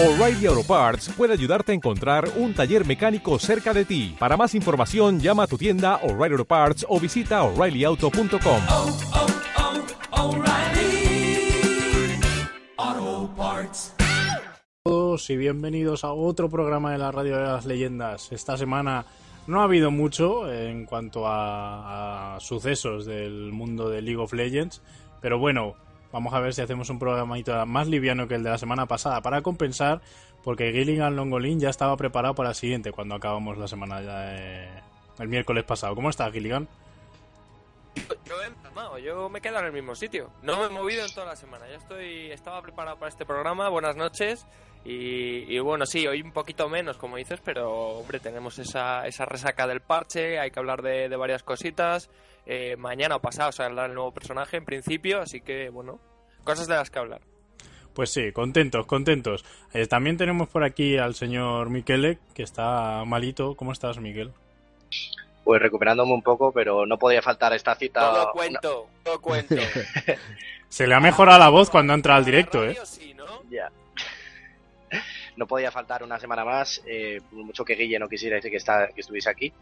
O'Reilly 0.00 0.46
Auto 0.46 0.62
Parts 0.62 1.08
puede 1.16 1.32
ayudarte 1.32 1.72
a 1.72 1.74
encontrar 1.74 2.28
un 2.36 2.54
taller 2.54 2.86
mecánico 2.86 3.36
cerca 3.40 3.74
de 3.74 3.84
ti. 3.84 4.14
Para 4.16 4.36
más 4.36 4.54
información, 4.54 5.18
llama 5.18 5.42
a 5.42 5.46
tu 5.48 5.58
tienda 5.58 5.96
O'Reilly 6.04 6.34
Auto 6.34 6.44
Parts 6.44 6.86
o 6.88 7.00
visita 7.00 7.42
oreillyauto.com. 7.42 8.62
oh, 8.70 8.96
oh, 12.76 13.30
Parts. 13.36 13.96
todos 14.84 15.30
y 15.30 15.36
bienvenidos 15.36 16.04
a 16.04 16.12
otro 16.12 16.48
programa 16.48 16.92
de 16.92 16.98
la 16.98 17.10
Radio 17.10 17.36
de 17.36 17.42
las 17.42 17.66
Leyendas. 17.66 18.30
Esta 18.30 18.56
semana 18.56 19.04
no 19.48 19.62
ha 19.62 19.64
habido 19.64 19.90
mucho 19.90 20.48
en 20.48 20.84
cuanto 20.86 21.26
a, 21.26 22.36
a 22.36 22.40
sucesos 22.40 23.04
del 23.04 23.50
mundo 23.50 23.90
de 23.90 24.00
League 24.02 24.22
of 24.22 24.32
Legends, 24.32 24.80
pero 25.20 25.40
bueno, 25.40 25.74
vamos 26.12 26.32
a 26.34 26.40
ver 26.40 26.54
si 26.54 26.62
hacemos 26.62 26.90
un 26.90 26.98
programito 26.98 27.64
más 27.66 27.88
liviano 27.88 28.28
que 28.28 28.34
el 28.34 28.42
de 28.42 28.50
la 28.50 28.58
semana 28.58 28.86
pasada 28.86 29.20
para 29.20 29.42
compensar, 29.42 30.00
porque 30.42 30.72
Gilligan 30.72 31.16
Longolin 31.16 31.60
ya 31.60 31.70
estaba 31.70 31.96
preparado 31.96 32.34
para 32.34 32.50
el 32.50 32.54
siguiente 32.54 32.92
cuando 32.92 33.14
acabamos 33.14 33.58
la 33.58 33.68
semana 33.68 34.00
ya, 34.00 34.36
eh, 34.36 34.68
el 35.18 35.28
miércoles 35.28 35.64
pasado. 35.64 35.94
¿Cómo 35.94 36.10
estás, 36.10 36.32
Gilligan? 36.32 36.68
Yo 38.24 38.42
he 38.42 38.46
empalmado, 38.46 38.98
yo 38.98 39.28
me 39.28 39.40
he 39.40 39.42
quedado 39.42 39.60
en 39.60 39.66
el 39.66 39.72
mismo 39.72 39.94
sitio. 39.94 40.30
No 40.42 40.58
me 40.58 40.66
he 40.66 40.68
movido 40.68 41.04
en 41.04 41.12
toda 41.12 41.26
la 41.26 41.36
semana. 41.36 41.66
Ya 41.68 41.76
estoy, 41.76 42.30
estaba 42.30 42.62
preparado 42.62 42.96
para 42.96 43.08
este 43.08 43.26
programa. 43.26 43.68
Buenas 43.68 43.96
noches. 43.96 44.46
Y, 44.84 45.58
bueno, 45.58 45.84
sí, 45.84 46.06
hoy 46.06 46.22
un 46.22 46.32
poquito 46.32 46.68
menos, 46.68 46.96
como 46.96 47.16
dices, 47.16 47.40
pero 47.44 47.98
hombre, 47.98 48.20
tenemos 48.20 48.58
esa, 48.58 49.06
esa 49.06 49.26
resaca 49.26 49.66
del 49.66 49.80
parche. 49.80 50.38
Hay 50.38 50.50
que 50.50 50.60
hablar 50.60 50.80
de 50.82 51.14
varias 51.16 51.42
cositas. 51.42 52.08
Eh, 52.50 52.76
mañana 52.78 53.16
o 53.16 53.20
pasado 53.20 53.52
saldrá 53.52 53.84
el 53.84 53.94
nuevo 53.94 54.10
personaje 54.10 54.56
en 54.56 54.64
principio, 54.64 55.20
así 55.20 55.42
que 55.42 55.68
bueno, 55.68 56.00
cosas 56.44 56.66
de 56.66 56.76
las 56.76 56.88
que 56.88 56.98
hablar. 56.98 57.20
Pues 57.92 58.10
sí, 58.10 58.32
contentos, 58.32 58.86
contentos. 58.86 59.44
Eh, 59.74 59.86
también 59.86 60.16
tenemos 60.16 60.48
por 60.48 60.64
aquí 60.64 60.96
al 60.96 61.14
señor 61.14 61.68
Miquele, 61.68 62.18
que 62.32 62.42
está 62.42 63.04
malito. 63.04 63.54
¿Cómo 63.54 63.72
estás, 63.72 63.98
Miguel? 63.98 64.32
Pues 65.44 65.60
recuperándome 65.60 66.14
un 66.14 66.22
poco, 66.22 66.50
pero 66.50 66.86
no 66.86 66.98
podía 66.98 67.20
faltar 67.20 67.52
esta 67.52 67.74
cita. 67.74 68.00
Todo 68.00 68.32
cuento, 68.32 68.86
todo 69.02 69.20
cuento. 69.20 69.56
Se 70.70 70.86
le 70.86 70.94
ha 70.94 71.00
mejorado 71.00 71.38
la 71.38 71.50
voz 71.50 71.68
cuando 71.68 71.92
entra 71.92 72.16
al 72.16 72.24
directo, 72.24 72.64
¿eh? 72.64 72.78
Sí, 72.84 73.14
¿no? 73.14 73.42
Ya. 73.50 73.70
No 75.36 75.46
podía 75.46 75.70
faltar 75.70 76.02
una 76.02 76.18
semana 76.18 76.44
más, 76.44 76.82
eh, 76.84 77.20
por 77.30 77.44
mucho 77.44 77.64
que 77.64 77.76
Guille 77.76 78.00
no 78.00 78.08
quisiera 78.08 78.40
que, 78.40 78.56
está, 78.56 78.88
que 78.88 79.02
estuviese 79.02 79.30
aquí. 79.30 79.52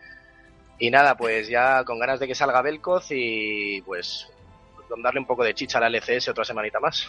Y 0.78 0.91
nada, 0.91 1.16
pues 1.16 1.48
ya 1.48 1.84
con 1.84 1.98
ganas 1.98 2.20
de 2.20 2.27
que 2.27 2.34
salga 2.34 2.62
Belkoz 2.62 3.06
y 3.10 3.80
pues 3.82 4.28
con 4.88 5.02
darle 5.02 5.20
un 5.20 5.27
poco 5.27 5.42
de 5.42 5.55
chicha 5.55 5.78
a 5.78 5.88
la 5.88 5.88
LCS 5.88 6.28
otra 6.28 6.44
semanita 6.44 6.78
más. 6.80 7.08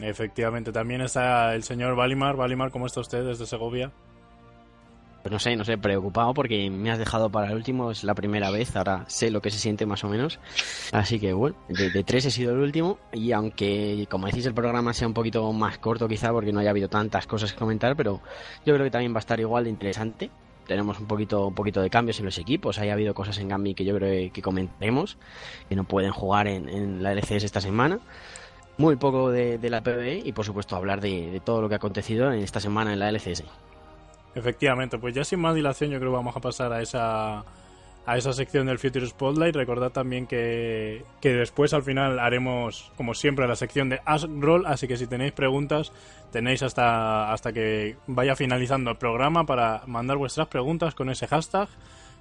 Efectivamente, 0.00 0.72
también 0.72 1.02
está 1.02 1.54
el 1.54 1.62
señor 1.62 1.94
Valimar. 1.94 2.36
Valimar, 2.36 2.70
¿cómo 2.70 2.86
está 2.86 3.00
usted 3.00 3.24
desde 3.24 3.46
Segovia? 3.46 3.92
Pues 5.22 5.30
no 5.30 5.38
sé, 5.38 5.54
no 5.54 5.66
sé, 5.66 5.76
preocupado 5.76 6.32
porque 6.32 6.70
me 6.70 6.90
has 6.90 6.98
dejado 6.98 7.28
para 7.28 7.48
el 7.48 7.54
último, 7.54 7.90
es 7.90 8.04
la 8.04 8.14
primera 8.14 8.50
vez, 8.50 8.74
ahora 8.74 9.04
sé 9.06 9.30
lo 9.30 9.42
que 9.42 9.50
se 9.50 9.58
siente 9.58 9.84
más 9.84 10.02
o 10.02 10.08
menos. 10.08 10.40
Así 10.92 11.20
que 11.20 11.34
bueno, 11.34 11.56
de, 11.68 11.90
de 11.90 12.04
tres 12.04 12.24
he 12.24 12.30
sido 12.30 12.52
el 12.52 12.60
último 12.60 12.98
y 13.12 13.32
aunque, 13.32 14.06
como 14.10 14.26
decís, 14.28 14.46
el 14.46 14.54
programa 14.54 14.94
sea 14.94 15.06
un 15.06 15.12
poquito 15.12 15.52
más 15.52 15.76
corto 15.76 16.08
quizá 16.08 16.32
porque 16.32 16.52
no 16.52 16.60
haya 16.60 16.70
habido 16.70 16.88
tantas 16.88 17.26
cosas 17.26 17.52
que 17.52 17.58
comentar, 17.58 17.96
pero 17.96 18.22
yo 18.64 18.72
creo 18.72 18.84
que 18.84 18.90
también 18.90 19.12
va 19.12 19.18
a 19.18 19.20
estar 19.20 19.38
igual 19.38 19.64
de 19.64 19.70
interesante. 19.70 20.30
Tenemos 20.70 21.00
un 21.00 21.06
poquito, 21.06 21.48
un 21.48 21.54
poquito 21.56 21.82
de 21.82 21.90
cambios 21.90 22.20
en 22.20 22.26
los 22.26 22.38
equipos, 22.38 22.78
hay 22.78 22.90
habido 22.90 23.12
cosas 23.12 23.38
en 23.38 23.48
Gambi 23.48 23.74
que 23.74 23.84
yo 23.84 23.96
creo 23.96 24.30
que 24.32 24.40
comentaremos, 24.40 25.18
que 25.68 25.74
no 25.74 25.82
pueden 25.82 26.12
jugar 26.12 26.46
en, 26.46 27.02
la 27.02 27.10
LCS 27.10 27.42
esta 27.42 27.60
semana. 27.60 27.98
Muy 28.78 28.94
poco 28.94 29.32
de, 29.32 29.58
la 29.68 29.82
PvE 29.82 30.22
y 30.24 30.30
por 30.30 30.44
supuesto 30.44 30.76
hablar 30.76 31.00
de, 31.00 31.32
de 31.32 31.40
todo 31.40 31.60
lo 31.60 31.68
que 31.68 31.74
ha 31.74 31.78
acontecido 31.78 32.32
en 32.32 32.38
esta 32.38 32.60
semana 32.60 32.92
en 32.92 33.00
la 33.00 33.10
LCS. 33.10 33.42
Efectivamente, 34.36 34.96
pues 34.96 35.12
ya 35.12 35.24
sin 35.24 35.40
más 35.40 35.56
dilación 35.56 35.90
yo 35.90 35.98
creo 35.98 36.12
que 36.12 36.16
vamos 36.18 36.36
a 36.36 36.40
pasar 36.40 36.72
a 36.72 36.80
esa 36.80 37.44
a 38.06 38.16
esa 38.16 38.32
sección 38.32 38.66
del 38.66 38.78
Future 38.78 39.06
Spotlight. 39.06 39.54
Recordad 39.54 39.92
también 39.92 40.26
que, 40.26 41.04
que 41.20 41.32
después 41.34 41.72
al 41.74 41.82
final 41.82 42.18
haremos, 42.18 42.90
como 42.96 43.14
siempre, 43.14 43.46
la 43.46 43.56
sección 43.56 43.88
de 43.88 44.00
Ask 44.04 44.28
Roll, 44.40 44.66
así 44.66 44.88
que 44.88 44.96
si 44.96 45.06
tenéis 45.06 45.32
preguntas, 45.32 45.92
tenéis 46.32 46.62
hasta, 46.62 47.32
hasta 47.32 47.52
que 47.52 47.96
vaya 48.06 48.34
finalizando 48.36 48.90
el 48.90 48.96
programa 48.96 49.44
para 49.46 49.82
mandar 49.86 50.16
vuestras 50.16 50.48
preguntas 50.48 50.94
con 50.94 51.10
ese 51.10 51.26
hashtag. 51.26 51.68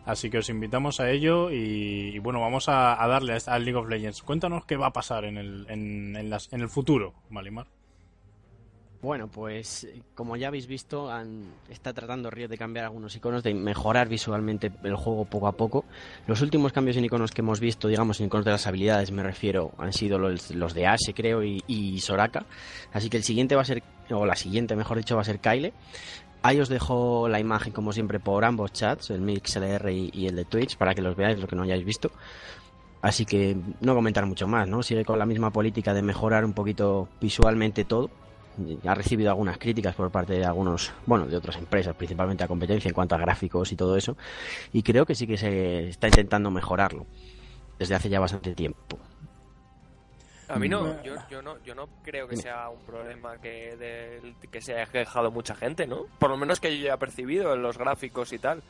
Así 0.05 0.29
que 0.29 0.39
os 0.39 0.49
invitamos 0.49 0.99
a 1.01 1.11
ello 1.11 1.51
y, 1.51 2.17
bueno, 2.19 2.39
vamos 2.41 2.67
a, 2.67 2.95
darle 3.07 3.37
a- 3.45 3.59
League 3.59 3.75
of 3.77 3.87
Legends. 3.89 4.23
Cuéntanos 4.23 4.65
qué 4.65 4.75
va 4.75 4.87
a 4.87 4.93
pasar 4.93 5.25
en 5.25 5.37
el, 5.37 5.65
en, 5.69 6.15
en 6.15 6.61
el 6.61 6.69
futuro, 6.69 7.13
Malimar. 7.29 7.67
Bueno, 9.01 9.29
pues 9.29 9.87
como 10.13 10.35
ya 10.35 10.49
habéis 10.49 10.67
visto, 10.67 11.09
han, 11.09 11.53
está 11.69 11.93
tratando 11.93 12.29
Riot 12.29 12.49
de 12.49 12.57
cambiar 12.57 12.83
algunos 12.83 13.15
iconos, 13.15 13.43
de 13.43 13.53
mejorar 13.53 14.09
visualmente 14.09 14.73
el 14.83 14.95
juego 14.97 15.23
poco 15.23 15.47
a 15.47 15.53
poco. 15.53 15.85
Los 16.27 16.41
últimos 16.41 16.73
cambios 16.73 16.97
en 16.97 17.05
iconos 17.05 17.31
que 17.31 17.39
hemos 17.39 17.61
visto, 17.61 17.87
digamos, 17.87 18.19
en 18.19 18.25
iconos 18.25 18.43
de 18.43 18.51
las 18.51 18.67
habilidades, 18.67 19.11
me 19.11 19.23
refiero, 19.23 19.71
han 19.77 19.93
sido 19.93 20.19
los, 20.19 20.51
los 20.51 20.73
de 20.73 20.85
Ashe, 20.85 21.13
creo, 21.13 21.45
y, 21.45 21.63
y 21.65 22.01
Soraka. 22.01 22.45
Así 22.91 23.09
que 23.09 23.15
el 23.15 23.23
siguiente 23.23 23.55
va 23.55 23.61
a 23.61 23.65
ser, 23.65 23.83
o 24.11 24.25
la 24.25 24.35
siguiente, 24.35 24.75
mejor 24.75 24.97
dicho, 24.97 25.15
va 25.15 25.21
a 25.21 25.25
ser 25.25 25.39
Kyle. 25.39 25.71
Ahí 26.41 26.59
os 26.59 26.67
dejo 26.67 27.29
la 27.29 27.39
imagen, 27.39 27.71
como 27.71 27.93
siempre, 27.93 28.19
por 28.19 28.43
ambos 28.43 28.73
chats, 28.73 29.11
el 29.11 29.21
MixLR 29.21 29.91
y, 29.91 30.09
y 30.13 30.27
el 30.27 30.35
de 30.35 30.43
Twitch, 30.43 30.75
para 30.75 30.93
que 30.93 31.01
los 31.01 31.15
veáis, 31.15 31.39
lo 31.39 31.47
que 31.47 31.55
no 31.55 31.63
hayáis 31.63 31.85
visto. 31.85 32.11
Así 33.01 33.25
que 33.25 33.55
no 33.79 33.95
comentar 33.95 34.25
mucho 34.25 34.45
más, 34.45 34.67
¿no? 34.67 34.83
Sigue 34.83 35.05
con 35.05 35.19
la 35.19 35.25
misma 35.25 35.51
política 35.51 35.93
de 35.93 36.01
mejorar 36.01 36.43
un 36.43 36.51
poquito 36.51 37.07
visualmente 37.21 37.85
todo 37.85 38.09
ha 38.85 38.95
recibido 38.95 39.29
algunas 39.29 39.57
críticas 39.57 39.95
por 39.95 40.11
parte 40.11 40.33
de 40.33 40.45
algunos, 40.45 40.91
bueno, 41.05 41.25
de 41.25 41.37
otras 41.37 41.57
empresas, 41.57 41.95
principalmente 41.95 42.43
a 42.43 42.47
competencia 42.47 42.89
en 42.89 42.93
cuanto 42.93 43.15
a 43.15 43.17
gráficos 43.17 43.71
y 43.71 43.75
todo 43.75 43.95
eso, 43.95 44.17
y 44.73 44.83
creo 44.83 45.05
que 45.05 45.15
sí 45.15 45.27
que 45.27 45.37
se 45.37 45.89
está 45.89 46.07
intentando 46.07 46.51
mejorarlo 46.51 47.05
desde 47.77 47.95
hace 47.95 48.09
ya 48.09 48.19
bastante 48.19 48.53
tiempo. 48.53 48.99
A 50.49 50.57
mí 50.57 50.67
no, 50.67 51.01
yo, 51.03 51.13
yo 51.29 51.41
no, 51.43 51.63
yo 51.63 51.75
no 51.75 51.87
creo 52.03 52.27
que 52.27 52.35
sea 52.35 52.69
un 52.69 52.79
problema 52.79 53.37
que, 53.37 54.33
que 54.49 54.61
se 54.61 54.73
haya 54.73 54.87
quejado 54.87 55.29
mucha 55.29 55.53
gente, 55.53 55.85
¿no? 55.85 56.07
Por 56.17 56.31
lo 56.31 56.37
menos 56.37 56.59
que 56.59 56.75
yo 56.75 56.85
haya 56.85 56.97
percibido 56.97 57.53
en 57.53 57.61
los 57.61 57.77
gráficos 57.77 58.33
y 58.33 58.39
tal. 58.39 58.63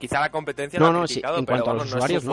Quizá 0.00 0.18
la 0.18 0.30
competencia 0.30 0.80
No, 0.80 0.86
lo 0.86 0.98
ha 0.98 1.00
no, 1.02 1.06
sí, 1.06 1.22
en 1.24 1.46
pero 1.46 1.62
cuanto 1.62 1.70
a 1.70 1.72
vamos, 1.74 1.82
los 1.84 1.92
no 1.92 1.98
es 1.98 2.04
usuarios, 2.04 2.24
no. 2.24 2.30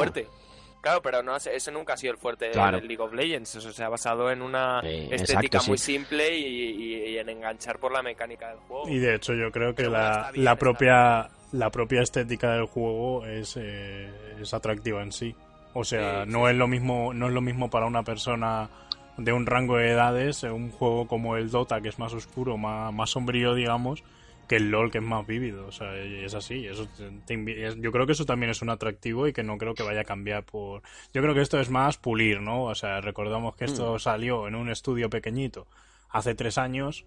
Claro, 0.88 1.02
pero 1.02 1.22
no, 1.24 1.36
ese 1.36 1.72
nunca 1.72 1.94
ha 1.94 1.98
sido 1.98 2.14
el 2.14 2.18
fuerte 2.20 2.50
Claro. 2.52 2.78
del 2.80 2.88
League 2.88 3.04
of 3.04 3.14
Legends. 3.14 3.56
Eso 3.56 3.72
se 3.72 3.84
ha 3.84 3.90
basado 3.90 4.32
en 4.32 4.42
una 4.42 4.80
estética 4.82 5.42
exacto, 5.42 5.68
muy 5.68 5.78
sí. 5.78 5.94
simple 5.94 6.38
y, 6.38 6.46
y- 6.46 7.10
y 7.10 7.18
en 7.18 7.30
enganchar 7.30 7.78
por 7.80 7.92
la 7.92 8.02
mecánica 8.02 8.50
del 8.50 8.58
juego. 8.60 8.88
Y 8.90 9.00
de 9.00 9.16
hecho 9.16 9.34
yo 9.34 9.52
creo 9.52 9.76
que 9.76 9.84
la, 9.90 10.30
bien, 10.32 10.46
la 10.46 10.56
propia 10.56 11.30
la 11.52 11.70
propia 11.70 12.02
estética 12.02 12.52
del 12.54 12.66
juego 12.66 13.26
es, 13.26 13.56
eh, 13.58 14.10
es 14.42 14.54
atractiva 14.54 15.02
en 15.02 15.12
sí. 15.12 15.36
O 15.74 15.84
sea, 15.84 16.24
Sí, 16.26 16.32
no 16.32 16.46
sí. 16.46 16.52
es 16.52 16.58
lo 16.58 16.68
mismo 16.68 17.14
no 17.14 17.28
es 17.28 17.34
lo 17.34 17.42
mismo 17.42 17.70
para 17.70 17.86
una 17.86 18.04
persona 18.04 18.70
de 19.18 19.34
un 19.34 19.46
rango 19.46 19.78
de 19.78 19.90
edades 19.92 20.44
eh, 20.44 20.52
un 20.52 20.72
juego 20.72 21.08
como 21.08 21.36
el 21.38 21.50
Dota 21.50 21.82
que 21.82 21.90
es 21.90 22.00
más 22.00 22.14
oscuro, 22.14 22.58
más, 22.58 22.94
más 22.94 23.10
sombrío, 23.10 23.54
digamos, 23.56 24.04
que 24.48 24.56
el 24.58 24.70
LoL 24.72 24.92
que 24.92 25.00
es 25.00 25.04
más 25.04 25.26
vívido. 25.28 25.68
O 25.68 25.72
sea, 25.72 25.96
es 25.98 26.34
así. 26.34 26.66
Eso 26.66 26.88
te- 27.26 27.76
yo 27.80 27.92
creo 27.92 28.06
que 28.06 28.14
eso 28.14 28.26
también 28.26 28.50
es 28.50 28.62
un 28.62 28.70
atractivo 28.70 29.28
y 29.28 29.34
que 29.34 29.44
no 29.44 29.58
creo 29.58 29.74
que 29.74 29.84
vaya 29.84 30.02
a 30.02 30.06
cambiar 30.06 30.44
por. 30.46 30.82
Yo 31.14 31.22
creo 31.22 31.34
que 31.34 31.42
esto 31.42 31.60
es 31.60 31.70
más 31.70 31.98
pulir, 31.98 32.42
¿no? 32.42 32.64
O 32.64 32.76
sea, 32.76 33.02
recordamos 33.02 33.56
que 33.56 33.66
esto 33.66 34.00
salió 34.00 34.48
en 34.48 34.56
un 34.56 34.70
estudio 34.70 35.10
pequeñito 35.10 35.68
hace 36.10 36.36
tres 36.36 36.58
años 36.58 37.06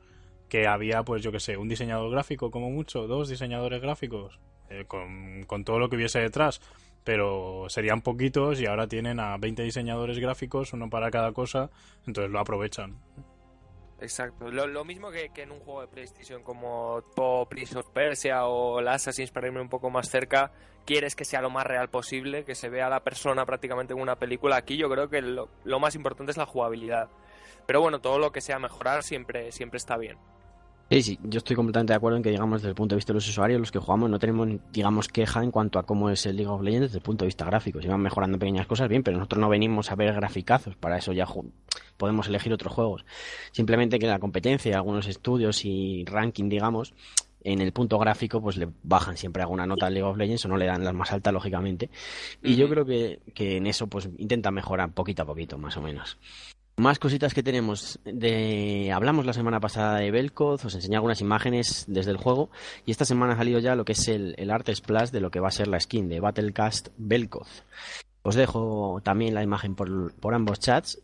que 0.49 0.67
había, 0.67 1.03
pues 1.05 1.23
yo 1.23 1.33
que 1.33 1.41
sé, 1.41 1.56
un 1.56 1.69
diseñador 1.69 2.11
gráfico 2.11 2.50
como 2.50 2.71
mucho, 2.71 3.06
dos 3.06 3.29
diseñadores 3.29 3.81
gráficos, 3.81 4.39
eh, 4.69 4.84
con, 4.87 5.45
con 5.45 5.65
todo 5.65 5.79
lo 5.79 5.89
que 5.89 5.97
hubiese 5.97 6.19
detrás, 6.19 6.61
pero 7.05 7.67
serían 7.69 8.03
poquitos 8.03 8.61
y 8.61 8.67
ahora 8.67 8.87
tienen 8.89 9.21
a 9.21 9.37
20 9.39 9.62
diseñadores 9.62 10.19
gráficos, 10.19 10.73
uno 10.73 10.91
para 10.91 11.11
cada 11.11 11.33
cosa, 11.33 11.71
entonces 12.06 12.31
lo 12.33 12.41
aprovechan. 12.41 12.97
Exacto. 14.00 14.50
Lo, 14.50 14.84
mismo 14.84 15.11
que, 15.11 15.31
en 15.37 15.53
un 15.53 15.61
juego 15.61 15.83
de 15.83 15.88
PlayStation 15.88 16.43
como 16.43 17.02
Prince 17.49 17.79
of 17.79 17.88
Persia 17.91 18.47
o 18.47 18.81
el 18.81 18.88
Assassin's 18.88 19.31
para 19.31 19.49
irme 19.49 19.61
un 19.61 19.69
poco 19.69 19.91
más 19.91 20.08
cerca, 20.08 20.52
quieres 20.87 21.14
que 21.14 21.25
sea 21.25 21.43
lo 21.43 21.50
más 21.50 21.67
real 21.67 21.91
posible, 21.91 22.44
que 22.44 22.55
se 22.55 22.70
vea 22.70 22.88
la 22.88 23.05
persona 23.05 23.44
prácticamente 23.44 23.93
en 23.93 24.00
una 24.00 24.17
película. 24.17 24.56
Aquí 24.56 24.76
yo 24.76 24.88
creo 24.88 25.11
que 25.11 25.20
lo, 25.20 25.49
lo 25.64 25.81
más 25.81 25.94
importante 25.94 26.31
es 26.31 26.38
la 26.38 26.47
jugabilidad. 26.47 27.11
Pero 27.67 27.82
bueno, 27.82 28.00
todo 28.00 28.19
lo 28.19 28.32
que 28.32 28.41
sea 28.41 28.58
mejorar 28.58 29.02
siempre, 29.02 29.52
siempre 29.52 29.76
está 29.76 29.97
bien. 29.97 30.19
Sí, 30.92 31.02
sí, 31.02 31.20
yo 31.22 31.38
estoy 31.38 31.54
completamente 31.54 31.92
de 31.92 31.98
acuerdo 31.98 32.16
en 32.16 32.22
que, 32.25 32.31
digamos, 32.31 32.62
desde 32.62 32.70
el 32.70 32.75
punto 32.75 32.94
de 32.94 32.96
vista 32.96 33.12
de 33.12 33.19
los 33.19 33.28
usuarios, 33.28 33.60
los 33.60 33.70
que 33.70 33.78
jugamos 33.78 34.10
no 34.10 34.19
tenemos, 34.19 34.48
digamos, 34.72 35.06
queja 35.06 35.40
en 35.44 35.52
cuanto 35.52 35.78
a 35.78 35.84
cómo 35.84 36.10
es 36.10 36.26
el 36.26 36.34
League 36.34 36.50
of 36.50 36.62
Legends 36.62 36.88
desde 36.88 36.98
el 36.98 37.02
punto 37.04 37.25
de 37.25 37.26
vista 37.28 37.44
gráfico. 37.44 37.81
Se 37.81 37.87
van 37.87 38.00
mejorando 38.00 38.40
pequeñas 38.40 38.66
cosas, 38.66 38.88
bien, 38.88 39.04
pero 39.04 39.16
nosotros 39.16 39.40
no 39.40 39.48
venimos 39.48 39.92
a 39.92 39.94
ver 39.94 40.12
graficazos, 40.12 40.75
para 40.75 40.98
eso 40.98 41.12
ya 41.12 41.28
podemos 41.96 42.26
elegir 42.26 42.52
otros 42.52 42.72
juegos. 42.72 43.04
Simplemente 43.52 44.00
que 44.00 44.08
la 44.08 44.19
competencia, 44.19 44.75
algunos 44.75 45.06
estudios 45.06 45.64
y 45.64 46.04
ranking, 46.06 46.48
digamos, 46.48 46.92
en 47.44 47.60
el 47.60 47.72
punto 47.72 47.96
gráfico, 47.96 48.42
pues 48.42 48.56
le 48.56 48.69
bajan 48.82 49.16
siempre 49.16 49.42
alguna 49.42 49.66
nota 49.66 49.87
al 49.87 49.94
League 49.94 50.08
of 50.08 50.16
Legends 50.16 50.44
o 50.46 50.48
no 50.48 50.56
le 50.56 50.66
dan 50.66 50.82
las 50.82 50.92
más 50.92 51.12
altas, 51.12 51.32
lógicamente. 51.32 51.88
Y 52.42 52.56
yo 52.56 52.69
creo 52.69 52.84
que, 52.84 53.20
que 53.32 53.58
en 53.58 53.69
eso, 53.69 53.87
pues 53.87 54.08
intenta 54.19 54.50
mejorar 54.50 54.92
poquito 54.92 55.22
a 55.22 55.26
poquito, 55.26 55.56
más 55.56 55.76
o 55.76 55.82
menos. 55.82 56.19
Más 56.76 56.99
cositas 56.99 57.34
que 57.34 57.43
tenemos. 57.43 57.99
De... 58.05 58.90
Hablamos 58.93 59.26
la 59.26 59.34
semana 59.34 59.61
pasada 59.61 59.99
de 59.99 60.11
Belkoz, 60.11 60.64
os 60.64 60.75
enseñé 60.75 60.96
algunas 60.96 61.20
imágenes 61.20 61.84
desde 61.88 62.11
el 62.11 62.17
juego 62.17 62.50
y 62.87 62.90
esta 62.90 63.05
semana 63.05 63.34
ha 63.34 63.37
salido 63.37 63.58
ya 63.58 63.75
lo 63.75 63.84
que 63.84 63.93
es 63.93 64.08
el, 64.08 64.34
el 64.38 64.50
arte 64.50 64.75
splash 64.75 65.11
de 65.11 65.20
lo 65.20 65.31
que 65.31 65.40
va 65.40 65.49
a 65.49 65.52
ser 65.52 65.69
la 65.69 65.78
skin 65.78 66.08
de 66.08 66.20
Battlecast 66.20 66.88
Belkoz. 66.96 67.64
Os 68.22 68.34
dejo 68.34 69.00
también 69.02 69.34
la 69.34 69.43
imagen 69.43 69.75
por, 69.75 70.14
por 70.14 70.34
ambos 70.34 70.58
chats 70.61 70.99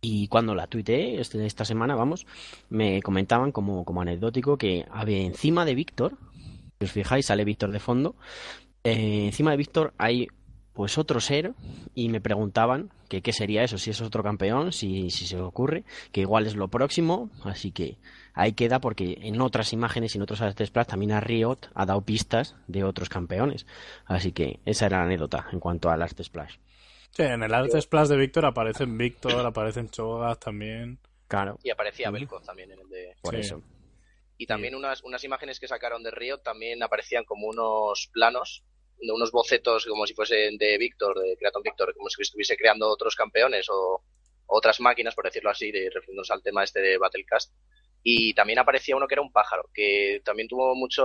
y 0.00 0.28
cuando 0.28 0.54
la 0.54 0.68
tuiteé 0.68 1.20
este- 1.20 1.44
esta 1.44 1.64
semana, 1.64 1.96
vamos, 1.96 2.26
me 2.70 3.02
comentaban 3.02 3.50
como, 3.50 3.84
como 3.84 4.02
anecdótico 4.02 4.56
que 4.56 4.86
había 4.92 5.18
encima 5.22 5.64
de 5.64 5.74
Víctor, 5.74 6.12
si 6.78 6.84
os 6.84 6.92
fijáis, 6.92 7.26
sale 7.26 7.44
Víctor 7.44 7.72
de 7.72 7.80
fondo, 7.80 8.14
eh, 8.84 9.26
encima 9.26 9.50
de 9.50 9.56
Víctor 9.56 9.92
hay 9.98 10.28
pues 10.76 10.98
otro 10.98 11.20
ser 11.20 11.52
y 11.94 12.08
me 12.10 12.20
preguntaban 12.20 12.90
que 13.08 13.22
qué 13.22 13.32
sería 13.32 13.62
eso, 13.64 13.78
si 13.78 13.90
es 13.90 14.00
otro 14.02 14.22
campeón, 14.22 14.72
si, 14.72 15.10
si 15.10 15.26
se 15.26 15.40
ocurre, 15.40 15.84
que 16.12 16.20
igual 16.20 16.46
es 16.46 16.54
lo 16.54 16.68
próximo, 16.68 17.30
así 17.42 17.72
que 17.72 17.96
ahí 18.34 18.52
queda 18.52 18.80
porque 18.80 19.18
en 19.22 19.40
otras 19.40 19.72
imágenes 19.72 20.14
y 20.14 20.18
en 20.18 20.22
otros 20.22 20.42
artes 20.42 20.68
splash 20.68 20.86
también 20.86 21.12
a 21.12 21.20
Riot 21.20 21.58
ha 21.74 21.86
dado 21.86 22.02
pistas 22.02 22.54
de 22.68 22.84
otros 22.84 23.08
campeones, 23.08 23.66
así 24.04 24.32
que 24.32 24.60
esa 24.66 24.86
era 24.86 24.98
la 24.98 25.04
anécdota 25.04 25.46
en 25.50 25.58
cuanto 25.60 25.88
al 25.90 26.02
arte 26.02 26.22
splash. 26.22 26.56
Sí, 27.10 27.22
en 27.22 27.42
el 27.42 27.54
arte 27.54 27.80
splash 27.80 28.08
de 28.08 28.16
Víctor 28.18 28.44
aparecen 28.44 28.98
Víctor, 28.98 29.46
aparecen 29.46 29.88
Chogas 29.88 30.38
también. 30.38 30.98
Claro, 31.28 31.58
Y 31.62 31.70
aparecía 31.70 32.10
Ujú. 32.10 32.18
Belkoz 32.18 32.44
también 32.44 32.70
en 32.72 32.80
el 32.80 32.88
de... 32.90 33.16
por 33.22 33.34
Sí. 33.34 33.40
eso. 33.40 33.62
Y 34.36 34.46
también 34.46 34.74
unas, 34.74 35.02
unas 35.02 35.24
imágenes 35.24 35.58
que 35.58 35.66
sacaron 35.66 36.02
de 36.02 36.10
Río 36.10 36.38
también 36.38 36.82
aparecían 36.82 37.24
como 37.24 37.46
unos 37.46 38.10
planos, 38.12 38.62
unos 39.12 39.30
bocetos 39.30 39.86
como 39.86 40.06
si 40.06 40.14
fuesen 40.14 40.56
de 40.58 40.78
Víctor, 40.78 41.18
de 41.20 41.36
Creaton 41.36 41.62
Víctor, 41.62 41.94
como 41.96 42.08
si 42.08 42.22
estuviese 42.22 42.56
creando 42.56 42.88
otros 42.88 43.14
campeones 43.14 43.66
o 43.70 44.02
otras 44.46 44.80
máquinas, 44.80 45.14
por 45.14 45.24
decirlo 45.24 45.50
así, 45.50 45.70
de 45.72 45.90
refiriéndonos 45.92 46.30
al 46.30 46.42
tema 46.42 46.64
este 46.64 46.80
de 46.80 46.98
Battlecast. 46.98 47.52
Y 48.02 48.32
también 48.34 48.58
aparecía 48.60 48.94
uno 48.96 49.08
que 49.08 49.14
era 49.14 49.22
un 49.22 49.32
pájaro, 49.32 49.68
que 49.74 50.20
también 50.24 50.46
tuvo 50.48 50.74
mucho, 50.76 51.02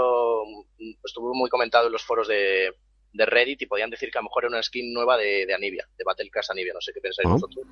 estuvo 1.04 1.34
muy 1.34 1.50
comentado 1.50 1.88
en 1.88 1.94
los 1.94 2.04
foros 2.04 2.28
de, 2.28 2.72
de 3.14 3.26
Reddit 3.26 3.64
y 3.64 3.66
podían 3.66 3.90
decir 3.90 4.12
que 4.12 4.20
a 4.20 4.22
lo 4.22 4.26
mejor 4.26 4.44
era 4.44 4.50
una 4.54 4.62
skin 4.64 4.94
nueva 4.94 5.18
de, 5.18 5.46
de 5.48 5.54
Anivia, 5.56 5.88
de 5.98 6.04
Battlecast 6.04 6.52
Anivia, 6.52 6.74
no 6.74 6.82
sé 6.82 6.92
qué 6.94 7.02
pensáis 7.02 7.28
Ah. 7.28 7.32
vosotros. 7.34 7.66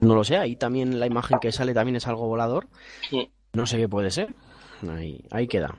No 0.00 0.14
lo 0.14 0.24
sé, 0.24 0.36
ahí 0.38 0.56
también 0.56 0.98
la 0.98 1.06
imagen 1.06 1.38
que 1.40 1.52
sale 1.52 1.74
también 1.74 1.96
es 1.96 2.06
algo 2.08 2.26
volador. 2.26 2.66
Sí. 3.10 3.30
No 3.52 3.66
sé 3.66 3.76
qué 3.76 3.86
puede 3.88 4.10
ser. 4.10 4.34
Ahí, 4.88 5.20
ahí 5.30 5.46
queda. 5.46 5.76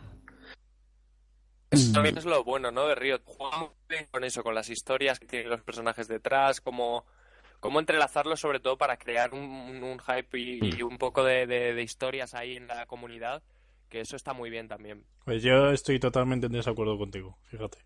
Eso 1.71 1.93
también 1.93 2.17
es 2.17 2.25
lo 2.25 2.43
bueno, 2.43 2.69
¿no? 2.71 2.85
De 2.87 2.95
Riot. 2.95 3.21
Juega 3.25 3.57
muy 3.57 3.69
bien 3.89 4.07
con 4.11 4.23
eso, 4.23 4.43
con 4.43 4.53
las 4.53 4.69
historias 4.69 5.19
que 5.19 5.25
tienen 5.25 5.49
los 5.49 5.61
personajes 5.61 6.07
detrás, 6.07 6.61
cómo, 6.61 7.05
cómo 7.59 7.79
entrelazarlo 7.79 8.35
sobre 8.37 8.59
todo 8.59 8.77
para 8.77 8.97
crear 8.97 9.33
un, 9.33 9.41
un- 9.41 9.99
hype 9.99 10.37
y, 10.37 10.59
y 10.77 10.81
un 10.83 10.97
poco 10.97 11.23
de, 11.23 11.47
de- 11.47 11.73
de 11.73 11.81
historias 11.83 12.33
ahí 12.33 12.57
en 12.57 12.67
la 12.67 12.85
comunidad, 12.85 13.41
que 13.89 14.01
eso 14.01 14.15
está 14.15 14.33
muy 14.33 14.49
bien 14.49 14.67
también. 14.67 15.03
Pues 15.25 15.41
yo 15.43 15.71
estoy 15.71 15.99
totalmente 15.99 16.47
en 16.47 16.51
desacuerdo 16.53 16.97
contigo, 16.97 17.37
fíjate. 17.49 17.79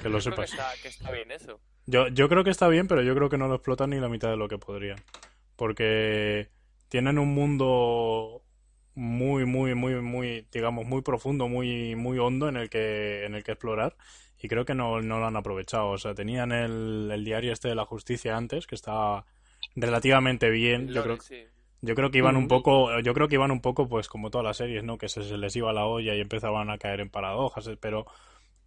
Que 0.00 0.08
lo 0.08 0.18
Yo 0.20 0.30
creo 0.30 0.36
que 0.36 0.46
sepas. 0.46 0.50
está, 0.52 0.70
que 0.82 0.88
está 0.88 1.10
bien 1.10 1.30
eso. 1.32 1.60
Yo, 1.86 2.06
yo 2.08 2.28
creo 2.28 2.44
que 2.44 2.50
está 2.50 2.68
bien, 2.68 2.86
pero 2.86 3.02
yo 3.02 3.14
creo 3.14 3.28
que 3.28 3.36
no 3.38 3.48
lo 3.48 3.56
explotan 3.56 3.90
ni 3.90 3.98
la 3.98 4.08
mitad 4.08 4.30
de 4.30 4.36
lo 4.36 4.48
que 4.48 4.56
podrían. 4.58 4.98
Porque 5.56 6.48
tienen 6.88 7.18
un 7.18 7.34
mundo 7.34 8.42
muy, 8.94 9.44
muy, 9.46 9.74
muy, 9.74 9.94
muy, 10.00 10.46
digamos, 10.52 10.86
muy 10.86 11.02
profundo, 11.02 11.48
muy, 11.48 11.96
muy 11.96 12.18
hondo 12.18 12.48
en 12.48 12.56
el 12.56 12.70
que, 12.70 13.24
en 13.24 13.34
el 13.34 13.44
que 13.44 13.52
explorar. 13.52 13.96
Y 14.40 14.48
creo 14.48 14.64
que 14.64 14.74
no, 14.74 15.00
no 15.00 15.20
lo 15.20 15.26
han 15.26 15.36
aprovechado. 15.36 15.90
O 15.90 15.98
sea, 15.98 16.14
tenían 16.14 16.52
el, 16.52 17.10
el 17.12 17.24
diario 17.24 17.52
este 17.52 17.68
de 17.68 17.74
la 17.74 17.84
justicia 17.84 18.36
antes, 18.36 18.66
que 18.66 18.74
estaba 18.74 19.24
relativamente 19.76 20.50
bien. 20.50 20.88
Yo 20.88 21.02
creo, 21.02 21.20
sí. 21.20 21.44
yo 21.80 21.94
creo 21.94 22.10
que 22.10 22.18
iban 22.18 22.36
un 22.36 22.48
poco, 22.48 22.98
yo 23.00 23.14
creo 23.14 23.28
que 23.28 23.36
iban 23.36 23.50
un 23.50 23.60
poco, 23.60 23.88
pues 23.88 24.08
como 24.08 24.30
todas 24.30 24.44
las 24.44 24.56
series, 24.56 24.84
¿no? 24.84 24.98
Que 24.98 25.08
se, 25.08 25.22
se 25.22 25.38
les 25.38 25.54
iba 25.56 25.72
la 25.72 25.86
olla 25.86 26.14
y 26.14 26.20
empezaban 26.20 26.70
a 26.70 26.78
caer 26.78 27.00
en 27.00 27.10
paradojas, 27.10 27.66
eh, 27.68 27.78
pero 27.80 28.06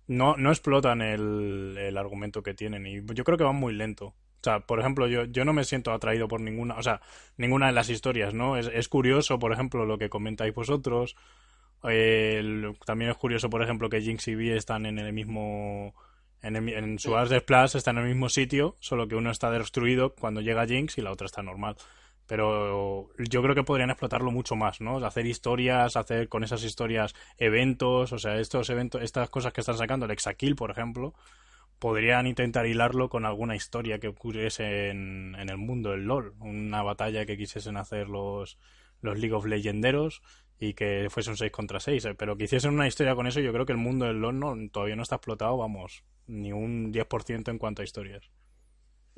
no, 0.07 0.37
no 0.37 0.49
explotan 0.49 1.01
el, 1.01 1.75
el 1.77 1.97
argumento 1.97 2.43
que 2.43 2.53
tienen 2.53 2.85
y 2.85 3.01
yo 3.13 3.23
creo 3.23 3.37
que 3.37 3.43
van 3.43 3.55
muy 3.55 3.73
lento. 3.73 4.13
O 4.45 4.51
sea, 4.51 4.59
por 4.59 4.79
ejemplo, 4.79 5.07
yo, 5.07 5.25
yo 5.25 5.43
no 5.43 5.53
me 5.53 5.63
siento 5.63 5.91
atraído 5.91 6.27
por 6.27 6.39
ninguna, 6.39 6.75
o 6.75 6.83
sea, 6.83 7.01
ninguna 7.37 7.65
de 7.67 7.71
las 7.73 7.89
historias, 7.89 8.33
¿no? 8.35 8.57
Es, 8.57 8.67
es 8.67 8.87
curioso, 8.87 9.39
por 9.39 9.51
ejemplo, 9.51 9.85
lo 9.85 9.97
que 9.97 10.09
comentáis 10.09 10.53
vosotros. 10.53 11.15
Eh, 11.83 12.37
el- 12.39 12.77
también 12.85 13.11
es 13.11 13.17
curioso, 13.17 13.49
por 13.49 13.61
ejemplo, 13.63 13.89
que 13.89 14.01
Jinx 14.01 14.27
y 14.27 14.35
Vi 14.35 14.51
están 14.51 14.85
en 14.85 14.99
el 14.99 15.13
mismo. 15.13 15.93
En, 16.41 16.55
el- 16.55 16.69
en 16.69 16.99
su 16.99 17.15
Ars 17.15 17.29
de 17.31 17.39
Splash 17.39 17.75
están 17.75 17.97
en 17.97 18.03
el 18.03 18.09
mismo 18.09 18.29
sitio, 18.29 18.75
solo 18.79 19.07
que 19.07 19.15
uno 19.15 19.31
está 19.31 19.49
destruido 19.51 20.13
cuando 20.15 20.41
llega 20.41 20.67
Jinx 20.67 20.97
y 20.97 21.01
la 21.01 21.11
otra 21.11 21.25
está 21.25 21.41
normal. 21.43 21.75
Pero 22.27 23.09
yo 23.19 23.41
creo 23.43 23.55
que 23.55 23.63
podrían 23.63 23.91
explotarlo 23.91 24.31
mucho 24.31 24.55
más, 24.55 24.81
¿no? 24.81 24.97
Hacer 25.05 25.25
historias, 25.27 25.95
hacer 25.95 26.27
con 26.29 26.43
esas 26.43 26.63
historias 26.63 27.13
eventos, 27.37 28.11
o 28.13 28.19
sea, 28.19 28.37
estos 28.39 28.69
eventos, 28.71 29.01
estas 29.03 29.29
cosas 29.29 29.53
que 29.53 29.61
están 29.61 29.77
sacando, 29.77 30.05
el 30.05 30.11
Exakill, 30.11 30.55
por 30.55 30.71
ejemplo, 30.71 31.13
podrían 31.79 32.27
intentar 32.27 32.65
hilarlo 32.65 33.09
con 33.09 33.25
alguna 33.25 33.55
historia 33.55 33.99
que 33.99 34.07
ocurriese 34.07 34.89
en, 34.89 35.35
en 35.37 35.49
el 35.49 35.57
mundo 35.57 35.91
del 35.91 36.05
LOL, 36.05 36.33
una 36.39 36.81
batalla 36.83 37.25
que 37.25 37.37
quisiesen 37.37 37.77
hacer 37.77 38.07
los, 38.09 38.57
los 39.01 39.17
League 39.19 39.35
of 39.35 39.45
Legenderos 39.45 40.21
y 40.59 40.73
que 40.73 41.07
fuese 41.09 41.29
un 41.29 41.37
6 41.37 41.51
contra 41.51 41.79
6, 41.79 42.05
eh, 42.05 42.15
pero 42.15 42.37
que 42.37 42.45
hiciesen 42.45 42.73
una 42.73 42.87
historia 42.87 43.15
con 43.15 43.27
eso, 43.27 43.39
yo 43.39 43.51
creo 43.51 43.65
que 43.65 43.73
el 43.73 43.77
mundo 43.77 44.05
del 44.05 44.21
LOL 44.21 44.39
no, 44.39 44.55
todavía 44.71 44.95
no 44.95 45.03
está 45.03 45.15
explotado, 45.15 45.57
vamos, 45.57 46.03
ni 46.27 46.53
un 46.53 46.93
10% 46.93 47.49
en 47.49 47.57
cuanto 47.57 47.81
a 47.81 47.85
historias. 47.85 48.29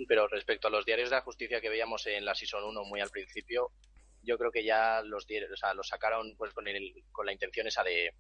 Pero 0.08 0.28
respecto 0.28 0.68
a 0.68 0.72
los 0.72 0.86
diarios 0.86 1.10
de 1.10 1.16
la 1.16 1.22
justicia 1.22 1.62
que 1.62 1.70
veíamos 1.70 2.06
en 2.08 2.26
la 2.26 2.36
Season 2.36 2.64
1 2.64 2.84
muy 2.86 3.02
al 3.02 3.10
principio, 3.10 3.72
yo 4.24 4.38
creo 4.38 4.52
que 4.52 4.64
ya 4.64 5.02
los 5.04 5.26
diarios, 5.28 5.52
o 5.52 5.58
sea, 5.58 5.74
los 5.74 5.88
sacaron 5.88 6.36
pues 6.38 6.54
con, 6.54 6.68
el, 6.68 7.04
con 7.12 7.26
la 7.26 7.34
intención 7.34 7.68
esa 7.68 7.84
de, 7.84 8.14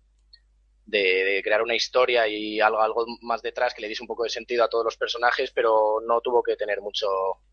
de, 0.87 0.99
de 1.25 1.43
crear 1.43 1.61
una 1.61 1.75
historia 1.75 2.27
y 2.27 2.59
algo, 2.61 2.81
algo 2.81 3.05
más 3.21 3.41
detrás 3.43 3.73
que 3.73 3.81
le 3.83 3.89
diese 3.89 4.03
un 4.03 4.07
poco 4.07 4.23
de 4.23 4.29
sentido 4.29 4.63
a 4.63 4.69
todos 4.69 4.85
los 4.85 4.97
personajes, 4.97 5.51
pero 5.51 5.99
no 6.07 6.21
tuvo 6.21 6.41
que 6.43 6.55
tener 6.55 6.81
mucho, 6.81 7.07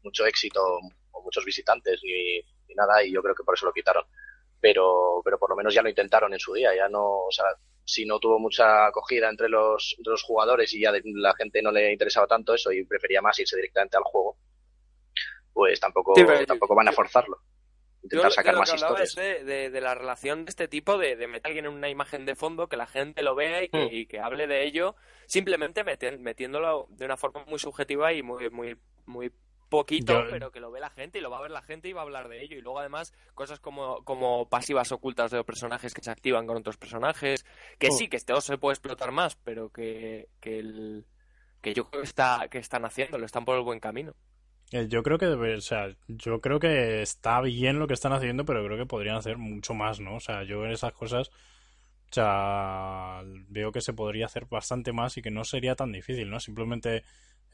mucho 0.05 0.25
éxito 0.27 0.61
o 1.13 1.23
muchos 1.23 1.45
visitantes 1.45 2.01
ni, 2.05 2.37
ni 2.69 2.75
nada 2.77 3.05
y 3.05 3.13
yo 3.13 3.23
creo 3.23 3.35
que 3.35 3.45
por 3.45 3.55
eso 3.57 3.67
lo 3.67 3.73
quitaron. 3.73 4.05
Pero, 4.61 5.21
pero 5.25 5.39
por 5.39 5.51
lo 5.51 5.57
menos 5.57 5.75
ya 5.75 5.83
lo 5.83 5.91
intentaron 5.91 6.33
en 6.33 6.39
su 6.41 6.55
día, 6.55 6.75
ya 6.75 6.89
no, 6.89 7.05
o 7.27 7.31
sea, 7.31 7.45
si 7.85 8.07
no 8.07 8.19
tuvo 8.19 8.39
mucha 8.39 8.87
acogida 8.87 9.29
entre 9.29 9.49
los, 9.51 9.95
entre 9.99 10.13
los 10.13 10.23
jugadores 10.23 10.73
y 10.73 10.81
ya 10.81 10.91
de- 10.93 11.03
la 11.05 11.35
gente 11.35 11.61
no 11.61 11.71
le 11.73 11.93
interesaba 11.93 12.27
tanto 12.27 12.55
eso 12.55 12.73
y 12.73 12.85
prefería 12.87 13.21
más 13.21 13.39
irse 13.41 13.57
directamente 13.57 13.97
al 13.99 14.05
juego, 14.05 14.39
pues 15.53 15.79
tampoco, 15.81 16.15
Sí, 16.17 16.25
pero 16.25 16.41
yo- 16.41 16.47
tampoco 16.47 16.75
van 16.75 16.89
a 16.89 16.93
forzarlo. 16.93 17.39
Intentar 18.05 18.29
de 18.29 18.35
sacar 18.35 18.55
lo 18.55 18.61
más 18.61 18.71
que 18.71 18.77
historias. 18.77 19.15
de, 19.17 19.45
de- 19.45 19.71
de 19.71 19.81
la 19.81 19.95
relación 19.95 20.45
de 20.45 20.51
este 20.51 20.69
tipo, 20.69 20.97
de, 20.99 21.17
de 21.17 21.27
meter 21.27 21.47
a 21.47 21.49
alguien 21.49 21.65
en 21.67 21.73
una 21.73 21.89
imagen 21.89 22.25
de 22.27 22.35
fondo, 22.37 22.69
que 22.69 22.77
la 22.77 22.87
gente 22.87 23.23
lo 23.23 23.35
vea 23.35 23.65
y 23.65 23.69
que, 23.69 23.79
Hmm. 23.79 23.89
y 23.91 24.07
que 24.07 24.21
hable 24.21 24.47
de 24.47 24.65
ello, 24.65 24.95
simplemente 25.27 25.85
meti- 25.85 26.19
metiéndolo 26.19 26.87
de 26.91 27.05
una 27.07 27.17
forma 27.17 27.45
muy 27.47 27.59
subjetiva 27.59 28.13
y 28.13 28.23
muy, 28.23 28.49
muy, 28.51 28.77
muy 29.07 29.33
poquito, 29.71 30.13
Yo- 30.25 30.31
pero 30.31 30.53
que 30.53 30.61
lo 30.61 30.71
ve 30.71 30.79
la 30.79 30.91
gente 30.91 31.19
y 31.19 31.21
lo 31.23 31.31
va 31.31 31.39
a 31.39 31.43
ver 31.43 31.51
la 31.51 31.63
gente 31.63 31.89
y 31.89 31.93
va 31.93 32.03
a 32.03 32.05
hablar 32.05 32.29
de 32.29 32.43
ello. 32.43 32.57
Y 32.57 32.61
luego 32.61 32.79
además 32.79 33.13
cosas 33.35 33.59
como, 33.59 34.05
como 34.05 34.49
pasivas 34.49 34.93
ocultas 34.93 35.31
de 35.33 35.39
los 35.39 35.47
personajes 35.47 35.93
que 35.95 36.03
se 36.03 36.11
activan 36.11 36.47
con 36.47 36.57
otros 36.59 36.77
personajes, 36.77 37.45
que 37.79 37.89
Oh. 37.89 37.93
sí, 37.97 38.09
que 38.09 38.17
esto 38.19 38.41
se 38.41 38.59
puede 38.59 38.75
explotar 38.75 39.11
más, 39.11 39.35
pero 39.37 39.71
que, 39.71 40.29
que, 40.41 40.59
el, 40.61 41.07
que 41.63 41.73
yo 41.75 41.89
creo 41.91 42.03
que, 42.03 42.07
está, 42.07 42.47
que 42.51 42.59
están 42.59 42.85
haciéndolo, 42.85 43.25
están 43.27 43.45
por 43.47 43.57
el 43.57 43.63
buen 43.65 43.81
camino. 43.81 44.15
Eh, 44.73 44.87
Yo 44.89 45.03
creo 45.03 45.19
que 45.19 45.27
o 45.27 45.61
sea, 45.61 45.89
yo 46.09 46.41
creo 46.41 46.59
que 46.59 47.03
está 47.03 47.41
bien 47.41 47.79
lo 47.79 47.87
que 47.87 47.95
están 47.95 48.13
haciendo, 48.13 48.45
pero 48.45 48.65
creo 48.65 48.79
que 48.79 48.87
podrían 48.87 49.17
hacer 49.17 49.37
mucho 49.39 49.75
más, 49.75 50.01
¿no? 50.01 50.17
O 50.17 50.21
sea, 50.21 50.43
yo 50.45 50.65
en 50.65 50.73
esas 50.73 50.93
cosas, 50.93 51.29
o 51.29 52.15
sea, 52.15 53.23
veo 53.49 53.73
que 53.73 53.81
se 53.81 53.93
podría 53.95 54.27
hacer 54.27 54.47
bastante 54.47 54.93
más 54.93 55.17
y 55.19 55.23
que 55.23 55.31
no 55.31 55.45
sería 55.45 55.75
tan 55.77 55.93
difícil, 55.93 56.31
¿no? 56.31 56.41
Simplemente 56.41 57.05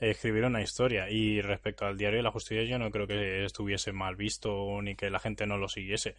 escribir 0.01 0.45
una 0.45 0.63
historia. 0.63 1.11
Y 1.11 1.43
respecto 1.43 1.87
al 1.87 1.99
diario 1.99 2.19
de 2.19 2.23
la 2.25 2.33
justicia, 2.33 2.65
yo 2.65 2.79
no 2.79 2.91
creo 2.91 3.07
que 3.07 3.45
estuviese 3.45 3.93
mal 3.93 4.17
visto 4.17 4.81
ni 4.83 4.97
que 4.97 5.11
la 5.11 5.19
gente 5.21 5.47
no 5.47 5.59
lo 5.59 5.69
siguiese. 5.69 6.17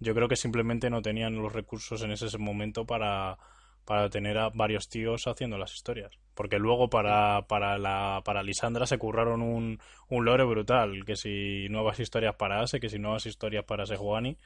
Yo 0.00 0.14
creo 0.14 0.28
que 0.28 0.36
simplemente 0.36 0.90
no 0.90 1.02
tenían 1.02 1.36
los 1.36 1.52
recursos 1.52 2.02
en 2.02 2.12
ese 2.12 2.36
momento 2.38 2.86
para, 2.86 3.38
para 3.86 4.10
tener 4.10 4.36
a 4.38 4.50
varios 4.50 4.88
tíos 4.90 5.26
haciendo 5.26 5.56
las 5.58 5.72
historias. 5.74 6.12
Porque 6.34 6.58
luego 6.58 6.90
para, 6.90 7.46
para 7.48 7.78
la, 7.78 8.20
para 8.24 8.42
Lisandra 8.42 8.86
se 8.86 8.98
curraron 8.98 9.40
un, 9.42 9.80
un 10.10 10.24
lore 10.26 10.44
brutal, 10.44 11.04
que 11.06 11.16
si 11.16 11.68
nuevas 11.70 11.98
historias 12.00 12.34
para 12.36 12.60
Ase, 12.60 12.80
que 12.80 12.90
si 12.90 12.98
nuevas 12.98 13.24
historias 13.26 13.64
para 13.64 13.86
Sejuani. 13.86 14.36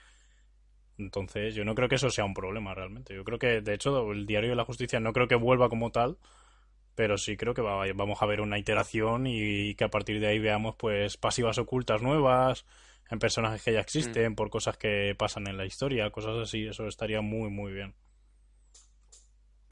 Entonces, 0.98 1.54
yo 1.54 1.64
no 1.64 1.74
creo 1.74 1.88
que 1.88 1.94
eso 1.94 2.10
sea 2.10 2.24
un 2.24 2.34
problema 2.34 2.74
realmente. 2.74 3.14
Yo 3.14 3.24
creo 3.24 3.38
que, 3.38 3.60
de 3.62 3.74
hecho, 3.74 4.12
el 4.12 4.26
Diario 4.26 4.50
de 4.50 4.56
la 4.56 4.64
Justicia 4.64 5.00
no 5.00 5.12
creo 5.12 5.28
que 5.28 5.34
vuelva 5.34 5.68
como 5.70 5.90
tal, 5.90 6.18
pero 6.94 7.18
sí 7.18 7.36
creo 7.36 7.54
que 7.54 7.62
va- 7.62 7.86
vamos 7.94 8.22
a 8.22 8.26
ver 8.26 8.40
una 8.42 8.58
iteración 8.58 9.26
y 9.26 9.74
que 9.76 9.84
a 9.84 9.90
partir 9.90 10.20
de 10.20 10.28
ahí 10.28 10.38
veamos 10.40 10.76
pues 10.76 11.16
pasivas 11.18 11.58
ocultas 11.58 12.02
nuevas 12.02 12.66
en 13.10 13.18
personajes 13.20 13.62
que 13.64 13.72
ya 13.74 13.80
existen, 13.80 14.34
por 14.36 14.50
cosas 14.50 14.76
que 14.78 15.14
pasan 15.18 15.48
en 15.48 15.56
la 15.58 15.66
historia, 15.66 16.10
cosas 16.10 16.36
así. 16.38 16.66
Eso 16.66 16.86
estaría 16.88 17.20
muy, 17.22 17.50
muy 17.50 17.72
bien. 17.72 17.94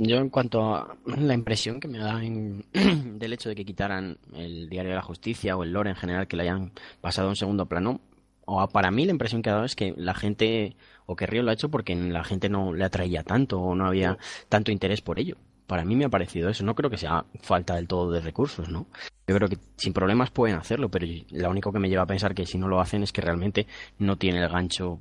Yo 0.01 0.19
en 0.19 0.31
cuanto 0.31 0.77
a 0.77 0.97
la 1.07 1.35
impresión 1.35 1.81
que 1.81 1.89
me 1.89 1.99
da 1.99 2.21
del 2.23 3.33
hecho 3.33 3.49
de 3.49 3.57
que 3.57 3.65
quitaran 3.65 4.19
el 4.33 4.69
Diario 4.69 4.91
de 4.91 4.97
la 4.97 5.03
Justicia 5.03 5.57
o 5.57 5.65
el 5.65 5.73
lore 5.73 5.91
en 5.91 5.97
general, 5.97 6.29
que 6.29 6.37
le 6.37 6.45
hayan 6.45 6.73
pasado 7.01 7.27
a 7.27 7.31
un 7.31 7.37
segundo 7.37 7.67
plano, 7.67 8.01
o 8.45 8.69
para 8.69 8.93
mí 8.93 9.05
la 9.05 9.11
impresión 9.11 9.43
que 9.43 9.51
ha 9.51 9.55
dado 9.55 9.65
es 9.65 9.75
que 9.75 9.95
la 9.97 10.15
gente, 10.15 10.77
o 11.07 11.17
que 11.17 11.27
Río 11.27 11.43
lo 11.43 11.51
ha 11.51 11.55
hecho 11.55 11.69
porque 11.69 11.97
la 11.97 12.23
gente 12.23 12.49
no 12.49 12.73
le 12.73 12.85
atraía 12.85 13.25
tanto 13.25 13.61
o 13.61 13.75
no 13.75 13.87
había 13.87 14.19
tanto 14.49 14.71
interés 14.71 15.01
por 15.01 15.19
ello. 15.19 15.37
Para 15.67 15.85
mí 15.85 15.97
me 15.97 16.05
ha 16.05 16.09
parecido 16.09 16.49
eso. 16.49 16.65
No 16.65 16.77
creo 16.77 16.91
que 16.91 16.97
sea 16.97 17.27
falta 17.41 17.75
del 17.75 17.89
todo 17.89 18.11
de 18.13 18.21
recursos, 18.21 18.69
¿no? 18.69 18.87
Yo 19.27 19.35
creo 19.35 19.49
que 19.49 19.59
sin 19.77 19.93
problemas 19.93 20.31
pueden 20.31 20.57
hacerlo, 20.57 20.89
pero 20.91 21.07
lo 21.31 21.51
único 21.51 21.73
que 21.73 21.81
me 21.81 21.89
lleva 21.91 22.05
a 22.05 22.07
pensar 22.07 22.35
que 22.35 22.47
si 22.47 22.57
no 22.57 22.69
lo 22.69 22.81
hacen 22.81 23.03
es 23.03 23.13
que 23.13 23.21
realmente 23.21 23.67
no 23.99 24.17
tiene 24.17 24.43
el 24.43 24.49
gancho 24.49 25.01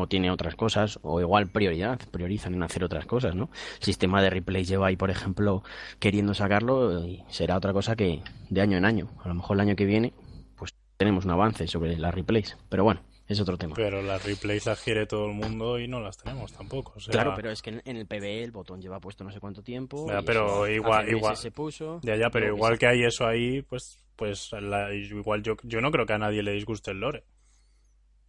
o 0.00 0.06
tiene 0.08 0.30
otras 0.30 0.54
cosas, 0.54 0.98
o 1.02 1.20
igual 1.20 1.48
prioridad, 1.48 1.98
priorizan 2.10 2.54
en 2.54 2.62
hacer 2.62 2.84
otras 2.84 3.06
cosas, 3.06 3.34
¿no? 3.34 3.50
El 3.78 3.84
sistema 3.84 4.22
de 4.22 4.30
replay 4.30 4.64
lleva 4.64 4.88
ahí, 4.88 4.96
por 4.96 5.10
ejemplo, 5.10 5.62
queriendo 5.98 6.34
sacarlo 6.34 7.06
y 7.06 7.24
será 7.28 7.56
otra 7.56 7.72
cosa 7.72 7.96
que 7.96 8.22
de 8.50 8.60
año 8.60 8.76
en 8.76 8.84
año. 8.84 9.08
A 9.24 9.28
lo 9.28 9.34
mejor 9.34 9.56
el 9.56 9.60
año 9.60 9.76
que 9.76 9.84
viene, 9.84 10.12
pues 10.56 10.74
tenemos 10.96 11.24
un 11.24 11.30
avance 11.32 11.66
sobre 11.66 11.96
las 11.96 12.14
replays, 12.14 12.56
pero 12.68 12.84
bueno, 12.84 13.00
es 13.28 13.38
otro 13.40 13.58
tema. 13.58 13.74
Pero 13.76 14.00
las 14.02 14.24
replays 14.24 14.64
las 14.66 14.80
quiere 14.82 15.06
todo 15.06 15.26
el 15.26 15.34
mundo 15.34 15.78
y 15.78 15.86
no 15.86 16.00
las 16.00 16.16
tenemos 16.16 16.52
tampoco. 16.52 16.94
o 16.96 17.00
sea- 17.00 17.12
Claro, 17.12 17.34
pero 17.36 17.50
es 17.50 17.60
que 17.62 17.70
en, 17.70 17.82
en 17.84 17.96
el 17.96 18.06
PBE 18.06 18.42
el 18.42 18.52
botón 18.52 18.80
lleva 18.80 18.98
puesto 19.00 19.22
no 19.24 19.30
sé 19.30 19.38
cuánto 19.40 19.62
tiempo. 19.62 20.06
Ya, 20.08 20.22
pero 20.22 20.64
eso 20.66 20.74
igual- 20.74 21.08
igual- 21.10 21.36
se 21.36 21.50
puso. 21.50 22.00
Ya, 22.02 22.16
ya, 22.16 22.30
pero 22.30 22.46
igual 22.46 22.78
que 22.78 22.86
hay 22.86 23.04
eso 23.04 23.26
ahí, 23.26 23.60
pues, 23.62 24.02
pues 24.16 24.50
la- 24.52 24.92
igual 24.94 25.42
yo, 25.42 25.56
yo 25.62 25.80
no 25.80 25.90
creo 25.90 26.06
que 26.06 26.14
a 26.14 26.18
nadie 26.18 26.42
le 26.42 26.52
disguste 26.52 26.90
el 26.92 27.00
lore. 27.00 27.24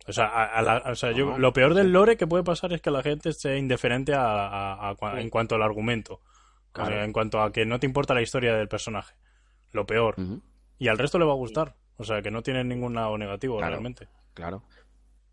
O 0.08 0.14
sea, 0.14 0.26
a- 0.26 0.46
a 0.46 0.62
la- 0.62 0.84
o 0.92 0.96
sea, 0.96 1.12
yo- 1.12 1.38
lo 1.38 1.54
peor 1.54 1.74
del 1.76 1.92
lore 1.92 2.18
que 2.18 2.26
puede 2.28 2.44
pasar 2.44 2.74
es 2.74 2.82
que 2.82 2.90
la 2.92 3.04
gente 3.04 3.30
esté 3.30 3.58
indiferente 3.58 4.14
a, 4.16 4.96
en 5.18 5.30
cuanto 5.30 5.56
al 5.56 5.62
argumento. 5.62 6.22
O 6.74 6.86
sea, 6.86 7.04
en 7.04 7.12
cuanto 7.14 7.42
a 7.42 7.52
que 7.52 7.66
no 7.66 7.80
te 7.80 7.86
importa 7.88 8.14
la 8.14 8.22
historia 8.22 8.56
del 8.56 8.68
personaje. 8.68 9.16
Lo 9.72 9.86
peor. 9.86 10.16
Y 10.78 10.88
al 10.88 10.98
resto 10.98 11.20
le 11.20 11.26
va 11.26 11.34
a 11.34 11.36
gustar. 11.36 11.76
O 11.98 12.04
sea, 12.06 12.22
que 12.22 12.32
no 12.32 12.42
tiene 12.42 12.64
ningún 12.64 12.96
lado 12.96 13.18
negativo 13.18 13.58
Claro. 13.58 13.72
realmente. 13.74 14.08
claro. 14.34 14.64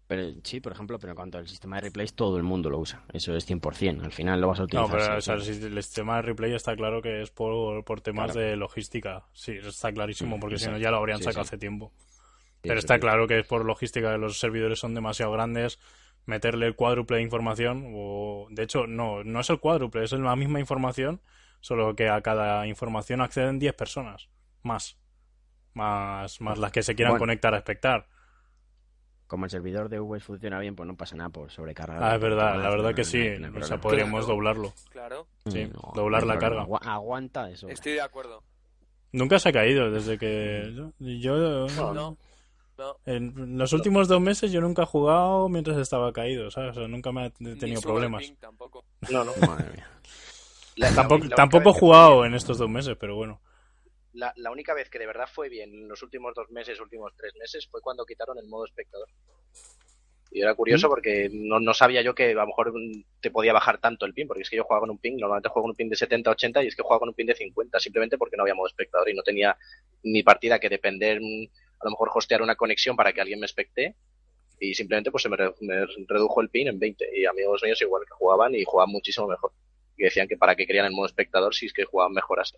Pero 0.09 0.23
sí, 0.45 0.61
por 0.61 0.71
ejemplo, 0.71 1.01
pero 1.01 1.11
en 1.13 1.17
cuanto 1.17 1.37
al 1.39 1.49
sistema 1.49 1.77
de 1.77 1.83
replays, 1.83 2.15
todo 2.15 2.37
el 2.37 2.45
mundo 2.45 2.71
lo 2.71 2.79
usa. 2.79 3.03
Eso 3.13 3.35
es 3.35 3.45
100%. 3.45 4.05
Al 4.05 4.13
final 4.13 4.41
lo 4.41 4.47
vas 4.49 4.61
a 4.61 4.63
utilizar. 4.65 4.89
No, 4.89 5.05
pero 5.05 5.17
o 5.19 5.21
sea, 5.21 5.35
el 5.35 5.43
sistema 5.43 6.17
de 6.17 6.23
replay 6.23 6.55
está 6.55 6.77
claro 6.77 7.03
que 7.03 7.23
es 7.23 7.31
por, 7.33 7.85
por 7.85 8.01
temas 8.03 8.31
Claro. 8.31 8.47
de 8.49 8.57
logística. 8.57 9.25
Sí, 9.33 9.53
está 9.61 9.93
clarísimo, 9.93 10.39
porque 10.39 10.59
si 10.59 10.69
no 10.69 10.79
ya 10.79 10.93
lo 10.93 10.99
habrían 10.99 11.19
Sí, 11.19 11.25
sacado 11.25 11.43
sí. 11.43 11.49
hace 11.49 11.59
tiempo. 11.59 11.93
Pero 12.63 12.79
está 12.79 12.99
claro 12.99 13.27
que 13.29 13.39
es 13.41 13.47
por 13.47 13.65
logística 13.65 14.13
que 14.13 14.19
los 14.19 14.39
servidores 14.39 14.79
son 14.79 14.95
demasiado 14.95 15.33
grandes. 15.33 15.79
Meterle 16.25 16.67
el 16.67 16.75
cuádruple 16.75 17.19
de 17.19 17.23
información, 17.23 17.93
o 17.95 18.49
de 18.51 18.65
hecho, 18.65 18.89
no, 18.89 19.23
no 19.23 19.41
es 19.41 19.49
el 19.51 19.61
cuádruple, 19.61 20.03
es 20.03 20.11
la 20.13 20.35
misma 20.35 20.59
información, 20.59 21.21
solo 21.61 21.95
que 21.95 22.09
a 22.09 22.21
cada 22.21 22.67
información 22.67 23.21
acceden 23.21 23.61
10 23.61 23.75
personas. 23.75 24.29
Más. 24.63 24.97
Más, 25.75 26.41
más 26.41 26.59
las 26.59 26.73
que 26.73 26.83
se 26.83 26.97
quieran 26.97 27.13
Bueno. 27.13 27.23
conectar 27.23 27.55
a 27.55 27.59
espectar. 27.59 28.09
Como 29.29 29.45
el 29.45 29.51
servidor 29.51 29.89
de 29.89 29.99
VS 30.01 30.25
funciona 30.25 30.59
bien, 30.59 30.75
pues 30.75 30.87
no 30.87 30.97
pasa 30.97 31.17
nada 31.17 31.29
por 31.31 31.51
sobrecargar. 31.51 32.03
Ah, 32.03 32.15
es 32.15 32.21
verdad, 32.21 32.61
la 32.61 32.71
verdad 32.71 32.91
no, 32.91 32.95
que 32.95 33.03
no, 33.03 33.09
sí. 33.09 33.29
no 33.41 33.59
O 33.61 33.63
sea, 33.63 33.81
podríamos 33.81 34.21
Claro. 34.25 34.35
doblarlo. 34.35 34.75
Claro, 34.91 35.27
sí, 35.47 35.65
No, 35.73 35.93
doblar 35.95 36.25
la 36.27 36.39
carga. 36.39 36.67
Aguanta 36.83 37.51
eso. 37.51 37.69
estoy 37.69 37.93
de 37.93 38.01
acuerdo. 38.01 38.43
Nunca 39.13 39.39
se 39.39 39.49
ha 39.49 39.53
caído 39.53 39.91
desde 39.91 40.19
que 40.19 40.73
yo, 40.75 40.93
yo- 40.99 41.67
No, 41.95 42.17
no. 42.79 42.97
en 43.07 43.59
los 43.59 43.73
últimos 43.73 44.09
dos 44.09 44.21
meses 44.21 44.53
yo 44.53 44.61
nunca 44.61 44.83
he 44.83 44.87
jugado 44.87 45.49
mientras 45.49 45.79
estaba 45.79 46.13
caído, 46.13 46.51
¿sabes? 46.51 46.73
O 46.77 46.81
sea, 46.81 46.89
nunca 46.89 47.13
me 47.13 47.27
he 47.27 47.33
Ni 47.39 47.57
tenido 47.57 47.81
problemas. 47.81 48.25
ping 48.25 48.37
tampoco. 48.37 48.85
No, 49.11 49.25
no. 49.25 49.33
Madre 49.47 49.71
mía. 49.73 49.89
La- 50.77 50.91
Tampoco, 50.91 51.25
la 51.25 51.71
he 51.71 51.81
jugado 51.81 52.25
en 52.25 52.35
estos 52.35 52.59
dos 52.59 52.69
meses, 52.69 52.97
pero 52.99 53.17
bueno. 53.17 53.41
La, 54.13 54.33
la 54.37 54.51
única 54.51 54.75
vez 54.75 54.89
que 54.91 54.99
de 54.99 55.07
verdad 55.07 55.29
fue 55.33 55.49
bien 55.49 55.73
en 55.73 55.89
los 55.89 56.03
últimos 56.03 56.35
dos 56.35 56.51
meses, 56.51 56.81
últimos 56.81 57.13
tres 57.17 57.35
meses, 57.37 57.67
fue 57.71 57.81
cuando 57.81 58.05
quitaron 58.05 58.39
el 58.39 58.47
modo 58.49 58.65
espectador. 58.65 59.09
Y 60.31 60.41
era 60.43 60.53
¿Mm? 60.53 60.57
curioso 60.57 60.89
porque 60.89 61.31
no, 61.33 61.61
no 61.61 61.73
sabía 61.73 62.03
yo 62.03 62.15
que 62.15 62.33
a 62.33 62.35
lo 62.35 62.47
mejor 62.47 62.73
mm, 62.75 63.05
te 63.21 63.31
podía 63.31 63.53
bajar 63.53 63.79
tanto 63.79 64.05
el 64.07 64.13
ping, 64.15 64.27
porque 64.27 64.43
es 64.43 64.51
que 64.51 64.57
yo 64.57 64.65
jugaba 64.65 64.81
con 64.81 64.91
un 64.91 64.99
ping, 64.99 65.17
normalmente 65.19 65.49
juego 65.49 65.65
con 65.65 65.71
un 65.71 65.77
ping 65.77 65.89
de 65.89 65.97
70, 65.97 66.31
80 66.31 66.63
y 66.65 66.67
es 66.67 66.77
que 66.77 66.83
jugaba 66.83 66.99
con 67.01 67.09
un 67.11 67.15
ping 67.15 67.27
de 67.27 67.35
50, 67.35 67.79
simplemente 67.81 68.19
porque 68.19 68.37
no 68.37 68.43
había 68.43 68.55
modo 68.55 68.67
espectador 68.67 69.09
y 69.09 69.15
no 69.15 69.23
tenía 69.23 69.57
mi 70.03 70.23
partida 70.23 70.59
que 70.59 70.69
depender, 70.69 71.21
mm, 71.21 71.47
a 71.81 71.85
lo 71.85 71.91
mejor 71.91 72.11
hostear 72.15 72.43
una 72.43 72.57
conexión 72.57 72.97
para 72.97 73.13
que 73.13 73.21
alguien 73.21 73.41
me 73.41 73.47
especte 73.47 73.95
y 74.59 74.75
simplemente 74.75 75.11
pues 75.11 75.23
se 75.23 75.29
me, 75.29 75.37
re- 75.37 75.55
me 75.61 75.85
redujo 76.09 76.41
el 76.41 76.49
ping 76.49 76.67
en 76.67 76.79
20 76.79 77.07
y 77.15 77.27
amigos 77.27 77.61
míos 77.63 77.81
igual 77.83 78.03
que 78.05 78.15
jugaban 78.15 78.55
y 78.55 78.65
jugaban 78.65 78.91
muchísimo 78.93 79.27
mejor. 79.27 79.53
Y 79.99 80.05
decían 80.05 80.29
que 80.29 80.37
para 80.37 80.55
que 80.57 80.67
querían 80.67 80.87
el 80.87 80.93
modo 80.93 81.07
espectador 81.07 81.55
si 81.55 81.67
es 81.67 81.73
que 81.73 81.85
jugaban 81.85 82.13
mejor 82.13 82.41
así. 82.41 82.57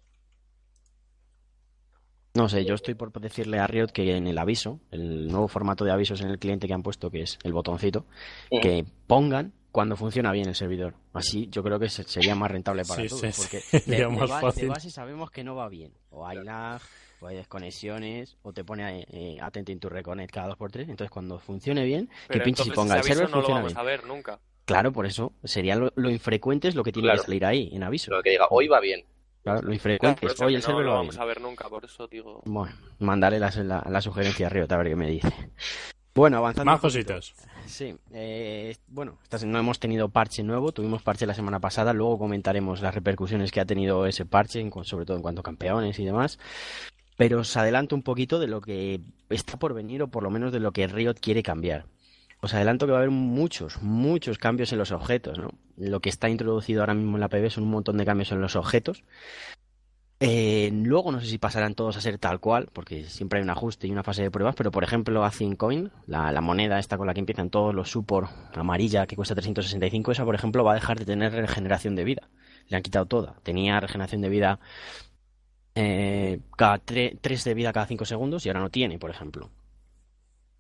No 2.34 2.48
sé, 2.48 2.64
yo 2.64 2.74
estoy 2.74 2.94
por 2.94 3.10
decirle 3.20 3.58
a 3.58 3.66
Riot 3.66 3.88
que 3.88 4.16
en 4.16 4.28
el 4.28 4.38
aviso, 4.38 4.80
el 4.92 5.26
nuevo 5.28 5.48
formato 5.48 5.84
de 5.84 5.90
avisos 5.90 6.20
en 6.20 6.28
el 6.28 6.38
cliente 6.38 6.68
que 6.68 6.74
han 6.74 6.82
puesto, 6.84 7.10
que 7.10 7.22
es 7.22 7.38
el 7.42 7.52
botoncito, 7.52 8.06
Ujú. 8.50 8.60
que 8.60 8.84
pongan 9.08 9.52
cuando 9.72 9.96
funciona 9.96 10.30
bien 10.30 10.46
el 10.48 10.54
servidor. 10.54 10.94
Así 11.14 11.48
yo 11.50 11.64
creo 11.64 11.80
que 11.80 11.88
se- 11.88 12.04
sería 12.04 12.36
más 12.36 12.50
rentable 12.50 12.84
para 12.84 13.02
Sí, 13.02 13.08
todos, 13.08 13.20
sí, 13.34 13.42
porque 13.42 13.60
sí, 13.80 13.90
de, 13.90 14.06
más 14.06 14.20
de 14.20 14.26
fácil. 14.28 14.68
base 14.68 14.90
sabemos 14.90 15.30
que 15.32 15.42
no 15.42 15.56
va 15.56 15.68
bien. 15.68 15.92
O 16.10 16.24
hay 16.26 16.38
lag, 16.44 16.80
o 17.20 17.26
hay 17.26 17.36
desconexiones, 17.36 18.36
o 18.42 18.52
te 18.52 18.64
pone 18.64 19.06
eh, 19.10 19.38
atento 19.40 19.72
en 19.72 19.80
tu 19.80 19.88
reconnect 19.88 20.32
cada 20.32 20.54
2x3. 20.56 20.80
Entonces 20.82 21.10
cuando 21.10 21.38
funcione 21.38 21.84
bien, 21.84 22.06
que 22.06 22.14
Pero 22.28 22.44
pinches 22.44 22.66
y 22.66 22.70
entonces 22.70 22.74
ponga 22.92 22.96
el 22.98 23.02
server 23.04 23.30
no 23.30 23.36
lo 23.36 23.42
funciona 23.42 23.60
vamos 23.60 23.72
bien. 23.72 23.78
a 23.80 23.82
ver 23.84 24.04
nunca. 24.04 24.40
Claro, 24.64 24.92
por 24.92 25.06
eso 25.06 25.32
sería 25.44 25.76
lo, 25.76 25.92
lo 25.96 26.10
infrecuente 26.10 26.68
es 26.68 26.74
lo 26.74 26.84
que 26.84 26.92
tiene 26.92 27.06
Claro. 27.08 27.20
que 27.22 27.26
salir 27.26 27.44
ahí, 27.46 27.70
en 27.72 27.82
aviso. 27.82 28.10
Lo 28.10 28.22
que 28.22 28.30
diga, 28.30 28.46
hoy 28.50 28.68
va 28.68 28.80
bien. 28.80 29.04
Claro, 29.42 29.58
lo 29.58 29.60
Claro, 29.62 29.74
infrecuente 29.74 30.20
por 30.20 30.30
es 30.32 30.40
hoy 30.42 30.48
que 30.52 30.54
el 30.56 30.60
no 30.60 30.66
server 30.66 30.84
lo 30.84 30.90
va 30.90 30.96
vamos 30.98 31.14
bien. 31.14 31.22
a 31.22 31.24
ver 31.24 31.40
nunca, 31.40 31.68
por 31.68 31.84
eso 31.84 32.06
digo. 32.06 32.42
Bueno, 32.44 32.74
mandaré 32.98 33.38
la, 33.38 33.50
la, 33.64 33.86
la 33.88 34.00
sugerencia 34.02 34.46
a 34.46 34.50
Riot 34.50 34.70
a 34.70 34.76
ver 34.76 34.88
qué 34.88 34.96
me 34.96 35.08
dice. 35.08 35.32
Bueno, 36.14 36.38
avanzando. 36.38 36.72
Más 36.72 36.80
cositas. 36.80 37.32
Sí, 37.66 37.94
eh, 38.12 38.74
bueno, 38.88 39.18
no 39.46 39.58
hemos 39.58 39.78
tenido 39.78 40.08
parche 40.08 40.42
nuevo, 40.42 40.72
tuvimos 40.72 41.00
parche 41.02 41.26
la 41.26 41.34
semana 41.34 41.60
pasada, 41.60 41.92
luego 41.92 42.18
comentaremos 42.18 42.80
las 42.82 42.94
repercusiones 42.94 43.52
que 43.52 43.60
ha 43.60 43.64
tenido 43.66 44.04
ese 44.06 44.26
parche, 44.26 44.68
sobre 44.82 45.04
todo 45.06 45.16
en 45.16 45.22
cuanto 45.22 45.40
a 45.40 45.44
campeones 45.44 45.98
y 45.98 46.04
demás. 46.04 46.38
Pero 47.18 47.40
os 47.40 47.56
adelanto 47.56 47.96
un 47.96 48.02
poquito 48.02 48.38
de 48.38 48.46
lo 48.46 48.60
que 48.60 49.00
está 49.28 49.58
por 49.58 49.74
venir 49.74 50.00
o 50.02 50.08
por 50.08 50.22
lo 50.22 50.30
menos 50.30 50.52
de 50.52 50.60
lo 50.60 50.72
que 50.72 50.86
Riot 50.86 51.18
quiere 51.20 51.42
cambiar. 51.42 51.84
Os 52.40 52.54
adelanto 52.54 52.86
que 52.86 52.92
va 52.92 52.98
a 52.98 53.02
haber 53.02 53.10
muchos, 53.10 53.82
muchos 53.82 54.38
cambios 54.38 54.72
en 54.72 54.78
los 54.78 54.92
objetos, 54.92 55.36
¿no? 55.36 55.50
Lo 55.76 55.98
que 55.98 56.10
está 56.10 56.28
introducido 56.28 56.80
ahora 56.80 56.94
mismo 56.94 57.16
en 57.16 57.20
la 57.20 57.28
PB 57.28 57.50
son 57.50 57.64
un 57.64 57.70
montón 57.70 57.98
de 57.98 58.06
cambios 58.06 58.30
en 58.30 58.40
los 58.40 58.54
objetos. 58.54 59.02
Eh, 60.20 60.70
luego 60.72 61.10
no 61.10 61.20
sé 61.20 61.26
si 61.26 61.38
pasarán 61.38 61.74
todos 61.74 61.96
a 61.96 62.00
ser 62.00 62.18
tal 62.18 62.38
cual, 62.38 62.68
porque 62.72 63.04
siempre 63.04 63.40
hay 63.40 63.44
un 63.44 63.50
ajuste 63.50 63.88
y 63.88 63.90
una 63.90 64.04
fase 64.04 64.22
de 64.22 64.30
pruebas, 64.30 64.54
pero 64.54 64.70
por 64.70 64.84
ejemplo 64.84 65.24
Athene 65.24 65.56
Coin, 65.56 65.90
la, 66.06 66.30
la 66.30 66.40
moneda 66.40 66.78
esta 66.78 66.98
con 66.98 67.08
la 67.08 67.14
que 67.14 67.20
empiezan 67.20 67.50
todos 67.50 67.74
los 67.74 67.90
support 67.90 68.30
amarilla 68.54 69.06
que 69.06 69.16
cuesta 69.16 69.34
365, 69.34 70.12
esa 70.12 70.24
por 70.24 70.36
ejemplo 70.36 70.62
va 70.62 70.72
a 70.72 70.74
dejar 70.74 71.00
de 71.00 71.04
tener 71.04 71.32
regeneración 71.32 71.96
de 71.96 72.04
vida. 72.04 72.28
Le 72.68 72.76
han 72.76 72.82
quitado 72.82 73.06
toda. 73.06 73.34
Tenía 73.42 73.80
regeneración 73.80 74.20
de 74.20 74.28
vida 74.28 74.60
eh, 75.80 76.40
cada 76.56 76.78
3 76.78 77.44
de 77.44 77.54
vida 77.54 77.72
cada 77.72 77.86
5 77.86 78.04
segundos 78.04 78.44
y 78.44 78.48
ahora 78.48 78.58
no 78.58 78.68
tiene, 78.68 78.98
por 78.98 79.10
ejemplo. 79.10 79.48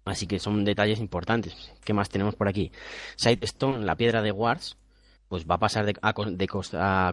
Así 0.04 0.28
que 0.28 0.38
son 0.38 0.64
detalles 0.64 1.00
importantes. 1.00 1.72
¿Qué 1.84 1.92
más 1.92 2.08
tenemos 2.08 2.36
por 2.36 2.46
aquí? 2.46 2.70
Sidestone, 3.16 3.84
la 3.84 3.96
piedra 3.96 4.22
de 4.22 4.30
Wars, 4.30 4.76
pues 5.28 5.44
va 5.44 5.56
a 5.56 5.58
pasar 5.58 5.86
de, 5.86 5.94
a, 6.02 6.12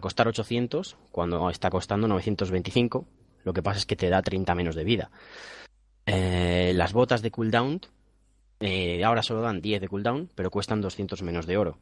costar 0.00 0.28
800 0.28 0.96
cuando 1.10 1.50
está 1.50 1.68
costando 1.68 2.06
925. 2.06 3.04
Lo 3.42 3.52
que 3.52 3.62
pasa 3.64 3.80
es 3.80 3.86
que 3.86 3.96
te 3.96 4.08
da 4.08 4.22
30 4.22 4.54
menos 4.54 4.76
de 4.76 4.84
vida. 4.84 5.10
Eh, 6.06 6.74
las 6.76 6.92
botas 6.92 7.22
de 7.22 7.32
cooldown 7.32 7.80
eh, 8.60 9.02
ahora 9.04 9.24
solo 9.24 9.40
dan 9.40 9.60
10 9.60 9.80
de 9.80 9.88
cooldown, 9.88 10.30
pero 10.36 10.52
cuestan 10.52 10.80
200 10.80 11.22
menos 11.22 11.46
de 11.46 11.56
oro. 11.56 11.78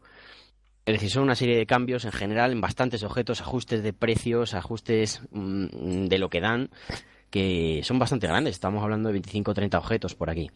Es 0.86 0.94
decir, 0.94 1.10
son 1.10 1.22
una 1.22 1.34
serie 1.34 1.56
de 1.56 1.66
cambios 1.66 2.04
en 2.04 2.12
general 2.12 2.52
en 2.52 2.60
bastantes 2.60 3.02
objetos, 3.04 3.40
ajustes 3.40 3.82
de 3.82 3.94
precios, 3.94 4.52
ajustes 4.52 5.22
mm, 5.30 6.06
de 6.06 6.18
lo 6.18 6.28
que 6.28 6.40
dan, 6.40 6.70
que 7.30 7.80
son 7.84 7.98
bastante 7.98 8.26
grandes. 8.26 8.54
Estamos 8.54 8.82
hablando 8.82 9.08
de 9.08 9.14
25 9.14 9.50
o 9.50 9.54
30 9.54 9.78
objetos 9.78 10.14
por 10.14 10.28
aquí. 10.28 10.50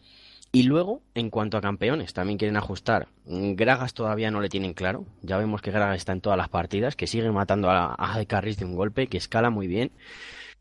Y 0.51 0.63
luego, 0.63 1.01
en 1.13 1.29
cuanto 1.29 1.57
a 1.57 1.61
campeones, 1.61 2.13
también 2.13 2.37
quieren 2.37 2.57
ajustar. 2.57 3.07
Gragas 3.25 3.93
todavía 3.93 4.31
no 4.31 4.41
le 4.41 4.49
tienen 4.49 4.73
claro. 4.73 5.05
Ya 5.21 5.37
vemos 5.37 5.61
que 5.61 5.71
Gragas 5.71 5.97
está 5.97 6.11
en 6.11 6.21
todas 6.21 6.37
las 6.37 6.49
partidas, 6.49 6.95
que 6.95 7.07
sigue 7.07 7.29
matando 7.31 7.69
a, 7.69 7.95
a 7.97 8.25
Carris 8.25 8.57
de 8.57 8.65
un 8.65 8.75
golpe, 8.75 9.07
que 9.07 9.17
escala 9.17 9.49
muy 9.49 9.67
bien 9.67 9.91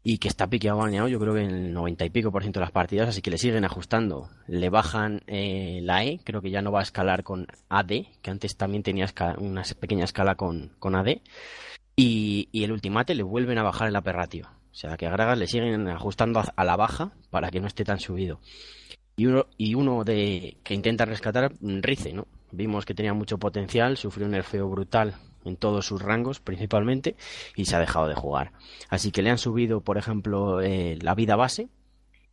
y 0.03 0.19
que 0.19 0.29
está 0.29 0.47
piqueado 0.49 0.79
baneado, 0.79 1.09
yo 1.09 1.19
creo 1.19 1.35
que 1.35 1.43
en 1.43 1.51
el 1.51 1.73
90 1.73 2.05
y 2.05 2.11
pico 2.11 2.31
por 2.31 2.43
ciento 2.43 2.61
de 2.61 2.65
las 2.65 2.73
partidas, 2.73 3.09
así 3.09 3.21
que 3.21 3.31
le 3.31 3.39
siguen 3.39 3.65
ajustando. 3.65 4.31
Le 4.47 4.71
bajan 4.71 5.23
eh, 5.27 5.81
la 5.83 6.05
E, 6.05 6.21
creo 6.25 6.41
que 6.41 6.51
ya 6.51 6.63
no 6.63 6.73
va 6.73 6.81
a 6.81 6.85
escalar 6.85 7.25
con 7.25 7.47
AD, 7.69 8.07
que 8.23 8.31
antes 8.31 8.57
también 8.57 8.83
tenía 8.83 9.07
una 9.39 9.63
pequeña 9.79 10.05
escala 10.05 10.37
con, 10.37 10.73
con 10.79 10.95
AD. 10.95 11.19
Y, 11.97 12.49
y 12.53 12.65
el 12.65 12.73
ultimate 12.73 13.15
le 13.15 13.25
vuelven 13.25 13.59
a 13.59 13.65
bajar 13.65 13.89
el 13.89 13.97
AP 13.97 14.07
ratio. 14.07 14.49
O 14.71 14.75
sea 14.75 14.97
que 14.97 15.07
a 15.07 15.11
Gragas 15.11 15.39
le 15.39 15.49
siguen 15.49 15.89
ajustando 15.89 16.41
a, 16.55 16.65
la 16.65 16.77
baja 16.77 17.13
para 17.31 17.51
que 17.51 17.61
no 17.61 17.67
esté 17.67 17.85
tan 17.85 17.99
subido. 17.99 18.41
Y 19.17 19.27
uno, 19.27 19.47
y 19.57 19.75
uno 19.75 20.05
de 20.05 20.59
que 20.63 20.75
intenta 20.75 21.05
rescatar, 21.05 21.53
Rice, 21.61 22.13
¿no? 22.13 22.29
Vimos 22.53 22.87
que 22.87 22.95
tenía 22.95 23.13
mucho 23.13 23.39
potencial, 23.39 23.97
sufrió 23.97 24.27
un 24.27 24.33
nerfeo 24.33 24.69
brutal 24.69 25.17
en 25.45 25.57
todos 25.57 25.87
sus 25.87 26.03
rangos 26.03 26.41
principalmente 26.41 27.17
y 27.57 27.65
se 27.65 27.77
ha 27.77 27.81
dejado 27.81 28.09
de 28.09 28.15
jugar. 28.15 28.53
Así 28.89 29.11
que 29.11 29.23
le 29.23 29.31
han 29.31 29.39
subido, 29.39 29.81
por 29.81 29.99
ejemplo, 29.99 30.61
eh, 30.61 30.99
la 31.01 31.15
vida 31.15 31.37
base 31.37 31.69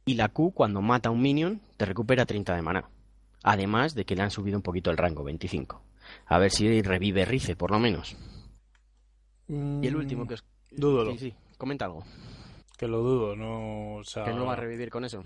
y 0.06 0.16
la 0.16 0.30
Q 0.30 0.52
cuando 0.54 0.82
mata 0.82 1.10
a 1.10 1.12
un 1.12 1.22
minion 1.22 1.62
te 1.78 1.86
recupera 1.86 2.26
30 2.26 2.56
de 2.56 2.62
maná. 2.62 2.90
Además 3.44 3.94
de 3.96 4.06
que 4.06 4.16
le 4.16 4.24
han 4.24 4.32
subido 4.32 4.58
un 4.58 4.64
poquito 4.64 4.92
el 4.92 4.98
rango, 4.98 5.24
25. 5.24 5.82
A 6.28 6.38
ver 6.40 6.52
si 6.52 6.82
revive 6.82 7.26
Rice, 7.26 7.56
por 7.56 7.72
lo 7.72 7.80
menos. 7.80 8.16
Y 9.48 9.88
el 9.88 9.96
último 9.96 10.28
que 10.28 10.36
os... 10.36 10.44
Dúdolo. 10.72 11.12
Sí, 11.12 11.18
sí, 11.20 11.36
comenta 11.58 11.86
algo. 11.86 12.04
Que 12.78 12.88
lo 12.88 13.02
dudo, 13.02 13.36
no. 13.36 13.98
O 13.98 14.04
sea, 14.04 14.26
¿Que 14.26 14.34
no 14.34 14.46
va 14.46 14.54
a 14.54 14.58
revivir 14.58 14.90
con 14.90 15.06
eso? 15.06 15.24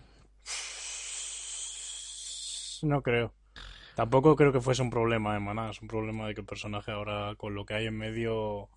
No 2.84 3.02
creo. 3.02 3.34
Tampoco 4.00 4.36
creo 4.38 4.54
que 4.54 4.62
fuese 4.62 4.82
un 4.82 4.90
problema 4.90 5.34
de 5.34 5.42
maná, 5.42 5.72
es 5.72 5.82
un 5.82 5.90
problema 5.90 6.26
de 6.26 6.34
que 6.34 6.40
el 6.40 6.48
personaje 6.48 6.90
ahora, 6.90 7.36
con 7.36 7.54
lo 7.54 7.66
que 7.66 7.74
hay 7.74 7.86
en 7.88 7.98
medio, 7.98 8.70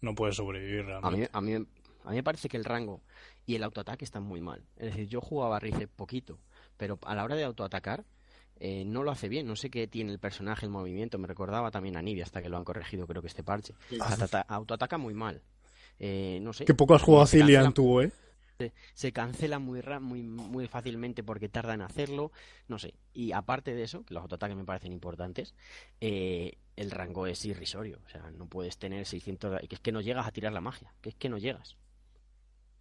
no 0.00 0.14
puede 0.14 0.32
sobrevivir 0.32 0.80
A 0.80 1.00
realmente. 1.00 1.18
mí, 1.18 1.28
a, 1.30 1.40
mí, 1.42 1.54
a 2.04 2.10
mí 2.10 2.16
me 2.16 2.22
parece 2.22 2.48
que 2.48 2.56
el 2.56 2.64
rango 2.64 3.02
y 3.44 3.56
el 3.56 3.62
autoataque 3.62 4.02
están 4.04 4.22
muy 4.22 4.40
mal. 4.40 4.64
Es 4.76 4.86
decir, 4.86 5.08
yo 5.08 5.20
jugaba 5.20 5.56
a 5.56 5.60
Rice 5.60 5.88
poquito, 5.88 6.38
pero 6.78 6.98
a 7.04 7.14
la 7.14 7.24
hora 7.24 7.36
de 7.36 7.44
autoatacar 7.44 8.06
eh, 8.60 8.84
no 8.86 9.02
lo 9.02 9.10
hace 9.10 9.28
bien. 9.28 9.46
No 9.46 9.56
sé 9.56 9.68
qué 9.68 9.86
tiene 9.86 10.10
el 10.10 10.18
personaje, 10.18 10.64
el 10.64 10.72
movimiento. 10.72 11.18
Me 11.18 11.26
recordaba 11.26 11.70
también 11.70 11.98
a 11.98 12.02
Nibia 12.02 12.24
hasta 12.24 12.40
que 12.40 12.48
lo 12.48 12.56
han 12.56 12.64
corregido, 12.64 13.06
creo 13.06 13.20
que 13.20 13.28
este 13.28 13.42
parche. 13.42 13.74
Autoataca 14.48 14.96
muy 14.96 15.12
mal. 15.12 15.42
Eh, 15.98 16.38
no 16.40 16.54
sé. 16.54 16.64
Que 16.64 16.72
poco 16.72 16.94
has 16.94 17.02
jugado 17.02 17.24
a 17.24 17.26
Cillian 17.26 17.74
tú, 17.74 18.00
¿eh? 18.00 18.10
Se, 18.94 19.12
cancela 19.12 19.58
muy, 19.58 19.82
muy, 20.00 20.22
muy 20.22 20.66
fácilmente 20.68 21.22
porque 21.22 21.48
tarda 21.48 21.74
en 21.74 21.82
hacerlo, 21.82 22.32
no 22.68 22.78
sé. 22.78 22.94
Y 23.12 23.32
aparte 23.32 23.74
de 23.74 23.82
eso, 23.82 24.04
que 24.04 24.14
los 24.14 24.22
autoataques 24.22 24.56
me 24.56 24.64
parecen 24.64 24.92
importantes, 24.92 25.54
eh, 26.00 26.58
el 26.76 26.90
rango 26.90 27.26
es 27.26 27.44
irrisorio. 27.44 28.00
O 28.06 28.08
sea, 28.08 28.30
no 28.30 28.46
puedes 28.46 28.78
tener 28.78 29.06
600... 29.06 29.60
Que 29.68 29.74
es 29.74 29.80
que 29.80 29.92
no 29.92 30.00
llegas 30.00 30.26
a 30.26 30.32
tirar 30.32 30.52
la 30.52 30.60
magia, 30.60 30.92
que 31.00 31.10
es 31.10 31.14
que 31.14 31.28
no 31.28 31.38
llegas. 31.38 31.76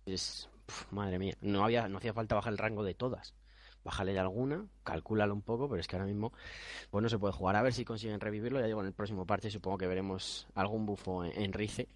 Es... 0.06 0.50
madre 0.92 1.20
mía, 1.20 1.36
no, 1.42 1.64
había, 1.64 1.88
no 1.88 1.98
hacía 1.98 2.14
falta 2.14 2.36
bajar 2.36 2.54
el 2.54 2.58
rango 2.58 2.84
de 2.84 2.94
todas. 2.94 3.34
Bájale 3.84 4.14
de 4.14 4.20
alguna, 4.20 4.66
calcúlalo 4.84 5.34
un 5.34 5.42
poco, 5.42 5.70
pero 5.70 5.80
es 5.80 5.88
que 5.88 5.96
ahora 5.96 6.06
mismo 6.06 6.34
pues 6.90 7.02
no 7.02 7.10
se 7.10 7.18
puede 7.18 7.34
jugar. 7.34 7.56
A 7.56 7.62
ver 7.62 7.74
si 7.74 7.86
consiguen 7.86 8.20
revivirlo. 8.20 8.60
Ya 8.60 8.68
digo, 8.68 8.82
en 8.82 8.88
el 8.88 8.94
próximo 8.94 9.26
parche 9.26 9.50
supongo 9.50 9.78
que 9.78 9.88
veremos 9.88 10.48
algún 10.54 10.86
bufo 10.86 11.24
en, 11.24 11.42
en 11.42 11.54
Rice, 11.54 11.88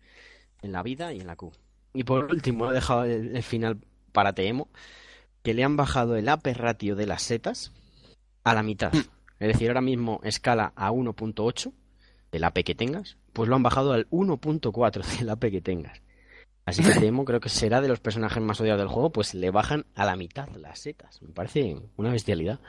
en 0.62 0.72
la 0.72 0.82
vida 0.82 1.14
y 1.14 1.20
en 1.20 1.28
la 1.28 1.36
Q. 1.36 1.52
Y 1.94 2.04
por 2.04 2.26
último, 2.26 2.72
he 2.72 2.74
dejado 2.74 3.06
el, 3.06 3.36
el 3.36 3.44
final 3.44 3.78
para 4.12 4.34
Teemo, 4.34 4.70
que 5.44 5.54
le 5.54 5.64
han 5.64 5.76
bajado 5.78 6.16
el 6.16 6.30
AP 6.30 6.48
ratio 6.56 6.96
de 6.96 7.06
las 7.06 7.24
setas 7.24 7.74
a 8.44 8.54
la 8.54 8.64
mitad. 8.64 8.94
Es 9.40 9.48
decir, 9.48 9.70
ahora 9.70 9.82
mismo 9.82 10.22
escala 10.24 10.72
a 10.76 10.92
1.8 10.92 11.74
del 12.32 12.44
AP 12.46 12.64
que 12.64 12.76
tengas, 12.76 13.18
pues 13.34 13.50
lo 13.50 13.56
han 13.56 13.64
bajado 13.64 13.94
al 13.94 14.10
1.4 14.10 15.20
del 15.20 15.30
AP 15.30 15.52
que 15.52 15.62
tengas. 15.62 16.02
Así 16.66 16.82
que 16.84 16.92
Teemo 17.00 17.26
creo 17.26 17.40
que 17.40 17.50
será 17.50 17.82
de 17.82 17.88
los 17.88 18.00
personajes 18.00 18.42
más 18.42 18.60
odiados 18.62 18.80
del 18.80 18.88
juego, 18.88 19.12
pues 19.12 19.34
le 19.34 19.52
bajan 19.52 19.86
a 19.96 20.06
la 20.06 20.16
mitad 20.16 20.48
las 20.56 20.80
setas. 20.80 21.22
Me 21.22 21.34
parece 21.34 21.76
una 21.98 22.12
bestialidad. 22.12 22.60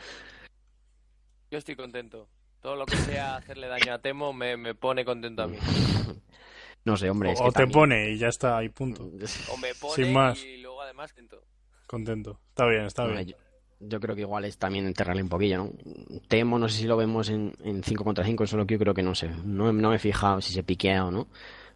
Yo 1.50 1.58
estoy 1.58 1.76
contento. 1.76 2.28
Todo 2.60 2.76
lo 2.76 2.86
que 2.86 2.96
sea 2.96 3.36
hacerle 3.36 3.68
daño 3.68 3.92
a 3.92 3.98
Temo 3.98 4.32
me, 4.32 4.56
me 4.56 4.74
pone 4.74 5.04
contento 5.04 5.42
a 5.42 5.46
mí. 5.46 5.58
No 6.84 6.96
sé, 6.96 7.08
hombre. 7.08 7.32
es 7.32 7.40
O 7.40 7.50
te 7.50 7.66
pone 7.66 8.10
y 8.10 8.18
ya 8.18 8.28
está, 8.28 8.58
ahí 8.58 8.68
punto. 8.68 9.04
O 9.52 9.56
me 9.56 9.74
pone 9.74 9.94
Sin 10.04 10.12
más. 10.12 10.42
y 10.44 10.58
luego 10.58 10.82
además 10.82 11.12
contento. 11.12 11.42
Contento. 11.86 12.40
Está 12.50 12.66
bien, 12.66 12.84
está 12.84 13.06
bien. 13.06 13.26
Yo, 13.26 13.36
yo 13.80 14.00
creo 14.00 14.14
que 14.14 14.22
igual 14.22 14.44
es 14.44 14.58
también 14.58 14.86
enterrarle 14.86 15.22
un 15.22 15.28
poquillo, 15.28 15.58
¿no? 15.58 15.70
Temo, 16.28 16.58
no 16.58 16.68
sé 16.68 16.78
si 16.78 16.86
lo 16.86 16.96
vemos 16.96 17.28
en, 17.28 17.54
en 17.62 17.82
5 17.82 18.04
contra 18.04 18.24
5, 18.24 18.42
en 18.42 18.46
solo 18.46 18.66
que 18.66 18.74
yo 18.74 18.78
creo 18.78 18.94
que 18.94 19.02
no 19.02 19.14
sé. 19.14 19.28
No, 19.44 19.72
no 19.72 19.90
me 19.90 19.96
he 19.96 19.98
fijado 19.98 20.40
si 20.40 20.52
se 20.52 20.62
piquea 20.62 21.04
o 21.04 21.10
no. 21.10 21.28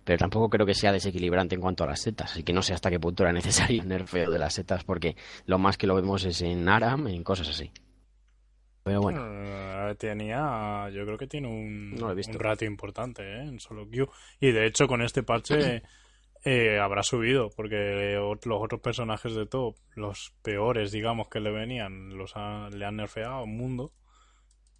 Pero 0.05 0.19
tampoco 0.19 0.49
creo 0.49 0.65
que 0.65 0.75
sea 0.75 0.91
desequilibrante 0.91 1.55
en 1.55 1.61
cuanto 1.61 1.85
a 1.85 1.87
las 1.87 2.01
setas. 2.01 2.33
Así 2.33 2.43
que 2.43 2.55
no 2.55 2.63
sé 2.63 2.73
hasta 2.73 2.89
qué 2.91 2.99
punto 2.99 3.25
era 3.25 3.33
necesario 3.33 3.83
el 3.83 3.89
nerfeo 3.91 4.31
de 4.31 4.39
las 4.39 4.55
setas, 4.55 4.85
porque 4.85 5.17
lo 5.47 5.59
más 5.59 5.77
que 5.77 5.87
lo 5.87 5.95
vemos 5.95 6.25
es 6.25 6.41
en 6.43 6.69
Aram, 6.69 7.09
en 7.09 7.23
cosas 7.23 7.49
así. 7.49 7.71
Pero 8.89 9.01
bueno, 9.03 9.91
Eh, 9.91 9.95
tenía, 9.97 10.89
yo 10.91 11.05
creo 11.05 11.17
que 11.19 11.27
tiene 11.27 11.49
un, 11.49 11.91
No 11.95 12.09
un 12.09 12.35
ratio 12.35 12.67
importante 12.69 13.23
¿eh? 13.23 13.41
en 13.43 13.61
solo 13.61 13.89
queue. 13.89 14.09
Y 14.41 14.51
de 14.53 14.67
hecho, 14.67 14.87
con 14.89 15.03
este 15.03 15.23
parche 15.23 15.83
eh, 16.45 16.79
habrá 16.79 17.03
subido, 17.03 17.51
porque 17.57 18.15
los 18.45 18.63
otros 18.63 18.81
personajes 18.81 19.35
de 19.35 19.47
top, 19.47 19.77
los 19.95 20.33
peores, 20.43 20.93
digamos, 20.93 21.29
que 21.29 21.41
le 21.41 21.51
venían, 21.51 22.17
los 22.17 22.33
ha- 22.37 22.69
le 22.71 22.85
han 22.85 22.97
nerfeado 22.97 23.45
un 23.45 23.57
mundo. 23.57 23.93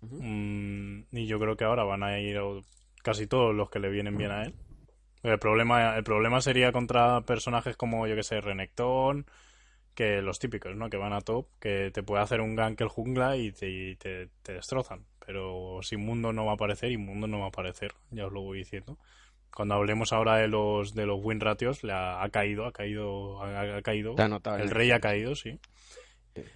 Mm, 0.01 1.01
y 1.13 1.27
yo 1.27 1.39
creo 1.41 1.57
que 1.57 1.65
ahora 1.65 1.85
van 1.85 2.03
a 2.03 2.19
ir 2.21 2.39
casi 3.03 3.27
todos 3.27 3.55
los 3.55 3.71
que 3.71 3.79
le 3.81 3.89
vienen 3.91 4.17
bien 4.17 4.31
a 4.31 4.45
él. 4.45 4.55
El 5.23 5.39
problema, 5.39 5.97
el 5.97 6.05
problema 6.05 6.41
sería 6.41 6.71
contra 6.71 7.21
personajes 7.23 7.77
como, 7.77 8.07
yo 8.07 8.15
que 8.15 8.23
sé, 8.23 8.41
Renekton, 8.41 9.27
que 9.99 10.23
los 10.23 10.39
típicos, 10.39 10.77
¿no? 10.77 10.89
Que 10.89 10.97
van 10.97 11.13
a 11.13 11.21
top, 11.23 11.49
que 11.59 11.91
te 11.91 12.05
puede 12.05 12.23
hacer 12.23 12.41
un 12.41 12.55
gank 12.55 12.81
el 12.81 12.87
jungla 12.87 13.37
y 13.37 13.51
te, 13.51 13.69
y 13.69 13.97
te, 13.97 14.29
te 14.45 14.53
destrozan. 14.53 15.05
Pero 15.27 15.81
sin 15.83 16.07
mundo 16.07 16.33
no 16.33 16.45
va 16.45 16.53
a 16.53 16.55
aparecer 16.55 16.93
y 16.93 16.97
mundo 16.97 17.27
no 17.27 17.41
va 17.41 17.47
a 17.47 17.49
aparecer, 17.49 17.95
ya 18.13 18.27
os 18.27 18.33
lo 18.33 18.43
voy 18.43 18.59
diciendo. 18.59 18.97
Cuando 19.53 19.75
hablemos 19.75 20.13
ahora 20.13 20.37
de 20.37 20.47
los 20.47 20.95
de 20.95 21.05
los 21.05 21.19
win 21.21 21.41
ratios, 21.41 21.83
le 21.83 21.95
ha, 21.95 22.23
ha 22.23 22.29
caído, 22.29 22.65
ha 22.65 22.73
caído, 22.73 23.43
ha, 23.43 23.79
ha 23.79 23.83
caído. 23.83 24.15
notado 24.29 24.59
El 24.59 24.71
rey 24.71 24.93
ha 24.93 25.01
caído, 25.01 25.35
sí. 25.35 25.59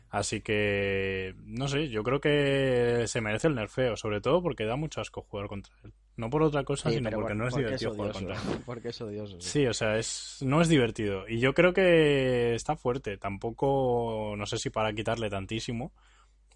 Así 0.09 0.41
que, 0.41 1.35
no 1.45 1.67
sé, 1.67 1.89
yo 1.89 2.05
creo 2.05 2.21
que 2.21 3.07
se 3.09 3.21
merece 3.21 3.49
el 3.49 3.57
nerfeo, 3.57 3.97
sobre 3.97 4.21
todo 4.21 4.41
porque 4.41 4.67
da 4.67 4.77
mucho 4.77 5.01
asco 5.01 5.23
jugar 5.23 5.49
contra 5.49 5.75
él. 5.83 5.93
No 6.17 6.29
por 6.29 6.43
otra 6.43 6.63
cosa, 6.65 6.91
Sí, 6.91 6.97
sino 6.97 7.11
porque 7.11 7.29
por- 7.29 7.37
no 7.37 7.47
es 7.49 7.53
porque 7.55 7.65
divertido 7.67 7.91
jugar 7.95 8.11
odioso. 8.11 8.27
contra 8.27 8.53
él. 8.53 8.59
Porque 8.67 8.89
es 8.91 9.01
odioso. 9.01 9.41
sí. 9.41 9.49
Sí, 9.49 9.67
o 9.67 9.73
sea, 9.75 9.97
es, 9.97 10.39
no 10.43 10.61
es 10.61 10.69
divertido. 10.69 11.27
Y 11.29 11.39
yo 11.41 11.55
creo 11.55 11.73
que 11.73 12.55
está 12.55 12.77
fuerte. 12.77 13.17
Tampoco, 13.17 14.35
no 14.37 14.45
sé 14.47 14.59
si 14.59 14.69
para 14.71 14.93
quitarle 14.93 15.31
tantísimo. 15.31 15.93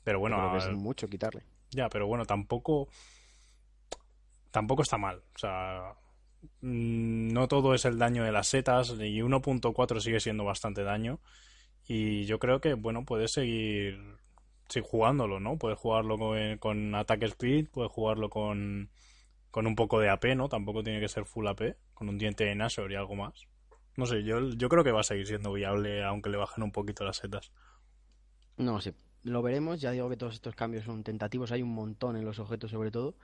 Pero 0.05 0.21
bueno, 0.21 0.37
Creo 0.37 0.53
que 0.53 0.59
es 0.59 0.77
mucho 0.77 1.09
quitarle. 1.09 1.43
ya, 1.71 1.89
pero 1.89 2.07
bueno, 2.07 2.25
tampoco. 2.27 2.89
Tampoco 4.51 4.83
está 4.83 4.97
mal. 4.99 5.23
O 5.35 5.39
sea, 5.39 5.93
mm, 6.61 7.29
no 7.33 7.49
todo 7.49 7.75
es 7.75 7.85
el 7.85 7.99
daño 7.99 8.25
de 8.25 8.33
las 8.33 8.49
setas. 8.49 8.91
Y 9.01 9.21
1.4 9.23 10.01
sigue 10.01 10.21
siendo 10.21 10.45
bastante 10.45 10.83
daño. 10.83 11.19
Y 11.89 12.25
yo 12.27 12.39
creo 12.39 12.61
que, 12.61 12.75
bueno, 12.75 13.05
puedes 13.05 13.33
seguir, 13.33 13.99
seguir 14.69 14.89
jugándolo, 14.89 15.41
¿no? 15.41 15.57
Puedes 15.57 15.79
jugarlo 15.79 16.19
con, 16.19 16.59
con 16.59 16.95
Attack 16.95 17.23
Speed, 17.25 17.69
puedes 17.71 17.93
jugarlo 17.93 18.29
con, 18.29 18.91
con 19.57 19.67
un 19.67 19.75
poco 19.75 20.01
de 20.01 20.11
AP, 20.11 20.37
¿no? 20.37 20.51
Tampoco 20.51 20.83
tiene 20.83 21.01
que 21.01 21.09
ser 21.09 21.25
full 21.25 21.47
AP, 21.47 21.79
con 21.95 22.11
un 22.11 22.19
diente 22.19 22.45
de 22.45 22.55
Nashor 22.55 22.93
y 22.93 22.95
algo 22.95 23.15
más. 23.15 23.47
No 23.97 24.05
sé, 24.05 24.23
yo, 24.23 24.51
yo 24.51 24.69
creo 24.69 24.85
que 24.85 24.93
va 24.93 25.01
a 25.01 25.03
seguir 25.03 25.27
siendo 25.27 25.51
viable, 25.51 26.05
aunque 26.05 26.29
le 26.29 26.37
bajen 26.37 26.63
un 26.63 26.73
poquito 26.73 27.05
las 27.05 27.17
setas. 27.17 27.53
No 28.59 28.83
sé, 28.83 28.93
lo 29.23 29.41
veremos. 29.41 29.81
Ya 29.81 29.93
digo 29.93 30.11
que 30.11 30.19
todos 30.19 30.35
estos 30.35 30.55
cambios 30.55 30.85
son 30.85 31.03
tentativos. 31.05 31.53
Hay 31.53 31.63
un 31.63 31.73
montón 31.73 32.19
en 32.19 32.27
los 32.27 32.39
objetos, 32.39 32.71
sobre 32.71 32.91
todo. 32.91 33.15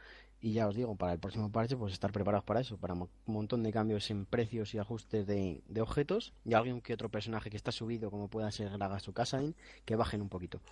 Y 0.41 0.55
ya 0.55 0.69
os 0.69 0.75
digo, 0.75 0.97
para 0.97 1.13
el 1.13 1.19
próximo 1.19 1.53
parche, 1.53 1.77
pues 1.77 1.93
estar 1.93 2.13
preparados 2.13 2.45
para 2.45 2.61
eso. 2.61 2.79
Para 2.79 2.95
un 2.95 3.11
montón 3.27 3.63
de 3.63 3.71
cambios 3.71 4.11
en 4.11 4.25
precios 4.25 4.73
y 4.73 4.79
ajustes 4.79 5.27
de, 5.27 5.63
de 5.69 5.81
objetos. 5.83 6.33
Y 6.47 6.55
algún 6.55 6.81
que 6.81 6.95
otro 6.95 7.11
personaje 7.11 7.51
que 7.51 7.59
está 7.59 7.73
subido, 7.73 8.11
como 8.11 8.29
pueda 8.29 8.51
ser 8.53 8.71
Gragas 8.71 9.07
o 9.07 9.13
Kasain, 9.13 9.55
que 9.85 9.97
bajen 9.97 10.23
un 10.23 10.31
poquito. 10.31 10.63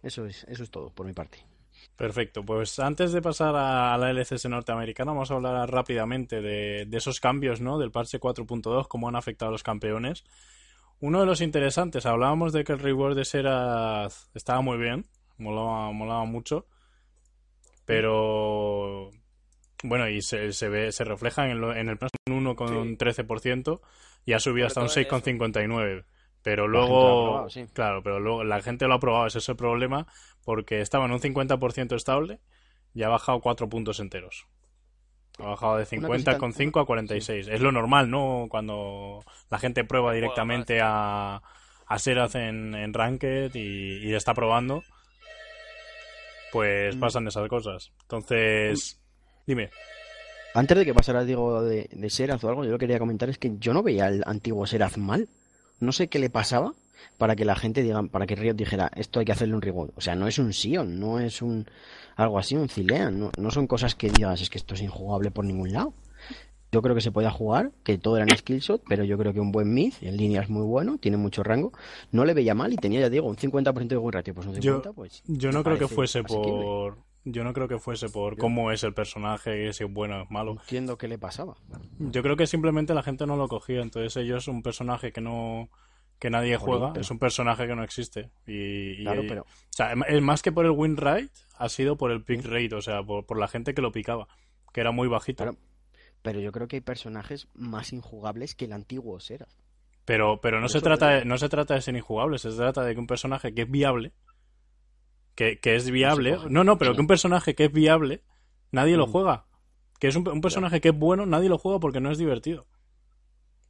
Eso 0.00 0.26
es, 0.26 0.44
eso 0.44 0.62
es 0.62 0.70
todo 0.70 0.90
por 0.90 1.06
mi 1.06 1.12
parte. 1.12 1.44
Perfecto, 1.96 2.44
pues 2.44 2.78
antes 2.78 3.12
de 3.12 3.22
pasar 3.22 3.54
a, 3.56 3.96
la 3.98 4.10
LCS 4.10 4.48
norteamericana, 4.48 5.12
vamos 5.12 5.30
a 5.30 5.34
hablar 5.34 5.70
rápidamente 5.70 6.40
de, 6.40 6.86
de 6.86 6.96
esos 6.96 7.20
cambios, 7.20 7.60
¿no? 7.60 7.78
Del 7.78 7.90
parche 7.90 8.18
4.2, 8.18 8.88
cómo 8.88 9.08
han 9.08 9.16
afectado 9.16 9.50
a 9.50 9.52
los 9.52 9.62
campeones. 9.62 10.24
Uno 11.00 11.20
de 11.20 11.26
los 11.26 11.40
interesantes, 11.40 12.06
hablábamos 12.06 12.52
de 12.52 12.64
que 12.64 12.72
el 12.72 12.78
reward 12.78 13.16
de 13.16 13.24
Serath 13.24 14.12
estaba 14.34 14.60
muy 14.62 14.78
bien, 14.78 15.04
molaba, 15.36 15.92
molaba 15.92 16.24
mucho, 16.24 16.66
pero 17.84 19.10
bueno, 19.82 20.08
y 20.08 20.22
se, 20.22 20.52
se 20.52 20.68
ve, 20.68 20.92
se 20.92 21.04
refleja 21.04 21.48
en, 21.50 21.60
lo- 21.60 21.74
en 21.74 21.88
el 21.88 21.98
plan 21.98 22.10
un 22.30 22.44
1,13% 22.46 23.80
y 24.24 24.32
ha 24.32 24.38
subido 24.40 24.66
hasta 24.66 24.80
un 24.80 24.88
Sobre 24.88 25.06
todo 25.06 25.18
6,59%. 25.20 26.04
Pero 26.42 26.66
La 26.66 26.80
gente 26.80 26.90
lo 26.92 26.96
ha 26.96 27.06
luego, 27.06 27.24
probado, 27.26 27.50
sí. 27.50 27.66
claro, 27.72 28.02
pero 28.02 28.18
luego 28.20 28.44
la 28.44 28.60
gente 28.62 28.86
lo 28.88 28.94
ha 28.94 29.00
probado, 29.00 29.26
ese 29.26 29.38
es 29.38 29.48
el 29.48 29.56
problema, 29.56 30.06
porque 30.44 30.80
estaba 30.80 31.04
en 31.04 31.12
un 31.12 31.20
50% 31.20 31.94
estable 31.94 32.40
y 32.94 33.02
ha 33.04 33.08
bajado 33.08 33.40
4 33.40 33.68
puntos 33.68 34.00
enteros. 34.00 34.46
Ha 35.38 35.46
bajado 35.46 35.76
de 35.78 35.86
Una 35.98 36.08
cosita- 36.08 36.38
50,5 36.38 36.80
a 36.80 36.84
46. 36.84 37.48
Es 37.48 37.60
lo 37.60 37.72
normal, 37.72 38.10
¿no? 38.10 38.46
Cuando 38.50 39.24
la 39.50 39.58
gente 39.58 39.84
prueba 39.84 40.12
directamente 40.12 40.80
a, 40.82 41.40
a 41.86 41.98
Serath 41.98 42.34
en, 42.34 42.74
en 42.74 42.92
Ranked 42.92 43.54
y, 43.54 43.98
y 44.08 44.14
está 44.14 44.34
probando, 44.34 44.82
pues 46.52 46.96
Mm. 46.96 47.00
pasan 47.00 47.28
esas 47.28 47.48
cosas. 47.48 47.92
Entonces, 48.02 49.00
dime. 49.46 49.70
Antes 50.54 50.76
de 50.76 50.84
que 50.84 50.92
pasara, 50.92 51.24
digo, 51.24 51.62
de, 51.62 51.88
de 51.90 52.10
Serath 52.10 52.44
o 52.44 52.48
algo, 52.48 52.64
yo 52.64 52.72
lo 52.72 52.78
que 52.78 52.82
quería 52.86 52.98
comentar 52.98 53.30
es 53.30 53.38
que 53.38 53.52
yo 53.58 53.72
no 53.72 53.82
veía 53.82 54.06
al 54.06 54.22
antiguo 54.26 54.66
Serath 54.66 54.98
mal. 54.98 55.28
No 55.82 55.90
sé 55.90 56.06
qué 56.06 56.20
le 56.20 56.30
pasaba 56.30 56.74
para 57.18 57.34
que 57.34 57.44
la 57.44 57.56
gente 57.56 57.82
diga, 57.82 58.00
para 58.04 58.24
que 58.24 58.36
Riot 58.36 58.54
dijera, 58.54 58.88
esto 58.94 59.18
hay 59.18 59.26
que 59.26 59.32
hacerle 59.32 59.56
un 59.56 59.62
reward. 59.62 59.90
O 59.96 60.00
sea, 60.00 60.14
no 60.14 60.28
es 60.28 60.38
un 60.38 60.52
Sion, 60.52 61.00
no 61.00 61.18
es 61.18 61.42
un 61.42 61.66
algo 62.14 62.38
así, 62.38 62.54
un 62.54 62.68
Zilean, 62.68 63.18
no, 63.18 63.32
no 63.36 63.50
son 63.50 63.66
cosas 63.66 63.96
que 63.96 64.08
digas, 64.08 64.40
es 64.40 64.48
que 64.48 64.58
esto 64.58 64.74
es 64.74 64.80
injugable 64.80 65.32
por 65.32 65.44
ningún 65.44 65.72
lado. 65.72 65.92
yo 66.70 66.82
creo 66.82 66.94
que 66.94 67.00
se 67.00 67.10
podía 67.10 67.32
jugar, 67.32 67.72
que 67.82 67.98
todo 67.98 68.16
era 68.16 68.26
en 68.30 68.36
skillshot, 68.36 68.82
pero 68.88 69.02
yo 69.02 69.18
creo 69.18 69.32
que 69.32 69.40
un 69.40 69.50
buen 69.50 69.74
mid 69.74 69.92
en 70.02 70.16
línea 70.16 70.42
es 70.42 70.48
muy 70.48 70.64
bueno, 70.64 70.98
tiene 70.98 71.16
mucho 71.16 71.42
rango. 71.42 71.72
No 72.12 72.24
le 72.24 72.32
veía 72.32 72.54
mal 72.54 72.72
y 72.72 72.76
tenía, 72.76 73.00
ya 73.00 73.10
digo, 73.10 73.26
un 73.26 73.36
50% 73.36 73.88
de 73.88 73.96
win 73.96 74.12
ratio. 74.12 74.34
Pues 74.34 74.46
un 74.46 74.54
50, 74.54 74.88
Yo, 74.88 74.94
pues. 74.94 75.24
yo 75.26 75.50
no 75.50 75.64
creo 75.64 75.78
que 75.78 75.88
fuese 75.88 76.20
asequible. 76.20 76.62
por. 76.62 77.11
Yo 77.24 77.44
no 77.44 77.52
creo 77.52 77.68
que 77.68 77.78
fuese 77.78 78.08
por 78.08 78.36
cómo 78.36 78.72
es 78.72 78.82
el 78.82 78.94
personaje, 78.94 79.72
si 79.72 79.84
es 79.84 79.92
bueno 79.92 80.18
o 80.18 80.22
es 80.24 80.30
malo. 80.30 80.56
Entiendo 80.62 80.98
qué 80.98 81.06
le 81.06 81.18
pasaba. 81.18 81.56
Yo 81.98 82.22
creo 82.22 82.36
que 82.36 82.46
simplemente 82.48 82.94
la 82.94 83.02
gente 83.04 83.26
no 83.26 83.36
lo 83.36 83.46
cogía. 83.48 83.80
Entonces 83.80 84.16
ellos 84.16 84.48
un 84.48 84.62
personaje 84.62 85.12
que 85.12 85.20
no 85.20 85.68
que 86.18 86.30
nadie 86.30 86.56
juega 86.56 86.92
pero- 86.92 87.00
es 87.00 87.10
un 87.10 87.18
personaje 87.18 87.66
que 87.66 87.74
no 87.74 87.82
existe. 87.84 88.30
Y, 88.46 89.00
y- 89.00 89.04
Claro, 89.04 89.22
pero- 89.28 89.42
o 89.42 89.46
sea, 89.70 89.92
es 90.08 90.22
más 90.22 90.40
que 90.42 90.52
por 90.52 90.64
el 90.66 90.70
win 90.72 90.96
rate, 90.96 91.30
ha 91.58 91.68
sido 91.68 91.96
por 91.96 92.10
el 92.12 92.22
pick 92.22 92.44
rate, 92.44 92.74
o 92.76 92.80
sea, 92.80 93.02
por, 93.02 93.26
por 93.26 93.38
la 93.38 93.48
gente 93.48 93.74
que 93.74 93.82
lo 93.82 93.90
picaba, 93.92 94.28
que 94.72 94.80
era 94.80 94.90
muy 94.92 95.08
bajito. 95.08 95.44
Claro. 95.44 95.58
Pero 96.22 96.38
yo 96.38 96.52
creo 96.52 96.68
que 96.68 96.76
hay 96.76 96.80
personajes 96.80 97.48
más 97.54 97.92
injugables 97.92 98.54
que 98.54 98.66
el 98.66 98.72
antiguo 98.72 99.18
Sera. 99.18 99.48
Pero, 100.04 100.40
pero 100.40 100.60
no 100.60 100.68
se 100.68 100.80
trata 100.80 101.08
de, 101.10 101.24
no 101.24 101.38
se 101.38 101.48
trata 101.48 101.74
de 101.74 101.80
ser 101.80 101.96
injugable, 101.96 102.38
se 102.38 102.50
trata 102.50 102.82
de 102.84 102.94
que 102.94 103.00
un 103.00 103.06
personaje 103.08 103.52
que 103.54 103.62
es 103.62 103.70
viable, 103.70 104.12
que, 105.34 105.58
que 105.60 105.76
es 105.76 105.90
viable, 105.90 106.38
no, 106.50 106.64
no, 106.64 106.78
pero 106.78 106.94
que 106.94 107.00
un 107.00 107.06
personaje 107.06 107.54
que 107.54 107.64
es 107.66 107.72
viable, 107.72 108.22
nadie 108.70 108.96
lo 108.96 109.06
Mm. 109.06 109.10
juega. 109.12 109.46
Que 109.98 110.08
es 110.08 110.16
un, 110.16 110.26
un 110.28 110.40
personaje 110.40 110.80
que 110.80 110.88
es 110.88 110.98
bueno, 110.98 111.26
nadie 111.26 111.48
lo 111.48 111.58
juega 111.58 111.78
porque 111.78 112.00
no 112.00 112.10
es 112.10 112.18
divertido. 112.18 112.66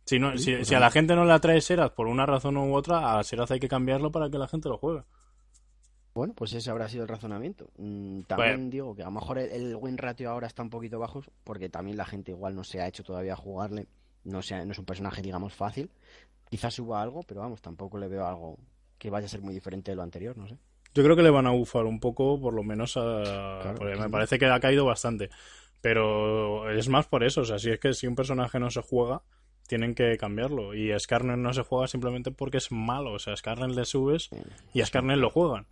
Si, 0.06 0.18
no, 0.18 0.36
si, 0.36 0.54
pues 0.56 0.68
si 0.68 0.74
a 0.74 0.80
la 0.80 0.90
gente 0.90 1.14
no 1.14 1.24
le 1.24 1.32
atrae 1.32 1.60
Seraz 1.60 1.92
por 1.92 2.06
una 2.08 2.26
razón 2.26 2.56
u 2.56 2.74
otra, 2.74 3.18
a 3.18 3.22
Seraz 3.22 3.50
hay 3.50 3.60
que 3.60 3.68
cambiarlo 3.68 4.10
para 4.10 4.30
que 4.30 4.38
la 4.38 4.48
gente 4.48 4.68
lo 4.68 4.78
juegue. 4.78 5.04
Bueno, 6.14 6.34
pues 6.34 6.52
ese 6.52 6.70
habrá 6.70 6.88
sido 6.88 7.04
el 7.04 7.08
razonamiento. 7.08 7.70
Mm, 7.78 8.22
También 8.22 8.68
digo 8.70 8.94
que 8.94 9.02
a 9.02 9.06
lo 9.06 9.12
mejor 9.12 9.38
el, 9.38 9.50
el 9.50 9.76
win 9.76 9.96
ratio 9.96 10.30
ahora 10.30 10.46
está 10.46 10.62
un 10.62 10.68
poquito 10.70 10.98
bajo 10.98 11.22
porque 11.44 11.68
también 11.70 11.96
la 11.96 12.04
gente 12.04 12.32
igual 12.32 12.54
no 12.54 12.64
se 12.64 12.80
ha 12.80 12.88
hecho 12.88 13.02
todavía 13.02 13.36
jugarle. 13.36 13.86
No, 14.24 14.42
sea, 14.42 14.64
no 14.64 14.72
es 14.72 14.78
un 14.78 14.84
personaje, 14.84 15.22
digamos, 15.22 15.54
fácil. 15.54 15.90
Quizás 16.50 16.74
suba 16.74 17.00
algo, 17.00 17.22
pero 17.22 17.40
vamos, 17.40 17.62
tampoco 17.62 17.96
le 17.98 18.08
veo 18.08 18.26
algo 18.26 18.58
que 18.98 19.08
vaya 19.10 19.26
a 19.26 19.28
ser 19.28 19.40
muy 19.40 19.54
diferente 19.54 19.90
de 19.92 19.96
lo 19.96 20.02
anterior, 20.02 20.36
no 20.36 20.46
sé. 20.46 20.58
Yo 20.94 21.02
creo 21.02 21.16
que 21.16 21.22
le 21.22 21.30
van 21.30 21.46
a 21.46 21.50
bufar 21.50 21.86
un 21.86 22.00
poco, 22.00 22.40
por 22.40 22.54
lo 22.54 22.62
menos 22.62 22.96
a... 22.96 23.22
Claro, 23.62 23.74
porque 23.78 23.96
me 23.96 24.10
parece 24.10 24.38
que 24.38 24.46
ha 24.46 24.60
caído 24.60 24.84
bastante. 24.84 25.30
Pero 25.80 26.70
es 26.70 26.88
más 26.88 27.06
por 27.06 27.24
eso, 27.24 27.40
o 27.40 27.44
sea, 27.44 27.58
si 27.58 27.70
es 27.70 27.80
que 27.80 27.92
si 27.92 28.06
un 28.06 28.14
personaje 28.14 28.60
no 28.60 28.70
se 28.70 28.82
juega, 28.82 29.22
tienen 29.66 29.94
que 29.94 30.16
cambiarlo. 30.16 30.74
Y 30.74 30.92
a 30.92 30.98
Skarner 30.98 31.38
no 31.38 31.52
se 31.52 31.62
juega 31.62 31.88
simplemente 31.88 32.30
porque 32.30 32.58
es 32.58 32.70
malo. 32.70 33.12
O 33.12 33.18
sea, 33.18 33.32
a 33.32 33.36
Skarner 33.36 33.70
le 33.70 33.84
subes 33.84 34.30
y 34.72 34.80
a 34.80 34.86
Skarner 34.86 35.18
lo 35.18 35.30
juegan. 35.30 35.66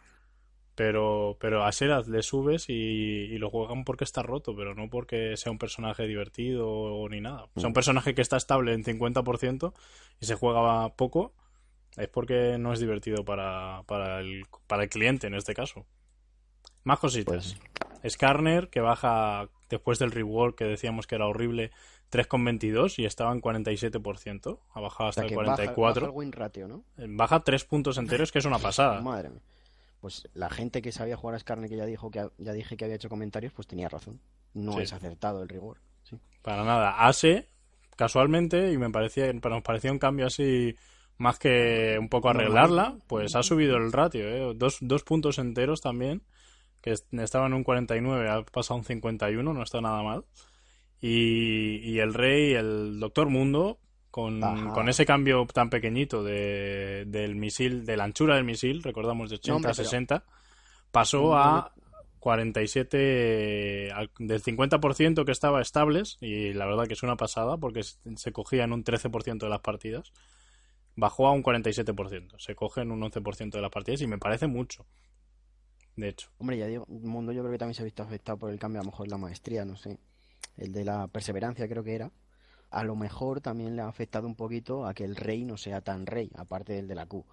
Pero, 0.74 1.36
pero 1.38 1.64
a 1.64 1.72
Serath 1.72 2.06
le 2.06 2.22
subes 2.22 2.70
y, 2.70 2.72
y 2.72 3.38
lo 3.38 3.50
juegan 3.50 3.84
porque 3.84 4.04
está 4.04 4.22
roto, 4.22 4.56
pero 4.56 4.74
no 4.74 4.88
porque 4.88 5.36
sea 5.36 5.52
un 5.52 5.58
personaje 5.58 6.06
divertido 6.06 6.68
o 6.68 7.08
ni 7.08 7.20
nada. 7.20 7.48
O 7.54 7.60
sea, 7.60 7.68
un 7.68 7.74
personaje 7.74 8.14
que 8.14 8.22
está 8.22 8.38
estable 8.38 8.72
en 8.72 8.82
50% 8.82 9.74
y 10.20 10.26
se 10.26 10.34
juega 10.34 10.88
poco, 10.96 11.34
es 11.96 12.08
porque 12.08 12.56
no 12.58 12.72
es 12.72 12.80
divertido 12.80 13.24
para, 13.24 13.82
para, 13.86 14.20
el, 14.20 14.44
para 14.66 14.84
el 14.84 14.88
cliente 14.88 15.26
en 15.26 15.34
este 15.34 15.54
caso. 15.54 15.86
Más 16.84 16.98
cositas. 16.98 17.56
Skarner, 18.08 18.68
que 18.70 18.80
baja 18.80 19.48
después 19.68 19.98
del 19.98 20.10
rework 20.12 20.56
que 20.56 20.64
decíamos 20.64 21.06
que 21.06 21.14
era 21.16 21.26
horrible, 21.26 21.70
3,22 22.10 22.98
y 22.98 23.04
estaba 23.04 23.32
en 23.32 23.40
47%. 23.42 24.58
Ha 24.72 24.80
bajado 24.80 25.06
O 25.06 25.08
hasta 25.10 25.20
sea, 25.20 25.24
el 25.24 25.28
que 25.30 25.36
baja, 25.36 25.54
44. 25.56 26.00
baja 26.00 26.10
el 26.12 26.16
win 26.18 26.32
ratio, 26.32 26.68
¿no? 26.68 26.84
Baja 26.96 27.40
3 27.40 27.64
puntos 27.64 27.98
enteros, 27.98 28.32
que 28.32 28.38
es 28.38 28.44
una 28.44 28.58
pasada. 28.60 29.00
Madre 29.00 29.30
mía. 29.30 29.42
Pues 30.00 30.26
la 30.32 30.48
gente 30.48 30.80
que 30.80 30.92
sabía 30.92 31.16
jugar 31.16 31.36
a 31.36 31.38
Skarner, 31.38 31.68
que 31.68 31.76
ya 31.76 31.84
dijo 31.84 32.10
que 32.10 32.26
ya 32.38 32.52
dije 32.52 32.76
que 32.76 32.84
había 32.86 32.96
hecho 32.96 33.10
comentarios, 33.10 33.52
pues 33.52 33.68
tenía 33.68 33.88
razón. 33.88 34.18
No 34.54 34.72
Sí. 34.72 34.80
es 34.80 34.92
acertado 34.94 35.42
el 35.42 35.48
rigor. 35.48 35.78
Sí. 36.04 36.16
Para 36.40 36.64
nada. 36.64 37.06
Ase, 37.06 37.48
casualmente, 37.96 38.72
y 38.72 38.78
me 38.78 38.88
parecía, 38.90 39.30
nos 39.30 39.62
parecía 39.62 39.92
un 39.92 39.98
cambio 39.98 40.26
así 40.26 40.74
más 41.20 41.38
que 41.38 41.96
un 42.00 42.08
poco 42.08 42.30
arreglarla, 42.30 42.96
pues 43.06 43.36
ha 43.36 43.42
subido 43.42 43.76
el 43.76 43.92
ratio, 43.92 44.26
¿eh? 44.28 44.52
Dos, 44.56 44.78
dos 44.80 45.04
puntos 45.04 45.38
enteros 45.38 45.80
también, 45.80 46.22
que 46.80 46.92
est- 46.92 47.12
estaba 47.14 47.46
en 47.46 47.52
un 47.54 47.62
49, 47.62 48.28
ha 48.30 48.42
pasado 48.42 48.78
un 48.78 48.84
51, 48.84 49.52
no 49.52 49.62
está 49.62 49.80
nada 49.80 50.02
mal. 50.02 50.24
Y, 51.00 51.76
y 51.82 51.98
el 51.98 52.14
rey, 52.14 52.52
el 52.54 52.98
Doctor 53.00 53.28
Mundo, 53.28 53.78
con, 54.10 54.40
con 54.72 54.88
ese 54.88 55.06
cambio 55.06 55.46
tan 55.46 55.70
pequeñito 55.70 56.22
de, 56.24 57.04
del 57.06 57.36
misil, 57.36 57.84
de 57.86 57.96
la 57.96 58.04
anchura 58.04 58.34
del 58.36 58.44
misil, 58.44 58.82
recordamos 58.82 59.30
de 59.30 59.36
80 59.36 59.50
No, 59.50 59.56
hombre, 59.56 59.70
a 59.70 59.74
pero- 59.74 59.84
60, 59.88 60.24
pasó 60.90 61.36
a 61.36 61.72
47 62.18 63.92
al- 63.92 64.10
del 64.18 64.42
50% 64.42 65.24
que 65.24 65.32
estaba 65.32 65.60
estables 65.62 66.18
y 66.20 66.52
la 66.52 66.66
verdad 66.66 66.86
que 66.86 66.94
es 66.94 67.02
una 67.02 67.16
pasada 67.16 67.56
porque 67.56 67.82
se 67.82 67.98
se 68.16 68.32
cogía 68.32 68.64
en 68.64 68.72
un 68.72 68.84
13% 68.84 69.38
de 69.46 69.48
las 69.50 69.60
partidas 69.60 70.12
bajó 71.00 71.26
a 71.26 71.32
un 71.32 71.42
47% 71.42 72.38
se 72.38 72.54
coge 72.54 72.82
en 72.82 72.90
un 72.92 73.00
11% 73.00 73.50
de 73.50 73.60
las 73.62 73.70
partidas 73.70 74.00
y 74.02 74.06
me 74.06 74.18
parece 74.18 74.46
mucho 74.46 74.86
de 75.96 76.08
hecho 76.08 76.30
Hombre, 76.38 76.56
ya 76.58 76.66
digo, 76.66 76.86
el 76.88 77.00
mundo 77.02 77.32
yo 77.32 77.40
creo 77.42 77.52
que 77.52 77.58
también 77.58 77.74
se 77.74 77.82
ha 77.82 77.84
visto 77.84 78.02
afectado 78.02 78.38
por 78.38 78.50
el 78.50 78.58
cambio, 78.58 78.80
a 78.80 78.84
lo 78.84 78.90
mejor 78.90 79.08
la 79.08 79.18
maestría, 79.18 79.64
no 79.64 79.76
sé. 79.76 79.98
El 80.56 80.72
de 80.72 80.84
la 80.84 81.08
perseverancia 81.08 81.68
creo 81.68 81.82
que 81.82 81.94
era. 81.94 82.10
A 82.70 82.84
lo 82.84 82.94
mejor 82.94 83.40
también 83.40 83.74
le 83.76 83.82
ha 83.82 83.88
afectado 83.88 84.26
un 84.28 84.36
poquito 84.36 84.86
a 84.86 84.94
que 84.94 85.04
el 85.04 85.16
rey 85.16 85.44
no 85.44 85.56
sea 85.56 85.80
tan 85.80 86.06
rey, 86.06 86.30
aparte 86.36 86.72
del 86.74 86.86
de 86.86 86.94
la 86.94 87.06
Q. 87.06 87.26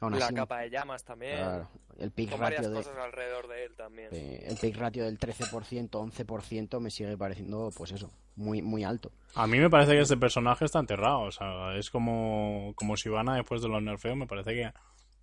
Aún 0.00 0.18
La 0.18 0.26
así, 0.26 0.34
capa 0.34 0.60
de 0.60 0.70
llamas 0.70 1.02
también. 1.04 1.36
claro, 1.36 1.68
el 1.98 2.10
pick 2.12 2.30
con 2.30 2.40
ratio 2.40 2.70
de, 2.70 2.76
cosas 2.76 2.96
alrededor 2.96 3.48
de 3.48 3.64
él 3.64 3.74
también. 3.76 4.08
eh, 4.12 4.44
el 4.46 4.56
pick 4.56 4.76
ratio 4.76 5.04
del 5.04 5.18
13%, 5.18 5.90
11% 5.90 6.80
me 6.80 6.90
sigue 6.90 7.16
pareciendo, 7.18 7.70
pues 7.76 7.90
eso, 7.92 8.10
muy 8.36 8.62
muy 8.62 8.84
alto. 8.84 9.10
a 9.34 9.46
mí 9.46 9.58
me 9.58 9.70
parece 9.70 9.92
que 9.92 10.00
este 10.00 10.16
personaje 10.16 10.64
está 10.64 10.78
enterrado 10.80 11.20
o 11.22 11.30
sea 11.30 11.76
es 11.76 11.90
como 11.90 12.72
como 12.76 12.96
Sivana 12.96 13.36
después 13.36 13.62
de 13.62 13.68
los 13.68 13.82
nerfeos 13.82 14.16
me 14.16 14.26
parece 14.26 14.54
que 14.54 14.72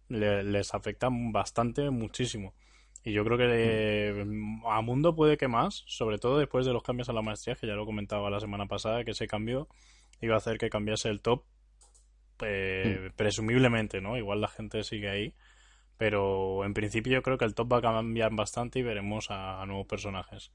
le- 0.10 0.44
les 0.44 0.74
afecta 0.74 1.10
bastante 1.12 1.90
muchísimo 1.90 2.54
y 3.04 3.14
yo 3.14 3.24
creo 3.26 3.38
que 3.38 4.26
a 4.68 4.82
Mundo 4.82 5.16
puede 5.16 5.36
que 5.38 5.48
más, 5.48 5.84
sobre 5.88 6.20
todo 6.20 6.38
después 6.38 6.68
de 6.68 6.74
los 6.74 6.84
cambios 6.84 7.10
a 7.10 7.14
la 7.14 7.24
maestría, 7.24 7.56
que 7.56 7.66
ya 7.66 7.74
lo 7.74 7.84
comentaba 7.86 8.30
la 8.30 8.40
semana 8.40 8.68
pasada, 8.68 9.04
que 9.04 9.10
ese 9.12 9.26
cambio 9.26 9.68
iba 10.22 10.36
a 10.36 10.38
hacer 10.38 10.60
que 10.60 10.70
cambiase 10.70 11.10
el 11.10 11.20
top, 11.20 11.44
eh, 12.44 13.10
presumiblemente, 13.16 14.02
¿no? 14.02 14.18
Igual 14.18 14.42
la 14.42 14.48
gente 14.48 14.84
sigue 14.84 15.10
ahí, 15.10 15.34
pero 15.98 16.64
en 16.66 16.74
principio 16.74 17.14
yo 17.14 17.22
creo 17.24 17.38
que 17.40 17.46
el 17.46 17.56
top 17.56 17.74
va 17.74 17.78
a 17.78 17.82
cambiar 17.82 18.36
bastante 18.36 18.80
y 18.80 18.84
veremos 18.84 19.32
a, 19.32 19.62
a 19.62 19.66
nuevos 19.66 19.88
personajes 19.88 20.52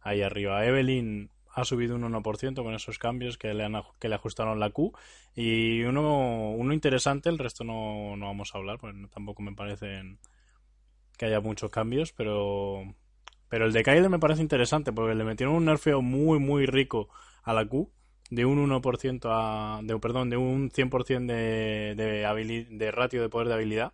ahí 0.00 0.22
arriba. 0.22 0.64
Evelyn 0.64 1.30
ha 1.52 1.64
subido 1.64 1.96
un 1.96 2.04
1% 2.04 2.62
con 2.64 2.74
esos 2.74 2.98
cambios 2.98 3.38
que 3.38 3.54
le, 3.54 3.64
han, 3.64 3.74
que 3.98 4.08
le 4.08 4.14
ajustaron 4.16 4.60
la 4.60 4.70
Q 4.70 4.92
y 5.34 5.82
uno, 5.82 6.50
uno 6.52 6.72
interesante, 6.74 7.28
el 7.28 7.38
resto 7.38 7.64
no, 7.64 8.16
no 8.16 8.26
vamos 8.26 8.54
a 8.54 8.58
hablar, 8.58 8.78
pues 8.78 8.94
tampoco 9.12 9.42
me 9.42 9.54
parecen 9.54 10.18
que 11.18 11.26
haya 11.26 11.40
muchos 11.40 11.70
cambios, 11.70 12.12
pero 12.12 12.94
pero 13.48 13.66
el 13.66 13.72
de 13.72 13.82
Kyle 13.82 14.08
me 14.08 14.18
parece 14.18 14.42
interesante 14.42 14.92
porque 14.92 15.14
le 15.14 15.24
metieron 15.24 15.54
un 15.56 15.64
nerfeo 15.66 16.02
muy 16.02 16.38
muy 16.38 16.66
rico 16.66 17.08
a 17.42 17.52
la 17.52 17.66
Q 17.66 17.90
de 18.30 18.44
un 18.44 18.58
1% 18.58 19.30
a 19.32 19.80
de 19.82 19.98
perdón, 19.98 20.30
de 20.30 20.36
un 20.36 20.70
100% 20.72 21.32
de 21.32 21.94
de, 21.96 22.24
habili- 22.26 22.68
de 22.68 22.90
ratio 22.92 23.22
de 23.22 23.28
poder 23.28 23.48
de 23.48 23.54
habilidad. 23.54 23.92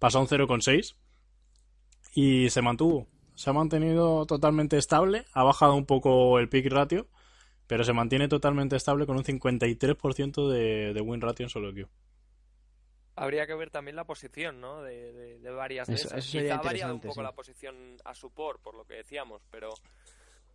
Pasó 0.00 0.18
a 0.18 0.22
un 0.22 0.28
0,6 0.28 0.96
y 2.14 2.50
se 2.50 2.62
mantuvo. 2.62 3.08
Se 3.42 3.50
ha 3.50 3.52
mantenido 3.52 4.24
totalmente 4.24 4.78
estable, 4.78 5.24
ha 5.32 5.42
bajado 5.42 5.74
un 5.74 5.84
poco 5.84 6.38
el 6.38 6.48
pick 6.48 6.70
ratio, 6.70 7.08
pero 7.66 7.82
se 7.82 7.92
mantiene 7.92 8.28
totalmente 8.28 8.76
estable 8.76 9.04
con 9.04 9.16
un 9.16 9.24
53% 9.24 10.48
de, 10.48 10.94
de 10.94 11.00
win 11.00 11.20
ratio 11.20 11.46
en 11.46 11.50
solo 11.50 11.72
Q. 11.74 11.88
Habría 13.16 13.44
que 13.48 13.56
ver 13.56 13.70
también 13.70 13.96
la 13.96 14.04
posición, 14.04 14.60
¿no? 14.60 14.80
De, 14.82 15.12
de- 15.12 15.38
de 15.40 15.50
varias 15.50 15.88
de 15.88 15.94
Eso- 15.94 16.06
esas. 16.06 16.20
eso 16.20 16.30
sería 16.30 16.52
Quizá 16.52 16.60
ha 16.60 16.62
variado 16.64 16.94
un 16.94 17.00
poco 17.00 17.14
sí. 17.14 17.22
la 17.22 17.32
posición 17.32 17.96
a 18.04 18.14
support, 18.14 18.60
por 18.62 18.76
lo 18.76 18.84
que 18.84 18.94
decíamos, 18.94 19.42
pero 19.50 19.74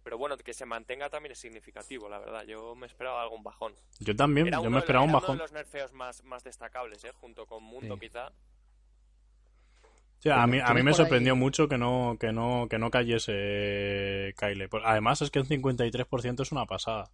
pero 0.02 0.18
bueno, 0.18 0.38
que 0.38 0.54
se 0.54 0.66
mantenga 0.66 1.10
también 1.10 1.34
es 1.34 1.40
significativo, 1.40 2.08
la 2.08 2.20
verdad. 2.20 2.46
Yo 2.46 2.74
me 2.76 2.88
esperaba 2.88 3.22
algún 3.22 3.44
bajón. 3.44 3.74
Yo 4.00 4.16
también, 4.16 4.48
Era 4.48 4.60
yo 4.64 4.70
me 4.70 4.76
de- 4.78 4.80
esperaba 4.80 5.04
un 5.04 5.10
era 5.10 5.18
uno 5.18 5.22
bajón. 5.22 5.36
de 5.38 5.44
los 5.44 5.52
nerfeos 5.52 5.92
más, 5.92 6.24
más 6.24 6.46
destacables, 6.46 7.04
¿eh? 7.04 7.12
Junto 7.12 7.46
con 7.46 7.62
Mundo, 7.62 7.96
Sí. 7.96 8.00
quizá. 8.08 8.32
A 10.32 10.48
mí, 10.48 10.60
a 10.60 10.74
mí 10.74 10.84
me 10.84 10.92
ahí- 10.92 10.96
sorprendió 10.96 11.36
mucho 11.36 11.68
que 11.68 11.78
no, 11.78 12.18
que 12.20 12.32
no, 12.32 12.68
que 12.70 12.78
no 12.80 12.90
cayese 12.92 14.34
Kyle. 14.38 14.70
Además 14.84 15.22
es 15.22 15.32
que 15.32 15.40
un 15.40 15.46
53% 15.48 16.42
es 16.44 16.52
una 16.52 16.66
pasada. 16.66 17.10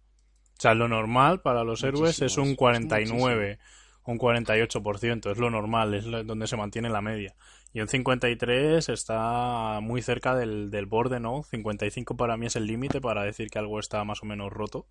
O 0.56 0.60
sea, 0.60 0.74
lo 0.74 0.88
normal 0.88 1.40
para 1.42 1.64
los 1.64 1.82
héroes 1.82 2.00
Muchísimo, 2.20 2.26
es 2.26 2.32
es- 2.32 2.38
un 2.38 2.48
es 2.50 2.56
49, 2.56 3.58
un 4.06 4.18
48%, 4.18 5.30
es 5.32 5.38
lo 5.38 5.50
normal, 5.50 5.94
es 5.94 6.04
lo- 6.06 6.24
donde 6.24 6.46
se 6.46 6.56
mantiene 6.56 6.88
la 6.90 7.00
media. 7.00 7.34
Y 7.72 7.80
un 7.80 7.88
53 7.88 8.88
está 8.88 9.80
muy 9.82 10.00
cerca 10.02 10.36
del, 10.36 10.70
del 10.70 10.86
borde, 10.86 11.18
¿no? 11.18 11.42
55 11.42 12.16
para 12.16 12.36
mí 12.36 12.46
es 12.46 12.54
el 12.56 12.66
límite 12.66 13.00
para 13.00 13.24
decir 13.24 13.48
que 13.50 13.58
algo 13.58 13.80
está 13.80 14.04
más 14.04 14.22
o 14.22 14.26
menos 14.26 14.52
roto. 14.52 14.86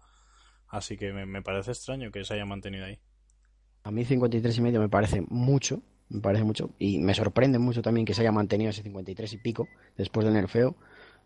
Así 0.67 0.97
que 0.97 1.13
me, 1.13 1.25
me 1.25 1.41
parece 1.41 1.71
extraño 1.71 2.12
que 2.12 2.25
se 2.25 2.33
haya 2.33 2.45
mantenido 2.45 2.86
ahí. 2.86 2.99
A 3.83 3.91
mí 3.91 4.03
53 4.03 4.57
y 4.57 4.62
medio 4.62 4.79
me 4.81 4.89
parece 4.89 5.23
mucho, 5.29 5.81
me 6.13 6.21
parece 6.21 6.43
mucho 6.45 6.69
y 6.80 6.99
me 6.99 7.13
sorprende 7.13 7.60
mucho 7.60 7.82
también 7.82 8.06
que 8.06 8.13
se 8.13 8.21
haya 8.21 8.32
mantenido 8.32 8.69
ese 8.71 8.84
53 8.84 9.34
y 9.34 9.38
pico 9.38 9.69
después 9.97 10.26
del 10.26 10.34
nerfeo. 10.36 10.76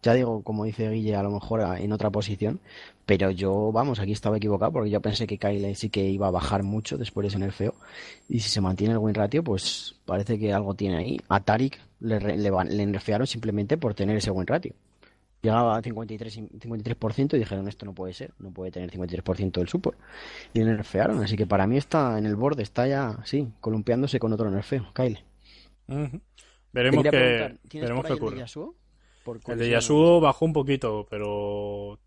Ya 0.04 0.14
digo, 0.14 0.44
como 0.44 0.64
dice 0.66 0.90
Guille, 0.92 1.16
a 1.16 1.24
lo 1.24 1.32
mejor 1.32 1.62
a- 1.62 1.80
en 1.80 1.92
otra 1.92 2.12
posición, 2.12 2.60
pero 3.06 3.32
yo, 3.32 3.72
vamos, 3.72 4.00
aquí 4.00 4.12
estaba 4.12 4.38
equivocado 4.38 4.72
porque 4.74 4.90
yo 4.92 5.02
pensé 5.02 5.26
que 5.28 5.38
Kyle 5.40 5.76
sí 5.76 5.90
que 5.90 6.04
iba 6.10 6.28
a 6.28 6.32
bajar 6.32 6.64
mucho 6.64 6.98
después 6.98 7.24
de 7.24 7.30
ese 7.30 7.40
nerfeo. 7.40 7.76
Y 8.30 8.40
si 8.42 8.50
se 8.50 8.62
mantiene 8.62 8.94
el 8.94 9.00
win 9.00 9.16
ratio, 9.16 9.44
pues 9.44 9.96
parece 10.06 10.38
que 10.40 10.54
algo 10.54 10.76
tiene 10.76 10.98
ahí. 10.98 11.20
A 11.30 11.40
Tarik 11.44 11.80
le, 12.00 12.20
le, 12.20 12.38
le 12.52 12.86
nerfearon 12.86 13.28
simplemente 13.28 13.78
por 13.78 13.94
tener 13.96 14.18
ese 14.18 14.32
win 14.32 14.48
ratio. 14.48 14.74
Llegaba 15.42 15.78
a 15.78 15.82
53, 15.82 16.38
y- 16.38 16.48
53% 16.60 17.36
y 17.36 17.40
dijeron, 17.40 17.68
esto 17.68 17.86
no 17.86 17.94
puede 17.94 18.14
ser, 18.14 18.34
no 18.40 18.52
puede 18.52 18.72
tener 18.72 18.92
53% 18.92 19.60
del 19.62 19.70
support. 19.70 19.98
Y 20.54 20.60
le 20.60 20.66
nerfearon, 20.66 21.24
así 21.24 21.38
que 21.38 21.48
para 21.48 21.68
mí 21.68 21.78
está 21.78 22.18
en 22.20 22.26
el 22.26 22.36
borde, 22.36 22.64
está 22.64 22.88
ya, 22.88 23.20
sí, 23.26 23.50
columpiándose 23.62 24.20
con 24.20 24.34
otro 24.34 24.50
nerfeo, 24.52 24.92
Kyle. 24.94 25.20
Veremos 26.72 27.04
que, 27.04 27.12
preguntar, 27.12 27.60
¿tienes 27.68 27.90
veremos 27.90 28.06
qué 28.06 28.08
ahí 28.08 28.18
el 28.18 28.26
de 28.26 28.26
ocurre. 28.26 28.36
Yasuo? 28.36 28.76
El 29.46 29.58
de. 29.60 29.70
Yasuo 29.70 30.20
bajó 30.22 30.46
un 30.46 30.54
poquito, 30.54 31.08
pero 31.10 32.00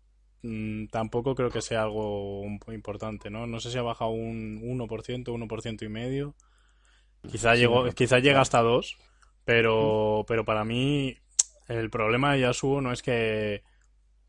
mm, 0.43 0.87
tampoco 0.87 1.35
creo 1.35 1.51
que 1.51 1.61
sea 1.61 1.83
algo 1.83 2.43
importante, 2.69 3.29
¿no? 3.29 3.47
No 3.47 3.59
sé 3.59 3.71
si 3.71 3.77
ha 3.77 3.81
bajado 3.81 4.11
un 4.11 4.61
1%, 4.63 5.33
1% 5.33 5.85
y 5.85 5.89
medio. 5.89 6.35
Quizá, 7.27 7.55
Sí, 7.55 7.61
llegó, 7.61 7.85
quizá 7.91 8.19
llega 8.19 8.41
hasta 8.41 8.61
2, 8.61 8.97
pero, 9.45 10.25
pero 10.27 10.45
para 10.45 10.65
mí 10.65 11.17
el 11.77 11.89
problema 11.89 12.33
de 12.33 12.41
Yasuo 12.41 12.81
no 12.81 12.91
es 12.91 13.01
que 13.01 13.63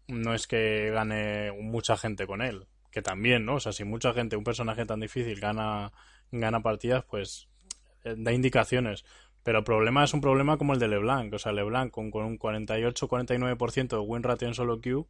no 0.09 0.35
es 0.35 0.47
que 0.47 0.91
gane 0.93 1.53
mucha 1.53 1.97
gente 1.97 2.27
con 2.27 2.43
él, 2.43 2.67
que 2.91 3.03
también, 3.03 3.45
¿no? 3.47 3.57
O 3.57 3.61
sea, 3.61 3.73
si 3.73 3.85
mucha 3.85 4.13
gente, 4.13 4.37
un 4.37 4.45
personaje 4.45 4.87
tan 4.87 5.01
difícil 5.01 5.41
gana, 5.41 5.93
gana 6.33 6.63
partidas, 6.63 7.05
pues 7.05 7.49
eh, 8.05 8.15
da 8.19 8.33
indicaciones. 8.33 9.05
Pero 9.45 9.59
el 9.61 9.65
problema 9.65 10.05
es 10.05 10.15
un 10.15 10.21
problema 10.21 10.59
como 10.59 10.75
el 10.75 10.81
de 10.81 10.89
LeBlanc. 10.89 11.33
O 11.35 11.39
sea, 11.39 11.53
LeBlanc 11.53 11.93
con, 11.93 12.11
con 12.11 12.25
un 12.27 12.39
48-49% 12.39 13.97
de 13.97 14.03
win 14.03 14.23
ratio 14.23 14.49
en 14.49 14.55
solo 14.55 14.81
queue 14.81 15.07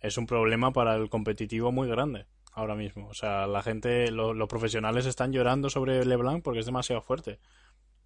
es 0.00 0.18
un 0.18 0.26
problema 0.26 0.72
para 0.72 0.94
el 0.96 1.08
competitivo 1.10 1.72
muy 1.72 1.88
grande 1.88 2.26
ahora 2.52 2.74
mismo. 2.74 3.08
O 3.08 3.14
sea, 3.14 3.46
la 3.46 3.62
gente, 3.62 4.10
lo- 4.10 4.34
los 4.34 4.48
profesionales 4.48 5.06
están 5.06 5.32
llorando 5.32 5.70
sobre 5.70 6.04
LeBlanc 6.04 6.42
porque 6.42 6.60
es 6.60 6.66
demasiado 6.66 7.02
fuerte. 7.02 7.38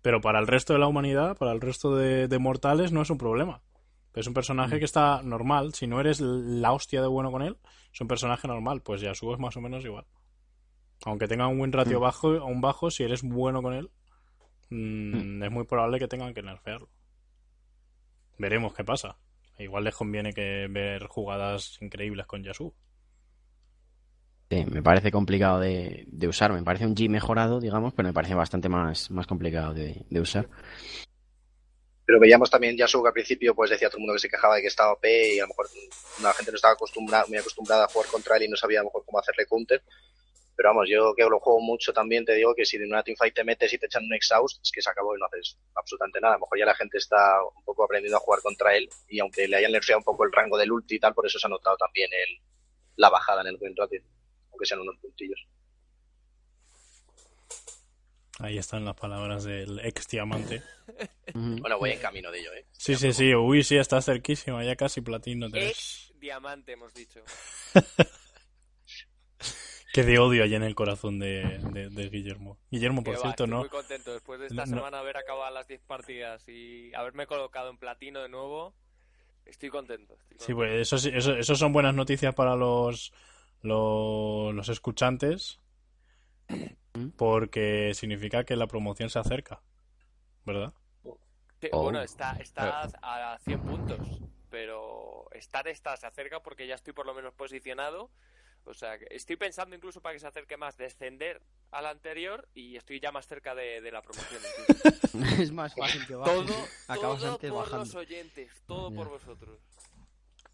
Pero 0.04 0.20
para 0.20 0.38
el 0.38 0.46
resto 0.46 0.74
de 0.74 0.78
la 0.78 0.86
humanidad, 0.86 1.34
para 1.38 1.52
el 1.52 1.62
resto 1.62 1.96
de, 1.96 2.28
de 2.28 2.38
mortales, 2.38 2.92
no 2.92 3.00
es 3.00 3.08
un 3.08 3.16
problema. 3.16 3.62
Es 4.12 4.26
un 4.26 4.34
personaje 4.34 4.78
que 4.78 4.84
está 4.84 5.22
normal. 5.22 5.72
Si 5.72 5.86
no 5.86 5.98
eres 5.98 6.20
la 6.20 6.72
hostia 6.72 7.00
de 7.00 7.06
bueno 7.08 7.32
con 7.32 7.40
él, 7.40 7.56
es 7.90 8.02
un 8.02 8.06
personaje 8.06 8.46
normal. 8.46 8.82
Pues 8.82 9.00
Yasuo 9.00 9.32
es 9.32 9.40
más 9.40 9.56
o 9.56 9.62
menos 9.62 9.82
igual. 9.82 10.04
Aunque 11.06 11.26
tenga 11.26 11.46
un 11.46 11.58
win 11.58 11.72
ratio 11.72 12.00
Mm. 12.00 12.02
bajo, 12.02 12.28
un 12.44 12.60
bajo, 12.60 12.90
si 12.90 13.02
eres 13.02 13.22
bueno 13.22 13.62
con 13.62 13.72
él, 13.72 13.88
mm, 14.68 15.42
es 15.42 15.50
muy 15.50 15.64
probable 15.64 15.98
que 15.98 16.06
tengan 16.06 16.34
que 16.34 16.42
nerfearlo. 16.42 16.90
Veremos 18.36 18.74
qué 18.74 18.84
pasa. 18.84 19.16
Igual 19.58 19.84
les 19.84 19.94
conviene 19.94 20.34
que 20.34 20.66
ver 20.68 21.06
jugadas 21.06 21.78
increíbles 21.80 22.26
con 22.26 22.42
Yasuo. 22.44 22.74
Me 24.70 24.82
parece 24.82 25.10
complicado 25.10 25.58
de, 25.60 26.04
de 26.06 26.28
usar. 26.28 26.52
Me 26.52 26.62
parece 26.62 26.86
un 26.86 26.94
G 26.94 27.08
mejorado, 27.08 27.60
digamos, 27.60 27.92
pero 27.94 28.08
me 28.08 28.12
parece 28.12 28.34
bastante 28.34 28.68
más, 28.68 29.10
más 29.10 29.26
complicado 29.26 29.74
de, 29.74 30.04
de 30.08 30.20
usar. 30.20 30.48
Pero 32.06 32.20
veíamos 32.20 32.50
también 32.50 32.76
Yasuo 32.76 33.02
que 33.02 33.08
al 33.08 33.14
principio 33.14 33.54
pues 33.54 33.70
decía 33.70 33.88
todo 33.88 33.96
el 33.98 34.02
mundo 34.02 34.14
que 34.14 34.20
se 34.20 34.28
quejaba 34.28 34.56
de 34.56 34.60
que 34.60 34.68
estaba 34.68 34.92
OP 34.92 35.04
y 35.04 35.38
a 35.38 35.42
lo 35.42 35.48
mejor 35.48 35.66
la 36.22 36.32
gente 36.34 36.52
no 36.52 36.56
estaba 36.56 36.74
acostumbrada, 36.74 37.24
muy 37.26 37.38
acostumbrada 37.38 37.84
a 37.84 37.88
jugar 37.88 38.08
contra 38.10 38.36
él 38.36 38.42
y 38.42 38.48
no 38.48 38.56
sabía 38.56 38.80
a 38.80 38.82
lo 38.82 38.88
mejor 38.88 39.04
cómo 39.06 39.18
hacerle 39.18 39.46
counter. 39.46 39.82
Pero 40.56 40.68
vamos, 40.68 40.88
yo 40.88 41.14
que 41.14 41.24
lo 41.24 41.40
juego 41.40 41.60
mucho 41.60 41.92
también 41.92 42.24
te 42.24 42.34
digo 42.34 42.54
que 42.54 42.64
si 42.64 42.76
en 42.76 42.86
una 42.86 43.02
teamfight 43.02 43.34
te 43.34 43.42
metes 43.42 43.72
y 43.72 43.78
te 43.78 43.86
echan 43.86 44.04
un 44.04 44.14
exhaust, 44.14 44.62
es 44.62 44.70
que 44.70 44.82
se 44.82 44.90
acabó 44.90 45.16
y 45.16 45.18
no 45.18 45.26
haces 45.26 45.56
absolutamente 45.74 46.20
nada. 46.20 46.34
A 46.34 46.36
lo 46.36 46.42
mejor 46.42 46.58
ya 46.58 46.66
la 46.66 46.74
gente 46.76 46.98
está 46.98 47.42
un 47.42 47.64
poco 47.64 47.84
aprendiendo 47.84 48.18
a 48.18 48.20
jugar 48.20 48.40
contra 48.40 48.76
él 48.76 48.88
y 49.08 49.18
aunque 49.18 49.48
le 49.48 49.56
hayan 49.56 49.72
nerfeado 49.72 49.98
un 49.98 50.04
poco 50.04 50.24
el 50.24 50.32
rango 50.32 50.58
del 50.58 50.70
ulti 50.70 50.96
y 50.96 51.00
tal, 51.00 51.14
por 51.14 51.26
eso 51.26 51.38
se 51.38 51.46
ha 51.46 51.50
notado 51.50 51.76
también 51.76 52.10
el, 52.12 52.38
la 52.96 53.10
bajada 53.10 53.40
en 53.40 53.48
el 53.48 53.58
win 53.60 53.74
ratio, 53.76 54.02
aunque 54.54 54.66
sean 54.66 54.80
unos 54.80 54.96
puntillos. 54.98 55.40
Ahí 58.40 58.58
están 58.58 58.84
las 58.84 58.96
palabras 58.96 59.44
del 59.44 59.78
ex 59.80 60.08
diamante. 60.08 60.62
Bueno, 61.34 61.78
voy 61.78 61.90
en 61.92 62.00
camino 62.00 62.30
de 62.32 62.40
ello, 62.40 62.52
¿eh? 62.52 62.66
Sí, 62.72 62.96
sí, 62.96 63.12
sí. 63.12 63.34
Uy, 63.34 63.62
sí, 63.62 63.76
está 63.76 64.00
cerquísima. 64.02 64.64
Ya 64.64 64.74
casi 64.76 65.00
platino 65.00 65.48
3. 65.48 65.70
Ex 65.70 66.12
diamante, 66.20 66.72
hemos 66.72 66.92
dicho. 66.94 67.20
Que 69.92 70.02
de 70.02 70.18
odio 70.18 70.42
hay 70.42 70.52
en 70.56 70.64
el 70.64 70.74
corazón 70.74 71.20
de, 71.20 71.60
de- 71.72 71.88
de 71.88 72.08
Guillermo. 72.08 72.58
Guillermo, 72.68 73.04
por 73.04 73.14
va, 73.14 73.18
cierto, 73.20 73.44
estoy 73.44 73.46
no. 73.54 73.60
muy 73.60 73.68
contento 73.68 74.12
después 74.12 74.40
de 74.40 74.46
esta 74.46 74.66
No- 74.66 74.76
semana 74.78 74.98
haber 74.98 75.16
acabado 75.16 75.54
las 75.54 75.68
10 75.68 75.82
partidas 75.82 76.48
y 76.48 76.92
haberme 76.94 77.28
colocado 77.28 77.70
en 77.70 77.78
platino 77.78 78.20
de 78.20 78.28
nuevo. 78.28 78.74
Estoy 79.44 79.68
contento. 79.68 80.18
estoy 80.32 80.46
Sí, 80.48 80.52
pues 80.52 80.92
eso, 80.92 81.08
eso 81.38 81.54
son 81.54 81.72
buenas 81.72 81.94
noticias 81.94 82.34
para 82.34 82.56
los, 82.56 83.12
los, 83.64 84.54
los 84.54 84.68
escuchantes. 84.68 85.60
Porque 87.16 87.92
significa 87.94 88.44
que 88.44 88.54
la 88.56 88.66
promoción 88.68 89.10
se 89.10 89.18
acerca. 89.18 89.60
¿Verdad? 90.44 90.72
Oh. 91.72 91.82
Bueno, 91.82 92.02
está, 92.02 92.32
está 92.40 92.82
a 93.02 93.38
100 93.38 93.60
puntos, 93.62 94.20
pero 94.50 95.26
estar 95.32 95.66
está, 95.66 95.96
se 95.96 96.06
acerca 96.06 96.40
porque 96.42 96.66
ya 96.66 96.74
estoy 96.74 96.92
por 96.92 97.06
lo 97.06 97.14
menos 97.14 97.32
posicionado. 97.34 98.10
O 98.66 98.74
sea, 98.74 98.98
que 98.98 99.06
estoy 99.10 99.36
pensando 99.36 99.74
incluso 99.74 100.00
para 100.00 100.14
que 100.14 100.20
se 100.20 100.26
acerque 100.26 100.56
más 100.56 100.76
descender 100.76 101.42
al 101.70 101.86
anterior 101.86 102.48
y 102.54 102.76
estoy 102.76 103.00
ya 103.00 103.12
más 103.12 103.26
cerca 103.26 103.54
de, 103.54 103.80
de 103.80 103.90
la 103.92 104.00
promoción. 104.02 104.40
es 105.40 105.50
más 105.52 105.74
fácil 105.74 106.06
que 106.06 106.14
bajes. 106.14 106.34
todo 106.46 106.54
Acabas 106.88 107.20
todo 107.20 107.32
antes 107.34 107.50
por 107.50 107.58
bajando. 107.60 107.84
los 107.84 107.94
oyentes, 107.94 108.62
todo 108.66 108.90
Ya. 108.90 108.96
por 108.96 109.08
vosotros. 109.08 109.58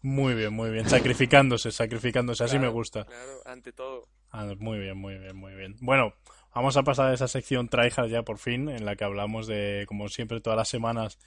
Muy 0.01 0.33
bien, 0.33 0.53
muy 0.53 0.71
bien. 0.71 0.89
Sacrificándose, 0.89 1.71
sacrificándose. 1.71 2.43
Así 2.43 2.57
me 2.57 2.69
gusta. 2.69 3.05
Claro, 3.05 3.41
ante 3.45 3.71
todo. 3.71 4.07
Ah, 4.31 4.47
muy 4.57 4.79
bien, 4.79 4.97
muy 4.97 5.17
bien, 5.17 5.35
muy 5.35 5.53
bien. 5.53 5.75
Bueno, 5.81 6.13
vamos 6.55 6.77
a 6.77 6.83
pasar 6.83 7.11
a 7.11 7.13
esa 7.13 7.27
sección 7.27 7.69
tryhard 7.69 8.09
ya 8.09 8.23
por 8.23 8.37
fin, 8.37 8.69
en 8.69 8.85
la 8.85 8.95
que 8.95 9.03
hablamos 9.03 9.45
de, 9.47 9.85
como 9.87 10.09
siempre, 10.09 10.41
todas 10.41 10.57
las 10.57 10.69
semanas 10.69 11.19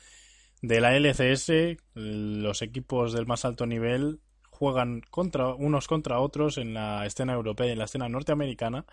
de 0.61 0.81
la 0.81 0.97
LCS. 0.97 1.79
Los 1.95 2.63
equipos 2.63 3.13
del 3.13 3.27
más 3.27 3.45
alto 3.45 3.67
nivel 3.67 4.21
juegan 4.51 5.03
contra 5.11 5.55
unos 5.55 5.87
contra 5.87 6.21
otros 6.21 6.59
en 6.59 6.75
la 6.75 7.07
escena 7.07 7.35
europea 7.35 7.67
y 7.67 7.73
en 7.73 7.79
la 7.79 7.85
escena 7.85 8.09
norteamericana. 8.09 8.87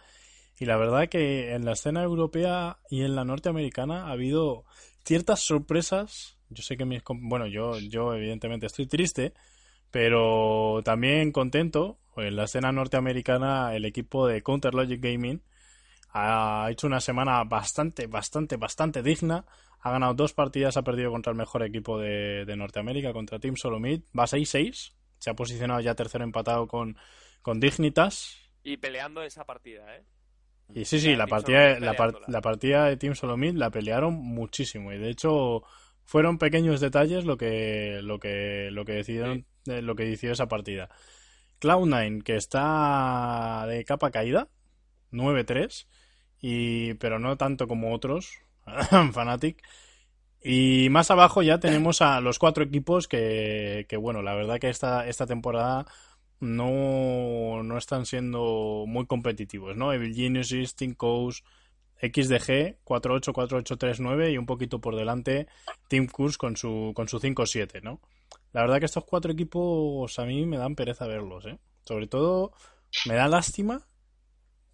Y 0.60 0.66
la 0.66 0.78
verdad 0.78 1.10
que 1.10 1.54
en 1.54 1.66
la 1.66 1.72
escena 1.72 2.04
europea 2.04 2.78
y 2.90 3.04
en 3.04 3.16
la 3.16 3.26
norteamericana 3.26 4.08
ha 4.08 4.12
habido 4.12 4.66
ciertas 5.06 5.40
sorpresas. 5.40 6.38
Yo 6.50 6.62
sé 6.62 6.78
que 6.78 6.86
mis, 6.86 7.02
bueno, 7.08 7.48
yo, 7.48 7.80
yo 7.80 8.14
evidentemente 8.14 8.66
estoy 8.66 8.86
triste, 8.86 9.34
pero 9.92 10.82
también 10.84 11.32
contento. 11.32 12.00
En 12.18 12.36
la 12.36 12.44
escena 12.46 12.72
norteamericana, 12.72 13.76
el 13.76 13.86
equipo 13.86 14.28
de 14.28 14.42
Counter 14.42 14.74
Logic 14.74 15.02
Gaming 15.02 15.42
ha 16.14 16.68
hecho 16.70 16.88
una 16.88 17.00
semana 17.00 17.44
bastante, 17.44 18.08
bastante, 18.08 18.58
bastante 18.58 19.02
digna. 19.02 19.46
Ha 19.80 19.92
ganado 19.92 20.14
dos 20.14 20.34
partidas, 20.34 20.78
ha 20.78 20.84
perdido 20.84 21.12
contra 21.12 21.32
el 21.32 21.38
mejor 21.38 21.64
equipo 21.64 22.00
de, 22.00 22.46
de 22.46 22.56
Norteamérica, 22.56 23.14
contra 23.14 23.40
Team 23.40 23.56
Solomid. 23.56 24.02
Va 24.18 24.26
6-6. 24.26 24.94
Se 25.18 25.30
ha 25.30 25.34
posicionado 25.36 25.80
ya 25.80 25.96
tercero 25.96 26.24
empatado 26.24 26.68
con, 26.68 26.98
con 27.42 27.60
Dignitas. 27.60 28.38
Y 28.64 28.78
peleando 28.78 29.24
esa 29.24 29.46
partida, 29.46 29.96
¿eh? 29.96 30.04
Y 30.74 30.86
sí, 30.86 31.00
sí, 31.00 31.16
La 31.16 31.28
partida, 31.28 31.80
la, 31.80 31.96
la 32.28 32.42
partida 32.42 32.86
de 32.86 32.96
Team 32.96 33.16
Solomid 33.16 33.56
la 33.56 33.72
pelearon 33.72 34.14
muchísimo. 34.14 34.94
Y 34.94 34.98
de 34.98 35.10
hecho, 35.10 35.64
fueron 36.06 36.38
pequeños 36.38 36.80
detalles 36.80 37.26
lo 37.26 37.38
que, 37.38 38.00
lo 38.02 38.20
que, 38.20 38.70
lo 38.72 38.86
que 38.86 38.94
decidieron, 38.94 39.46
eh, 39.68 39.82
lo 39.82 39.96
que 39.96 40.06
decidió 40.06 40.34
esa 40.34 40.48
partida. 40.48 40.90
Cloud9, 41.60 42.24
que 42.24 42.36
está 42.36 43.66
de 43.68 43.86
capa 43.86 44.12
caída, 44.12 44.50
9-3, 45.12 45.88
y, 46.42 46.96
pero 46.96 47.20
no 47.20 47.38
tanto 47.38 47.68
como 47.68 47.94
otros, 47.94 48.40
Fnatic. 49.14 49.62
Y 50.44 50.90
más 50.90 51.12
abajo 51.12 51.44
ya 51.44 51.60
tenemos 51.60 52.02
a 52.02 52.20
los 52.20 52.40
cuatro 52.40 52.64
equipos 52.64 53.08
que, 53.08 53.86
que 53.88 53.98
bueno, 53.98 54.24
la 54.24 54.34
verdad 54.34 54.60
que 54.60 54.70
esta, 54.70 55.08
esta 55.08 55.28
temporada 55.28 55.86
no, 56.40 57.62
no 57.64 57.78
están 57.78 58.08
siendo 58.08 58.86
muy 58.88 59.06
competitivos, 59.06 59.78
¿no? 59.78 59.94
Evil 59.94 60.16
Geniuses, 60.16 60.76
Team 60.76 60.96
Coast, 60.96 61.46
XDG, 62.02 62.80
4-8, 62.84 63.32
4-8, 63.32 63.78
3-9 63.78 64.34
y 64.34 64.38
un 64.40 64.48
poquito 64.48 64.82
por 64.82 64.96
delante 64.96 65.48
Team 65.88 66.08
Curse 66.08 66.38
con 66.38 66.58
su, 66.58 66.94
con 66.96 67.08
su 67.08 67.20
5-7, 67.20 67.84
¿no? 67.84 68.02
La 68.54 68.62
verdad 68.62 68.80
que 68.80 68.86
estos 68.86 69.06
cuatro 69.06 69.32
equipos 69.32 70.18
a 70.20 70.26
mí 70.26 70.46
me 70.46 70.58
dan 70.58 70.76
pereza 70.76 71.08
verlos, 71.08 71.46
¿eh? 71.46 71.58
Sobre 71.86 72.08
todo 72.08 72.52
me 73.08 73.16
da 73.16 73.28
lástima 73.28 73.88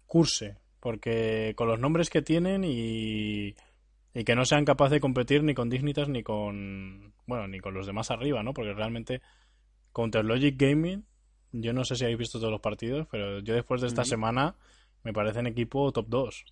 Curse, 0.06 0.56
porque 0.80 1.52
con 1.56 1.68
los 1.68 1.78
nombres 1.78 2.10
que 2.10 2.22
tienen 2.22 2.64
y, 2.64 3.54
y 4.14 4.24
que 4.24 4.34
no 4.34 4.44
sean 4.44 4.64
capaces 4.64 4.92
de 4.92 5.00
competir 5.00 5.42
ni 5.44 5.54
con 5.54 5.68
Dignitas 5.68 6.08
ni 6.08 6.22
con, 6.22 7.12
bueno, 7.26 7.46
ni 7.46 7.60
con 7.60 7.74
los 7.74 7.86
demás 7.86 8.10
arriba, 8.10 8.42
¿no? 8.42 8.54
Porque 8.54 8.72
realmente 8.72 9.20
Counter 9.92 10.24
Logic 10.24 10.56
Gaming, 10.58 11.04
yo 11.52 11.72
no 11.72 11.84
sé 11.84 11.96
si 11.96 12.04
habéis 12.04 12.18
visto 12.18 12.38
todos 12.38 12.50
los 12.52 12.60
partidos, 12.60 13.06
pero 13.10 13.40
yo 13.40 13.54
después 13.54 13.80
de 13.80 13.88
esta 13.88 14.04
semana 14.04 14.56
me 15.04 15.12
parecen 15.12 15.46
equipo 15.46 15.92
top 15.92 16.06
2. 16.08 16.44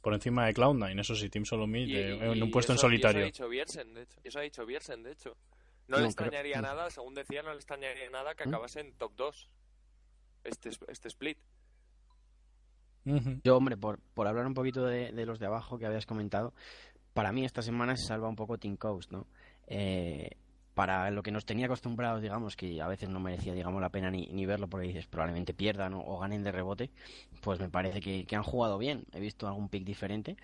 Por 0.00 0.14
encima 0.14 0.46
de 0.46 0.54
Cloud9, 0.54 1.00
eso 1.00 1.14
sí, 1.14 1.28
Team 1.28 1.44
Solomid 1.44 1.88
Y- 1.88 1.96
eh, 1.96 2.18
en 2.32 2.42
un 2.42 2.50
puesto 2.50 2.72
en 2.72 2.76
y 2.76 2.80
solitario. 2.80 3.18
Eso 3.20 3.24
ha 3.24 3.26
dicho 3.26 3.48
Biersen, 3.48 3.94
de 3.94 4.02
hecho. 4.02 4.20
Eso 4.22 4.38
ha 4.38 4.42
dicho 4.42 4.66
Biersen, 4.66 5.02
de 5.02 5.12
hecho. 5.12 5.36
No, 5.88 5.96
le 5.96 6.02
No, 6.02 6.06
extrañaría 6.06 6.60
nada, 6.60 6.90
según 6.90 7.14
decía, 7.14 7.42
no 7.42 7.50
le 7.50 7.56
extrañaría 7.56 8.08
nada 8.10 8.34
que 8.34 8.44
¿Mm? 8.44 8.48
acabase 8.48 8.80
en 8.80 8.92
top 8.96 9.12
2. 9.16 9.50
Este, 10.44 10.70
este 10.88 11.08
split. 11.08 11.38
Yo, 13.42 13.56
hombre, 13.56 13.76
por, 13.78 14.00
por 14.14 14.26
hablar 14.26 14.46
un 14.46 14.52
poquito 14.54 14.84
de, 14.84 15.12
de 15.12 15.24
los 15.26 15.38
de 15.38 15.46
abajo 15.46 15.78
que 15.78 15.86
habías 15.86 16.04
comentado, 16.04 16.52
para 17.14 17.32
mí 17.32 17.44
esta 17.44 17.62
semana 17.62 17.96
se 17.96 18.06
salva 18.06 18.28
un 18.28 18.36
poco 18.36 18.58
Team 18.58 18.76
Coast, 18.76 19.10
¿no? 19.10 19.26
Eh, 19.66 20.30
para 20.74 21.10
lo 21.10 21.22
que 21.22 21.32
nos 21.32 21.44
tenía 21.46 21.66
acostumbrados, 21.66 22.20
digamos, 22.22 22.54
que 22.54 22.80
a 22.80 22.86
veces 22.86 23.08
no 23.08 23.18
merecía, 23.18 23.54
digamos, 23.54 23.80
la 23.80 23.88
pena 23.88 24.10
ni, 24.10 24.26
ni 24.28 24.46
verlo 24.46 24.68
porque 24.68 24.86
dices, 24.88 25.06
probablemente 25.06 25.54
pierdan 25.54 25.94
o, 25.94 26.00
o 26.04 26.18
ganen 26.20 26.42
de 26.44 26.52
rebote, 26.52 26.90
pues 27.40 27.58
me 27.58 27.68
parece 27.70 28.00
que, 28.00 28.24
que 28.26 28.36
han 28.36 28.44
jugado 28.44 28.78
bien. 28.78 29.04
He 29.12 29.20
visto 29.20 29.48
algún 29.48 29.68
pick 29.70 29.84
diferente. 29.84 30.36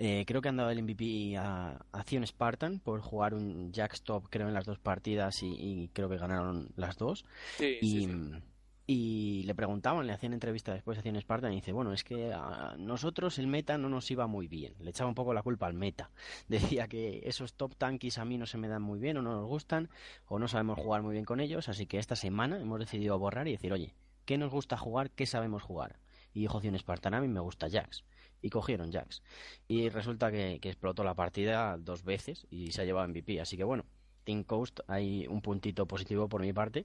Eh, 0.00 0.24
creo 0.26 0.40
que 0.40 0.48
han 0.48 0.56
dado 0.56 0.70
el 0.70 0.80
MVP 0.82 1.36
a, 1.36 1.84
a 1.90 2.04
Zion 2.04 2.24
Spartan 2.24 2.78
por 2.78 3.00
jugar 3.00 3.34
un 3.34 3.72
jack 3.72 3.94
stop, 3.94 4.28
creo, 4.30 4.46
en 4.46 4.54
las 4.54 4.64
dos 4.64 4.78
partidas 4.78 5.42
y, 5.42 5.48
y 5.48 5.88
creo 5.88 6.08
que 6.08 6.16
ganaron 6.18 6.70
las 6.76 6.96
dos. 6.98 7.24
Sí, 7.56 7.78
Y, 7.80 8.04
sí, 8.04 8.06
sí. 8.06 8.42
y 8.86 9.42
le 9.42 9.54
preguntaban, 9.56 10.06
le 10.06 10.12
hacían 10.12 10.32
entrevista 10.34 10.72
después, 10.72 10.98
hacían 10.98 11.20
Spartan 11.20 11.52
y 11.52 11.56
dice, 11.56 11.72
bueno, 11.72 11.92
es 11.92 12.04
que 12.04 12.32
a 12.32 12.76
nosotros 12.78 13.40
el 13.40 13.48
meta 13.48 13.76
no 13.76 13.88
nos 13.88 14.08
iba 14.12 14.28
muy 14.28 14.46
bien. 14.46 14.74
Le 14.78 14.90
echaba 14.90 15.08
un 15.08 15.16
poco 15.16 15.34
la 15.34 15.42
culpa 15.42 15.66
al 15.66 15.74
meta. 15.74 16.10
Decía 16.48 16.86
que 16.86 17.20
esos 17.24 17.54
top 17.54 17.74
tankies 17.76 18.18
a 18.18 18.24
mí 18.24 18.38
no 18.38 18.46
se 18.46 18.56
me 18.56 18.68
dan 18.68 18.82
muy 18.82 19.00
bien 19.00 19.16
o 19.16 19.22
no 19.22 19.32
nos 19.32 19.48
gustan 19.48 19.90
o 20.26 20.38
no 20.38 20.46
sabemos 20.46 20.78
jugar 20.78 21.02
muy 21.02 21.12
bien 21.14 21.24
con 21.24 21.40
ellos, 21.40 21.68
así 21.68 21.86
que 21.86 21.98
esta 21.98 22.14
semana 22.16 22.60
hemos 22.60 22.78
decidido 22.78 23.18
borrar 23.18 23.48
y 23.48 23.52
decir, 23.52 23.72
oye, 23.72 23.94
¿qué 24.24 24.38
nos 24.38 24.52
gusta 24.52 24.76
jugar? 24.76 25.10
¿Qué 25.10 25.26
sabemos 25.26 25.64
jugar? 25.64 25.98
Y 26.32 26.40
dijo 26.40 26.60
Zion 26.60 26.78
Spartan, 26.78 27.14
a 27.14 27.20
mí 27.20 27.26
me 27.26 27.40
gusta 27.40 27.68
Jax. 27.68 28.04
Y 28.40 28.50
cogieron 28.50 28.92
Jax. 28.92 29.22
Y 29.66 29.88
resulta 29.88 30.30
que, 30.30 30.54
explotó 30.62 31.04
la 31.04 31.14
partida 31.14 31.76
dos 31.78 32.04
veces 32.04 32.46
y 32.50 32.72
se 32.72 32.82
ha 32.82 32.84
llevado 32.84 33.08
MVP. 33.08 33.40
Así 33.40 33.56
que 33.56 33.64
bueno, 33.64 33.84
Team 34.24 34.44
Coast 34.44 34.80
hay 34.86 35.26
un 35.26 35.42
puntito 35.42 35.86
positivo 35.86 36.28
por 36.28 36.42
mi 36.42 36.52
parte. 36.52 36.84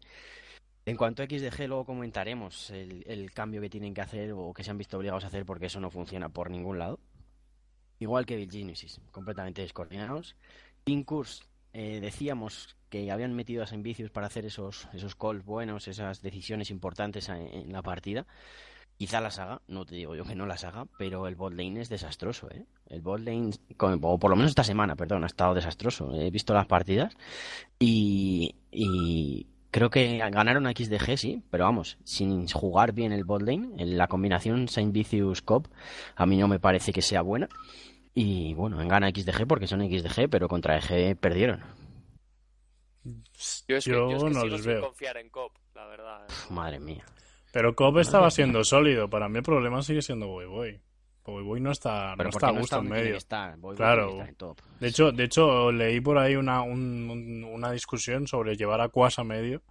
En 0.85 0.97
cuanto 0.97 1.23
a 1.23 1.25
XDG, 1.25 1.67
luego 1.67 1.85
comentaremos 1.85 2.69
el, 2.71 3.31
cambio 3.33 3.61
que 3.61 3.69
tienen 3.69 3.93
que 3.93 4.01
hacer 4.01 4.33
o 4.35 4.53
que 4.53 4.63
se 4.63 4.71
han 4.71 4.77
visto 4.77 4.97
obligados 4.97 5.23
a 5.23 5.27
hacer 5.27 5.45
porque 5.45 5.67
eso 5.67 5.79
no 5.79 5.89
funciona 5.89 6.29
por 6.29 6.49
ningún 6.49 6.79
lado. 6.79 6.99
Igual 7.99 8.25
que 8.25 8.35
Bill 8.35 8.51
Genesis, 8.51 8.99
completamente 9.11 9.61
descoordinados. 9.61 10.35
Team 10.83 11.03
Curse, 11.03 11.45
eh, 11.71 11.99
decíamos 12.01 12.75
que 12.89 13.09
habían 13.11 13.33
metido 13.33 13.63
a 13.63 13.67
Saint 13.67 13.83
Vicious 13.83 14.11
para 14.11 14.27
hacer 14.27 14.45
esos, 14.45 14.89
esos 14.93 15.15
calls 15.15 15.45
buenos, 15.45 15.87
esas 15.87 16.21
decisiones 16.21 16.69
importantes 16.69 17.29
en 17.29 17.71
la 17.71 17.81
partida. 17.81 18.25
Quizá 18.97 19.19
la 19.19 19.31
saga, 19.31 19.61
no 19.67 19.85
te 19.85 19.95
digo 19.95 20.15
yo 20.15 20.23
que 20.23 20.35
no 20.35 20.45
la 20.45 20.57
saga, 20.57 20.85
pero 20.97 21.27
el 21.27 21.35
bot 21.35 21.53
lane 21.53 21.81
es 21.81 21.89
desastroso, 21.89 22.49
¿eh? 22.51 22.65
El 22.87 23.01
bot 23.01 23.19
lane, 23.19 23.51
o 23.79 24.17
por 24.19 24.29
lo 24.29 24.35
menos 24.35 24.51
esta 24.51 24.63
semana, 24.63 24.95
perdón, 24.95 25.23
ha 25.23 25.27
estado 25.27 25.53
desastroso. 25.53 26.13
He 26.13 26.29
visto 26.31 26.53
las 26.53 26.67
partidas 26.67 27.13
y, 27.79 28.55
y 28.71 29.47
creo 29.71 29.89
que 29.89 30.17
ganaron 30.17 30.67
a 30.67 30.71
XDG, 30.71 31.17
sí, 31.17 31.43
pero 31.49 31.65
vamos, 31.65 31.97
sin 32.05 32.47
jugar 32.47 32.93
bien 32.93 33.11
el 33.11 33.25
bot 33.25 33.41
lane, 33.41 33.71
en 33.77 33.97
la 33.97 34.07
combinación 34.07 34.67
Saint 34.69 34.93
Vicious 34.93 35.41
Cop, 35.41 35.67
a 36.15 36.25
mí 36.25 36.37
no 36.37 36.47
me 36.47 36.59
parece 36.59 36.93
que 36.93 37.01
sea 37.01 37.21
buena. 37.21 37.49
Y 38.13 38.53
bueno, 38.53 38.79
en 38.79 38.87
gana 38.87 39.09
XDG 39.09 39.47
porque 39.47 39.67
son 39.67 39.81
XDG, 39.81 40.29
pero 40.29 40.47
contra 40.47 40.77
EG 40.77 41.17
perdieron. 41.17 41.61
Yo 43.67 43.75
es 43.77 43.85
que, 43.85 43.91
Yo 43.91 44.09
yo 44.11 44.17
es 44.17 44.23
que 44.23 44.29
no 44.29 44.41
sigo 44.41 44.45
les 44.55 44.61
sin 44.61 44.71
veo. 44.71 44.81
confiar 44.81 45.17
en 45.17 45.29
COP, 45.29 45.51
la 45.75 45.87
verdad. 45.87 46.25
¿eh? 46.29 46.33
Madre 46.51 46.79
mía. 46.79 47.03
Pero 47.53 47.75
Cobb 47.75 47.99
estaba 47.99 48.31
siendo 48.31 48.63
sólido. 48.63 49.07
Para 49.09 49.29
mí 49.29 49.37
el 49.37 49.43
problema 49.43 49.81
sigue 49.83 50.01
siendo 50.01 50.27
Boy 50.27 50.47
Boy. 50.47 50.81
Boy 51.23 51.43
Boy 51.43 51.61
no 51.61 51.71
está, 51.71 52.15
no 52.15 52.27
está 52.27 52.47
a 52.47 52.51
gusto 52.51 52.79
en 52.79 52.89
medio. 52.89 53.17
Boy 53.29 53.57
Boy 53.61 53.75
Claro. 53.77 54.09
estar 54.09 54.27
en 54.29 54.35
top. 54.35 54.59
De 54.79 54.87
hecho, 54.87 55.11
de 55.11 55.23
hecho, 55.23 55.71
leí 55.71 56.01
por 56.01 56.17
ahí 56.17 56.35
una, 56.35 56.63
un- 56.63 57.09
un- 57.11 57.43
una 57.45 57.71
discusión 57.71 58.25
sobre 58.27 58.55
llevar 58.57 58.81
a 58.81 58.89
Quas 58.89 59.19
a 59.19 59.23
medio, 59.23 59.61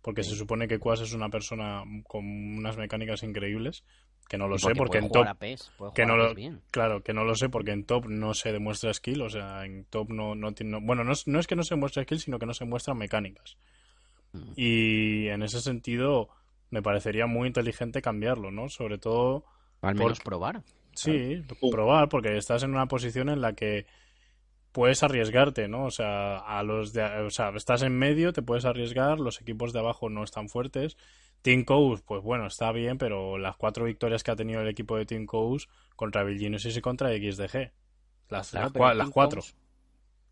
porque 0.00 0.24
se 0.24 0.34
supone 0.34 0.66
que 0.66 0.78
Quas 0.78 1.02
es 1.02 1.12
una 1.12 1.28
persona 1.28 1.82
con 2.08 2.24
unas 2.24 2.78
mecánicas 2.78 3.22
increíbles, 3.22 3.84
que 4.28 4.38
no 4.38 4.48
lo 4.48 4.58
sé, 4.58 4.74
porque 4.74 4.98
en 4.98 5.10
top, 5.10 5.26
PES, 5.38 5.70
que 5.94 6.06
no 6.06 6.16
lo, 6.16 6.34
bien. 6.34 6.62
claro, 6.72 7.02
que 7.04 7.12
no 7.12 7.22
lo 7.22 7.34
sé, 7.36 7.50
porque 7.50 7.70
en 7.72 7.84
top 7.84 8.06
no 8.06 8.32
se 8.32 8.50
demuestra 8.50 8.92
skill, 8.94 9.20
o 9.22 9.28
sea, 9.28 9.64
en 9.66 9.84
top 9.84 10.08
no, 10.10 10.34
no 10.34 10.52
tiene, 10.54 10.72
no- 10.72 10.80
bueno, 10.80 11.04
no 11.04 11.12
es, 11.12 11.28
no 11.28 11.38
es 11.38 11.46
que 11.46 11.54
no 11.54 11.62
se 11.62 11.76
muestre 11.76 12.02
skill, 12.04 12.18
sino 12.18 12.38
que 12.38 12.46
no 12.46 12.54
se 12.54 12.64
muestran 12.64 12.96
mecánicas. 12.98 13.56
Mm. 14.32 14.52
Y 14.56 15.28
en 15.28 15.42
ese 15.44 15.60
sentido, 15.60 16.30
me 16.70 16.82
parecería 16.82 17.26
muy 17.26 17.46
inteligente 17.48 18.02
cambiarlo, 18.02 18.50
¿no? 18.50 18.68
Sobre 18.68 18.98
todo 18.98 19.44
Al 19.82 19.94
menos 19.94 20.20
probar. 20.20 20.62
Sí, 20.94 21.42
probar, 21.70 22.08
porque 22.08 22.36
estás 22.36 22.62
en 22.62 22.70
una 22.70 22.86
posición 22.86 23.28
en 23.28 23.40
la 23.40 23.52
que 23.54 23.86
puedes 24.72 25.02
arriesgarte, 25.02 25.68
¿no? 25.68 25.84
O 25.84 25.90
sea, 25.90 26.38
a 26.38 26.62
los 26.62 26.92
de, 26.92 27.04
o 27.04 27.30
sea, 27.30 27.50
estás 27.54 27.82
en 27.82 27.96
medio, 27.98 28.32
te 28.32 28.42
puedes 28.42 28.64
arriesgar, 28.64 29.18
los 29.18 29.40
equipos 29.40 29.72
de 29.72 29.78
abajo 29.78 30.08
no 30.10 30.24
están 30.24 30.48
fuertes. 30.48 30.96
Team 31.42 31.64
Coast, 31.64 32.04
pues 32.06 32.22
bueno, 32.22 32.46
está 32.46 32.72
bien, 32.72 32.98
pero 32.98 33.38
las 33.38 33.56
cuatro 33.56 33.84
victorias 33.84 34.22
que 34.22 34.30
ha 34.30 34.36
tenido 34.36 34.60
el 34.62 34.68
equipo 34.68 34.96
de 34.96 35.06
Team 35.06 35.26
Coast 35.26 35.70
contra 35.94 36.24
Virginia 36.24 36.58
y 36.62 36.80
contra 36.80 37.10
XDG. 37.10 37.72
Las, 38.28 38.50
Claro, 38.50 38.94
las, 38.94 39.10
cuatro. 39.10 39.40
Coast- 39.40 39.56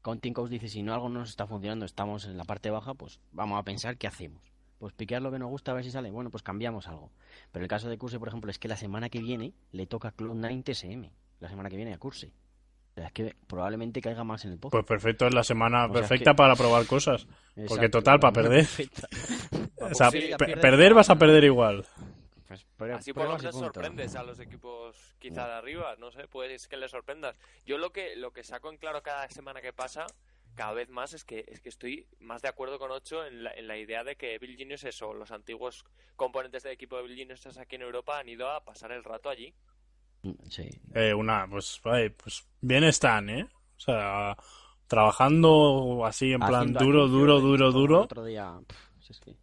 Con 0.03 0.20
Team 0.20 0.35
Coast 0.35 0.51
dice, 0.51 0.68
si 0.68 0.83
no 0.83 0.92
algo 0.92 1.09
no 1.09 1.20
nos 1.20 1.31
está 1.31 1.47
funcionando, 1.47 1.85
estamos 1.85 2.25
en 2.25 2.37
la 2.37 2.44
parte 2.44 2.70
baja, 2.70 2.94
pues 2.94 3.20
vamos 3.33 3.59
a 3.59 3.62
pensar 3.62 3.97
qué 3.97 4.07
hacemos. 4.07 4.42
Pues 4.79 4.93
piquear 4.93 5.23
lo 5.23 5.31
que 5.31 5.39
nos 5.39 5.49
gusta 5.49 5.71
a 5.71 5.75
ver 5.75 5.85
si 5.85 5.91
sale. 5.91 6.11
Bueno, 6.11 6.31
pues 6.31 6.43
cambiamos 6.43 6.89
algo. 6.89 7.11
Pero 7.53 7.65
el 7.65 7.69
caso 7.69 7.89
de 7.89 7.97
Curse, 7.97 8.19
por 8.19 8.29
ejemplo, 8.29 8.51
es 8.51 8.59
que 8.59 8.69
la 8.69 8.77
semana 8.77 9.09
que 9.09 9.21
viene 9.21 9.55
le 9.73 9.87
toca 9.87 10.13
Cloud9 10.15 10.63
TSM. 10.65 11.11
La 11.41 11.49
semana 11.49 11.69
que 11.71 11.77
viene 11.77 11.95
a 11.95 11.99
Curse. 11.99 12.33
O 12.91 12.95
sea, 12.97 13.07
es 13.07 13.13
que 13.13 13.35
probablemente 13.47 14.01
caiga 14.01 14.23
más 14.25 14.45
en 14.45 14.53
el 14.53 14.59
pozo. 14.59 14.71
Pues 14.73 14.85
perfecto, 14.85 15.27
es 15.27 15.35
la 15.35 15.43
semana 15.43 15.87
O 15.87 15.89
sea, 15.93 16.03
es 16.03 16.09
perfecta 16.09 16.31
que- 16.33 16.37
para 16.37 16.55
probar 16.55 16.87
cosas. 16.87 17.27
porque 17.67 17.89
total, 17.89 18.21
pa' 18.21 18.31
la 18.31 18.35
semana 18.35 18.49
perder. 18.51 18.67
O 19.91 19.95
sea, 19.95 20.11
Sí, 20.11 20.31
perder 20.39 20.89
ya 20.91 20.95
vas 20.95 21.11
a 21.11 21.17
perder 21.17 21.45
igual. 21.45 21.85
Pues, 22.47 22.67
pero- 22.77 22.97
Así 22.97 23.13
por 23.13 23.25
lo 23.29 23.37
menos 23.37 23.55
sorprendes 23.57 24.15
a 24.15 24.23
los 24.23 24.39
equipos 24.39 25.15
quizá 25.19 25.47
de 25.47 25.55
arriba, 25.55 25.97
no 25.99 26.11
sé, 26.13 26.29
puedes 26.29 26.69
que 26.69 26.77
les 26.77 26.91
sorprendas. 26.91 27.37
Yo 27.67 27.79
lo 27.79 27.91
que 27.91 28.15
lo 28.17 28.33
que 28.33 28.45
saco 28.45 28.71
en 28.71 28.77
claro 28.77 29.03
cada 29.03 29.29
semana 29.29 29.61
que 29.61 29.73
pasa, 29.73 30.07
cada 30.55 30.73
vez 30.73 30.88
más, 30.88 31.12
es 31.14 31.25
que 31.25 31.45
es 31.49 31.61
que 31.61 31.69
estoy 31.69 32.07
más 32.21 32.43
de 32.43 32.49
acuerdo 32.49 32.79
con 32.79 32.90
Ocho 32.90 33.25
en 33.25 33.45
la, 33.45 33.53
en 33.53 33.67
la 33.67 33.77
idea 33.77 34.05
de 34.05 34.17
que 34.17 34.38
Bill 34.38 34.57
Genius 34.57 34.85
eso, 34.85 35.12
los 35.14 35.31
antiguos 35.31 35.85
componentes 36.17 36.62
del 36.62 36.73
equipo 36.73 36.97
de 36.97 37.03
Bill 37.05 37.17
Genius 37.17 37.47
aquí 37.59 37.77
en 37.77 37.83
Europa 37.83 38.19
han 38.19 38.29
ido 38.29 38.49
a 38.51 38.64
pasar 38.64 38.93
el 38.93 39.05
rato 39.05 39.29
allí. 39.29 39.53
Sí. 40.49 40.69
Eh, 40.95 41.12
una, 41.12 41.47
pues, 41.49 41.81
pues 41.83 42.47
bien 42.61 42.85
están, 42.85 43.29
¿eh? 43.29 43.47
O 43.77 43.81
sea, 43.81 44.37
trabajando 44.87 46.05
así 46.07 46.33
en 46.33 46.40
plan 46.40 46.73
duro, 46.73 47.09
duro, 47.09 47.40
duro, 47.40 47.73
duro. 47.73 48.01
Otro 48.03 48.25
día, 48.25 48.55
pf, 48.67 49.11
es 49.11 49.21
que- 49.21 49.37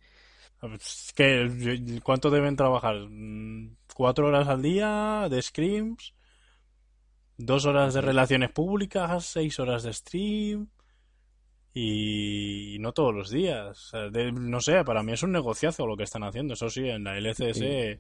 Es 0.74 1.13
que, 1.15 2.00
¿cuánto 2.04 2.30
deben 2.30 2.56
trabajar? 2.56 2.95
Mm, 3.10 3.76
¿Cuatro 3.95 4.28
horas 4.28 4.47
al 4.47 4.62
día 4.62 5.28
de 5.30 5.41
scrims? 5.41 6.13
¿Dos 7.38 7.65
horas 7.65 7.93
de 7.95 8.02
relaciones 8.02 8.52
públicas? 8.52 9.26
¿Seis 9.26 9.60
horas 9.60 9.82
de 9.84 9.93
stream? 9.93 10.67
Y, 11.73 12.77
no 12.79 12.91
todos 12.91 13.13
los 13.13 13.29
días. 13.29 13.91
De- 14.12 14.31
no 14.31 14.60
sé, 14.60 14.84
para 14.84 15.03
mí 15.03 15.13
es 15.13 15.23
un 15.23 15.31
negociazo 15.31 15.88
lo 15.88 15.95
que 15.95 16.03
están 16.03 16.23
haciendo. 16.23 16.53
Eso 16.53 16.69
sí, 16.69 16.88
en 16.89 17.03
la 17.03 17.17
LCS 17.17 17.99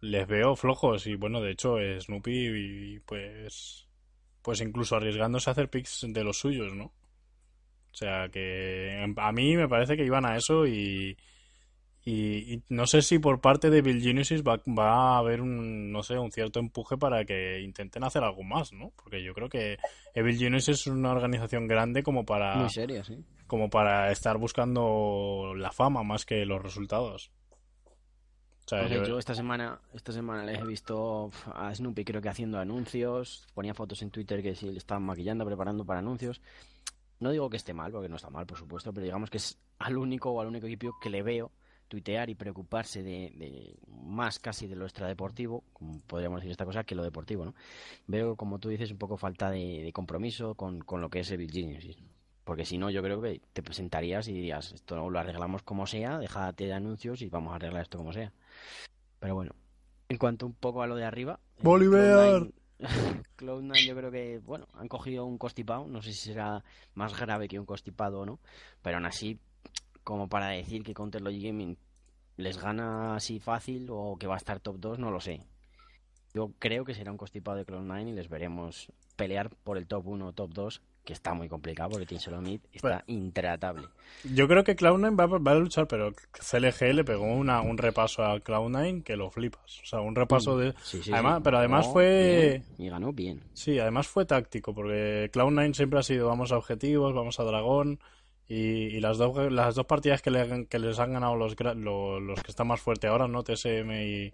les 0.00 0.26
veo 0.26 0.54
flojos. 0.56 1.06
Y 1.06 1.16
bueno, 1.16 1.40
de 1.40 1.52
hecho, 1.52 1.78
eh, 1.78 2.00
Snoopy, 2.00 2.94
y, 2.94 3.00
pues, 3.00 3.88
pues 4.42 4.60
incluso 4.60 4.96
arriesgándose 4.96 5.50
a 5.50 5.52
hacer 5.52 5.70
picks 5.70 6.06
de 6.08 6.24
los 6.24 6.38
suyos, 6.38 6.74
¿no? 6.74 6.84
O 6.84 7.96
sea 7.96 8.28
que 8.28 9.06
a 9.16 9.32
mí 9.32 9.56
me 9.56 9.68
parece 9.68 9.96
que 9.96 10.04
iban 10.04 10.26
a 10.26 10.36
eso 10.36 10.66
y, 10.66 11.16
y, 12.04 12.54
y 12.54 12.62
no 12.68 12.86
sé 12.86 13.00
si 13.02 13.18
por 13.18 13.40
parte 13.40 13.70
de 13.70 13.80
Bill 13.80 14.02
Genesis 14.02 14.42
va, 14.42 14.60
va 14.68 15.14
a 15.14 15.18
haber 15.18 15.40
un, 15.40 15.90
no 15.90 16.02
sé, 16.02 16.18
un 16.18 16.30
cierto 16.32 16.60
empuje 16.60 16.98
para 16.98 17.24
que 17.24 17.60
intenten 17.62 18.04
hacer 18.04 18.22
algo 18.24 18.42
más, 18.42 18.72
¿no? 18.72 18.92
Porque 18.96 19.22
yo 19.22 19.32
creo 19.34 19.48
que 19.48 19.78
Evil 20.14 20.36
Genesis 20.38 20.80
es 20.80 20.86
una 20.86 21.12
organización 21.12 21.66
grande 21.66 22.02
como 22.02 22.26
para, 22.26 22.56
Muy 22.56 22.68
seria, 22.70 23.02
sí. 23.04 23.24
como 23.46 23.70
para 23.70 24.10
estar 24.12 24.36
buscando 24.36 25.54
la 25.56 25.72
fama 25.72 26.02
más 26.02 26.26
que 26.26 26.44
los 26.44 26.62
resultados. 26.62 27.30
O 28.66 28.68
sea, 28.68 28.86
yo- 28.88 29.04
yo 29.04 29.18
esta 29.18 29.34
semana, 29.34 29.78
esta 29.92 30.12
semana 30.12 30.42
les 30.44 30.58
he 30.58 30.64
visto 30.66 31.30
a 31.54 31.74
Snoopy 31.74 32.04
creo 32.04 32.22
que 32.22 32.30
haciendo 32.30 32.58
anuncios, 32.58 33.46
ponía 33.54 33.74
fotos 33.74 34.00
en 34.02 34.10
Twitter 34.10 34.42
que 34.42 34.54
sí 34.54 34.70
le 34.70 34.78
estaban 34.78 35.02
maquillando, 35.02 35.44
preparando 35.44 35.84
para 35.84 35.98
anuncios. 36.00 36.40
No 37.20 37.30
digo 37.30 37.50
que 37.50 37.58
esté 37.58 37.74
mal, 37.74 37.92
porque 37.92 38.08
no 38.08 38.16
está 38.16 38.30
mal, 38.30 38.46
por 38.46 38.56
supuesto, 38.58 38.92
pero 38.92 39.04
digamos 39.04 39.28
que 39.30 39.36
es 39.36 39.58
al 39.78 39.96
único 39.98 40.30
o 40.30 40.40
al 40.40 40.46
único 40.48 40.66
equipo 40.66 40.92
que 41.00 41.10
le 41.10 41.22
veo 41.22 41.50
tuitear 41.94 42.28
y 42.28 42.34
preocuparse 42.34 43.04
de, 43.04 43.30
de 43.36 43.76
más 43.88 44.40
casi 44.40 44.66
de 44.66 44.74
lo 44.74 44.84
extradeportivo, 44.84 45.62
como 45.72 46.00
podríamos 46.00 46.40
decir 46.40 46.50
esta 46.50 46.64
cosa, 46.64 46.82
que 46.82 46.96
lo 46.96 47.04
deportivo, 47.04 47.44
¿no? 47.44 47.54
Veo, 48.08 48.34
como 48.34 48.58
tú 48.58 48.68
dices, 48.68 48.90
un 48.90 48.98
poco 48.98 49.16
falta 49.16 49.48
de, 49.48 49.82
de 49.84 49.92
compromiso 49.92 50.56
con, 50.56 50.80
con 50.80 51.00
lo 51.00 51.08
que 51.08 51.20
es 51.20 51.30
Evil 51.30 51.52
Genius. 51.52 51.96
Porque 52.42 52.64
si 52.64 52.78
no, 52.78 52.90
yo 52.90 53.00
creo 53.00 53.22
que 53.22 53.40
te 53.52 53.62
presentarías 53.62 54.26
y 54.26 54.32
dirías, 54.32 54.72
esto 54.72 55.08
lo 55.08 55.18
arreglamos 55.18 55.62
como 55.62 55.86
sea, 55.86 56.18
déjate 56.18 56.66
de 56.66 56.72
anuncios 56.72 57.22
y 57.22 57.28
vamos 57.28 57.52
a 57.52 57.56
arreglar 57.56 57.82
esto 57.82 57.96
como 57.96 58.12
sea. 58.12 58.32
Pero 59.20 59.36
bueno, 59.36 59.52
en 60.08 60.18
cuanto 60.18 60.46
un 60.46 60.54
poco 60.54 60.82
a 60.82 60.88
lo 60.88 60.96
de 60.96 61.04
arriba, 61.04 61.38
Bolívar. 61.62 62.02
Cloud9 62.02 62.52
Cloud9 63.38 63.86
yo 63.86 63.94
creo 63.94 64.10
que, 64.10 64.40
bueno, 64.40 64.66
han 64.74 64.88
cogido 64.88 65.24
un 65.24 65.38
constipado, 65.38 65.86
no 65.86 66.02
sé 66.02 66.12
si 66.12 66.32
será 66.32 66.64
más 66.94 67.16
grave 67.16 67.46
que 67.46 67.60
un 67.60 67.66
constipado 67.66 68.20
o 68.20 68.26
no, 68.26 68.40
pero 68.82 68.96
aún 68.96 69.06
así, 69.06 69.38
como 70.04 70.28
para 70.28 70.48
decir 70.48 70.82
que 70.84 70.94
Counter 70.94 71.22
Logic 71.22 71.44
Gaming 71.46 71.76
les 72.36 72.58
gana 72.60 73.16
así 73.16 73.40
fácil 73.40 73.86
o 73.90 74.16
que 74.18 74.26
va 74.26 74.34
a 74.34 74.38
estar 74.38 74.60
top 74.60 74.76
2, 74.78 74.98
no 74.98 75.10
lo 75.10 75.20
sé. 75.20 75.40
Yo 76.34 76.50
creo 76.58 76.84
que 76.84 76.94
será 76.94 77.10
un 77.12 77.16
constipado 77.16 77.56
de 77.56 77.64
Cloud9 77.66 78.08
y 78.08 78.12
les 78.12 78.28
veremos 78.28 78.92
pelear 79.16 79.50
por 79.62 79.78
el 79.78 79.86
top 79.86 80.06
1 80.08 80.26
o 80.26 80.32
top 80.32 80.52
2, 80.52 80.82
que 81.04 81.12
está 81.12 81.32
muy 81.32 81.48
complicado 81.48 81.90
porque 81.90 82.06
Team 82.06 82.20
Solomid 82.20 82.58
está 82.72 82.88
Bueno. 82.88 83.02
intratable. 83.06 83.86
Yo 84.24 84.48
creo 84.48 84.64
que 84.64 84.74
Cloud9 84.74 85.16
va, 85.20 85.38
va 85.38 85.52
a 85.52 85.54
luchar, 85.54 85.86
pero 85.86 86.12
CLG 86.32 86.92
le 86.92 87.04
pegó 87.04 87.24
una, 87.26 87.60
un 87.60 87.78
repaso 87.78 88.24
a 88.24 88.40
Cloud9 88.40 89.04
que 89.04 89.14
lo 89.16 89.30
flipas. 89.30 89.80
O 89.82 89.86
sea, 89.86 90.00
un 90.00 90.16
repaso 90.16 90.58
de... 90.58 90.74
Sí, 90.82 91.00
sí, 91.04 91.12
además, 91.12 91.36
sí. 91.36 91.40
Pero 91.44 91.58
además 91.58 91.86
fue... 91.86 92.62
bien, 92.76 92.86
y 92.86 92.90
ganó 92.90 93.12
bien. 93.12 93.40
Sí, 93.52 93.78
además 93.78 94.08
fue 94.08 94.24
táctico, 94.26 94.74
porque 94.74 95.30
Cloud9 95.32 95.72
siempre 95.74 96.00
ha 96.00 96.02
sido 96.02 96.26
vamos 96.26 96.50
a 96.50 96.56
objetivos, 96.58 97.14
vamos 97.14 97.38
a 97.38 97.44
dragón, 97.44 98.00
y, 98.48 98.56
y 98.96 99.00
las, 99.00 99.18
dos, 99.18 99.50
las 99.52 99.74
dos 99.74 99.86
partidas 99.86 100.22
que, 100.22 100.30
le- 100.30 100.66
que 100.66 100.78
les 100.78 100.98
han 100.98 101.12
ganado 101.12 101.36
los, 101.36 101.54
los 101.76 102.42
que 102.42 102.50
están 102.50 102.68
más 102.68 102.80
fuertes 102.80 103.10
ahora, 103.10 103.28
¿no? 103.28 103.42
TSM 103.42 104.04
y, 104.06 104.32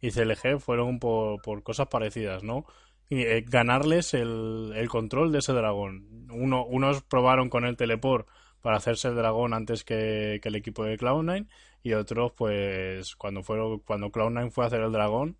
y 0.00 0.10
CLG, 0.10 0.58
fueron 0.60 0.98
por, 0.98 1.40
por 1.42 1.62
cosas 1.62 1.88
parecidas, 1.88 2.42
¿no? 2.42 2.64
Y, 3.08 3.22
eh, 3.22 3.44
ganarles 3.46 4.14
el, 4.14 4.72
el 4.74 4.88
control 4.88 5.30
de 5.32 5.38
ese 5.38 5.52
dragón. 5.52 6.26
Uno, 6.30 6.64
unos 6.66 7.02
probaron 7.02 7.48
con 7.50 7.64
el 7.64 7.76
teleport 7.76 8.26
para 8.62 8.76
hacerse 8.78 9.08
el 9.08 9.14
dragón 9.16 9.52
antes 9.54 9.84
que, 9.84 10.40
que 10.42 10.48
el 10.48 10.54
equipo 10.56 10.84
de 10.84 10.96
Cloud9, 10.98 11.46
y 11.82 11.92
otros, 11.92 12.32
pues, 12.32 13.14
cuando, 13.16 13.42
fueron, 13.42 13.80
cuando 13.80 14.10
Cloud9 14.10 14.50
fue 14.50 14.64
a 14.64 14.66
hacer 14.68 14.80
el 14.80 14.92
dragón, 14.92 15.36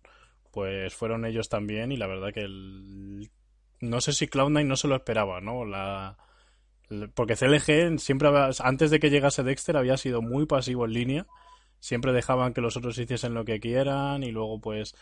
pues 0.51 0.93
fueron 0.95 1.25
ellos 1.25 1.49
también 1.49 1.91
y 1.91 1.97
la 1.97 2.07
verdad 2.07 2.31
que 2.33 2.41
el... 2.41 3.29
no 3.81 4.01
sé 4.01 4.13
si 4.13 4.27
Cloud9 4.27 4.65
no 4.65 4.75
se 4.77 4.87
lo 4.87 4.95
esperaba, 4.95 5.41
¿no? 5.41 5.65
La... 5.65 6.17
Porque 7.13 7.35
CLG 7.35 7.99
siempre, 7.99 8.29
antes 8.59 8.91
de 8.91 8.99
que 8.99 9.09
llegase 9.09 9.43
Dexter, 9.43 9.77
había 9.77 9.97
sido 9.97 10.21
muy 10.21 10.45
pasivo 10.45 10.85
en 10.85 10.93
línea. 10.93 11.27
Siempre 11.79 12.13
dejaban 12.13 12.53
que 12.53 12.61
los 12.61 12.77
otros 12.77 12.97
hiciesen 12.97 13.33
lo 13.33 13.45
que 13.45 13.59
quieran 13.59 14.23
y 14.23 14.31
luego, 14.31 14.59
pues, 14.59 14.95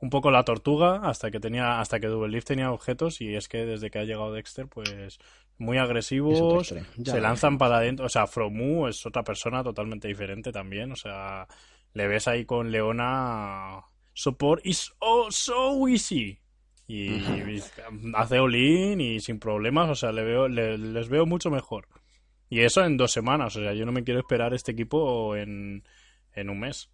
un 0.00 0.10
poco 0.10 0.30
la 0.30 0.44
tortuga 0.44 1.00
hasta 1.04 1.30
que 1.30 1.40
tenía, 1.40 1.80
hasta 1.80 2.00
que 2.00 2.06
Double 2.06 2.28
Lift 2.28 2.48
tenía 2.48 2.72
objetos 2.72 3.20
y 3.20 3.34
es 3.34 3.48
que 3.48 3.64
desde 3.64 3.90
que 3.90 3.98
ha 3.98 4.04
llegado 4.04 4.32
Dexter, 4.32 4.66
pues, 4.68 5.18
muy 5.58 5.78
agresivos, 5.78 6.74
se 7.04 7.20
lanzan 7.20 7.58
para 7.58 7.78
adentro. 7.78 8.06
O 8.06 8.08
sea, 8.08 8.26
Fromu 8.26 8.88
es 8.88 9.04
otra 9.06 9.22
persona 9.22 9.62
totalmente 9.62 10.08
diferente 10.08 10.52
también. 10.52 10.92
O 10.92 10.96
sea, 10.96 11.46
le 11.92 12.06
ves 12.06 12.28
ahí 12.28 12.44
con 12.44 12.70
Leona. 12.70 13.84
Support 14.12 14.64
is 14.66 14.92
oh 15.00 15.30
so 15.30 15.88
easy. 15.88 16.38
Y, 16.86 17.14
y 17.14 17.62
hace 18.14 18.38
all-in 18.38 19.00
y 19.00 19.20
sin 19.20 19.38
problemas. 19.38 19.88
O 19.90 19.94
sea, 19.94 20.12
le 20.12 20.22
veo, 20.22 20.48
le- 20.48 20.78
les 20.78 21.08
veo 21.08 21.26
mucho 21.26 21.50
mejor. 21.50 21.88
Y 22.50 22.60
eso 22.60 22.84
en 22.84 22.96
dos 22.96 23.12
semanas. 23.12 23.56
O 23.56 23.60
sea, 23.60 23.72
yo 23.74 23.86
no 23.86 23.92
me 23.92 24.04
quiero 24.04 24.20
esperar 24.20 24.52
este 24.54 24.72
equipo 24.72 25.34
en, 25.36 25.82
en 26.34 26.50
un 26.50 26.60
mes. 26.60 26.90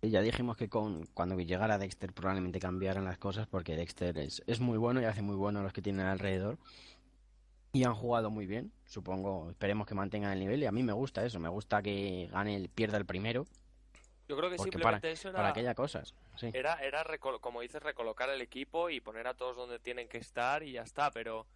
Y 0.00 0.10
Ya 0.10 0.20
dijimos 0.20 0.56
que 0.56 0.68
con, 0.68 1.06
cuando 1.14 1.38
llegara 1.38 1.78
Dexter 1.78 2.12
probablemente 2.12 2.58
cambiaran 2.58 3.04
las 3.04 3.18
cosas 3.18 3.46
porque 3.46 3.76
Dexter 3.76 4.18
es, 4.18 4.42
es 4.46 4.58
muy 4.60 4.76
bueno 4.78 5.00
y 5.00 5.04
hace 5.04 5.22
muy 5.22 5.36
bueno 5.36 5.60
a 5.60 5.62
los 5.62 5.72
que 5.72 5.82
tienen 5.82 6.06
alrededor. 6.06 6.58
Y 7.74 7.84
han 7.84 7.94
jugado 7.94 8.30
muy 8.30 8.44
bien, 8.46 8.70
supongo, 8.84 9.48
esperemos 9.48 9.86
que 9.86 9.94
mantengan 9.94 10.32
el 10.32 10.40
nivel 10.40 10.62
y 10.62 10.66
a 10.66 10.72
mí 10.72 10.82
me 10.82 10.92
gusta 10.92 11.24
eso, 11.24 11.40
me 11.40 11.48
gusta 11.48 11.80
que 11.82 12.28
gane 12.30 12.54
el, 12.54 12.68
pierda 12.68 12.98
el 12.98 13.06
primero, 13.06 13.46
Yo 14.32 14.38
creo 14.38 14.48
que 14.50 14.56
porque 14.56 14.70
simplemente 14.72 15.00
para, 15.02 15.12
eso 15.12 15.28
era, 15.28 15.36
para 15.36 15.48
aquellas 15.50 15.74
cosas. 15.74 16.14
Sí. 16.36 16.50
era, 16.54 16.74
era 16.82 17.04
como 17.40 17.60
dices, 17.60 17.82
recolocar 17.82 18.30
el 18.30 18.40
equipo 18.40 18.88
y 18.88 19.00
poner 19.00 19.26
a 19.26 19.34
todos 19.34 19.56
donde 19.56 19.78
tienen 19.78 20.08
que 20.08 20.16
estar 20.18 20.62
y 20.62 20.72
ya 20.72 20.82
está, 20.82 21.10
pero 21.10 21.46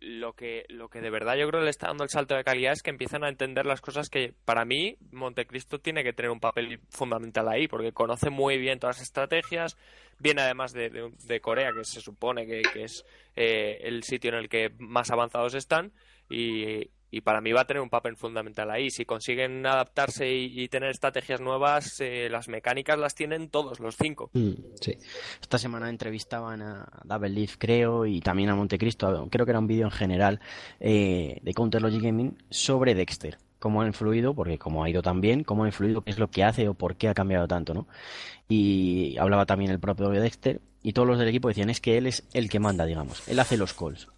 lo 0.00 0.32
que, 0.32 0.64
lo 0.68 0.88
que 0.88 1.00
de 1.00 1.10
verdad 1.10 1.36
yo 1.36 1.48
creo 1.48 1.60
le 1.62 1.70
está 1.70 1.88
dando 1.88 2.02
el 2.04 2.10
salto 2.10 2.34
de 2.34 2.42
calidad 2.44 2.72
es 2.72 2.82
que 2.82 2.90
empiezan 2.90 3.22
a 3.24 3.28
entender 3.28 3.64
las 3.66 3.80
cosas 3.80 4.08
que 4.08 4.34
para 4.44 4.64
mí 4.64 4.96
Montecristo 5.12 5.78
tiene 5.80 6.02
que 6.02 6.12
tener 6.12 6.30
un 6.30 6.40
papel 6.40 6.80
fundamental 6.88 7.48
ahí, 7.48 7.68
porque 7.68 7.92
conoce 7.92 8.30
muy 8.30 8.58
bien 8.58 8.78
todas 8.80 8.96
las 8.98 9.02
estrategias, 9.04 9.76
viene 10.18 10.42
además 10.42 10.72
de, 10.72 10.90
de- 10.90 11.12
de 11.24 11.40
Corea, 11.40 11.72
que 11.72 11.84
se 11.84 12.00
supone 12.00 12.46
que, 12.46 12.62
que 12.62 12.84
es 12.84 13.04
eh, 13.36 13.78
el 13.82 14.02
sitio 14.04 14.30
en 14.30 14.36
el 14.36 14.48
que 14.48 14.70
más 14.78 15.10
avanzados 15.10 15.54
están, 15.54 15.92
y, 16.28 16.90
y 17.10 17.22
para 17.22 17.40
mí 17.40 17.52
va 17.52 17.62
a 17.62 17.66
tener 17.66 17.82
un 17.82 17.88
papel 17.88 18.16
fundamental 18.16 18.70
ahí. 18.70 18.90
Si 18.90 19.04
consiguen 19.04 19.64
adaptarse 19.64 20.30
y, 20.30 20.68
tener 20.68 20.90
estrategias 20.90 21.40
nuevas, 21.40 22.00
eh, 22.00 22.28
las 22.30 22.48
mecánicas 22.48 22.98
las 22.98 23.14
tienen 23.14 23.48
todos, 23.48 23.80
los 23.80 23.96
cinco. 23.96 24.30
Mm. 24.34 24.52
Esta 25.40 25.58
semana 25.58 25.88
entrevistaban 25.88 26.60
a 26.62 26.86
Double 27.04 27.30
Leaf, 27.30 27.56
creo, 27.58 28.04
y 28.04 28.20
también 28.20 28.50
a 28.50 28.54
Montecristo, 28.54 29.28
creo 29.30 29.46
que 29.46 29.52
era 29.52 29.58
un 29.58 29.66
vídeo 29.66 29.86
en 29.86 29.90
general 29.90 30.40
eh, 30.80 31.38
de 31.42 31.54
Counter 31.54 31.80
Logic 31.80 32.02
Gaming 32.02 32.36
sobre 32.50 32.94
Dexter. 32.94 33.38
Cómo 33.58 33.82
ha 33.82 33.86
influido, 33.86 34.34
porque 34.34 34.58
como 34.58 34.84
ha 34.84 34.90
ido 34.90 35.02
tan 35.02 35.20
bien, 35.20 35.42
cómo 35.42 35.64
ha 35.64 35.66
influido, 35.66 36.02
qué 36.02 36.10
es 36.10 36.18
lo 36.18 36.30
que 36.30 36.44
hace 36.44 36.68
o 36.68 36.74
por 36.74 36.96
qué 36.96 37.08
ha 37.08 37.14
cambiado 37.14 37.48
tanto, 37.48 37.74
¿no? 37.74 37.88
Y 38.48 39.16
hablaba 39.18 39.46
también 39.46 39.70
el 39.70 39.80
propio 39.80 40.10
Dexter, 40.10 40.60
y 40.82 40.92
todos 40.92 41.08
los 41.08 41.18
del 41.18 41.28
equipo 41.28 41.48
decían, 41.48 41.70
es 41.70 41.80
que 41.80 41.98
él 41.98 42.06
es 42.06 42.24
el 42.32 42.48
que 42.48 42.60
manda, 42.60 42.84
digamos. 42.84 43.26
Él 43.28 43.40
hace 43.40 43.56
los 43.56 43.74
calls. 43.74 44.08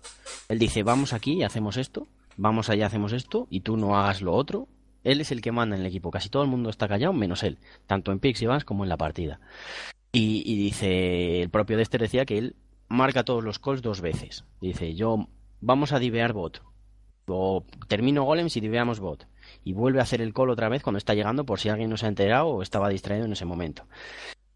Él 0.49 0.59
dice, 0.59 0.83
vamos 0.83 1.13
aquí 1.13 1.39
y 1.39 1.43
hacemos 1.43 1.79
esto, 1.79 2.07
vamos 2.41 2.71
allá, 2.71 2.87
hacemos 2.87 3.13
esto, 3.13 3.47
y 3.51 3.61
tú 3.61 3.77
no 3.77 3.97
hagas 3.99 4.23
lo 4.23 4.33
otro. 4.33 4.67
Él 5.05 5.21
es 5.21 5.31
el 5.31 5.43
que 5.43 5.53
manda 5.53 5.77
en 5.77 5.83
el 5.83 5.87
equipo. 5.87 6.11
Casi 6.11 6.31
todo 6.31 6.43
el 6.43 6.49
mundo 6.49 6.71
está 6.71 6.89
callado, 6.89 7.13
menos 7.13 7.43
él. 7.43 7.59
Tanto 7.87 8.13
en 8.13 8.19
Pix 8.19 8.41
y 8.43 8.47
Vans 8.47 8.65
como 8.65 8.85
en 8.85 8.89
la 8.89 8.97
partida. 8.97 9.41
Y, 10.13 10.43
y 10.45 10.57
dice, 10.57 11.43
el 11.43 11.51
propio 11.51 11.77
Dexter 11.77 12.01
decía 12.01 12.25
que 12.25 12.39
él 12.39 12.57
marca 12.89 13.25
todos 13.25 13.45
los 13.45 13.59
calls 13.59 13.83
dos 13.83 14.01
veces. 14.01 14.45
Dice, 14.61 14.95
yo, 14.95 15.29
vamos 15.61 15.93
a 15.93 15.99
divear 15.99 16.33
bot. 16.33 16.63
O 17.27 17.65
termino 17.89 18.25
golems 18.25 18.57
y 18.57 18.61
diveamos 18.61 19.01
bot. 19.01 19.27
Y 19.63 19.75
vuelve 19.75 20.01
a 20.01 20.03
hacer 20.03 20.21
el 20.21 20.33
call 20.35 20.51
otra 20.51 20.69
vez 20.69 20.83
cuando 20.83 20.99
está 20.99 21.15
llegando 21.15 21.45
por 21.45 21.61
si 21.61 21.69
alguien 21.69 21.91
no 21.91 21.97
se 21.97 22.07
ha 22.07 22.09
enterado 22.09 22.49
o 22.49 22.63
estaba 22.63 22.89
distraído 22.89 23.27
en 23.27 23.33
ese 23.33 23.45
momento. 23.45 23.85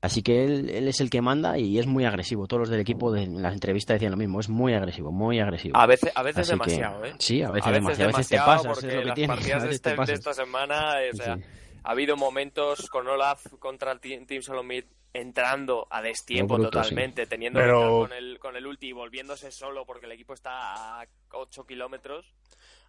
Así 0.04 0.22
que 0.22 0.44
él, 0.44 0.68
él 0.68 0.86
es 0.88 1.00
el 1.00 1.08
que 1.08 1.22
manda 1.22 1.56
y 1.58 1.78
es 1.78 1.86
muy 1.86 2.04
agresivo. 2.04 2.46
Todos 2.46 2.60
los 2.60 2.68
del 2.68 2.80
equipo 2.80 3.10
de, 3.10 3.22
en 3.22 3.40
las 3.40 3.54
entrevistas 3.54 3.94
decían 3.94 4.10
lo 4.10 4.18
mismo. 4.18 4.38
Es 4.38 4.50
muy 4.50 4.74
agresivo, 4.74 5.10
muy 5.10 5.40
agresivo. 5.40 5.76
A 5.78 5.86
veces, 5.86 6.12
a 6.14 6.22
veces 6.22 6.40
Así 6.40 6.50
que- 6.50 6.56
demasiado, 6.56 7.04
¿eh? 7.06 7.14
Sí, 7.18 7.42
a 7.42 7.50
veces, 7.50 7.66
a 7.66 7.70
veces 7.70 7.98
demasiado. 7.98 8.10
A 8.10 8.16
veces 8.18 8.28
te 8.28 8.34
demasiado, 8.36 8.46
pasas, 8.46 8.66
es 8.66 8.84
porque 8.84 8.94
lo 8.96 9.00
que 9.00 9.06
las 9.06 9.14
tiene. 9.14 9.34
partidas 9.34 9.62
de, 9.68 9.70
este- 9.70 9.96
de 9.96 10.12
esta 10.12 10.34
semana, 10.34 10.92
o 11.12 11.16
sea, 11.16 11.36
Sí. 11.36 11.42
ha 11.84 11.90
habido 11.90 12.16
momentos 12.18 12.90
con 12.90 13.08
Olaf 13.08 13.46
contra 13.58 13.92
el 13.92 14.00
Team, 14.00 14.26
team 14.26 14.42
Solomid 14.42 14.84
entrando 15.14 15.86
a 15.90 16.02
destiempo 16.02 16.54
bruto, 16.56 16.70
totalmente, 16.70 17.26
teniendo 17.26 17.60
Pero- 17.60 17.80
que 17.80 18.08
con 18.08 18.12
el, 18.12 18.38
con 18.38 18.56
el 18.56 18.66
ulti 18.66 18.88
y 18.88 18.92
volviéndose 18.92 19.50
solo 19.52 19.86
porque 19.86 20.04
el 20.06 20.12
equipo 20.12 20.34
está 20.34 21.00
a 21.00 21.06
8 21.32 21.64
kilómetros. 21.64 22.26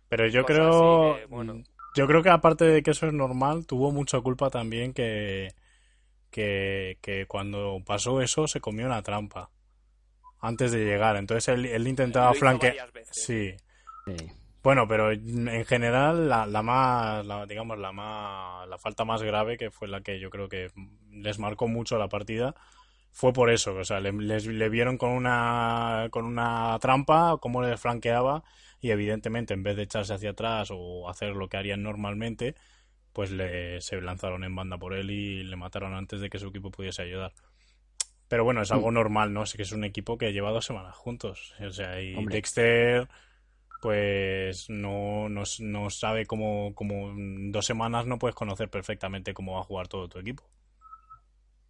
Pero 0.09 0.27
yo 0.27 0.43
creo, 0.43 1.15
que, 1.15 1.25
bueno. 1.27 1.63
yo 1.95 2.07
creo 2.07 2.21
que 2.21 2.29
aparte 2.29 2.65
de 2.65 2.83
que 2.83 2.91
eso 2.91 3.07
es 3.07 3.13
normal, 3.13 3.65
tuvo 3.65 3.91
mucha 3.91 4.19
culpa 4.19 4.49
también 4.49 4.91
que, 4.93 5.47
que, 6.35 6.97
que 7.01 7.25
cuando 7.27 7.81
pasó 7.85 8.21
eso 8.21 8.45
se 8.45 8.59
comió 8.59 8.85
una 8.87 9.01
trampa 9.01 9.51
antes 10.41 10.73
de 10.73 10.83
llegar. 10.83 11.15
Entonces 11.15 11.47
él, 11.47 11.65
él 11.65 11.87
intentaba 11.87 12.31
flanquear. 12.39 12.73
Sí. 13.11 13.55
Sí. 14.05 14.31
Bueno, 14.61 14.85
pero 14.85 15.11
en 15.13 15.63
general 15.65 16.27
la, 16.27 16.45
la 16.45 16.61
más, 16.61 17.25
la- 17.25 17.45
digamos, 17.45 17.77
la 17.79 17.93
más, 17.93 18.67
la 18.67 18.77
falta 18.77 19.05
más 19.05 19.21
grave 19.23 19.57
que 19.57 19.71
fue 19.71 19.87
la 19.87 20.01
que 20.01 20.19
yo 20.19 20.29
creo 20.29 20.49
que 20.49 20.71
les 21.11 21.39
marcó 21.39 21.67
mucho 21.69 21.97
la 21.97 22.09
partida 22.09 22.53
fue 23.13 23.31
por 23.31 23.49
eso, 23.49 23.73
o 23.75 23.85
sea, 23.85 24.01
le, 24.01 24.11
les- 24.11 24.45
le 24.45 24.67
vieron 24.67 24.97
con 24.97 25.11
una, 25.11 26.07
con 26.11 26.25
una 26.25 26.77
trampa, 26.81 27.37
cómo 27.39 27.61
le 27.61 27.77
flanqueaba 27.77 28.43
y 28.81 28.91
evidentemente 28.91 29.53
en 29.53 29.63
vez 29.63 29.77
de 29.77 29.83
echarse 29.83 30.13
hacia 30.13 30.31
atrás 30.31 30.67
o 30.71 31.07
hacer 31.09 31.29
lo 31.33 31.47
que 31.47 31.55
harían 31.55 31.81
normalmente, 31.81 32.55
pues 33.15 33.31
le, 33.31 33.79
se 33.79 34.01
lanzaron 34.01 34.43
en 34.43 34.53
banda 34.53 34.77
por 34.77 34.93
él 34.93 35.09
y 35.09 35.41
le 35.41 35.55
mataron 35.55 35.93
antes 35.93 36.19
de 36.19 36.29
que 36.29 36.37
su 36.37 36.49
equipo 36.49 36.69
pudiese 36.69 37.01
ayudar. 37.01 37.31
Pero 38.27 38.43
bueno, 38.43 38.61
es 38.61 38.71
algo 38.73 38.91
normal, 38.91 39.31
¿no? 39.31 39.45
Sé 39.45 39.55
que 39.55 39.63
es 39.63 39.71
un 39.71 39.85
equipo 39.85 40.17
que 40.17 40.33
lleva 40.33 40.51
dos 40.51 40.65
semanas 40.65 40.97
juntos. 40.97 41.53
O 41.65 41.69
sea, 41.71 42.01
y 42.01 42.13
Hombre. 42.13 42.35
Dexter, 42.35 43.07
pues 43.81 44.69
no, 44.69 45.29
no, 45.29 45.43
no 45.59 45.89
sabe 45.89 46.25
cómo, 46.25 46.73
cómo 46.75 47.13
dos 47.15 47.65
semanas 47.65 48.05
no 48.05 48.19
puedes 48.19 48.35
conocer 48.35 48.69
perfectamente 48.69 49.33
cómo 49.33 49.53
va 49.53 49.61
a 49.61 49.63
jugar 49.63 49.87
todo 49.87 50.09
tu 50.09 50.19
equipo. 50.19 50.43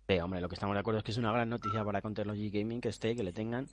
Sí, 0.08 0.18
hombre, 0.18 0.42
lo 0.42 0.50
que 0.50 0.56
estamos 0.56 0.74
de 0.74 0.80
acuerdo 0.80 0.98
es 0.98 1.04
que 1.04 1.12
es 1.12 1.18
una 1.20 1.32
gran 1.32 1.50
noticia 1.50 1.84
para 1.86 2.02
Counter 2.02 2.26
Logic 2.26 2.52
Gaming 2.56 2.82
que 2.82 2.90
esté, 2.90 3.16
que 3.16 3.24
le 3.24 3.34
tengan. 3.34 3.68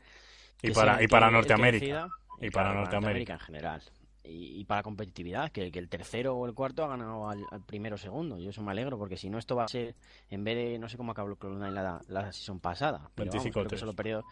Y 0.60 0.72
para, 0.72 1.02
y 1.02 1.08
para 1.08 1.30
Norteamérica. 1.30 1.86
decida, 1.86 2.08
Y 2.38 2.50
para 2.50 2.74
Norteamérica. 2.74 3.32
en 3.32 3.40
general. 3.40 3.82
Y, 4.24 4.60
y 4.60 4.64
para 4.64 4.82
competitividad, 4.82 5.50
que, 5.50 5.72
que 5.72 5.78
el 5.80 5.88
tercero 5.88 6.36
o 6.36 6.46
el 6.46 6.54
cuarto 6.54 6.84
ha 6.84 6.88
ganado 6.88 7.28
al, 7.28 7.44
al 7.50 7.60
primero 7.62 7.96
o 7.96 7.98
segundo. 7.98 8.38
Yo 8.38 8.50
eso 8.50 8.62
me 8.62 8.70
alegro, 8.70 8.96
porque 8.96 9.16
si 9.16 9.28
no, 9.28 9.38
esto 9.38 9.56
va 9.56 9.64
a 9.64 9.68
ser, 9.68 9.96
en 10.30 10.44
vez 10.44 10.56
de, 10.56 10.78
no 10.78 10.88
sé 10.88 10.96
cómo 10.96 11.10
acabó 11.10 11.34
Cloud9 11.36 11.70
la, 11.70 12.00
la 12.06 12.32
season 12.32 12.60
pasada, 12.60 13.10
pero 13.14 13.30
vamos, 13.30 13.44
25 13.44 13.52
creo 13.60 13.70
que 13.70 13.76
solo 13.78 13.94
perdió, 13.94 14.24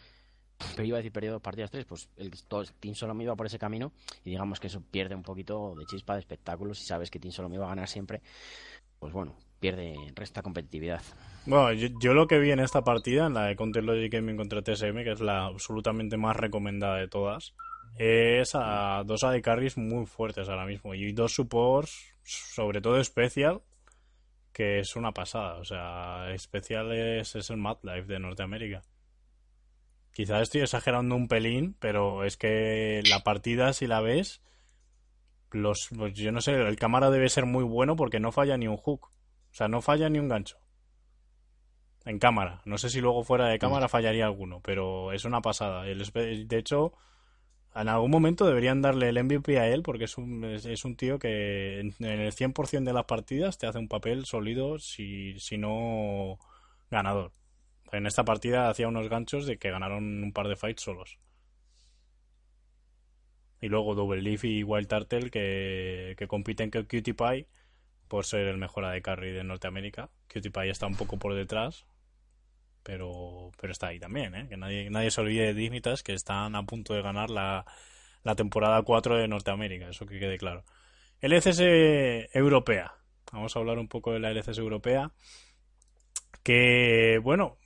pero 0.77 0.87
iba 0.87 0.97
a 0.97 1.01
decir 1.01 1.13
perdido 1.13 1.35
dos 1.35 1.43
partidas 1.43 1.71
tres, 1.71 1.85
pues 1.85 2.09
el, 2.17 2.31
todo 2.47 2.65
Team 2.79 2.95
Solo 2.95 3.15
me 3.15 3.25
iba 3.25 3.35
por 3.35 3.47
ese 3.47 3.59
camino 3.59 3.93
y 4.25 4.31
digamos 4.31 4.61
que 4.61 4.67
eso 4.67 4.83
pierde 4.83 5.15
un 5.15 5.23
poquito 5.23 5.75
de 5.77 5.87
chispa 5.87 6.15
de 6.15 6.21
espectáculo 6.21 6.75
si 6.75 6.85
sabes 6.85 7.11
que 7.11 7.19
Team 7.19 7.33
Solo 7.33 7.49
me 7.49 7.57
iba 7.57 7.67
a 7.67 7.71
ganar 7.71 7.89
siempre. 7.89 8.21
Pues 8.99 9.13
bueno, 9.13 9.35
pierde, 9.59 9.95
resta 10.15 10.43
competitividad. 10.43 11.03
Bueno, 11.47 11.73
yo, 11.73 11.89
yo 12.03 12.13
lo 12.13 12.27
que 12.27 12.39
vi 12.39 12.51
en 12.51 12.61
esta 12.61 12.85
partida, 12.85 13.27
en 13.27 13.35
la 13.35 13.47
de 13.47 13.57
Counter 13.57 13.83
Logic 13.83 14.13
Gaming 14.13 14.37
contra 14.37 14.63
TSM, 14.63 15.03
que 15.03 15.13
es 15.13 15.21
la 15.21 15.47
absolutamente 15.47 16.19
más 16.19 16.37
recomendada 16.37 16.97
de 16.97 17.09
todas, 17.09 17.55
es 17.97 18.55
a 18.55 19.03
dos 19.05 19.25
AD 19.25 19.41
carries 19.43 19.77
muy 19.77 20.07
fuertes 20.07 20.49
ahora 20.49 20.67
mismo 20.67 20.95
y 20.95 21.13
dos 21.13 21.35
supports, 21.35 22.15
sobre 22.23 22.81
todo 22.81 23.03
Special, 23.03 23.63
que 24.53 24.81
es 24.81 24.97
una 24.97 25.13
pasada. 25.13 25.57
O 25.57 25.65
sea, 25.65 26.27
Special 26.39 26.93
es, 26.93 27.37
es 27.37 27.51
el 27.51 27.57
Mad 27.57 27.79
Life 27.83 28.05
de 28.05 28.19
Norteamérica. 28.19 28.83
Quizás 30.13 30.43
estoy 30.43 30.63
exagerando 30.63 31.15
un 31.15 31.29
pelín, 31.29 31.77
pero 31.79 32.25
es 32.25 32.37
que 32.37 33.03
la 33.09 33.21
partida, 33.21 33.73
si 33.73 33.87
la 33.87 34.01
ves, 34.01 34.43
los, 35.53 35.89
pues 35.97 36.15
yo 36.15 36.33
no 36.33 36.41
sé, 36.41 36.53
el 36.55 36.77
cámara 36.77 37.11
debe 37.11 37.29
ser 37.29 37.47
muy 37.47 37.65
bueno 37.65 37.97
porque 37.97 38.21
no 38.21 38.33
falla 38.33 38.57
ni 38.57 38.67
un 38.67 38.77
hook. 38.77 39.07
O 39.07 39.55
sea, 39.55 39.69
no 39.69 39.81
falla 39.81 40.09
ni 40.09 40.19
un 40.19 40.29
gancho. 40.29 40.59
En 42.05 42.19
cámara. 42.19 42.63
No 42.65 42.79
sé 42.79 42.89
si 42.89 43.01
luego 43.01 43.25
fuera 43.25 43.49
de 43.49 43.59
cámara 43.59 43.89
fallaría 43.89 44.25
alguno, 44.25 44.61
pero 44.63 45.13
es 45.13 45.25
una 45.25 45.43
pasada. 45.43 45.87
El 45.87 46.03
de 46.49 46.59
hecho, 46.59 46.95
en 47.75 47.89
algún 47.89 48.11
momento 48.11 48.47
deberían 48.47 48.83
darle 48.83 49.09
el 49.09 49.23
MVP 49.23 49.59
a 49.59 49.69
él 49.69 49.83
porque 49.83 50.05
es 50.05 50.19
un, 50.19 50.45
es, 50.45 50.85
un 50.85 50.97
tío 50.97 51.19
que 51.19 51.81
en, 51.81 51.95
en 52.01 52.21
el 52.21 52.33
100% 52.33 52.85
de 52.85 52.93
las 52.93 53.05
partidas 53.05 53.59
te 53.59 53.67
hace 53.67 53.79
un 53.79 53.89
papel 53.89 54.25
sólido, 54.25 54.79
si, 54.79 55.39
si 55.39 55.57
no 55.57 56.39
ganador. 56.91 57.33
En 57.93 58.07
esta 58.07 58.25
partida 58.25 58.69
hacía 58.69 58.89
unos 58.89 59.09
ganchos 59.09 59.47
de 59.47 59.59
que 59.59 59.71
ganaron 59.71 60.23
un 60.23 60.33
par 60.33 60.49
de 60.49 60.57
fights 60.57 60.83
solos. 60.83 61.19
Y 63.61 63.69
luego 63.69 63.95
Double 63.95 64.23
Leaf 64.23 64.45
y 64.45 64.63
Wild 64.65 64.89
Turtle 64.89 65.31
que, 65.31 66.15
que 66.17 66.27
compiten 66.27 66.71
con 66.71 66.85
Cutie 66.85 67.15
Pie 67.15 67.47
por 68.09 68.25
ser 68.25 68.49
el 68.49 68.57
mejor 68.57 68.85
AD 68.85 69.01
Carry 69.03 69.31
de 69.31 69.45
Norteamérica. 69.45 70.11
Cutie 70.33 70.51
Pie 70.51 70.71
está 70.71 70.87
un 70.87 70.97
poco 70.97 71.19
por 71.19 71.35
detrás, 71.35 71.87
pero, 72.83 73.51
pero 73.61 73.73
está 73.73 73.89
ahí 73.89 73.99
también, 73.99 74.35
¿eh? 74.35 74.47
Que 74.49 74.57
nadie, 74.57 74.91
nadie 74.91 75.11
se 75.11 75.21
olvide 75.21 75.47
de 75.47 75.55
Dignitas 75.55 76.03
que 76.03 76.13
están 76.15 76.55
a 76.57 76.63
punto 76.65 76.95
de 76.95 77.03
ganar 77.03 77.31
la, 77.31 77.65
la 78.23 78.35
temporada 78.35 78.83
4 78.83 79.17
de 79.17 79.29
Norteamérica, 79.29 79.89
eso 79.89 80.07
que 80.07 80.19
quede 80.19 80.39
claro. 80.39 80.65
LCS 81.21 81.61
europea. 82.35 82.95
Vamos 83.33 83.55
a 83.55 83.59
hablar 83.59 83.79
un 83.79 83.89
poco 83.89 84.13
de 84.13 84.21
la 84.21 84.31
LCS 84.31 84.59
europea. 84.59 85.13
Que, 86.43 87.21
bueno, 87.23 87.59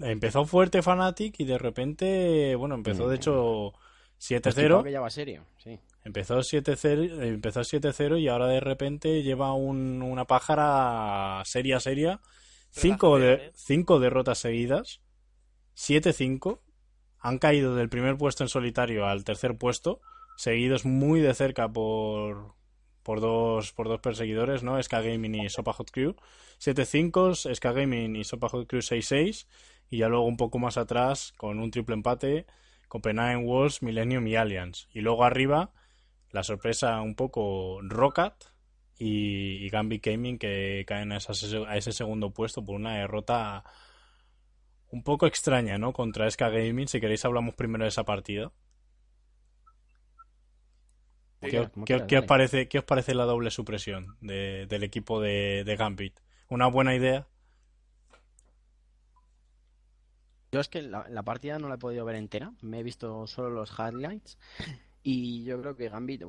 empezó 0.00 0.44
fuerte 0.44 0.82
Fnatic 0.82 1.38
y 1.40 1.44
de 1.44 1.58
repente, 1.58 2.54
bueno, 2.56 2.74
empezó 2.74 3.08
de 3.08 3.16
hecho 3.16 3.72
Constipado 4.18 4.80
7-0. 4.80 4.84
que 4.84 4.92
ya 4.92 5.00
va 5.00 5.10
serio, 5.10 5.44
sí. 5.58 5.78
Empezó 6.04 6.38
7-0 6.42 7.22
empezó 7.22 7.60
7-0 7.62 8.18
y 8.18 8.28
ahora 8.28 8.46
de 8.46 8.60
repente 8.60 9.22
lleva 9.22 9.52
un- 9.54 10.02
una 10.02 10.24
pájara 10.24 11.42
seria, 11.44 11.78
seria. 11.78 12.20
Cinco, 12.70 13.18
de, 13.18 13.34
¿eh? 13.34 13.52
cinco 13.54 14.00
derrotas 14.00 14.38
seguidas. 14.38 15.00
7-5. 15.76 16.60
Han 17.18 17.38
caído 17.38 17.74
del 17.74 17.88
primer 17.88 18.16
puesto 18.16 18.44
en 18.44 18.48
solitario 18.48 19.06
al 19.06 19.24
tercer 19.24 19.56
puesto. 19.58 20.00
Seguidos 20.36 20.84
muy 20.84 21.20
de 21.20 21.34
cerca 21.34 21.70
por, 21.70 22.54
por, 23.02 23.20
dos, 23.20 23.72
por 23.72 23.88
dos 23.88 24.00
perseguidores, 24.00 24.62
¿no? 24.62 24.82
SK 24.82 24.92
Gaming 24.92 25.34
y 25.34 25.50
Sopa 25.50 25.72
Hot 25.72 25.90
Crew. 25.90 26.14
7-5, 26.58 27.54
SK 27.54 27.64
Gaming 27.64 28.16
y 28.16 28.24
Sopa 28.24 28.48
Hot 28.48 28.66
Crew 28.66 28.80
6-6. 28.80 29.46
Y 29.90 29.98
ya 29.98 30.08
luego 30.08 30.26
un 30.26 30.36
poco 30.36 30.58
más 30.58 30.76
atrás, 30.76 31.32
con 31.36 31.58
un 31.58 31.70
triple 31.70 31.94
empate, 31.94 32.46
Copenhagen 32.88 33.44
Wolves, 33.44 33.82
Millennium 33.82 34.26
y 34.28 34.36
Alliance. 34.36 34.86
Y 34.92 35.00
luego 35.00 35.24
arriba, 35.24 35.72
la 36.30 36.44
sorpresa 36.44 37.00
un 37.00 37.16
poco 37.16 37.80
Rocket 37.82 38.34
y, 39.00 39.64
y 39.64 39.68
Gambit 39.70 40.04
Gaming 40.04 40.38
que 40.38 40.84
caen 40.86 41.10
a, 41.10 41.16
ese 41.16 41.92
segundo 41.92 42.30
puesto 42.32 42.64
por 42.64 42.76
una 42.76 42.96
derrota 42.98 43.64
un 44.90 45.02
poco 45.02 45.26
extraña, 45.26 45.78
¿no? 45.78 45.92
Contra 45.92 46.26
SK 46.30 46.40
Gaming. 46.52 46.86
Si 46.86 47.00
queréis 47.00 47.24
hablamos 47.24 47.54
primero 47.54 47.84
de 47.84 47.88
esa 47.88 48.04
partida. 48.04 48.52
¿Qué, 51.50 51.56
qué- 51.86 51.94
qué 52.06 52.18
os 52.18 52.24
parece, 52.26 52.68
¿Qué 52.68 52.78
os 52.78 52.84
parece 52.84 53.14
la 53.14 53.24
doble 53.24 53.50
supresión 53.50 54.16
de- 54.20 54.66
del 54.66 54.82
equipo 54.84 55.20
de, 55.20 55.64
de 55.64 55.76
Gambit? 55.76 56.20
¿Una 56.50 56.66
buena 56.66 56.94
idea? 56.94 57.26
Yo 60.52 60.60
es 60.60 60.68
que 60.68 60.82
la, 60.82 61.08
la 61.08 61.22
partida 61.22 61.58
no 61.58 61.68
la 61.68 61.76
he 61.76 61.78
podido 61.78 62.04
ver 62.04 62.16
entera, 62.16 62.52
me 62.60 62.80
he 62.80 62.82
visto 62.82 63.26
solo 63.28 63.50
los 63.50 63.70
highlights 63.78 64.36
y 65.02 65.44
yo 65.44 65.60
creo 65.60 65.76
que 65.76 65.88
Gambit 65.88 66.22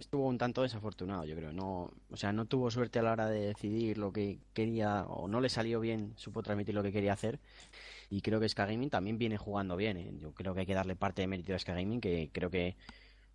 estuvo 0.00 0.26
un 0.26 0.38
tanto 0.38 0.62
desafortunado, 0.62 1.24
yo 1.24 1.36
creo, 1.36 1.52
no, 1.52 1.90
o 2.10 2.16
sea, 2.16 2.32
no 2.32 2.46
tuvo 2.46 2.70
suerte 2.70 2.98
a 2.98 3.02
la 3.02 3.12
hora 3.12 3.28
de 3.28 3.46
decidir 3.46 3.98
lo 3.98 4.12
que 4.12 4.38
quería 4.52 5.04
o 5.04 5.28
no 5.28 5.40
le 5.40 5.48
salió 5.48 5.80
bien, 5.80 6.12
supo 6.16 6.42
transmitir 6.42 6.74
lo 6.74 6.82
que 6.82 6.92
quería 6.92 7.12
hacer 7.12 7.38
y 8.08 8.22
creo 8.22 8.40
que 8.40 8.48
Sky 8.48 8.62
Gaming 8.62 8.90
también 8.90 9.18
viene 9.18 9.36
jugando 9.36 9.76
bien, 9.76 9.96
¿eh? 9.96 10.12
yo 10.18 10.32
creo 10.32 10.54
que 10.54 10.60
hay 10.60 10.66
que 10.66 10.74
darle 10.74 10.96
parte 10.96 11.22
de 11.22 11.28
mérito 11.28 11.54
a 11.54 11.58
Sky 11.58 11.72
Gaming 11.72 12.00
que 12.00 12.30
creo 12.32 12.50
que 12.50 12.76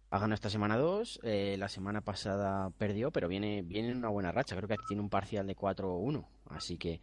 ha 0.09 0.20
ganado 0.20 0.36
esta 0.36 0.49
semana 0.49 0.78
2, 0.78 1.22
la 1.57 1.68
semana 1.68 2.01
pasada 2.01 2.70
perdió, 2.78 3.11
pero 3.11 3.28
viene, 3.28 3.63
viene 3.63 3.89
en 3.89 3.97
una 3.97 4.09
buena 4.09 4.32
racha, 4.32 4.55
creo 4.55 4.68
que 4.68 4.78
tiene 4.88 5.01
un 5.01 5.09
parcial 5.09 5.47
de 5.47 5.55
4-1, 5.55 6.26
así 6.49 6.78
que 6.78 7.01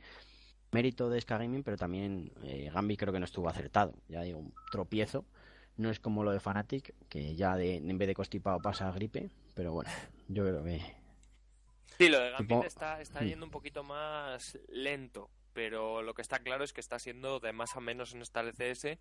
mérito 0.72 1.10
de 1.10 1.20
Sky 1.20 1.34
Gaming, 1.34 1.62
pero 1.62 1.76
también 1.76 2.32
eh, 2.42 2.70
Gambit 2.72 2.98
creo 2.98 3.12
que 3.12 3.20
no 3.20 3.26
estuvo 3.26 3.48
acertado. 3.48 3.94
Ya 4.08 4.22
digo, 4.22 4.38
un 4.40 4.52
tropiezo. 4.70 5.24
No 5.76 5.90
es 5.90 6.00
como 6.00 6.22
lo 6.22 6.32
de 6.32 6.40
Fnatic, 6.40 6.94
que 7.08 7.34
ya 7.34 7.56
de, 7.56 7.76
en 7.76 7.96
vez 7.96 8.08
de 8.08 8.14
constipado 8.14 8.58
pasa 8.60 8.90
gripe, 8.92 9.30
pero 9.54 9.72
bueno, 9.72 9.90
yo 10.28 10.44
creo 10.44 10.64
que 10.64 10.80
Sí, 11.98 12.08
lo 12.08 12.18
de 12.18 12.30
Gambit 12.30 12.64
está, 12.64 13.00
está 13.00 13.20
Mm. 13.20 13.26
yendo 13.26 13.44
un 13.46 13.50
poquito 13.52 13.84
más 13.84 14.58
lento, 14.68 15.30
pero 15.52 16.02
lo 16.02 16.14
que 16.14 16.22
está 16.22 16.38
claro 16.40 16.64
es 16.64 16.72
que 16.72 16.80
está 16.80 16.98
siendo 16.98 17.38
de 17.38 17.52
más 17.52 17.76
a 17.76 17.80
menos 17.80 18.14
en 18.14 18.22
esta 18.22 18.40
LCS 18.40 18.98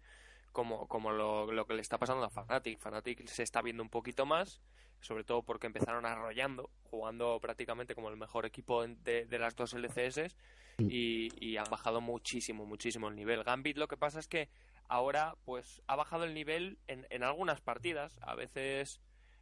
como, 0.52 0.88
como 0.88 1.12
lo, 1.12 1.52
lo 1.52 1.66
que 1.66 1.74
le 1.74 1.82
está 1.82 1.98
pasando 1.98 2.24
a 2.26 2.30
Fnatic. 2.30 2.80
Fnatic 2.80 3.26
se 3.28 3.44
está 3.44 3.62
viendo 3.62 3.82
un 3.82 3.90
poquito 3.90 4.26
más, 4.26 4.62
sobre 5.00 5.24
todo 5.24 5.42
porque 5.44 5.68
empezaron 5.68 6.06
arrollando, 6.06 6.70
jugando 6.84 7.40
prácticamente 7.40 7.96
como 7.96 8.10
el 8.10 8.18
mejor 8.18 8.46
equipo 8.46 8.86
de, 8.86 9.26
de 9.26 9.40
las 9.40 9.56
dos 9.56 9.74
LCS 9.74 10.36
y, 10.78 11.30
y 11.40 11.58
han 11.58 11.70
bajado 11.72 12.02
muchísimo, 12.02 12.66
muchísimo 12.66 13.08
el 13.08 13.16
nivel. 13.16 13.44
Gambit 13.44 13.78
lo 13.78 13.88
que 13.88 13.98
pasa 13.98 14.20
es 14.20 14.28
que 14.28 14.50
ahora 14.90 15.36
pues 15.46 15.82
ha 15.88 15.96
bajado 15.96 16.26
el 16.26 16.34
nivel 16.34 16.78
en, 16.88 17.08
en 17.10 17.24
algunas 17.24 17.62
partidas, 17.62 18.20
a 18.22 18.36
veces 18.36 19.00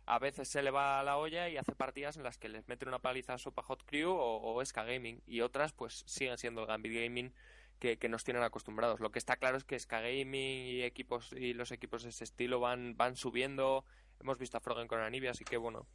a 0.10 0.18
veces 0.18 0.48
se 0.48 0.64
le 0.64 0.72
va 0.72 1.00
a 1.00 1.04
la 1.04 1.18
olla 1.18 1.50
y 1.50 1.58
hace 1.58 1.76
partidas 1.76 2.18
en 2.18 2.24
las 2.24 2.40
que 2.40 2.50
les 2.50 2.68
mete 2.68 2.88
una 2.88 2.98
paliza 2.98 3.36
a 3.36 3.38
Sopa 3.38 3.62
Hot 3.62 3.84
Crew 3.86 4.10
o, 4.10 4.60
o 4.60 4.64
Gaming 4.74 5.22
y 5.28 5.42
otras 5.42 5.72
pues 5.72 6.04
siguen 6.08 6.40
siendo 6.40 6.62
el 6.62 6.68
Gambit 6.68 6.94
Gaming 6.94 7.32
que, 7.78 8.00
que 8.00 8.10
nos 8.10 8.24
tienen 8.24 8.42
acostumbrados. 8.42 9.00
Lo 9.02 9.12
que 9.12 9.20
está 9.20 9.38
claro 9.38 9.56
es 9.56 9.66
que 9.66 9.80
SK 9.80 9.92
Gaming 9.92 10.66
y 10.66 10.82
equipos 10.82 11.32
y 11.34 11.54
los 11.54 11.72
equipos 11.72 12.02
de 12.02 12.10
ese 12.10 12.24
estilo 12.24 12.60
van, 12.60 12.98
van 12.98 13.18
subiendo. 13.18 13.86
Hemos 14.20 14.40
visto 14.40 14.58
a 14.58 14.62
Frogen 14.62 14.88
con 14.88 15.00
Anivia, 15.00 15.30
así 15.30 15.44
que 15.46 15.58
bueno. 15.58 15.86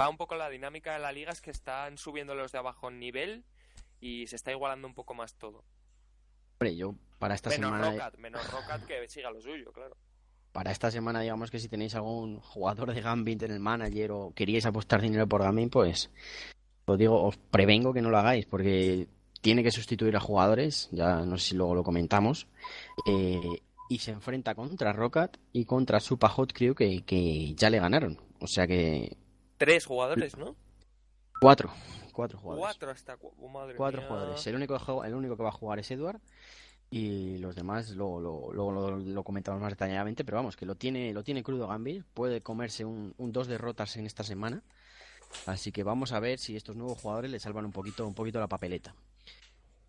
Va 0.00 0.08
un 0.08 0.16
poco 0.16 0.36
la 0.36 0.48
dinámica 0.48 0.92
de 0.92 1.00
la 1.00 1.10
liga, 1.10 1.32
es 1.32 1.40
que 1.40 1.50
están 1.50 1.98
subiendo 1.98 2.36
los 2.36 2.52
de 2.52 2.58
abajo 2.58 2.90
en 2.90 3.00
nivel 3.00 3.44
y 4.00 4.28
se 4.28 4.36
está 4.36 4.52
igualando 4.52 4.86
un 4.86 4.94
poco 4.94 5.14
más 5.14 5.34
todo. 5.34 5.64
hombre, 6.52 6.76
yo 6.76 6.94
para 7.18 7.34
esta 7.34 7.50
Menos 7.50 7.70
semana 7.70 7.90
Rocket, 7.90 8.20
menos 8.20 8.52
Rocket 8.52 8.86
que 8.86 9.08
siga 9.08 9.32
lo 9.32 9.40
suyo, 9.40 9.72
claro. 9.72 9.96
Para 10.54 10.70
esta 10.70 10.88
semana 10.88 11.20
digamos 11.20 11.50
que 11.50 11.58
si 11.58 11.68
tenéis 11.68 11.96
algún 11.96 12.38
jugador 12.38 12.94
de 12.94 13.00
Gambit 13.00 13.42
en 13.42 13.50
el 13.50 13.58
manager 13.58 14.12
o 14.12 14.32
queríais 14.34 14.64
apostar 14.66 15.02
dinero 15.02 15.26
por 15.26 15.42
Gambit, 15.42 15.72
pues 15.72 16.10
os 16.86 16.96
digo, 16.96 17.20
os 17.24 17.36
prevengo 17.36 17.92
que 17.92 18.00
no 18.00 18.08
lo 18.10 18.18
hagáis 18.18 18.46
porque 18.46 19.08
tiene 19.40 19.64
que 19.64 19.72
sustituir 19.72 20.14
a 20.16 20.20
jugadores, 20.20 20.88
ya 20.92 21.24
no 21.26 21.36
sé 21.38 21.48
si 21.48 21.54
luego 21.56 21.74
lo 21.74 21.82
comentamos, 21.82 22.46
eh, 23.04 23.40
y 23.90 23.98
se 23.98 24.12
enfrenta 24.12 24.54
contra 24.54 24.92
Rocket 24.92 25.38
y 25.52 25.64
contra 25.64 25.98
Super 25.98 26.30
Hot 26.30 26.52
Crew 26.52 26.74
que, 26.76 27.02
que 27.04 27.52
ya 27.54 27.68
le 27.68 27.80
ganaron. 27.80 28.18
O 28.40 28.46
sea 28.46 28.66
que 28.68 29.16
Tres 29.58 29.86
jugadores, 29.86 30.36
¿no? 30.38 30.54
cuatro, 31.40 31.70
cuatro 32.12 32.38
jugadores. 32.38 32.64
Cuatro 32.64 32.90
hasta... 32.92 33.18
oh, 33.20 33.48
madre 33.48 33.74
Cuatro 33.76 34.00
mía. 34.02 34.08
jugadores. 34.08 34.46
El 34.46 34.54
único, 34.54 35.04
el 35.04 35.14
único 35.14 35.36
que 35.36 35.42
va 35.42 35.48
a 35.48 35.52
jugar 35.52 35.80
es 35.80 35.90
Edward. 35.90 36.20
Y 36.98 37.38
los 37.38 37.54
demás 37.56 37.90
luego 38.00 38.20
lo, 38.20 38.52
luego 38.52 38.72
lo, 38.72 38.96
lo 38.98 39.24
comentamos 39.24 39.60
más 39.60 39.72
detalladamente. 39.72 40.24
Pero 40.24 40.36
vamos, 40.38 40.56
que 40.56 40.66
lo 40.66 40.76
tiene, 40.76 41.12
lo 41.12 41.24
tiene 41.24 41.42
crudo 41.42 41.66
Gambit. 41.68 42.04
Puede 42.14 42.42
comerse 42.42 42.84
un, 42.84 43.14
un 43.18 43.32
dos 43.32 43.46
derrotas 43.48 43.96
en 43.96 44.06
esta 44.06 44.22
semana. 44.24 44.62
Así 45.46 45.72
que 45.72 45.82
vamos 45.84 46.12
a 46.12 46.20
ver 46.20 46.38
si 46.38 46.56
estos 46.56 46.76
nuevos 46.76 46.98
jugadores 47.00 47.30
le 47.30 47.40
salvan 47.40 47.66
un 47.66 47.72
poquito, 47.72 48.06
un 48.06 48.14
poquito 48.14 48.40
la 48.40 48.48
papeleta. 48.48 48.94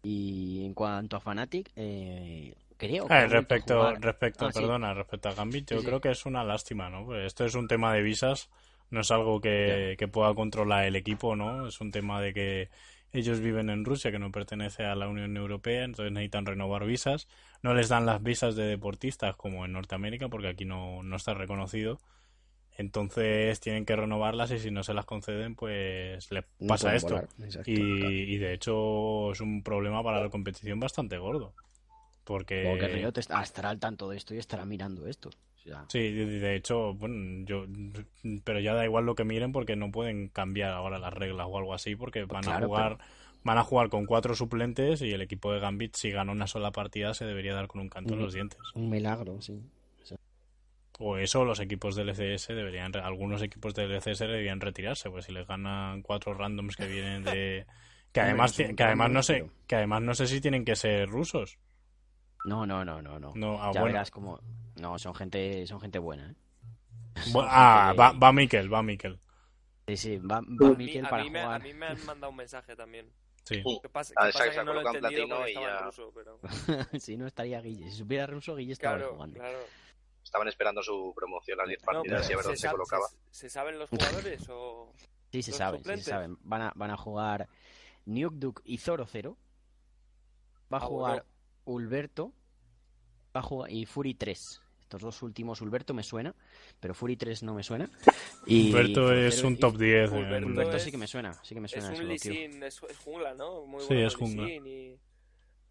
Y 0.03 0.66
en 0.66 0.74
cuanto 0.74 1.18
a 1.18 1.20
Fnatic, 1.22 1.72
eh, 1.76 2.56
creo 2.78 3.12
que 3.12 3.20
Eh, 3.20 3.24
ha 3.24 3.30
vuelto 3.30 3.56
a 3.56 3.58
respecto, 3.58 3.76
jugar. 3.76 3.99
respecto, 3.99 4.43
Ah, 4.45 4.51
sí. 4.53 4.66
perdona, 4.66 4.93
respecto 4.93 5.30
a 5.30 5.34
Gambit, 5.36 5.72
yo 5.72 5.78
Sí, 5.78 5.80
sí. 5.80 5.88
creo 5.88 6.01
que 6.01 6.10
es 6.12 6.26
una 6.26 6.43
lástima, 6.43 6.89
¿no? 6.89 7.06
Pues 7.06 7.26
esto 7.28 7.45
es 7.45 7.53
un 7.56 7.68
tema 7.68 7.93
de 7.93 8.01
visas, 8.01 8.49
no 8.89 9.01
es 9.01 9.12
algo 9.12 9.39
que, 9.41 9.95
que 9.99 10.08
pueda 10.08 10.34
controlar 10.34 10.86
el 10.86 10.95
equipo, 10.95 11.36
¿no? 11.36 11.68
Es 11.68 11.82
un 11.82 11.91
tema 11.91 12.20
de 12.22 12.34
que 12.34 12.70
ellos 13.14 13.39
viven 13.39 13.70
en 13.70 13.86
Rusia, 13.86 14.12
que 14.12 14.20
no 14.20 14.32
pertenece 14.32 14.84
a 14.84 14.95
la 14.95 15.08
Unión 15.08 15.38
Europea, 15.38 15.84
entonces 15.84 16.12
necesitan 16.12 16.45
renovar 16.45 16.86
visas. 16.86 17.28
No 17.62 17.74
les 17.74 17.89
dan 17.89 18.06
las 18.06 18.22
visas 18.22 18.56
de 18.56 18.66
deportistas 18.66 19.36
como 19.36 19.66
en 19.66 19.72
Norteamérica, 19.72 20.28
porque 20.30 20.49
aquí 20.49 20.66
no, 20.66 21.01
no 21.03 21.16
está 21.16 21.34
reconocido. 21.34 21.99
Entonces 22.78 23.62
tienen 23.62 23.86
que 23.86 23.95
renovarlas 23.95 24.51
y 24.51 24.60
si 24.60 24.70
no 24.70 24.84
se 24.84 24.93
las 24.93 25.06
conceden, 25.06 25.56
pues 25.56 26.30
les 26.30 26.43
pasa 26.68 26.93
esto. 26.93 27.22
exacto, 27.41 27.72
y, 27.72 27.76
claro. 27.99 28.12
y 28.12 28.38
de 28.38 28.53
hecho 28.53 29.32
es 29.32 29.39
un 29.39 29.64
problema 29.64 30.03
para 30.03 30.22
la 30.22 30.30
competición 30.30 30.80
bastante 30.80 31.18
gordo. 31.18 31.53
Porque... 32.26 32.64
Supongo 32.64 32.80
que 32.80 32.88
Riot 32.89 33.18
est- 33.18 33.32
estará 33.32 33.70
al 33.70 33.80
tanto 33.80 34.10
de 34.10 34.18
esto 34.18 34.36
y 34.36 34.39
estará 34.39 34.66
mirando 34.66 35.08
esto. 35.08 35.30
Sí, 35.88 36.11
de, 36.11 36.55
hecho, 36.55 36.93
bueno, 36.93 37.45
yo, 37.45 37.66
pero 38.43 38.59
ya 38.59 38.74
da 38.74 38.86
igual 38.86 39.05
lo 39.05 39.16
que 39.16 39.24
miren 39.24 39.51
porque 39.51 39.76
no 39.76 39.91
pueden 39.91 40.30
cambiar 40.30 40.72
ahora 40.72 40.99
las 40.99 41.13
reglas 41.13 41.47
o 41.49 41.57
algo 41.57 41.74
así 41.74 41.95
porque 41.95 42.26
van 42.26 42.47
a 42.47 42.59
jugar, 42.59 42.97
van 43.43 43.57
a 43.57 43.63
jugar 43.63 43.89
con 43.89 44.05
cuatro 44.05 44.36
suplentes 44.36 45.01
y 45.01 45.11
el 45.11 45.22
equipo 45.22 45.51
de 45.51 45.59
Gambit 45.59 45.95
si 45.95 46.11
gana 46.11 46.32
una 46.32 46.47
sola 46.47 46.72
partida 46.72 47.13
se 47.13 47.26
debería 47.26 47.53
dar 47.53 47.68
con 47.68 47.82
un 47.82 47.89
canto 47.89 48.13
en 48.13 48.20
Ujú. 48.20 48.26
los 48.26 48.34
dientes. 48.34 48.59
un 48.74 48.89
milagro, 48.89 49.41
sí. 49.41 49.61
O 50.97 51.18
eso, 51.18 51.43
los 51.43 51.59
equipos 51.59 51.95
del 51.95 52.09
ECS 52.09 52.53
deberían, 52.53 52.95
algunos 52.95 53.41
equipos 53.41 53.74
del 53.74 53.91
ECS 53.91 54.20
deberían 54.20 54.61
retirarse, 54.61 55.09
pues 55.09 55.26
si 55.26 55.34
les 55.34 55.45
ganan 55.45 56.01
cuatro 56.01 56.34
randoms 56.34 56.78
que 56.78 56.88
vienen 56.88 57.24
de, 57.24 57.66
que 58.13 58.22
además, 58.22 58.53
que 58.53 58.84
además 58.84 59.11
no 59.11 59.22
sé, 59.22 59.45
que 59.68 59.76
además 59.76 60.01
no 60.03 60.16
sé 60.16 60.28
si 60.28 60.39
tienen 60.39 60.63
que 60.63 60.78
ser 60.78 61.09
rusos. 61.09 61.57
No, 62.46 62.66
no, 62.66 62.86
no, 62.86 63.02
no, 63.02 63.20
no. 63.20 63.32
No, 63.36 63.62
ah, 63.62 63.72
ya 63.74 63.82
bueno. 63.82 63.93
verás 63.93 64.12
como 64.12 64.39
no, 64.76 64.98
son 65.00 65.16
gente, 65.16 65.66
son 65.68 65.80
gente 65.82 66.00
buena, 66.00 66.32
¿eh? 66.32 66.36
Son 67.24 67.46
ah, 67.48 67.88
gente 67.88 68.02
va, 68.02 68.12
va 68.12 68.32
Mikel, 68.34 68.74
va 68.74 68.84
Mikel. 68.84 69.20
Sí, 69.88 69.98
sí, 69.98 70.18
va, 70.18 70.41
va 70.41 70.70
A 70.70 70.72
mí, 70.74 70.86
Mikel 70.86 71.06
a 71.06 71.10
para 71.10 71.24
mí 71.24 71.30
me, 71.30 71.39
a 71.39 71.43
jugar. 71.46 71.62
mí 71.64 71.74
me 71.74 71.86
han 71.88 72.06
mandado 72.06 72.32
un 72.32 72.38
mensaje 72.38 72.76
también. 72.76 73.10
Sí. 73.43 73.64
¿Qué 73.82 73.89
pasa, 73.89 74.14
Ah, 74.18 74.24
qué 74.24 74.30
esa 74.30 74.39
pasa 74.39 74.52
que 74.52 74.64
no 74.66 74.74
lo 74.74 74.80
he 74.82 74.84
entendido 74.96 75.48
y 75.48 75.52
en 75.52 75.62
ya- 75.62 75.82
ruso, 75.82 76.12
pero... 76.14 76.39
si 77.00 77.16
no 77.18 77.28
estaría 77.28 77.62
Guille. 77.62 77.89
Si 77.91 77.98
supiera 77.98 78.26
ruso, 78.26 78.56
Guille 78.56 78.74
estaba 78.74 78.98
Claro, 78.98 79.14
jugando. 79.14 79.36
claro. 79.39 79.60
Estaban 80.24 80.48
esperando 80.48 80.82
su 80.82 81.14
promoción 81.16 81.60
a 81.62 81.66
10 81.66 81.80
No, 81.82 81.86
partidas 81.86 82.30
y 82.30 82.34
a 82.34 82.36
ver 82.36 82.43
¿se 82.43 82.48
dónde 82.50 82.60
se 82.60 82.70
colocaba. 82.70 83.08
se- 83.08 83.18
¿Se 83.32 83.50
saben 83.50 83.78
los 83.78 83.89
jugadores 83.89 84.48
o...? 84.50 84.91
Sí, 85.32 85.43
se 85.43 85.52
saben, 85.52 85.84
sí, 85.84 85.91
se 85.98 86.02
saben. 86.10 86.38
Van 86.41 86.62
a, 86.64 86.74
van 86.76 86.89
a 86.91 86.98
jugar 86.98 87.48
Nuke 88.06 88.62
y 88.64 88.78
Zoro 88.80 89.06
0. 89.06 89.38
Va 90.74 90.78
a 90.80 90.82
Ah, 90.82 90.86
jugar 90.88 91.12
bueno. 91.18 91.34
Ulberto. 91.66 92.32
Va 93.36 93.39
a 93.41 93.43
jugar 93.43 93.72
y 93.72 93.86
Fury 93.86 94.13
3. 94.13 94.61
Estos 94.82 95.01
dos 95.01 95.22
últimos, 95.24 95.59
Ulberto 95.61 95.93
me 95.93 96.03
suena, 96.03 96.34
pero 96.80 96.93
Fury 96.93 97.18
3 97.18 97.43
no 97.43 97.53
me 97.55 97.63
suena. 97.63 97.89
Y 98.45 98.68
Humberto 98.68 99.01
Zoro 99.07 99.16
es 99.20 99.43
un 99.43 99.57
top 99.57 99.78
10. 99.78 100.11
en- 100.11 100.18
Ulberto 100.18 100.47
Ulberto 100.47 100.78
es- 100.78 100.84
sí 100.84 100.91
que 100.91 100.97
me 100.97 101.07
suena, 101.07 101.34
sí 101.43 101.55
que 101.55 101.59
me 101.61 101.66
Es 101.66 101.72
suena. 101.72 101.88
un 101.89 101.93
ese 101.95 102.03
Lee 102.03 102.18
tío. 102.18 102.32
Sin, 102.34 102.63
es, 102.63 102.82
es 102.89 102.97
jungla, 102.99 103.34
¿no? 103.34 103.66
Muy 103.66 103.82
Sí, 103.82 103.88
bueno 103.89 104.07
es 104.07 104.16
jungla. 104.16 104.49
Y... 104.49 104.99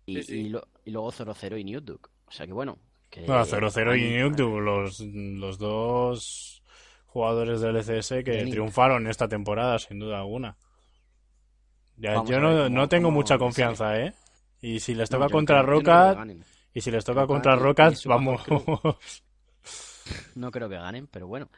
Y, 0.06 0.16
Sí, 0.16 0.22
sí. 0.24 0.34
y 0.40 0.48
lo- 0.50 0.66
y 0.84 0.90
luego 0.90 1.10
0-0 1.12 1.56
y 1.58 1.64
Nuke 1.64 1.92
O 2.26 2.30
sea 2.30 2.46
que 2.46 2.52
bueno. 2.52 2.76
Que, 3.08 3.22
No, 3.22 3.42
0-0 3.46 3.94
y 3.96 4.16
han- 4.18 4.32
Nuke, 4.32 4.42
los, 4.60 5.00
los 5.00 5.58
dos 5.58 6.62
jugadores 7.06 7.60
del 7.60 7.76
ECS 7.76 8.24
que 8.24 8.44
triunfaron 8.50 9.06
esta 9.06 9.28
temporada, 9.28 9.78
sin 9.78 10.00
duda 10.00 10.18
alguna. 10.18 10.56
Ya, 11.96 12.14
yo 12.24 12.40
no, 12.40 12.48
ver 12.48 12.64
cómo- 12.64 12.68
no 12.70 12.88
tengo 12.88 13.06
cómo 13.08 13.14
mucha 13.18 13.38
confianza, 13.38 13.98
¿eh? 14.00 14.12
Y 14.66 14.80
si 14.80 14.94
les 14.94 15.10
No, 15.10 15.18
toca 15.18 15.26
no 15.26 15.30
contra 15.32 15.56
creo- 15.62 15.66
no 16.12 16.16
ganen. 16.16 16.44
y 16.72 16.80
si 16.80 16.90
les 16.90 17.04
toca 17.04 17.26
contra 17.26 17.54
su 17.94 18.08
vamos. 18.08 18.42
No 20.34 20.50
creo 20.50 20.68
que 20.68 20.76
ganen, 20.76 21.06
pero 21.06 21.26
bueno. 21.26 21.48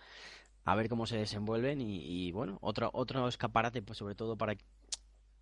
A 0.64 0.74
ver 0.74 0.88
cómo 0.88 1.06
se 1.06 1.16
desenvuelven 1.16 1.80
y, 1.80 1.98
y, 2.26 2.32
bueno, 2.32 2.58
otro, 2.60 2.90
otro 2.92 3.28
escaparate, 3.28 3.82
pues 3.82 3.98
sobre 3.98 4.16
todo 4.16 4.36
para, 4.36 4.56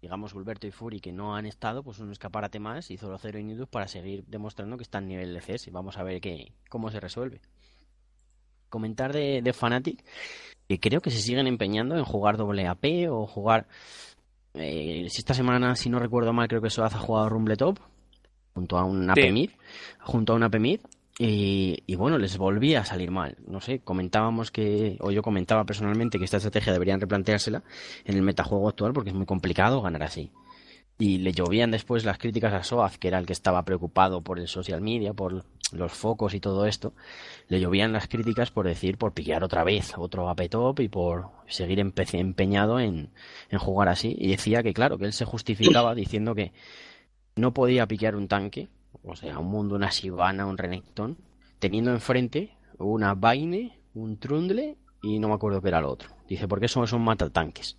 digamos, 0.03 0.35
Gulberto 0.35 0.67
y 0.67 0.71
Fury 0.73 1.01
que 1.01 1.13
no 1.13 1.35
han 1.35 1.47
estado, 1.47 1.83
pues 1.83 1.99
un 2.01 2.13
escaparate 2.13 2.59
más 2.61 2.91
y 2.91 2.99
0-0 2.99 3.39
y 3.41 3.45
Nidus 3.45 3.69
para 3.69 3.89
seguir 3.89 4.25
demostrando 4.27 4.77
que 4.77 4.83
están 4.83 5.05
a 5.05 5.07
nivel 5.07 5.33
de 5.33 5.41
CS. 5.41 5.71
Vamos 5.73 5.97
a 5.97 6.03
ver 6.03 6.21
qué, 6.21 6.53
cómo 6.69 6.91
se 6.91 7.01
resuelve. 7.01 7.41
Comentar 8.69 9.13
de, 9.15 9.41
de 9.43 9.53
Fnatic, 9.55 10.05
que 10.69 10.79
creo 10.81 11.01
que 11.01 11.11
se 11.11 11.21
siguen 11.23 11.47
empeñando 11.47 11.97
en 11.97 12.05
jugar 12.05 12.37
doble 12.37 12.67
AP 12.67 13.09
o 13.11 13.27
jugar... 13.27 13.67
eh, 14.55 15.05
esta 15.07 15.35
semana, 15.35 15.75
si 15.77 15.89
no 15.91 15.99
recuerdo 15.99 16.33
mal, 16.33 16.49
creo 16.49 16.63
que 16.63 16.71
Soaz 16.71 16.95
ha 16.95 16.99
jugado 16.99 17.29
Rumble 17.29 17.57
Top 17.57 17.79
junto 18.55 18.79
a 18.79 18.85
un 18.85 19.11
AP 19.11 19.21
Sí. 19.23 19.33
mid, 19.33 19.51
junto 20.01 20.33
a 20.33 20.37
un 20.37 20.43
AP 20.45 20.59
mid 20.61 20.81
y, 21.19 21.83
y 21.87 21.95
bueno, 21.97 22.19
les 22.19 22.37
volvía 22.39 22.81
a 22.81 22.85
salir 22.85 23.11
mal. 23.11 23.37
No 23.47 23.61
sé, 23.61 23.81
comentábamos 23.81 24.51
que, 24.51 24.97
o 25.01 25.11
yo 25.11 25.23
comentaba 25.23 25.65
personalmente 25.65 26.19
que 26.19 26.25
esta 26.25 26.37
estrategia 26.39 26.73
deberían 26.73 27.01
replanteársela 27.01 27.63
en 28.05 28.17
el 28.17 28.23
metajuego 28.23 28.69
actual 28.69 28.93
porque 28.93 29.11
es 29.11 29.17
muy 29.17 29.27
complicado 29.27 29.81
ganar 29.83 30.03
así. 30.03 30.31
Y 30.99 31.19
le 31.19 31.33
llovían 31.33 31.73
después 31.73 32.05
las 32.05 32.19
críticas 32.19 32.53
a 32.53 32.63
Soaz, 32.63 32.99
que 32.99 33.09
era 33.09 33.19
el 33.19 33.27
que 33.27 33.33
estaba 33.33 33.65
preocupado 33.65 34.21
por 34.23 34.39
el 34.39 34.47
social 34.47 34.81
media, 34.81 35.13
por 35.13 35.45
los 35.73 35.93
focos 35.93 36.35
y 36.35 36.41
todo 36.41 36.67
esto. 36.67 36.93
Le 37.49 37.61
llovían 37.61 37.93
las 37.93 38.07
críticas 38.09 38.51
por 38.51 38.67
decir, 38.67 38.97
por 38.99 39.13
pillar 39.13 39.43
otra 39.45 39.65
vez 39.65 39.93
otro 39.97 40.29
AP 40.29 40.49
top 40.51 40.81
y 40.81 40.89
por 40.89 41.29
seguir 41.49 41.79
empe- 41.79 42.19
empeñado 42.19 42.79
en, 42.81 43.11
en 43.51 43.59
jugar 43.59 43.89
así. 43.89 44.15
Y 44.19 44.31
decía 44.31 44.63
que, 44.63 44.73
claro, 44.75 44.99
que 44.99 45.05
él 45.07 45.13
se 45.13 45.25
justificaba 45.25 45.95
diciendo 45.95 46.35
que 46.35 46.53
no 47.37 47.53
podía 47.53 47.87
piquear 47.87 48.15
un 48.17 48.29
tanque, 48.29 48.69
o 49.03 49.17
sea, 49.17 49.39
un 49.39 49.47
mundo, 49.49 49.75
una 49.75 49.91
Sivana, 49.91 50.47
un 50.47 50.57
Renekton, 50.59 51.19
teniendo 51.59 51.91
enfrente 51.91 52.57
una 52.79 53.15
Vaine, 53.15 53.79
un 53.95 54.19
Trundle 54.19 54.77
y 55.03 55.19
no 55.19 55.29
me 55.29 55.35
acuerdo 55.35 55.61
qué 55.63 55.69
era 55.69 55.81
lo 55.81 55.91
otro. 55.91 56.09
Dice, 56.29 56.49
porque 56.49 56.67
eso 56.67 56.85
son 56.87 57.03
matatanques. 57.03 57.77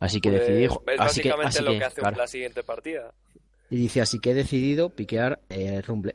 Así 0.00 0.20
que 0.20 0.30
Pues, 0.30 0.46
decidí. 0.46 0.64
es 0.64 0.70
así 0.98 1.22
que, 1.22 1.30
básicamente 1.30 1.48
así 1.48 1.62
lo 1.64 1.70
que, 1.72 1.78
que 1.78 1.84
hace 1.84 2.00
claro. 2.00 2.16
la 2.16 2.26
siguiente 2.26 2.62
partida. 2.62 3.12
Y 3.70 3.76
dice, 3.76 4.00
así 4.00 4.18
que 4.20 4.30
he 4.30 4.34
decidido 4.34 4.90
piquear 4.90 5.40
eh, 5.50 5.82
Rumble. 5.82 6.14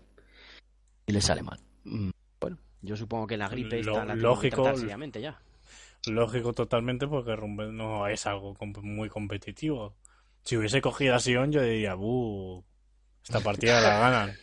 Y 1.05 1.11
le 1.13 1.21
sale 1.21 1.43
mal. 1.43 1.59
Mm, 1.83 2.09
Bueno, 2.39 2.57
yo 2.81 2.95
supongo 2.95 3.27
que 3.27 3.37
la 3.37 3.47
gripe 3.49 3.81
Lo- 3.81 3.91
está 3.93 4.05
la 4.05 4.13
que 4.15 4.21
lógico, 4.21 4.75
seriamente 4.75 5.21
ya. 5.21 5.39
Lógico 6.07 6.53
totalmente 6.53 7.07
porque 7.07 7.35
Rumble 7.35 7.71
no 7.71 8.07
es 8.07 8.25
algo 8.25 8.55
muy 8.81 9.09
competitivo. 9.09 9.95
Si 10.43 10.57
hubiese 10.57 10.81
cogido 10.81 11.15
a 11.15 11.19
Sion 11.19 11.51
yo 11.51 11.61
diría, 11.61 11.95
buh, 11.95 12.61
esta 13.23 13.39
partida 13.39 13.79
la 13.79 13.97
ganan. 13.99 14.37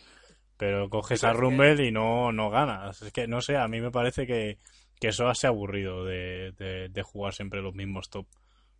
Pero 0.57 0.89
coges 0.89 1.23
a 1.23 1.33
Rumble 1.33 1.85
y 1.87 1.91
no, 1.91 2.31
no 2.31 2.49
ganas. 2.49 3.01
Es 3.01 3.11
que 3.13 3.27
no 3.27 3.41
sé, 3.41 3.57
a 3.57 3.67
mí 3.67 3.79
me 3.81 3.91
parece 3.91 4.25
que, 4.25 4.57
que 4.99 5.07
eso 5.09 5.27
hace 5.27 5.47
aburrido 5.47 6.05
de, 6.05 6.51
de, 6.57 6.89
de 6.89 7.03
jugar 7.03 7.33
siempre 7.33 7.61
los 7.61 7.73
mismos 7.75 8.09
top. 8.09 8.27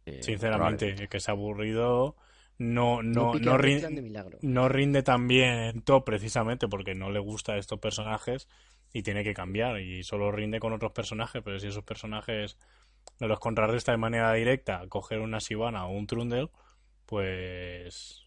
Eh, 0.05 0.19
Sinceramente, 0.23 1.07
que 1.07 1.17
es 1.17 1.29
aburrido. 1.29 2.15
No, 2.62 3.01
no, 3.01 3.34
no, 3.34 3.53
a 3.53 3.57
rin- 3.57 3.76
Richland 3.76 3.95
de 3.95 4.01
milagro. 4.01 4.38
no 4.41 4.70
rinde 4.70 5.03
tan 5.03 5.28
bien 5.28 5.53
en 5.59 5.82
top 5.82 6.05
precisamente 6.05 6.68
porque 6.68 6.95
no 6.95 7.09
le 7.12 7.20
gusta 7.20 7.53
a 7.53 7.57
estos 7.57 7.80
personajes 7.80 8.47
y 8.93 9.03
tiene 9.03 9.24
que 9.24 9.34
cambiar 9.34 9.80
y 9.80 10.03
solo 10.03 10.32
rinde 10.32 10.59
con 10.59 10.74
otros 10.74 10.91
personajes, 10.91 11.41
pero 11.43 11.59
si 11.59 11.68
esos 11.68 11.84
personajes 11.84 12.57
no 13.20 13.28
los 13.28 13.39
contrarresta 13.39 13.91
de 13.91 13.97
manera 13.97 14.34
directa, 14.34 14.86
coger 14.89 15.20
una 15.20 15.39
Sivana 15.39 15.86
o 15.88 15.91
un 15.91 16.07
Trundle, 16.07 16.49
pues 17.05 18.26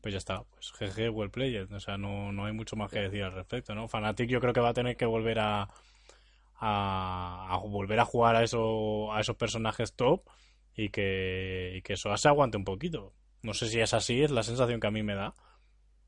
pues 0.00 0.12
ya 0.14 0.18
está, 0.18 0.44
pues 0.44 0.72
GG, 0.72 1.10
well 1.14 1.30
played, 1.30 1.70
o 1.72 1.80
sea, 1.80 1.98
no, 1.98 2.32
no 2.32 2.46
hay 2.46 2.52
mucho 2.54 2.74
más 2.76 2.90
que 2.90 3.00
decir 3.00 3.22
al 3.22 3.32
respecto, 3.34 3.74
¿no? 3.74 3.86
Fnatic 3.88 4.30
yo 4.30 4.40
creo 4.40 4.54
que 4.54 4.60
va 4.60 4.70
a 4.70 4.74
tener 4.74 4.96
que 4.96 5.04
volver 5.06 5.38
a 5.40 5.68
a, 6.60 7.48
a 7.50 7.56
volver 7.58 8.00
a 8.00 8.04
jugar 8.04 8.36
a 8.36 8.42
eso, 8.44 9.12
a 9.12 9.20
esos 9.20 9.36
personajes 9.36 9.94
top 9.94 10.22
y 10.74 10.90
que, 10.90 11.74
y 11.76 11.82
que 11.82 11.94
eso 11.94 12.14
se 12.16 12.28
aguante 12.28 12.56
un 12.56 12.64
poquito. 12.64 13.14
No 13.42 13.54
sé 13.54 13.68
si 13.68 13.80
es 13.80 13.94
así, 13.94 14.22
es 14.22 14.30
la 14.30 14.42
sensación 14.42 14.80
que 14.80 14.86
a 14.86 14.90
mí 14.90 15.02
me 15.02 15.14
da. 15.14 15.34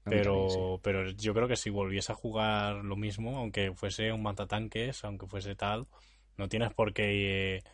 Pero, 0.08 0.32
también, 0.32 0.48
sí. 0.50 0.80
pero 0.82 1.10
yo 1.10 1.34
creo 1.34 1.48
que 1.48 1.56
si 1.56 1.70
volviese 1.70 2.12
a 2.12 2.16
jugar 2.16 2.76
lo 2.84 2.96
mismo, 2.96 3.38
aunque 3.38 3.72
fuese 3.74 4.12
un 4.12 4.22
matatanques, 4.22 5.04
aunque 5.04 5.26
fuese 5.26 5.54
tal, 5.56 5.86
no 6.36 6.48
tienes 6.48 6.74
por 6.74 6.92
qué 6.94 7.56
eh, 7.58 7.64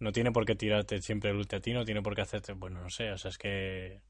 no 0.00 0.12
tiene 0.12 0.32
por 0.32 0.44
qué 0.46 0.54
tirarte 0.56 1.02
siempre 1.02 1.30
el 1.30 1.36
ulti 1.36 1.56
a 1.56 1.60
ti, 1.60 1.72
no 1.74 1.84
tiene 1.84 2.02
por 2.02 2.14
qué 2.14 2.22
hacerte, 2.22 2.52
bueno, 2.54 2.80
no 2.82 2.90
sé, 2.90 3.12
o 3.12 3.18
sea, 3.18 3.30
es 3.30 3.38
que 3.38 4.02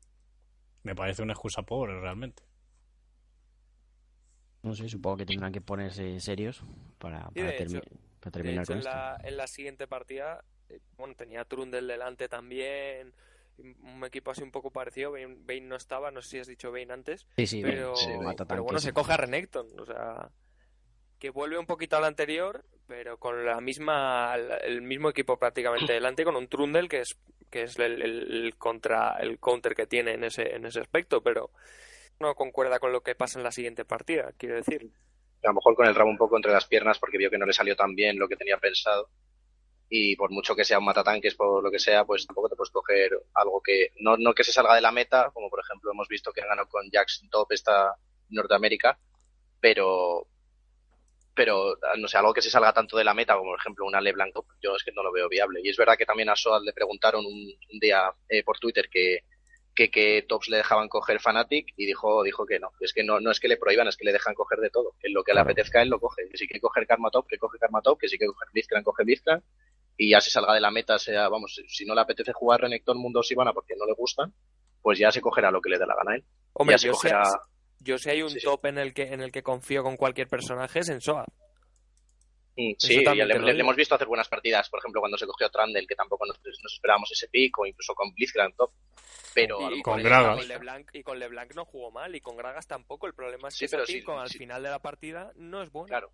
me 0.85 0.95
parece 0.95 1.23
una 1.23 1.35
excusa 1.35 1.63
pobre 1.63 2.01
realmente. 2.01 2.45
No 4.63 4.75
sé, 4.75 4.89
supongo 4.89 5.19
que 5.19 5.27
tendrán 5.27 5.53
que 5.53 5.61
ponerse 5.61 6.21
serios 6.21 6.63
para, 6.99 7.31
Sí, 7.35 7.41
para, 7.41 7.53
de 7.53 7.57
termi- 7.57 7.83
hecho- 7.83 7.91
para 8.21 8.31
De 8.33 8.33
terminar 8.33 8.63
hecho, 8.63 8.73
con 8.73 8.79
en 8.79 8.81
esto. 8.81 8.91
la, 8.91 9.21
en 9.25 9.37
la 9.37 9.47
siguiente 9.47 9.87
partida, 9.89 10.45
eh, 10.69 10.81
bueno, 10.97 11.15
tenía 11.15 11.45
Trundle 11.45 11.83
delante 11.93 12.29
también, 12.29 13.13
un 13.63 14.05
equipo 14.05 14.31
así 14.31 14.43
un 14.43 14.51
poco 14.51 14.71
parecido, 14.71 15.13
Bane, 15.13 15.37
Bane 15.41 15.63
no 15.63 15.77
estaba, 15.77 16.11
no 16.11 16.23
sé 16.23 16.29
si 16.31 16.39
has 16.41 16.47
dicho 16.47 16.73
Bane 16.73 16.93
antes, 16.93 17.27
Sí, 17.37 17.47
sí, 17.47 17.63
pero, 17.63 17.95
sí, 17.95 18.07
pero 18.47 18.63
bueno, 18.65 18.81
se 18.81 18.93
coge 18.93 19.13
a 19.13 19.17
Renekton, 19.17 19.69
o 19.81 19.87
sea, 19.87 20.31
que 21.19 21.31
vuelve 21.31 21.59
un 21.59 21.67
poquito 21.67 21.97
al 21.97 22.05
anterior, 22.05 22.65
pero 22.87 23.19
con 23.19 23.45
la 23.47 23.61
misma, 23.61 24.35
el 24.63 24.83
mismo 24.83 25.09
equipo 25.11 25.39
prácticamente 25.39 25.93
delante, 25.95 26.25
con 26.25 26.37
un 26.37 26.49
Trundle 26.49 26.89
que 26.89 27.01
es, 27.01 27.19
que 27.51 27.63
es 27.65 27.79
el, 27.79 28.03
el- 28.03 28.45
el 28.47 28.57
contra, 28.57 29.17
el 29.21 29.39
counter 29.39 29.75
que 29.75 29.87
tiene 29.87 30.13
en 30.15 30.25
ese, 30.25 30.55
en 30.57 30.67
ese 30.67 30.81
aspecto, 30.81 31.23
pero 31.23 31.51
no 32.21 32.35
concuerda 32.35 32.81
con 32.81 32.93
lo 32.93 33.03
que 33.03 33.15
pasa 33.15 33.39
en 33.39 33.45
la 33.45 33.53
siguiente 33.53 33.85
partida, 33.85 34.33
quiero 34.37 34.57
decir. 34.57 34.91
A 35.45 35.49
lo 35.49 35.55
mejor 35.55 35.75
con 35.77 35.87
el 35.87 35.95
rabo 35.95 36.11
un 36.11 36.17
poco 36.19 36.37
entre 36.37 36.53
las 36.53 36.67
piernas 36.67 36.99
porque 36.99 37.19
vio 37.19 37.31
que 37.31 37.39
no 37.39 37.47
le 37.47 37.53
salió 37.53 37.77
tan 37.77 37.95
bien 37.95 38.19
lo 38.19 38.29
que 38.29 38.37
tenía 38.37 38.59
pensado. 38.59 39.09
Y 39.95 40.17
por 40.17 40.31
mucho 40.31 40.57
que 40.57 40.65
sea 40.65 40.79
un 40.79 40.87
matatanques, 40.87 41.35
por 41.35 41.63
lo 41.63 41.71
que 41.71 41.79
sea, 41.79 42.07
pues 42.07 42.27
tampoco 42.27 42.49
te 42.49 42.57
puedes 42.57 42.71
coger 42.71 43.11
algo 43.35 43.61
que 43.61 43.91
no, 44.01 44.17
no 44.17 44.33
que 44.33 44.43
se 44.43 44.51
salga 44.51 44.75
de 44.75 44.81
la 44.81 44.91
meta, 44.91 45.31
como 45.35 45.51
por 45.51 45.61
ejemplo 45.61 45.91
hemos 45.93 46.09
visto 46.09 46.33
que 46.33 46.41
han 46.41 46.49
ganado 46.49 46.67
con 46.71 46.89
Jax 46.91 47.25
Top 47.31 47.53
esta 47.53 47.95
Norteamérica, 48.31 48.99
pero 49.61 50.27
pero 51.35 51.77
no 51.99 52.09
sé, 52.09 52.17
algo 52.17 52.33
que 52.33 52.41
se 52.41 52.49
salga 52.49 52.73
tanto 52.73 52.97
de 52.97 53.05
la 53.05 53.13
meta, 53.13 53.37
como 53.37 53.51
por 53.51 53.61
ejemplo 53.61 53.85
una 53.85 54.01
LeBlanc 54.01 54.33
Top, 54.33 54.47
yo 54.63 54.77
es 54.77 54.83
que 54.83 54.93
no 54.93 55.03
lo 55.03 55.13
veo 55.13 55.29
viable. 55.29 55.61
Y 55.63 55.69
es 55.69 55.77
verdad 55.77 55.99
que 55.99 56.07
también 56.07 56.31
a 56.31 56.37
Soad 56.37 56.63
le 56.63 56.73
preguntaron 56.73 57.27
un, 57.27 57.35
un 57.35 57.79
día 57.79 58.11
eh, 58.31 58.43
por 58.43 58.59
Twitter 58.59 58.89
que, 58.91 59.25
que, 59.75 59.91
que 59.91 60.25
tops 60.27 60.49
le 60.49 60.59
dejaban 60.59 60.89
coger 60.89 61.21
Fanatic 61.21 61.75
y 61.77 61.85
dijo, 61.85 62.23
dijo 62.23 62.47
que 62.47 62.59
no. 62.59 62.71
Es 62.81 62.95
que 62.95 63.05
no, 63.05 63.21
no 63.21 63.31
es 63.31 63.41
que 63.41 63.49
le 63.49 63.59
prohíban, 63.59 63.89
es 63.89 63.97
que 63.99 64.07
le 64.07 64.13
dejan 64.13 64.35
coger 64.35 64.61
de 64.61 64.71
todo. 64.71 64.95
En 65.03 65.13
lo 65.13 65.23
que 65.23 65.35
le 65.35 65.41
apetezca 65.41 65.83
él 65.83 65.91
lo 65.91 66.01
coge. 66.01 66.29
Que 66.31 66.39
si 66.39 66.47
quiere 66.47 66.61
coger 66.61 66.87
Karma 66.87 67.11
Top, 67.11 67.27
que 67.29 67.39
coge 67.39 67.59
Karma 67.59 67.83
Top, 67.83 67.99
que 67.99 68.09
si 68.09 68.17
quiere 68.17 68.33
coger 68.33 68.49
Blitzcrank, 68.53 68.85
coge 68.85 69.05
Blitzcrank. 69.05 69.45
Y 69.97 70.11
ya 70.11 70.21
se 70.21 70.31
salga 70.31 70.55
de 70.55 70.61
la 70.61 70.71
meta, 70.71 70.99
sea, 70.99 71.29
vamos, 71.29 71.61
si 71.69 71.85
no 71.85 71.95
le 71.95 72.01
apetece 72.01 72.33
jugar 72.33 72.61
Renekton, 72.63 72.99
Mundo 72.99 73.23
Sivana 73.23 73.53
porque 73.53 73.77
no 73.77 73.85
le 73.87 73.93
gustan, 73.95 74.33
pues 74.81 74.99
ya 74.99 75.13
se 75.13 75.21
cogerá 75.21 75.51
lo 75.51 75.61
que 75.61 75.71
le 75.71 75.79
dé 75.79 75.87
la 75.87 75.95
gana 75.95 76.13
a 76.13 76.15
él. 76.17 76.25
Hombre, 76.55 76.75
ya 76.75 76.79
se 76.79 76.87
yo 76.89 76.93
cogerá... 76.95 77.25
sé, 77.25 77.37
yo 77.81 77.99
sé 77.99 78.11
hay 78.11 78.23
un 78.23 78.31
Sí, 78.31 78.41
sí. 78.41 78.45
top 78.47 78.65
en 78.67 78.79
el 78.79 78.95
que 78.95 79.03
en 79.05 79.21
el 79.21 79.31
que 79.31 79.43
confío 79.43 79.83
con 79.83 79.97
cualquier 79.97 80.29
personaje 80.29 80.79
es 80.81 80.89
en 80.89 81.01
Soa. 81.01 81.25
Mm, 82.57 82.73
Sí, 82.79 82.99
le, 83.05 83.61
hemos 83.61 83.77
visto 83.77 83.95
hacer 83.95 84.07
buenas 84.07 84.29
partidas, 84.29 84.69
por 84.69 84.79
ejemplo, 84.81 85.01
cuando 85.01 85.17
se 85.17 85.27
cogió 85.27 85.49
Trundle, 85.51 85.87
que 85.87 85.95
tampoco 85.95 86.27
nos, 86.27 86.39
nos 86.63 86.73
esperábamos 86.75 87.11
ese 87.13 87.29
pick, 87.29 87.59
o 87.59 87.67
incluso 87.67 87.95
con 87.95 88.13
Blitzcrank 88.13 88.57
top. 88.57 88.73
Pero 89.35 89.59
a 89.67 89.71
lo 89.71 89.77
Y 89.77 89.79
mejor 89.79 89.95
con 89.95 90.03
Gragas. 90.03 90.37
con 90.39 90.49
LeBlanc, 90.49 90.91
y 90.93 91.03
con 91.03 91.19
LeBlanc 91.19 91.55
no 91.55 91.65
jugó 91.65 91.91
mal, 91.91 92.15
y 92.15 92.21
con 92.21 92.37
Gragas 92.37 92.67
tampoco. 92.67 93.07
El 93.07 93.15
problema 93.15 93.49
es 93.49 93.55
Sí, 93.55 93.61
que 93.61 93.65
ese 93.67 93.79
pick 93.79 93.87
sí, 94.01 94.03
con 94.03 94.19
al 94.19 94.29
final 94.29 94.63
de 94.63 94.69
la 94.69 94.81
partida 94.81 95.33
no 95.37 95.63
es 95.63 95.71
bueno. 95.71 95.89
Claro. 95.89 96.11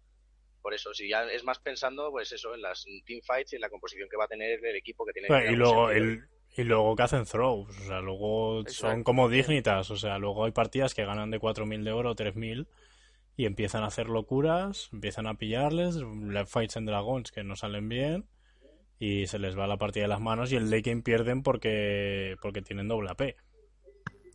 Por 0.63 0.75
eso, 0.75 0.93
si 0.93 1.09
ya 1.09 1.25
es 1.25 1.45
más 1.45 1.59
pensando, 1.61 2.11
pues 2.11 2.33
eso, 2.33 2.55
en 2.55 2.63
las 2.63 2.85
teamfights 3.07 3.53
y 3.53 3.57
en 3.57 3.63
la 3.63 3.71
composición 3.71 4.09
que 4.11 4.17
va 4.17 4.25
a 4.25 4.29
tener 4.29 4.65
el 4.65 4.77
equipo 4.77 5.05
que 5.07 5.13
tiene. 5.13 5.29
Bueno, 5.29 5.53
y 5.53 5.57
luego 5.57 5.91
el- 5.91 6.03
el, 6.03 6.25
y 6.57 6.65
luego 6.65 6.97
que 6.97 7.03
hacen 7.05 7.25
throws, 7.25 7.69
o 7.69 7.85
sea, 7.85 8.01
luego 8.01 8.65
son 8.69 9.05
como 9.05 9.29
dignitas, 9.29 9.91
o 9.91 9.97
sea, 9.97 10.19
luego 10.19 10.45
hay 10.45 10.53
partidas 10.53 10.95
que 10.95 11.05
ganan 11.05 11.31
de 11.31 11.39
4.000 11.39 11.85
de 11.85 11.93
oro, 11.93 12.15
3.000 12.15 12.67
y 13.37 13.47
empiezan 13.47 13.85
a 13.85 13.87
hacer 13.87 14.09
locuras, 14.09 14.89
empiezan 14.93 15.27
a 15.29 15.35
pillarles, 15.35 15.97
left 15.97 16.51
fights 16.51 16.77
en 16.77 16.87
dragons 16.87 17.31
que 17.31 17.45
no 17.45 17.55
salen 17.55 17.89
bien 17.89 18.27
y 18.99 19.29
se 19.29 19.39
les 19.39 19.57
va 19.57 19.69
la 19.69 19.77
partida 19.77 20.03
de 20.05 20.09
las 20.09 20.21
manos 20.21 20.51
y 20.51 20.57
el 20.57 20.71
late 20.71 20.91
game 20.91 21.03
pierden 21.03 21.43
porque 21.45 22.37
porque 22.43 22.63
tienen 22.63 22.89
doble 22.89 23.11
AP. 23.11 23.37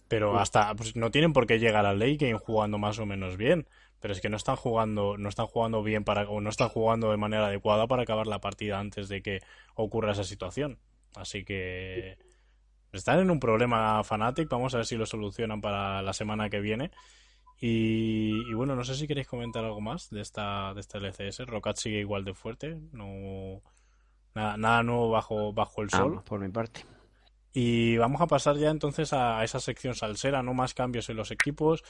Pero 0.08 0.38
hasta 0.38 0.76
pues, 0.76 0.96
no 0.96 1.12
tienen 1.12 1.34
por 1.34 1.48
qué 1.48 1.60
llegar 1.60 1.86
al 1.86 2.00
late 2.00 2.18
game 2.18 2.38
jugando 2.38 2.78
más 2.78 3.00
o 3.00 3.06
menos 3.06 3.36
bien, 3.38 3.68
pero 4.04 4.14
es 4.14 4.20
que 4.20 4.28
no 4.28 4.36
están 4.36 4.58
jugando 4.58 5.18
no 5.18 5.30
están 5.30 5.48
jugando 5.48 5.82
bien 5.82 6.04
para 6.04 6.30
o 6.30 6.42
no 6.42 6.50
están 6.50 6.68
jugando 6.68 7.10
de 7.10 7.16
manera 7.16 7.48
adecuada 7.48 7.88
para 7.88 8.04
acabar 8.04 8.28
la 8.28 8.42
partida 8.42 8.78
antes 8.78 9.08
de 9.08 9.22
que 9.22 9.40
ocurra 9.76 10.12
esa 10.12 10.26
situación. 10.26 10.78
Así 11.16 11.46
que 11.46 12.18
están 12.92 13.20
en 13.20 13.32
un 13.32 13.40
problema 13.40 14.04
Fnatic, 14.04 14.50
vamos 14.50 14.74
a 14.74 14.80
ver 14.80 14.86
si 14.88 14.98
lo 14.98 15.06
solucionan 15.06 15.62
para 15.62 16.02
la 16.02 16.12
semana 16.12 16.50
que 16.50 16.60
viene. 16.60 16.92
Y, 17.62 18.44
y 18.46 18.54
bueno, 18.54 18.76
no 18.76 18.84
sé 18.84 18.96
si 18.96 19.08
queréis 19.08 19.26
comentar 19.26 19.64
algo 19.64 19.80
más 19.80 20.10
de 20.10 20.20
esta 20.20 20.74
de 20.74 20.82
este 20.82 20.98
LCS. 20.98 21.48
Rocket 21.48 21.78
sigue 21.78 22.00
igual 22.00 22.26
de 22.26 22.34
fuerte, 22.34 22.78
no 22.92 23.62
nada, 24.36 24.58
nada 24.58 24.84
nuevo 24.84 25.12
bajo 25.12 25.54
bajo 25.54 25.82
el 25.82 25.90
sol. 25.90 26.16
Ah, 26.18 26.26
por 26.26 26.42
mi 26.42 26.50
parte. 26.50 26.82
Y 27.54 27.96
vamos 27.98 28.20
a 28.20 28.28
pasar 28.28 28.58
ya 28.58 28.70
entonces 28.70 29.14
a 29.14 29.44
esa 29.46 29.62
sección 29.62 29.96
salsera, 29.96 30.44
no 30.44 30.54
más 30.54 30.74
cambios 30.74 31.08
en 31.10 31.16
los 31.16 31.32
equipos. 31.32 31.86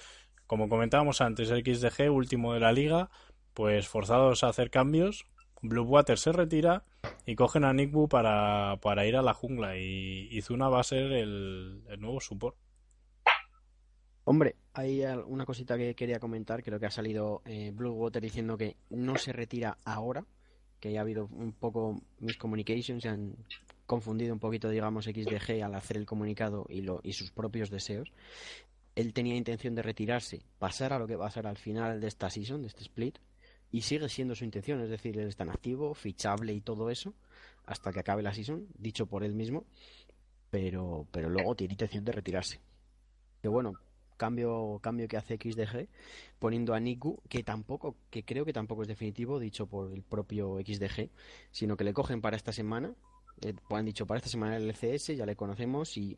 Como 0.53 0.69
comentábamos 0.69 1.19
antes, 1.19 1.49
el 1.49 1.63
XDG, 1.65 2.11
último 2.11 2.53
de 2.53 2.59
la 2.59 2.71
liga, 2.71 3.09
pues 3.55 3.87
forzados 3.87 4.43
a 4.43 4.49
hacer 4.49 4.69
cambios. 4.69 5.25
Blue 5.63 5.81
Water 5.81 6.19
se 6.19 6.31
retira 6.31 6.83
y 7.25 7.33
cogen 7.33 7.63
a 7.63 7.73
Nickbu 7.73 8.07
para, 8.07 8.77
para 8.79 9.07
ir 9.07 9.15
a 9.15 9.23
la 9.23 9.33
jungla. 9.33 9.79
Y, 9.79 10.27
y 10.29 10.41
Zuna 10.43 10.69
va 10.69 10.79
a 10.79 10.83
ser 10.83 11.11
el, 11.11 11.81
nuevo 11.97 12.21
support. 12.21 12.55
Hombre, 14.25 14.57
hay 14.75 15.03
una 15.25 15.47
cosita 15.47 15.75
que 15.75 15.95
quería 15.95 16.19
comentar. 16.19 16.61
Creo 16.61 16.79
que 16.79 16.85
ha 16.85 16.91
salido 16.91 17.41
eh, 17.45 17.71
Blue 17.73 17.93
Water 17.93 18.21
diciendo 18.21 18.55
que 18.55 18.77
no 18.91 19.17
se 19.17 19.33
retira 19.33 19.79
ahora, 19.85 20.23
que 20.79 20.95
ha 20.99 21.01
habido 21.01 21.29
un 21.31 21.53
poco 21.53 21.99
miscommunications, 22.19 23.01
se 23.01 23.09
han 23.09 23.37
confundido 23.85 24.33
un 24.33 24.39
poquito, 24.39 24.69
digamos, 24.69 25.05
XDG 25.05 25.63
al 25.63 25.75
hacer 25.75 25.97
el 25.97 26.05
comunicado 26.05 26.65
y, 26.69 26.81
lo, 26.81 26.99
y 27.03 27.13
sus 27.13 27.31
propios 27.31 27.69
deseos. 27.69 28.11
Él 28.95 29.13
tenía 29.13 29.35
intención 29.35 29.75
de 29.75 29.81
retirarse, 29.81 30.43
pasar 30.59 30.93
a 30.93 30.99
lo 30.99 31.07
que 31.07 31.15
va 31.15 31.27
a 31.27 31.31
ser 31.31 31.47
al 31.47 31.57
final 31.57 31.99
de 31.99 32.07
esta 32.07 32.29
season, 32.29 32.61
de 32.61 32.67
este 32.67 32.83
split, 32.83 33.17
y 33.71 33.81
sigue 33.81 34.07
siendo 34.07 34.35
su 34.35 34.45
intención, 34.45 34.81
es 34.81 34.89
decir, 34.89 35.17
él 35.17 35.27
está 35.27 35.43
en 35.43 35.49
activo, 35.49 35.95
fichable 35.95 36.53
y 36.53 36.61
todo 36.61 36.91
eso, 36.91 37.15
hasta 37.65 37.91
que 37.91 37.99
acabe 37.99 38.21
la 38.21 38.33
season, 38.33 38.67
dicho 38.77 39.07
por 39.07 39.23
él 39.23 39.33
mismo, 39.33 39.65
pero, 40.51 41.07
pero 41.11 41.29
luego 41.29 41.55
tiene 41.55 41.73
intención 41.73 42.05
de 42.05 42.11
retirarse. 42.11 42.59
Que 43.41 43.47
bueno, 43.47 43.73
cambio, 44.17 44.79
cambio 44.81 45.07
que 45.07 45.17
hace 45.17 45.37
XDG 45.37 45.87
poniendo 46.39 46.73
a 46.73 46.79
Niku, 46.79 47.21
que 47.27 47.43
tampoco, 47.43 47.95
que 48.09 48.23
creo 48.23 48.45
que 48.45 48.53
tampoco 48.53 48.83
es 48.83 48.87
definitivo, 48.87 49.39
dicho 49.39 49.65
por 49.65 49.91
el 49.91 50.03
propio 50.03 50.59
XDG, 50.59 51.09
sino 51.51 51.75
que 51.75 51.83
le 51.83 51.93
cogen 51.93 52.21
para 52.21 52.37
esta 52.37 52.51
semana, 52.51 52.93
eh, 53.41 53.53
han 53.69 53.85
dicho 53.85 54.05
para 54.05 54.19
esta 54.19 54.29
semana 54.29 54.57
el 54.57 54.69
LCS, 54.69 55.15
ya 55.17 55.25
le 55.25 55.35
conocemos 55.35 55.97
y 55.97 56.17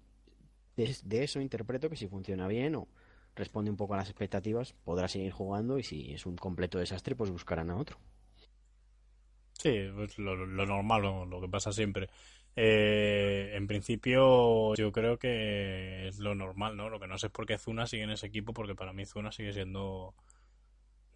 de, 0.76 0.96
de 1.04 1.24
eso 1.24 1.40
interpreto 1.40 1.90
que 1.90 1.96
si 1.96 2.08
funciona 2.08 2.48
bien 2.48 2.76
o 2.76 2.88
responde 3.36 3.70
un 3.70 3.78
poco 3.78 3.94
a 3.94 3.98
las 3.98 4.10
expectativas, 4.10 4.74
podrá 4.84 5.08
seguir 5.08 5.32
jugando 5.32 5.78
y 5.78 5.84
si 5.84 6.14
es 6.14 6.26
un 6.26 6.38
completo 6.38 6.80
desastre, 6.80 7.16
pues 7.16 7.32
buscarán 7.32 7.70
a 7.70 7.78
otro. 7.78 7.98
Sí, 9.54 9.90
pues 9.94 10.18
lo, 10.20 10.36
lo 10.36 10.66
normal, 10.66 11.02
lo, 11.02 11.26
lo 11.26 11.42
que 11.42 11.48
pasa 11.48 11.72
siempre. 11.72 12.10
Eh, 12.56 13.52
en 13.54 13.68
principio, 13.68 14.74
yo 14.76 14.92
creo 14.92 15.18
que 15.18 16.08
es 16.08 16.20
lo 16.20 16.36
normal, 16.36 16.78
¿no? 16.78 16.90
Lo 16.90 17.00
que 17.00 17.08
no 17.08 17.18
sé 17.18 17.28
es 17.28 17.34
por 17.34 17.46
qué 17.46 17.58
Zuna 17.58 17.86
sigue 17.86 18.04
en 18.04 18.12
ese 18.12 18.28
equipo, 18.28 18.54
porque 18.54 18.76
para 18.76 18.94
mí 18.94 19.06
Zuna 19.06 19.32
sigue 19.32 19.52
siendo 19.52 20.14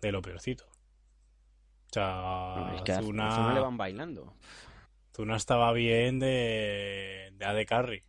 de 0.01 0.11
lo 0.11 0.21
peorcito. 0.21 0.65
O 0.65 1.93
sea, 1.93 2.73
es 2.75 2.81
que 2.81 2.91
a 2.91 3.01
Zuna, 3.01 3.31
Zuna 3.31 3.53
le 3.53 3.59
van 3.61 3.77
bailando. 3.77 4.33
Zuna 5.15 5.37
estaba 5.37 5.71
bien 5.71 6.19
de, 6.19 7.31
de 7.33 7.45
AD 7.45 7.65
Carry. 7.65 8.03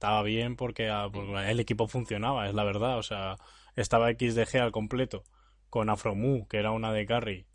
Estaba 0.00 0.22
bien 0.22 0.56
porque, 0.56 0.88
ah, 0.88 1.10
porque 1.12 1.50
el 1.50 1.60
equipo 1.60 1.86
funcionaba, 1.86 2.48
es 2.48 2.54
la 2.54 2.64
verdad. 2.64 2.96
O 2.96 3.02
sea, 3.02 3.36
estaba 3.76 4.10
XDG 4.10 4.56
al 4.56 4.72
completo 4.72 5.24
con 5.68 5.90
Afromu, 5.90 6.48
que 6.48 6.56
era 6.56 6.70
una 6.70 6.88
AD 6.88 7.04
Carry. 7.06 7.46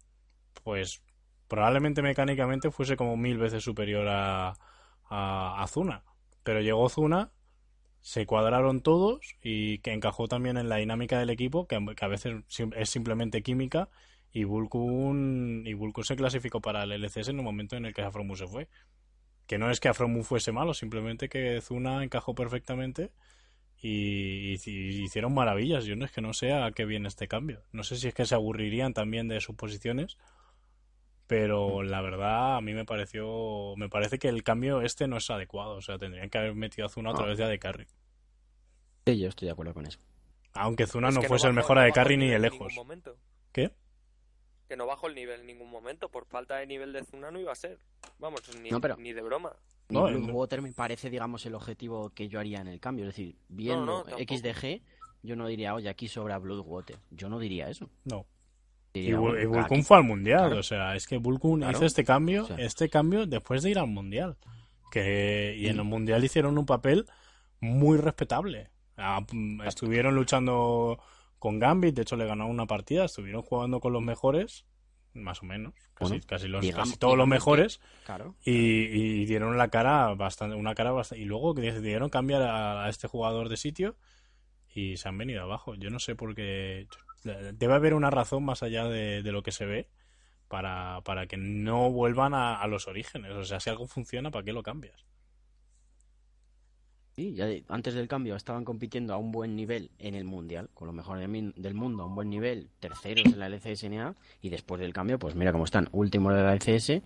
Pues 0.64 1.02
probablemente 1.48 2.04
mecánicamente 2.04 2.70
fuese 2.70 2.98
como 2.98 3.18
mil 3.18 3.40
veces 3.40 3.64
superior 3.64 4.08
a, 4.08 4.54
a, 5.10 5.64
a 5.64 5.68
Zuna. 5.68 6.04
Pero 6.44 6.62
llegó 6.62 6.88
Zuna, 6.88 7.32
se 8.02 8.28
cuadraron 8.28 8.82
todos 8.82 9.38
y 9.42 9.80
que 9.80 9.94
encajó 9.94 10.28
también 10.28 10.58
en 10.58 10.70
la 10.70 10.76
dinámica 10.76 11.18
del 11.18 11.32
equipo, 11.32 11.66
que, 11.68 11.84
que 11.96 12.06
a 12.06 12.08
veces 12.08 12.44
es 12.76 12.90
simplemente 12.92 13.42
química. 13.42 13.90
Y 14.32 14.44
Vulkun, 14.44 15.64
y 15.66 15.74
Vulkun 15.74 16.04
se 16.04 16.16
clasificó 16.16 16.62
para 16.62 16.84
el 16.84 16.92
LCS 16.92 17.30
en 17.30 17.40
el 17.40 17.44
momento 17.44 17.76
en 17.76 17.86
el 17.88 17.94
que 17.96 18.04
Afromu 18.04 18.36
se 18.36 18.46
fue. 18.46 18.70
Que 19.48 19.58
no 19.58 19.70
es 19.70 19.80
que 19.80 19.90
Afromu 19.90 20.24
fuese 20.24 20.52
malo, 20.52 20.74
simplemente 20.74 21.30
que 21.30 21.62
Zuna 21.62 22.04
encajó 22.04 22.34
perfectamente 22.34 23.12
y, 23.80 24.54
y- 24.54 24.60
y 24.66 25.04
hicieron 25.04 25.34
maravillas. 25.34 25.86
Yo 25.86 25.96
no 25.96 26.06
es 26.06 26.12
que 26.12 26.22
no 26.22 26.34
sé 26.34 26.52
a 26.54 26.72
qué 26.72 26.86
viene 26.86 27.08
este 27.08 27.28
cambio. 27.28 27.62
No 27.72 27.84
sé 27.84 27.98
si 27.98 28.08
es 28.08 28.14
que 28.14 28.26
se 28.26 28.34
aburrirían 28.36 28.94
también 28.94 29.28
de 29.28 29.40
sus 29.42 29.56
posiciones, 29.56 30.18
pero 31.28 31.84
la 31.84 32.02
verdad 32.02 32.58
a 32.58 32.62
mí 32.62 32.74
me 32.74 32.86
pareció, 32.86 33.76
me 33.78 33.90
parece 33.90 34.20
que 34.20 34.28
el 34.30 34.44
cambio 34.44 34.82
este 34.82 35.08
no 35.08 35.18
es 35.18 35.30
adecuado. 35.30 35.76
O 35.76 35.82
sea, 35.82 35.98
tendrían 35.98 36.30
que 36.30 36.38
haber 36.38 36.56
metido 36.56 36.86
a 36.88 36.90
Zuna 36.90 37.12
otra 37.12 37.24
No. 37.26 37.30
vez 37.30 37.38
ya 37.40 37.48
de 37.48 37.60
carry. 37.60 37.86
Sí, 39.06 39.20
yo 39.20 39.30
estoy 39.30 39.48
de 39.48 39.52
acuerdo 39.52 39.74
con 39.74 39.86
eso. 39.86 40.00
Aunque 40.54 40.88
Zuna 40.88 41.10
Es 41.10 41.16
no 41.16 41.22
fuese 41.24 41.48
el 41.48 41.54
bajó- 41.54 41.56
mejor 41.56 41.78
no 41.78 41.84
de 41.84 41.92
carry 41.92 42.18
ni 42.18 42.28
de 42.28 42.40
lejos. 42.40 42.74
¿Qué? 43.52 43.72
Que 44.76 44.78
no 44.80 44.88
bajó 44.88 45.08
el 45.08 45.16
nivel 45.16 45.40
en 45.40 45.48
ningún 45.48 45.70
momento. 45.72 46.10
Por 46.10 46.26
falta 46.26 46.58
de 46.58 46.68
nivel 46.68 46.92
de 46.92 47.02
Zuna 47.06 47.32
no 47.32 47.40
iba 47.40 47.50
a 47.54 47.56
ser. 47.56 47.80
Vamos, 48.20 48.42
ni, 48.62 48.70
No, 48.72 48.82
pero- 48.82 48.98
ni 48.98 49.14
de 49.14 49.22
broma. 49.22 49.54
Ni 49.88 49.96
No, 49.98 50.10
no. 50.12 50.34
Water 50.34 50.62
me 50.62 50.74
parece, 50.74 51.10
digamos, 51.10 51.46
el 51.46 51.56
objetivo 51.56 52.10
que 52.10 52.28
yo 52.28 52.42
haría 52.42 52.60
en 52.60 52.68
el 52.68 52.82
cambio. 52.82 53.06
Es 53.08 53.16
decir, 53.16 53.38
viendo 53.48 54.04
no. 54.04 54.18
XDG, 54.18 54.82
yo 55.24 55.38
no 55.38 55.48
diría, 55.48 55.74
oye, 55.76 55.88
aquí 55.88 56.10
sobra 56.10 56.40
Bloodwater. 56.40 56.98
Yo 57.10 57.30
no 57.30 57.40
diría 57.40 57.70
eso. 57.70 57.90
No. 58.04 58.26
Y, 58.92 59.00
Diría, 59.00 59.18
bueno, 59.18 59.66
y 59.72 59.82
fue 59.84 59.96
al 59.96 60.04
mundial, 60.04 60.48
Claro. 60.48 60.60
o 60.60 60.64
sea, 60.64 60.94
es 60.98 61.08
que 61.08 61.20
Vulkun 61.20 61.60
Claro. 61.62 61.78
hizo 61.78 61.86
este 61.86 62.04
cambio, 62.04 62.44
O 62.44 62.48
sea. 62.48 62.58
este 62.58 62.90
cambio 62.90 63.26
después 63.26 63.64
de 63.64 63.70
ir 63.70 63.80
al 63.80 63.88
mundial. 63.88 64.36
Que, 64.92 65.56
y 65.58 65.68
en 65.68 65.78
el 65.78 65.86
mundial 65.86 66.22
hicieron 66.22 66.58
un 66.58 66.66
papel 66.66 67.06
muy 67.62 67.98
respetable. 67.98 68.72
Ah, 68.98 69.22
mm, 69.32 69.62
Estuvieron 69.62 70.16
luchando 70.16 71.00
con 71.46 71.60
Gambit, 71.60 71.94
de 71.96 72.02
hecho 72.02 72.16
le 72.16 72.26
ganaron 72.26 72.52
una 72.52 72.66
partida, 72.66 73.06
estuvieron 73.06 73.44
jugando 73.44 73.80
con 73.80 73.94
los 73.94 74.02
mejores, 74.02 74.66
más 75.14 75.44
o 75.44 75.46
menos, 75.46 75.76
casi, 75.94 76.10
Bueno, 76.14 76.26
casi, 76.28 76.48
los, 76.48 76.62
digamos- 76.64 76.90
casi 76.90 76.98
todos 76.98 77.16
los 77.16 77.26
digamos 77.28 77.36
mejores, 77.36 77.82
Claro. 78.04 78.36
y, 78.44 78.52
y 78.52 79.26
dieron 79.26 79.56
la 79.56 79.68
cara 79.70 80.12
bastante, 80.16 80.56
una 80.56 80.74
cara 80.74 80.92
bastante, 80.92 81.22
y 81.22 81.26
luego 81.26 81.54
decidieron 81.54 82.10
cambiar 82.10 82.42
a, 82.42 82.86
a 82.86 82.90
este 82.90 83.08
jugador 83.08 83.50
de 83.50 83.58
sitio 83.58 83.96
y 84.74 84.98
se 84.98 85.08
han 85.08 85.20
venido 85.20 85.44
abajo. 85.44 85.76
Yo 85.76 85.90
no 85.92 86.00
sé 86.00 86.16
por 86.16 86.34
qué. 86.34 86.88
Debe 87.24 87.74
haber 87.76 87.94
una 87.94 88.10
razón 88.10 88.44
más 88.44 88.64
allá 88.64 88.86
de, 88.86 89.22
de 89.22 89.32
lo 89.32 89.44
que 89.44 89.52
se 89.52 89.66
ve 89.68 89.88
para, 90.48 91.02
para 91.06 91.28
que 91.28 91.38
no 91.38 91.92
vuelvan 91.92 92.34
a, 92.34 92.60
a 92.60 92.68
los 92.68 92.88
orígenes. 92.88 93.32
O 93.34 93.46
sea, 93.46 93.60
si 93.60 93.70
algo 93.70 93.88
funciona, 93.88 94.32
¿para 94.32 94.44
qué 94.44 94.52
lo 94.52 94.64
cambias? 94.64 95.06
Antes 97.70 97.94
del 97.94 98.10
cambio 98.10 98.36
estaban 98.36 98.66
compitiendo 98.66 99.14
a 99.14 99.18
un 99.18 99.32
buen 99.32 99.56
nivel 99.56 99.90
en 100.00 100.16
el 100.16 100.26
Mundial, 100.26 100.70
con 100.74 100.88
lo 100.88 100.94
mejor 100.94 101.18
del, 101.18 101.74
mundo, 101.74 102.04
a 102.04 102.08
un 102.08 102.16
buen 102.16 102.30
nivel, 102.30 102.70
terceros 102.82 103.26
en 103.26 103.40
la 103.40 103.48
LCSNA, 103.48 104.16
y 104.42 104.50
después 104.50 104.82
del 104.82 104.92
cambio, 104.92 105.18
pues 105.18 105.34
mira 105.34 105.54
cómo 105.54 105.64
están, 105.64 105.88
últimos 105.94 106.36
de 106.36 106.44
la 106.44 106.54
LCS 106.54 107.02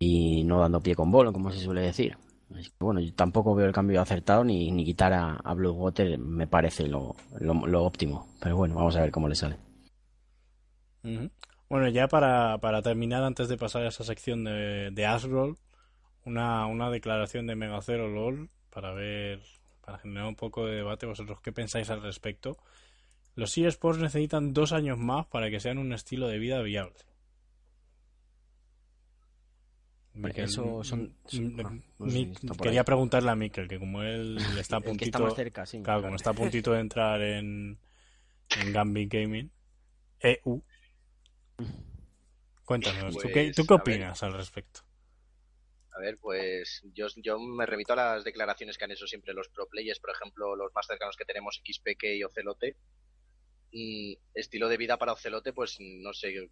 y 0.00 0.42
no 0.42 0.58
dando 0.58 0.80
pie 0.80 0.96
con 0.96 1.12
bolo, 1.12 1.32
como 1.32 1.52
se 1.52 1.60
suele 1.60 1.82
decir. 1.82 2.16
Así 2.52 2.70
que, 2.70 2.76
bueno, 2.80 2.98
yo 2.98 3.14
tampoco 3.14 3.54
veo 3.54 3.66
el 3.66 3.72
cambio 3.72 4.00
acertado 4.00 4.42
ni, 4.42 4.72
ni 4.72 4.84
quitar 4.84 5.12
a, 5.12 5.34
a 5.36 5.54
Blue 5.54 5.70
Water 5.70 6.18
me 6.18 6.48
parece 6.48 6.88
lo, 6.88 7.14
lo, 7.38 7.54
lo 7.54 7.84
óptimo. 7.84 8.26
Pero 8.40 8.56
bueno, 8.56 8.74
vamos 8.74 8.96
a 8.96 9.02
ver 9.02 9.12
cómo 9.12 9.28
le 9.28 9.36
sale. 9.36 9.56
Bueno, 11.68 11.88
ya 11.90 12.08
para, 12.08 12.58
para 12.58 12.82
terminar, 12.82 13.22
antes 13.22 13.48
de 13.48 13.56
pasar 13.56 13.82
a 13.82 13.88
esa 13.88 14.02
sección 14.02 14.42
de, 14.42 14.90
de 14.90 15.06
Asroll, 15.06 15.58
una, 16.24 16.66
una 16.66 16.90
declaración 16.90 17.46
de 17.46 17.54
Megacero 17.54 18.08
LOL 18.08 18.50
para 18.74 18.92
ver, 18.92 19.40
para 19.84 19.98
generar 19.98 20.26
un 20.28 20.36
poco 20.36 20.66
de 20.66 20.76
debate. 20.76 21.06
¿Vosotros 21.06 21.40
qué 21.40 21.52
pensáis 21.52 21.90
al 21.90 22.02
respecto? 22.02 22.58
Los 23.36 23.56
eSports 23.56 24.00
necesitan 24.00 24.52
dos 24.52 24.72
años 24.72 24.98
más 24.98 25.26
para 25.26 25.50
que 25.50 25.60
sean 25.60 25.78
un 25.78 25.92
estilo 25.92 26.28
de 26.28 26.38
vida 26.38 26.60
viable. 26.62 26.94
Miquel, 30.14 30.44
eso 30.44 30.84
son- 30.84 31.12
ah, 31.64 31.72
quería 32.62 32.80
ahí. 32.80 32.84
preguntarle 32.84 33.30
a 33.30 33.34
Miquel, 33.34 33.66
que 33.66 33.78
como 33.80 34.02
él 34.02 34.36
está 34.60 34.76
a 34.76 34.80
puntito, 34.80 35.06
está 35.06 35.18
más 35.18 35.34
cerca, 35.34 35.66
sí. 35.66 35.80
claro, 35.82 36.02
como 36.02 36.14
está 36.16 36.30
a 36.30 36.34
puntito 36.34 36.72
de 36.72 36.80
entrar 36.80 37.20
en, 37.20 37.78
en 38.54 38.72
Gambit 38.72 39.12
Gaming, 39.12 39.50
EU, 40.20 40.62
cuéntanos, 42.64 43.14
¿tú, 43.18 43.28
qué, 43.32 43.44
Pues, 43.44 43.56
tú 43.56 43.66
qué 43.66 43.74
a 43.74 43.76
ver. 43.78 43.82
opinas 43.82 44.22
al 44.22 44.32
respecto? 44.34 44.80
A 45.96 46.00
ver, 46.00 46.18
pues 46.18 46.82
yo, 46.92 47.06
yo 47.16 47.38
me 47.38 47.66
remito 47.66 47.92
a 47.92 47.96
las 47.96 48.24
declaraciones 48.24 48.76
que 48.76 48.84
han 48.84 48.90
hecho 48.90 49.06
siempre 49.06 49.32
los 49.32 49.48
pro 49.48 49.68
players, 49.68 50.00
por 50.00 50.10
ejemplo, 50.10 50.56
los 50.56 50.72
más 50.74 50.86
cercanos 50.86 51.16
que 51.16 51.24
tenemos, 51.24 51.62
XPK 51.64 52.04
y 52.16 52.24
Ocelote. 52.24 52.76
Y 53.70 54.18
estilo 54.34 54.68
de 54.68 54.76
vida 54.76 54.98
para 54.98 55.12
Ocelote, 55.12 55.52
pues 55.52 55.76
no 55.80 56.12
sé 56.12 56.48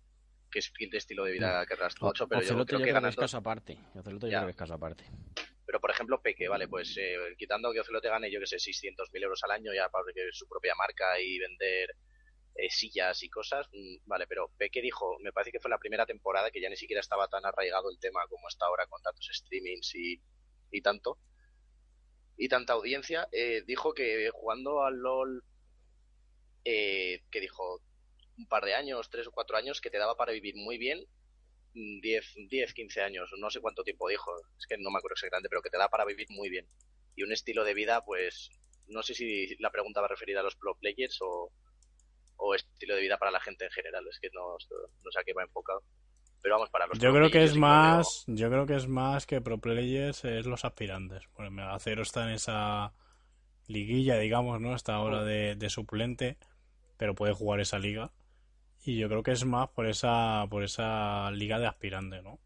qué 0.51 0.61
estilo 0.93 1.24
de 1.24 1.32
vida 1.32 1.64
querrás 1.66 1.95
tú, 1.95 2.07
Ocho, 2.07 2.28
pero 2.28 2.40
yo 2.40 2.47
Ocelote 2.49 2.68
creo 2.68 2.78
yo 2.80 2.84
que 2.84 2.90
creo 2.90 2.95
que 2.95 3.01
ganas 3.01 3.11
es 3.14 3.16
dos. 3.16 3.22
caso 3.24 3.36
aparte. 3.38 3.78
Ocelote 3.95 4.26
yo 4.26 4.30
Ya. 4.30 4.38
creo 4.38 4.47
que 4.47 4.51
es 4.53 4.57
caso 4.57 4.74
aparte. 4.74 5.05
Pero 5.66 5.80
por 5.80 5.90
ejemplo, 5.90 6.20
Peque, 6.20 6.49
vale, 6.49 6.68
pues 6.68 6.95
eh, 6.99 7.16
quitando 7.38 7.72
que 7.72 7.80
Ocelote 7.80 8.09
gane, 8.09 8.30
yo 8.30 8.38
que 8.38 8.47
sé, 8.47 8.57
600.000 8.59 9.22
euros 9.22 9.40
al 9.45 9.53
año 9.53 9.72
ya 9.74 9.88
para 9.88 10.05
su 10.32 10.47
propia 10.47 10.74
marca 10.76 11.18
y 11.20 11.38
vender 11.38 11.97
eh, 12.55 12.70
sillas 12.70 13.22
y 13.22 13.30
cosas, 13.30 13.66
mm, 13.72 14.07
vale, 14.07 14.26
pero 14.26 14.50
Peque 14.59 14.82
dijo, 14.82 15.18
me 15.20 15.32
parece 15.32 15.53
que 15.53 15.61
fue 15.61 15.70
la 15.70 15.78
primera 15.78 16.05
temporada 16.07 16.50
que 16.50 16.61
ya 16.61 16.68
ni 16.68 16.76
siquiera 16.76 17.00
estaba 17.00 17.28
tan 17.28 17.44
arraigado 17.46 17.90
el 17.90 17.98
tema 17.98 18.26
como 18.28 18.48
está 18.48 18.66
ahora 18.66 18.86
con 18.86 19.00
tantos 19.03 19.28
streamings 19.32 19.94
y, 19.94 20.20
y 20.70 20.82
tanto, 20.82 21.18
y 22.36 22.48
tanta 22.48 22.74
audiencia, 22.74 23.28
eh, 23.32 23.62
dijo 23.66 23.94
que 23.94 24.30
jugando 24.32 24.82
al 24.82 24.96
LOL, 24.96 25.44
eh, 26.64 27.22
que 27.30 27.40
dijo 27.40 27.80
un 28.36 28.46
par 28.46 28.64
de 28.64 28.74
años, 28.74 29.11
tres 29.11 29.26
o 29.26 29.32
cuatro 29.32 29.57
años, 29.57 29.80
que 29.80 29.90
te 29.90 29.98
daba 29.98 30.16
para 30.16 30.32
vivir 30.32 30.55
muy 30.57 30.76
bien, 30.76 31.07
mm, 31.74 32.00
10, 32.00 32.34
10, 32.48 32.74
15 32.74 33.00
años, 33.03 33.30
no 33.38 33.50
sé 33.50 33.61
cuánto 33.61 33.84
tiempo 33.84 34.09
dijo, 34.09 34.32
es 34.59 34.66
que 34.66 34.76
no 34.78 34.90
me 34.90 34.98
acuerdo 34.98 35.14
exactamente, 35.14 35.48
pero 35.48 35.62
que 35.62 35.70
te 35.70 35.78
da 35.78 35.88
para 35.88 36.05
vivir 36.05 36.26
muy 36.30 36.50
bien. 36.50 36.66
Y 37.14 37.22
un 37.22 37.32
estilo 37.32 37.64
de 37.64 37.74
vida, 37.74 38.05
pues, 38.05 38.50
no 38.88 39.03
sé 39.03 39.14
si 39.14 39.55
la 39.59 39.70
pregunta 39.70 40.00
va 40.00 40.09
referida 40.09 40.40
a 40.40 40.42
los 40.42 40.57
pro 40.57 40.74
players 40.76 41.18
o, 41.22 41.53
o 42.43 42.55
estilo 42.55 42.97
de 42.97 43.01
vida 43.01 43.16
para 43.16 43.30
la 43.30 43.40
gente 43.40 43.64
en 43.64 43.70
general, 43.70 44.05
es 44.09 44.18
que 44.18 44.28
no, 44.34 44.57
no 45.05 45.11
sé 45.11 45.20
a 45.20 45.24
qué 45.24 45.32
va 45.32 45.43
enfocado. 45.43 45.82
Pero 46.43 46.57
vamos, 46.57 46.70
para 46.70 46.88
los 46.88 46.99
Yo 46.99 47.12
creo 47.12 47.30
que 47.30 47.45
es 47.45 47.57
más, 47.57 48.24
yo 48.26 48.51
creo 48.51 48.66
que 48.66 48.74
es 48.74 48.88
más 48.88 49.26
que 49.26 49.40
pro 49.40 49.59
players 49.59 50.24
es 50.24 50.45
los 50.45 50.64
aspirantes. 50.64 51.22
Porque 51.34 51.51
Megacero 51.51 52.03
está 52.03 52.24
en 52.24 52.30
esa 52.30 52.93
liguilla, 53.68 54.18
digamos, 54.18 54.61
¿no? 54.61 54.74
Está 54.74 54.97
ahora 54.97 55.22
de, 55.22 55.55
de 55.55 55.70
suplente, 55.70 56.38
pero 56.97 57.14
puede 57.14 57.32
jugar 57.32 57.61
esa 57.61 57.78
liga. 57.78 58.11
Y 58.84 58.99
yo 58.99 59.09
creo 59.09 59.22
que 59.22 59.30
es 59.30 59.45
más 59.45 59.68
por 59.68 59.86
esa, 59.86 60.45
por 60.51 60.64
esa 60.64 61.30
liga 61.30 61.61
de 61.61 61.68
aspirante, 61.68 62.22
¿no? 62.22 62.40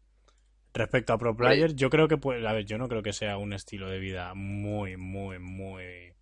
Respecto 0.75 1.13
a 1.13 1.17
pro 1.17 1.35
players, 1.35 1.75
yo 1.75 1.89
creo 1.89 2.07
que 2.07 2.17
puede, 2.17 2.47
a 2.47 2.53
ver, 2.53 2.65
yo 2.65 2.77
no 2.77 2.87
creo 2.87 3.01
que 3.01 3.13
sea 3.13 3.39
un 3.39 3.51
estilo 3.51 3.89
de 3.89 3.97
vida 3.97 4.35
muy, 4.35 4.95
muy, 4.95 5.39
muy 5.39 6.13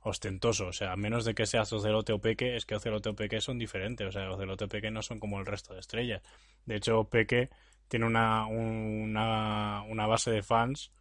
ostentoso. 0.00 0.68
O 0.68 0.72
sea, 0.72 0.92
a 0.92 0.96
menos 0.96 1.24
de 1.24 1.34
que 1.34 1.46
seas 1.46 1.72
Ocelote 1.72 2.12
o 2.12 2.20
Peque, 2.20 2.56
es 2.56 2.66
que 2.66 2.74
Ocelote 2.74 3.10
o 3.10 3.14
Peque 3.14 3.40
son 3.40 3.58
diferentes. 3.58 4.06
O 4.06 4.12
sea, 4.12 4.30
Ocelote 4.30 4.64
o 4.64 4.68
Peque 4.68 4.90
no 4.90 5.02
son 5.02 5.18
como 5.18 5.38
el 5.38 5.46
resto 5.46 5.74
de 5.74 5.80
estrellas. 5.80 6.22
De 6.66 6.76
hecho, 6.76 7.04
Peque 7.04 7.50
tiene 7.88 8.06
una, 8.06 8.46
una, 8.46 9.82
una 9.82 10.06
base 10.06 10.30
de 10.30 10.42
fans 10.42 10.92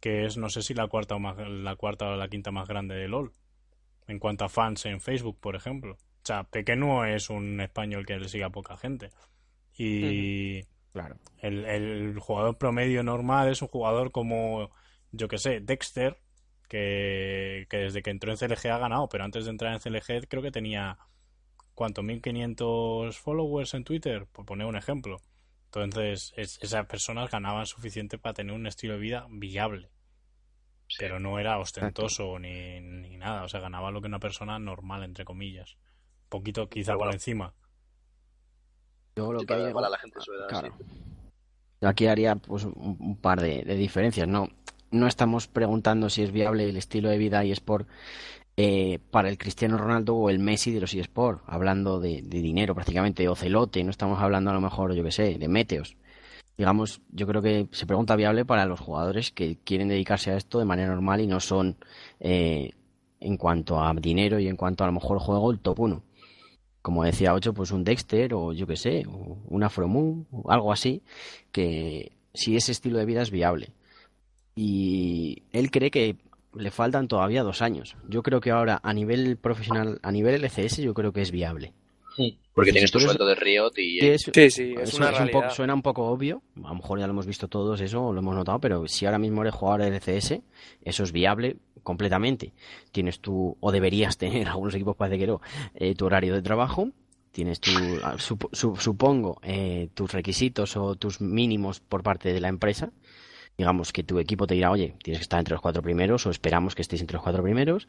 que 0.00 0.24
es, 0.24 0.36
no 0.36 0.48
sé 0.48 0.62
si 0.62 0.72
la 0.72 0.86
cuarta 0.86 1.14
o, 1.14 1.18
más, 1.18 1.36
la 1.36 1.76
cuarta 1.76 2.08
o 2.08 2.16
la 2.16 2.28
quinta 2.28 2.50
más 2.50 2.66
grande 2.66 2.94
de 2.94 3.08
LOL. 3.08 3.32
En 4.06 4.18
cuanto 4.18 4.44
a 4.44 4.48
fans 4.48 4.86
en 4.86 5.00
Facebook, 5.00 5.38
por 5.40 5.56
ejemplo. 5.56 5.94
O 5.94 6.26
sea, 6.26 6.44
Peque 6.44 6.76
no 6.76 7.04
es 7.04 7.30
un 7.30 7.60
español 7.60 8.06
que 8.06 8.18
le 8.18 8.28
siga 8.28 8.46
a 8.46 8.50
poca 8.50 8.76
gente. 8.76 9.10
Y 9.76 10.62
Claro. 10.92 11.16
el, 11.38 11.64
el 11.64 12.18
jugador 12.18 12.58
promedio 12.58 13.02
normal 13.02 13.48
es 13.50 13.62
un 13.62 13.68
jugador 13.68 14.10
como, 14.10 14.70
yo 15.12 15.28
que 15.28 15.38
sé, 15.38 15.60
Dexter, 15.60 16.18
que, 16.70 17.66
que 17.68 17.76
desde 17.78 18.00
que 18.02 18.10
entró 18.10 18.30
en 18.32 18.38
CLG 18.38 18.68
ha 18.70 18.78
ganado, 18.78 19.08
pero 19.08 19.24
antes 19.24 19.44
de 19.44 19.50
entrar 19.50 19.72
en 19.74 19.80
CLG 19.80 20.28
creo 20.28 20.40
que 20.42 20.52
tenía, 20.52 20.96
¿cuánto? 21.74 22.02
1500 22.02 23.18
followers 23.18 23.74
en 23.74 23.84
Twitter, 23.84 24.26
por 24.32 24.46
poner 24.46 24.66
un 24.66 24.76
ejemplo. 24.76 25.20
Entonces, 25.66 26.32
es- 26.36 26.58
esas 26.62 26.86
personas 26.86 27.28
ganaban 27.30 27.66
suficiente 27.66 28.18
para 28.18 28.34
tener 28.34 28.54
un 28.54 28.66
estilo 28.66 28.94
de 28.94 29.00
vida 29.00 29.26
viable, 29.28 29.90
Sí. 30.88 30.96
pero 31.00 31.18
no 31.20 31.38
era 31.40 31.58
ostentoso 31.58 32.38
ni, 32.38 32.80
ni 32.80 33.16
nada, 33.16 33.42
o 33.44 33.48
sea, 33.48 33.60
ganaba 33.60 33.90
lo 33.90 34.00
que 34.00 34.06
una 34.08 34.18
persona 34.20 34.58
normal, 34.58 35.02
entre 35.04 35.24
comillas. 35.24 35.74
Un 36.24 36.28
poquito 36.28 36.68
quizá 36.68 36.94
por 36.96 37.12
encima. 37.12 37.52
Yo 39.16 39.32
lo 39.32 39.40
Sí, 39.40 39.46
que 39.46 39.52
para- 39.52 39.62
haría- 39.64 39.74
para 39.74 39.88
la 39.90 39.98
gente 39.98 40.18
claro. 40.48 40.74
sí. 40.78 40.84
Yo 41.80 41.88
aquí 41.88 42.06
haría 42.06 42.36
pues 42.36 42.64
un, 42.64 42.96
un 43.00 43.16
par 43.16 43.40
de, 43.40 43.62
de 43.64 43.74
diferencias. 43.74 44.28
No, 44.28 44.48
no 44.90 45.06
estamos 45.06 45.48
preguntando 45.48 46.10
si 46.10 46.22
es 46.22 46.32
viable 46.32 46.68
el 46.68 46.76
estilo 46.76 47.08
de 47.08 47.18
vida 47.18 47.44
eSport 47.44 47.88
eh, 48.56 48.98
para 49.10 49.28
el 49.28 49.38
Cristiano 49.38 49.78
Ronaldo 49.78 50.16
o 50.16 50.30
el 50.30 50.38
Messi 50.38 50.72
de 50.72 50.80
los 50.80 50.92
eSport, 50.92 51.42
hablando 51.46 52.00
de, 52.00 52.22
dinero 52.22 52.74
prácticamente, 52.74 53.26
o 53.28 53.34
celote, 53.34 53.82
no 53.84 53.90
estamos 53.90 54.20
hablando 54.20 54.50
a 54.50 54.54
lo 54.54 54.60
mejor, 54.60 54.94
yo 54.94 55.02
que 55.02 55.12
sé, 55.12 55.38
de 55.38 55.48
Meteos. 55.48 55.96
Digamos, 56.58 57.00
yo 57.10 57.26
creo 57.26 57.40
que 57.40 57.68
se 57.72 57.86
pregunta 57.86 58.16
viable 58.16 58.44
para 58.44 58.66
los 58.66 58.80
jugadores 58.80 59.32
que 59.32 59.56
quieren 59.64 59.88
dedicarse 59.88 60.30
a 60.30 60.36
esto 60.36 60.58
de 60.58 60.66
manera 60.66 60.90
normal 60.90 61.20
y 61.22 61.26
no 61.26 61.40
son, 61.40 61.76
eh, 62.18 62.72
en 63.20 63.36
cuanto 63.38 63.82
a 63.82 63.94
dinero 63.94 64.38
y 64.38 64.48
en 64.48 64.56
cuanto 64.56 64.84
a, 64.84 64.88
lo 64.88 64.92
mejor 64.92 65.18
juego, 65.20 65.50
el 65.50 65.60
top 65.60 65.80
1 65.80 66.02
como 66.82 67.04
decía 67.04 67.34
Ocho, 67.34 67.52
pues 67.52 67.72
un 67.72 67.84
Dexter 67.84 68.32
o 68.34 68.52
yo 68.52 68.66
que 68.66 68.76
sé, 68.76 69.04
o 69.06 69.38
un 69.48 69.62
algo 70.48 70.72
así, 70.72 71.02
que 71.52 72.12
si 72.32 72.56
ese 72.56 72.72
estilo 72.72 72.98
de 72.98 73.04
vida 73.04 73.22
es 73.22 73.30
viable. 73.30 73.72
Y 74.54 75.42
él 75.52 75.70
cree 75.70 75.90
que 75.90 76.16
le 76.54 76.70
faltan 76.70 77.08
todavía 77.08 77.42
dos 77.42 77.62
años. 77.62 77.96
Yo 78.08 78.22
creo 78.22 78.40
que 78.40 78.50
ahora 78.50 78.80
a 78.82 78.92
nivel 78.92 79.36
profesional, 79.36 80.00
a 80.02 80.12
nivel 80.12 80.34
LCS, 80.44 80.82
yo 80.82 80.94
creo 80.94 81.12
que 81.12 81.22
es 81.22 81.30
viable. 81.30 81.72
Porque 82.52 82.70
Si 82.70 82.74
tienes 82.74 82.90
tu 82.90 83.00
sueldo 83.00 83.24
de 83.24 83.34
Riot 83.36 83.72
y... 83.78 84.00
Sí, 84.00 84.06
es- 84.08 84.22
Sí, 84.34 84.50
sí, 84.50 84.74
es 84.76 84.88
eso 84.90 84.96
una 84.98 85.06
es 85.06 85.12
un 85.12 85.16
realidad. 85.18 85.40
poco- 85.42 85.54
suena 85.54 85.74
un 85.74 85.82
poco 85.82 86.04
obvio, 86.08 86.42
a 86.56 86.68
lo 86.68 86.74
mejor 86.74 86.98
ya 86.98 87.06
lo 87.06 87.12
hemos 87.12 87.26
visto 87.26 87.48
todos 87.48 87.80
eso, 87.80 88.04
o 88.04 88.12
lo 88.12 88.18
hemos 88.18 88.34
notado, 88.34 88.60
pero 88.60 88.86
si 88.88 89.06
ahora 89.06 89.18
mismo 89.18 89.40
eres 89.42 89.54
jugador 89.54 89.82
de 89.82 89.88
LCS, 89.88 90.42
eso 90.82 91.04
es 91.04 91.12
viable 91.12 91.56
completamente. 91.82 92.52
Tienes 92.92 93.20
tu, 93.20 93.56
o 93.60 93.72
deberías 93.72 94.18
tener, 94.18 94.48
algunos 94.48 94.74
equipos 94.74 94.96
parece 94.96 95.18
que 95.18 95.26
no, 95.28 95.40
eh, 95.74 95.94
tu 95.94 96.04
horario 96.06 96.34
de 96.34 96.42
trabajo, 96.42 96.90
tienes 97.30 97.60
tu, 97.60 98.00
ah, 98.02 98.16
sup- 98.18 98.50
su- 98.52 98.76
supongo, 98.76 99.38
eh, 99.42 99.88
tus 99.94 100.12
requisitos 100.12 100.76
o 100.76 100.96
tus 100.96 101.20
mínimos 101.22 101.78
por 101.80 102.02
parte 102.02 102.32
de 102.34 102.40
la 102.40 102.48
empresa. 102.48 102.90
Digamos 103.60 103.92
que 103.92 104.02
tu 104.02 104.18
equipo 104.18 104.46
te 104.46 104.54
dirá, 104.54 104.70
oye, 104.70 104.94
tienes 105.02 105.18
que 105.18 105.24
estar 105.24 105.38
entre 105.38 105.52
los 105.52 105.60
cuatro 105.60 105.82
primeros 105.82 106.24
o 106.24 106.30
esperamos 106.30 106.74
que 106.74 106.80
estés 106.80 107.02
entre 107.02 107.16
los 107.16 107.22
cuatro 107.22 107.42
primeros. 107.42 107.88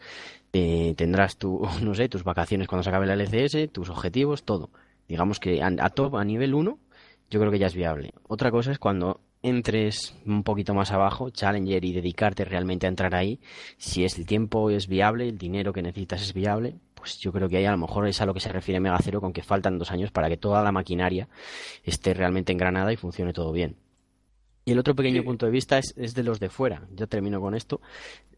Eh, 0.52 0.94
tendrás 0.98 1.38
tu, 1.38 1.66
no 1.82 1.96
sé, 1.96 2.10
tus 2.10 2.26
vacaciones 2.26 2.68
cuando 2.68 2.84
se 2.84 2.90
acabe 2.90 3.06
la 3.06 3.14
LCS, 3.14 3.72
tus 3.72 3.90
objetivos, 3.90 4.44
todo. 4.44 4.70
Digamos 5.08 5.40
que 5.40 5.64
a, 5.64 5.90
top, 5.92 6.18
a 6.18 6.26
nivel 6.26 6.56
1, 6.56 6.78
yo 7.30 7.40
creo 7.40 7.50
que 7.54 7.58
ya 7.58 7.68
es 7.68 7.74
viable. 7.74 8.12
Otra 8.28 8.52
cosa 8.52 8.74
es 8.74 8.80
cuando 8.80 9.22
entres 9.44 10.14
un 10.26 10.44
poquito 10.44 10.74
más 10.74 10.92
abajo, 10.92 11.30
Challenger, 11.30 11.86
y 11.86 11.94
dedicarte 11.94 12.44
realmente 12.44 12.86
a 12.86 12.90
entrar 12.90 13.16
ahí, 13.16 13.40
si 13.78 14.04
es 14.04 14.20
el 14.20 14.26
tiempo 14.26 14.72
es 14.72 14.90
viable, 14.90 15.30
el 15.30 15.38
dinero 15.38 15.72
que 15.72 15.82
necesitas 15.82 16.22
es 16.22 16.34
viable, 16.34 16.76
pues 16.96 17.18
yo 17.18 17.32
creo 17.32 17.48
que 17.48 17.56
ahí 17.56 17.66
a 17.66 17.72
lo 17.72 17.78
mejor 17.78 18.10
es 18.10 18.20
a 18.20 18.26
lo 18.26 18.34
que 18.34 18.42
se 18.42 18.50
refiere 18.50 18.82
Megacero 18.82 19.22
con 19.22 19.32
que 19.32 19.42
faltan 19.42 19.80
dos 19.80 19.90
años 19.90 20.12
para 20.12 20.28
que 20.28 20.36
toda 20.36 20.62
la 20.64 20.74
maquinaria 20.74 21.30
esté 21.86 22.14
realmente 22.14 22.52
engranada 22.52 22.92
y 22.92 22.98
funcione 22.98 23.32
todo 23.32 23.54
bien. 23.54 23.78
Y 24.72 24.74
el 24.74 24.80
otro 24.80 24.96
pequeño 24.96 25.20
Sí. 25.20 25.26
punto 25.26 25.46
de 25.46 25.52
vista 25.52 25.78
es, 25.78 25.94
es 25.98 26.16
de 26.16 26.24
los 26.24 26.40
de 26.40 26.50
fuera. 26.50 26.88
Yo 26.96 27.06
termino 27.06 27.42
con 27.42 27.56
esto. 27.56 27.82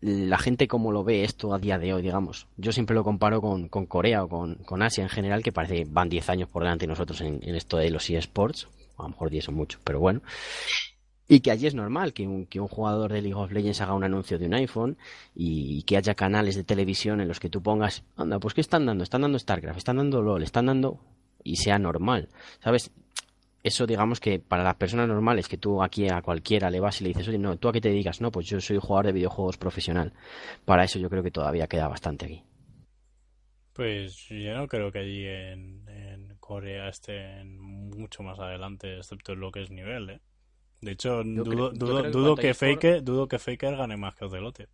La 0.01 0.39
gente 0.39 0.67
como 0.67 0.91
lo 0.91 1.03
ve 1.03 1.23
esto 1.23 1.53
a 1.53 1.59
día 1.59 1.77
de 1.77 1.93
hoy, 1.93 2.01
digamos. 2.01 2.47
Yo 2.57 2.71
siempre 2.71 2.95
lo 2.95 3.03
comparo 3.03 3.39
con, 3.39 3.69
con 3.69 3.85
Corea 3.85 4.23
o 4.23 4.27
con, 4.27 4.55
con 4.55 4.81
Asia 4.81 5.03
en 5.03 5.09
general, 5.09 5.43
que 5.43 5.51
parece 5.51 5.75
que 5.75 5.85
van 5.87 6.09
10 6.09 6.29
años 6.29 6.49
por 6.49 6.63
delante 6.63 6.85
de 6.85 6.87
nosotros 6.87 7.21
en, 7.21 7.39
en 7.43 7.53
esto 7.53 7.77
de 7.77 7.91
los 7.91 8.09
eSports. 8.09 8.67
A 8.97 9.03
lo 9.03 9.09
mejor 9.09 9.29
10 9.29 9.45
son 9.45 9.53
mucho, 9.53 9.77
pero 9.83 9.99
bueno. 9.99 10.23
Y 11.27 11.41
que 11.41 11.51
allí 11.51 11.67
es 11.67 11.75
normal 11.75 12.13
que 12.13 12.25
un, 12.25 12.47
que 12.47 12.59
un 12.59 12.67
jugador 12.67 13.13
de 13.13 13.21
League 13.21 13.35
of 13.35 13.51
Legends 13.51 13.81
haga 13.81 13.93
un 13.93 14.03
anuncio 14.03 14.39
de 14.39 14.47
un 14.47 14.55
iPhone 14.55 14.97
y, 15.35 15.83
que 15.83 15.97
haya 15.97 16.15
canales 16.15 16.55
de 16.55 16.63
televisión 16.63 17.21
en 17.21 17.27
los 17.27 17.39
que 17.39 17.51
tú 17.51 17.61
pongas, 17.61 18.03
anda, 18.17 18.39
pues 18.39 18.55
¿qué 18.55 18.61
están 18.61 18.87
dando? 18.87 19.03
Están 19.03 19.21
dando 19.21 19.37
StarCraft, 19.37 19.77
están 19.77 19.97
dando 19.97 20.23
LOL, 20.23 20.41
están 20.41 20.65
dando... 20.65 20.99
y 21.43 21.57
sea 21.57 21.77
normal, 21.77 22.29
¿sabes? 22.59 22.89
Eso 23.63 23.87
digamos 23.87 24.19
que 24.19 24.39
para 24.39 24.63
las 24.63 24.75
personas 24.75 25.07
normales, 25.07 25.47
que 25.47 25.57
tú 25.57 25.81
aquí 25.81 26.07
a 26.09 26.21
cualquiera 26.21 26.69
le 26.69 26.79
vas 26.81 26.99
y 27.01 27.03
le 27.05 27.09
dices, 27.09 27.27
oye, 27.29 27.37
no, 27.39 27.57
¿tú 27.57 27.67
a 27.69 27.73
qué 27.73 27.81
te 27.81 27.89
dedicas? 27.89 28.21
No, 28.21 28.31
pues 28.31 28.45
yo 28.47 28.59
soy 28.61 28.77
jugador 28.77 29.07
de 29.07 29.13
videojuegos 29.13 29.57
profesional. 29.57 30.13
Para 30.65 30.83
eso 30.83 30.99
yo 30.99 31.09
creo 31.09 31.23
que 31.23 31.31
todavía 31.31 31.67
queda 31.67 31.87
bastante 31.87 32.25
aquí. 32.25 32.43
Pues 33.73 34.27
yo 34.29 34.55
no 34.55 34.67
creo 34.67 34.91
que 34.91 34.99
allí 34.99 35.25
en, 35.25 35.87
en 35.87 36.35
Corea 36.39 36.89
estén 36.89 37.57
mucho 37.59 38.21
más 38.21 38.39
adelante, 38.39 38.97
excepto 38.97 39.33
en 39.33 39.39
lo 39.39 39.51
que 39.51 39.63
es 39.63 39.71
nivel, 39.71 40.09
¿eh? 40.11 40.21
De 40.81 40.91
hecho, 40.91 41.23
Yo 41.23 41.43
dudo, 41.43 41.69
creo- 41.71 42.11
dudo, 42.11 42.35
que 42.35 42.53
Faker, 42.53 43.03
dudo 43.03 43.27
que 43.27 43.39
Faker 43.39 43.75
gane 43.77 43.97
más 43.97 44.15
que 44.15 44.25
Ocelote. 44.25 44.67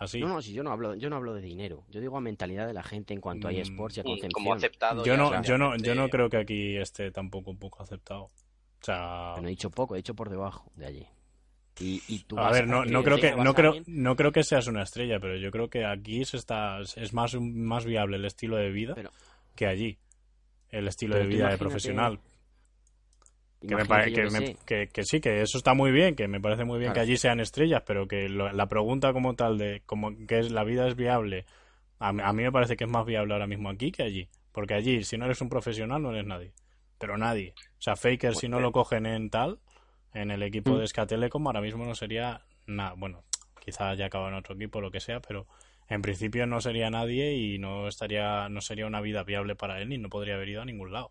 Así. 0.00 0.18
No, 0.18 0.28
no, 0.28 0.40
si 0.42 0.52
yo 0.54 0.62
no 0.62 0.72
hablo, 0.72 0.94
yo 0.94 1.10
no 1.10 1.16
hablo 1.16 1.34
de 1.34 1.42
dinero, 1.42 1.84
yo 1.90 2.00
digo 2.00 2.16
a 2.16 2.20
mentalidad 2.22 2.66
de 2.66 2.72
la 2.72 2.82
gente 2.82 3.12
en 3.14 3.20
cuanto 3.20 3.48
a 3.48 3.52
Mm, 3.52 3.56
eSports 3.56 3.98
y 3.98 4.00
a 4.00 4.02
concepción. 4.02 4.32
como 4.32 4.54
aceptado. 4.54 5.04
yo 5.04 5.16
no, 5.16 5.42
yo 5.42 5.58
no, 5.58 5.76
yo 5.76 5.94
no 5.94 6.08
creo 6.08 6.30
que 6.30 6.38
aquí 6.38 6.76
esté 6.78 7.10
tampoco 7.10 7.50
un 7.50 7.58
poco 7.58 7.82
aceptado. 7.82 8.22
O 8.24 8.30
sea, 8.80 9.32
Pero 9.36 9.46
he 9.46 9.50
dicho 9.50 9.70
poco, 9.70 9.94
he 9.94 9.98
dicho 9.98 10.14
por 10.14 10.30
debajo 10.30 10.72
de 10.74 10.86
allí. 10.86 11.06
Y, 11.78 12.02
y 12.08 12.20
tú 12.24 12.38
a 12.38 12.50
ver, 12.50 12.66
no, 12.66 12.84
no 12.86 13.02
creo 13.04 13.18
que, 13.18 13.36
no 13.36 13.54
creo, 13.54 13.74
no 13.86 14.16
creo 14.16 14.32
que 14.32 14.42
seas 14.42 14.66
una 14.68 14.82
estrella, 14.82 15.20
pero 15.20 15.36
yo 15.36 15.50
creo 15.50 15.68
que 15.68 15.84
aquí 15.84 16.24
se 16.24 16.38
está, 16.38 16.80
es 16.80 17.12
más, 17.12 17.34
más 17.38 17.84
viable 17.84 18.16
el 18.16 18.24
estilo 18.24 18.56
de 18.56 18.70
vida 18.70 18.94
Pero- 18.94 19.10
que 19.54 19.66
allí. 19.66 19.98
El 20.70 20.88
estilo 20.88 21.16
de 21.16 21.26
vida 21.26 21.48
de 21.50 21.58
profesional. 21.58 22.20
Que, 23.60 23.76
me 23.76 23.82
que, 23.84 24.30
me- 24.30 24.56
que- 24.66 24.88
que 24.88 25.02
sí, 25.04 25.20
que 25.20 25.42
eso 25.42 25.58
está 25.58 25.74
muy 25.74 25.90
bien, 25.92 26.14
que 26.16 26.26
me 26.28 26.40
parece 26.40 26.64
muy 26.64 26.78
bien 26.78 26.92
Claro. 26.92 27.06
que 27.06 27.10
allí 27.10 27.16
sean 27.18 27.40
estrellas, 27.40 27.82
pero 27.86 28.08
que 28.08 28.28
lo- 28.28 28.50
la 28.52 28.66
pregunta 28.68 29.12
como 29.12 29.34
tal 29.34 29.58
de 29.58 29.82
como 29.84 30.16
que 30.26 30.38
es 30.38 30.50
la 30.50 30.64
vida 30.64 30.88
es 30.88 30.96
viable, 30.96 31.44
a, 31.98 32.12
mí- 32.14 32.22
a 32.24 32.32
mí 32.32 32.42
me 32.42 32.50
parece 32.52 32.76
que 32.76 32.84
es 32.84 32.90
más 32.90 33.04
viable 33.04 33.34
ahora 33.34 33.46
mismo 33.46 33.68
aquí 33.68 33.92
que 33.92 34.02
allí. 34.02 34.28
Porque 34.52 34.74
allí, 34.74 35.04
si 35.04 35.18
no 35.18 35.26
eres 35.26 35.40
un 35.42 35.48
profesional, 35.50 36.02
no 36.02 36.10
eres 36.10 36.24
nadie. 36.26 36.52
Pero 36.98 37.16
nadie. 37.18 37.52
O 37.78 37.82
sea, 37.82 37.96
Faker, 37.96 38.34
si 38.34 38.48
no 38.48 38.60
lo 38.60 38.72
cogen 38.72 39.04
en 39.06 39.28
tal, 39.30 39.58
en 40.14 40.30
el 40.30 40.42
equipo 40.42 40.72
Mm. 40.72 40.78
de 40.78 40.86
Scatelecom, 40.86 41.46
ahora 41.46 41.60
mismo 41.60 41.84
no 41.84 41.94
sería 41.94 42.40
nada. 42.66 42.94
Bueno, 42.96 43.22
quizás 43.64 43.96
ya 43.98 44.06
acaba 44.06 44.28
en 44.28 44.34
otro 44.34 44.54
equipo, 44.54 44.80
lo 44.80 44.90
que 44.90 45.00
sea, 45.00 45.20
pero 45.20 45.46
en 45.88 46.00
principio 46.02 46.46
no 46.46 46.60
sería 46.60 46.88
nadie 46.90 47.34
y 47.34 47.58
no 47.58 47.88
estaría 47.88 48.48
no 48.48 48.60
sería 48.62 48.86
una 48.86 49.00
vida 49.02 49.22
viable 49.22 49.54
para 49.54 49.80
él 49.82 49.92
y 49.92 49.98
no 49.98 50.08
podría 50.08 50.34
haber 50.34 50.48
ido 50.48 50.62
a 50.62 50.64
ningún 50.64 50.92
lado. 50.92 51.10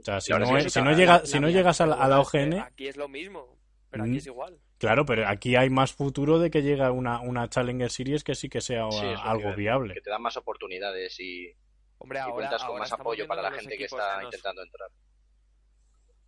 O 0.00 0.02
sea, 0.02 0.20
si 0.20 0.32
no, 0.32 0.56
es 0.56 0.64
si 0.64 0.70
sí, 0.70 0.80
llega, 0.96 1.18
la- 1.20 1.26
si 1.26 1.40
no 1.40 1.48
llegas 1.48 1.80
a 1.80 1.86
la, 1.86 1.96
a 1.96 2.20
OGN, 2.20 2.60
Aquí 2.60 2.86
es 2.88 2.96
lo 2.96 3.08
mismo, 3.08 3.56
pero 3.90 4.04
aquí 4.04 4.12
Mm. 4.12 4.16
es 4.16 4.26
igual. 4.26 4.58
claro, 4.78 5.04
pero 5.06 5.26
aquí 5.28 5.56
hay 5.56 5.70
más 5.70 5.92
futuro 5.92 6.38
de 6.38 6.50
que 6.50 6.62
llegue 6.62 6.88
una, 6.90 7.20
una 7.20 7.48
Challenger 7.48 7.90
Series 7.90 8.24
que 8.24 8.34
sí 8.34 8.48
que 8.48 8.60
sea 8.60 8.90
Sí, 8.90 9.00
que 9.00 9.14
algo 9.22 9.54
viable. 9.54 9.94
Que 9.94 10.00
te 10.00 10.10
dan 10.10 10.22
más 10.22 10.36
oportunidades 10.36 11.18
y, 11.20 11.52
Hombre, 11.98 12.18
y 12.18 12.22
ahora, 12.22 12.34
cuentas 12.34 12.60
con 12.62 12.68
ahora 12.72 12.80
más 12.80 12.92
apoyo 12.92 13.26
para 13.26 13.42
la 13.42 13.52
gente 13.52 13.76
que 13.78 13.84
está 13.84 14.16
nos- 14.16 14.24
intentando 14.26 14.62
entrar. 14.62 14.90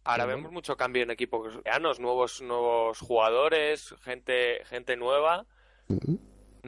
Ahora 0.05 0.25
Sí, 0.25 0.31
vemos 0.31 0.51
mucho 0.53 0.77
cambio 0.77 1.03
en 1.03 1.11
equipos 1.11 1.59
nuevos, 2.01 2.41
nuevos 2.41 2.99
jugadores, 3.01 3.95
gente, 4.03 4.65
gente 4.65 4.97
nueva. 4.97 5.45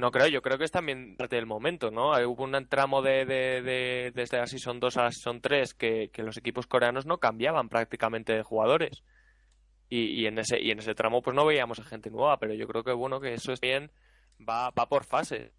No 0.01 0.11
creo, 0.11 0.27
yo 0.29 0.41
creo 0.43 0.57
que 0.59 0.65
es 0.65 0.71
también 0.71 1.15
parte 1.17 1.37
del 1.37 1.47
momento, 1.47 1.91
¿no? 1.91 2.17
Eh, 2.19 2.25
Hubo 2.27 2.45
un 2.45 2.67
tramo 2.67 3.03
de, 3.03 3.25
de, 3.27 3.63
de- 3.63 4.13
desde 4.15 4.39
la 4.39 4.47
Season 4.47 4.81
2 4.81 4.97
a 4.97 5.03
la 5.05 5.11
Season 5.13 5.41
3 5.41 5.75
que, 5.75 6.11
que 6.13 6.23
los 6.23 6.37
equipos 6.37 6.67
coreanos 6.67 7.05
no 7.07 7.19
cambiaban 7.19 7.69
prácticamente 7.69 8.33
de 8.33 8.43
jugadores. 8.43 9.03
Y, 9.89 10.21
y 10.23 10.27
en 10.27 10.39
ese, 10.39 10.61
y 10.61 10.71
en 10.71 10.79
ese 10.79 10.95
tramo 10.95 11.21
pues 11.21 11.35
no 11.37 11.45
veíamos 11.45 11.79
a 11.81 11.85
gente 11.85 12.11
nueva, 12.11 12.39
pero 12.39 12.55
yo 12.55 12.67
creo 12.67 12.83
que 12.83 12.93
bueno 12.93 13.21
que 13.21 13.35
eso 13.35 13.53
es 13.53 13.61
bien, 13.61 13.91
va, 14.41 14.71
va 14.71 14.89
por 14.89 15.05
fases. 15.05 15.53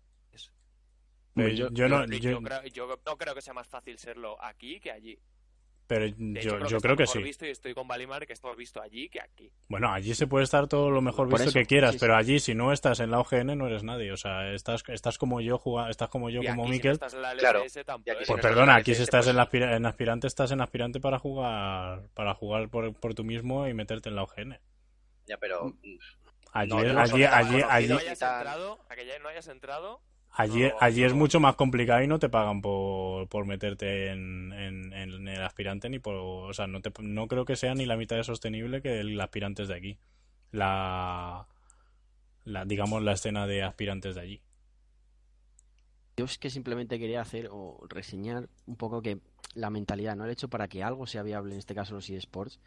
Pero 1.33 1.47
Yo- 1.49 1.69
yo, 1.71 1.87
no, 1.87 2.05
yo, 2.05 2.17
yo- 2.31 2.41
creo, 2.41 2.63
yo 2.65 2.87
no 3.05 3.17
creo 3.17 3.35
que 3.35 3.41
sea 3.41 3.53
más 3.53 3.67
fácil 3.67 3.97
serlo 3.97 4.41
aquí 4.43 4.79
que 4.79 4.91
allí. 4.91 5.17
Pero 5.93 6.05
yo, 6.05 6.15
hecho, 6.39 6.49
yo 6.59 6.77
está 6.77 6.79
creo 6.79 6.95
que 6.95 7.03
mejor 7.03 7.17
sí. 7.17 7.23
visto 7.23 7.45
y 7.45 7.49
estoy 7.49 7.73
con 7.73 7.85
Valimar 7.85 8.25
que 8.25 8.31
está 8.31 8.53
visto 8.55 8.81
allí 8.81 9.09
que 9.09 9.19
aquí. 9.19 9.51
Bueno, 9.67 9.91
allí 9.91 10.15
se 10.15 10.25
puede 10.25 10.45
estar 10.45 10.67
todo 10.67 10.89
lo 10.89 11.01
mejor 11.01 11.27
Por 11.27 11.39
visto 11.39 11.49
eso, 11.49 11.59
que 11.59 11.65
quieras, 11.65 11.93
sí, 11.93 11.97
pero 11.99 12.13
sí. 12.13 12.19
allí 12.19 12.39
si 12.39 12.55
no 12.55 12.71
estás 12.71 13.01
en 13.01 13.11
la 13.11 13.19
OGN 13.19 13.57
no 13.57 13.67
eres 13.67 13.83
nadie. 13.83 14.11
O 14.13 14.17
sea, 14.17 14.53
estás, 14.53 14.83
estás 14.87 15.17
como 15.17 15.41
yo, 15.41 15.57
juga- 15.57 15.89
estás 15.89 16.07
como 16.07 16.29
yo, 16.29 16.41
Y 16.41 16.47
como 16.47 16.63
aquí, 16.63 16.71
si 16.71 16.71
no 16.71 16.75
Mikel. 16.77 16.91
estás 16.93 17.13
en 17.13 17.21
la 17.21 17.35
Claro, 17.35 17.63
tampoco 17.85 18.11
aquí 18.11 18.23
si 18.25 18.31
Pues 18.31 18.41
perdona, 18.41 18.75
aquí 18.75 18.95
si 18.95 19.03
estás 19.03 19.27
en, 19.27 19.35
la 19.35 19.43
aspira- 19.43 19.75
en 19.75 19.85
aspirante, 19.85 20.27
estás 20.27 20.51
en 20.51 20.61
aspirante 20.61 20.99
para 21.01 21.19
jugar 21.19 22.03
para 22.13 22.33
jugar 22.33 22.69
por, 22.69 22.93
por 22.93 23.13
tú 23.13 23.23
mismo 23.25 23.67
y 23.67 23.73
meterte 23.73 24.07
en 24.07 24.15
la 24.15 24.23
OGN. 24.23 24.59
Ya, 25.27 25.37
pero 25.37 25.73
Allí, 26.53 26.69
No, 26.69 26.77
allí, 26.99 27.23
allí, 27.23 27.61
allí, 27.69 27.87
no 27.87 27.95
y 27.95 27.99
hayas 27.99 28.19
tan- 28.19 28.37
entrado, 28.37 28.79
a 28.89 28.95
que 28.95 29.05
ya 29.05 29.17
no 29.19 29.29
hayas 29.29 29.47
entrado. 29.47 30.01
Allí, 30.31 30.63
no- 30.63 30.71
allí 30.79 31.03
es 31.03 31.13
mucho 31.13 31.39
más 31.39 31.55
complicado 31.55 32.03
y 32.03 32.07
no 32.07 32.19
te 32.19 32.29
pagan 32.29 32.61
por, 32.61 33.27
por 33.27 33.45
meterte 33.45 34.09
en, 34.11 34.51
en- 34.53 34.93
en 34.93 35.27
el 35.27 35.41
aspirante 35.43 35.89
ni 35.89 35.99
por... 35.99 36.15
O 36.15 36.53
sea, 36.53 36.67
no, 36.67 36.81
te, 36.81 36.91
no 37.01 37.27
creo 37.27 37.45
que 37.45 37.55
sea 37.55 37.73
ni 37.75 37.85
la 37.85 37.97
mitad 37.97 38.15
de 38.15 38.23
sostenible 38.23 38.81
que 38.81 38.99
el 38.99 39.19
aspirante 39.19 39.63
es 39.63 39.67
de 39.69 39.75
aquí. 39.75 39.97
La, 40.51 41.47
la, 42.45 42.65
digamos, 42.65 43.01
la 43.03 43.13
escena 43.13 43.47
de 43.47 43.63
aspirantes 43.63 44.15
de 44.15 44.21
allí. 44.21 44.41
Yo 46.17 46.25
es 46.25 46.37
que 46.37 46.49
simplemente 46.49 46.99
quería 46.99 47.21
hacer 47.21 47.47
o 47.51 47.79
reseñar 47.89 48.49
un 48.67 48.75
poco 48.75 49.01
que 49.01 49.19
la 49.55 49.69
mentalidad, 49.69 50.15
¿no? 50.15 50.25
El 50.25 50.31
hecho 50.31 50.49
para 50.49 50.67
que 50.67 50.83
algo 50.83 51.07
sea 51.07 51.23
viable, 51.23 51.53
en 51.53 51.59
este 51.59 51.73
caso 51.73 51.93
los 51.95 52.09
eSports, 52.09 52.59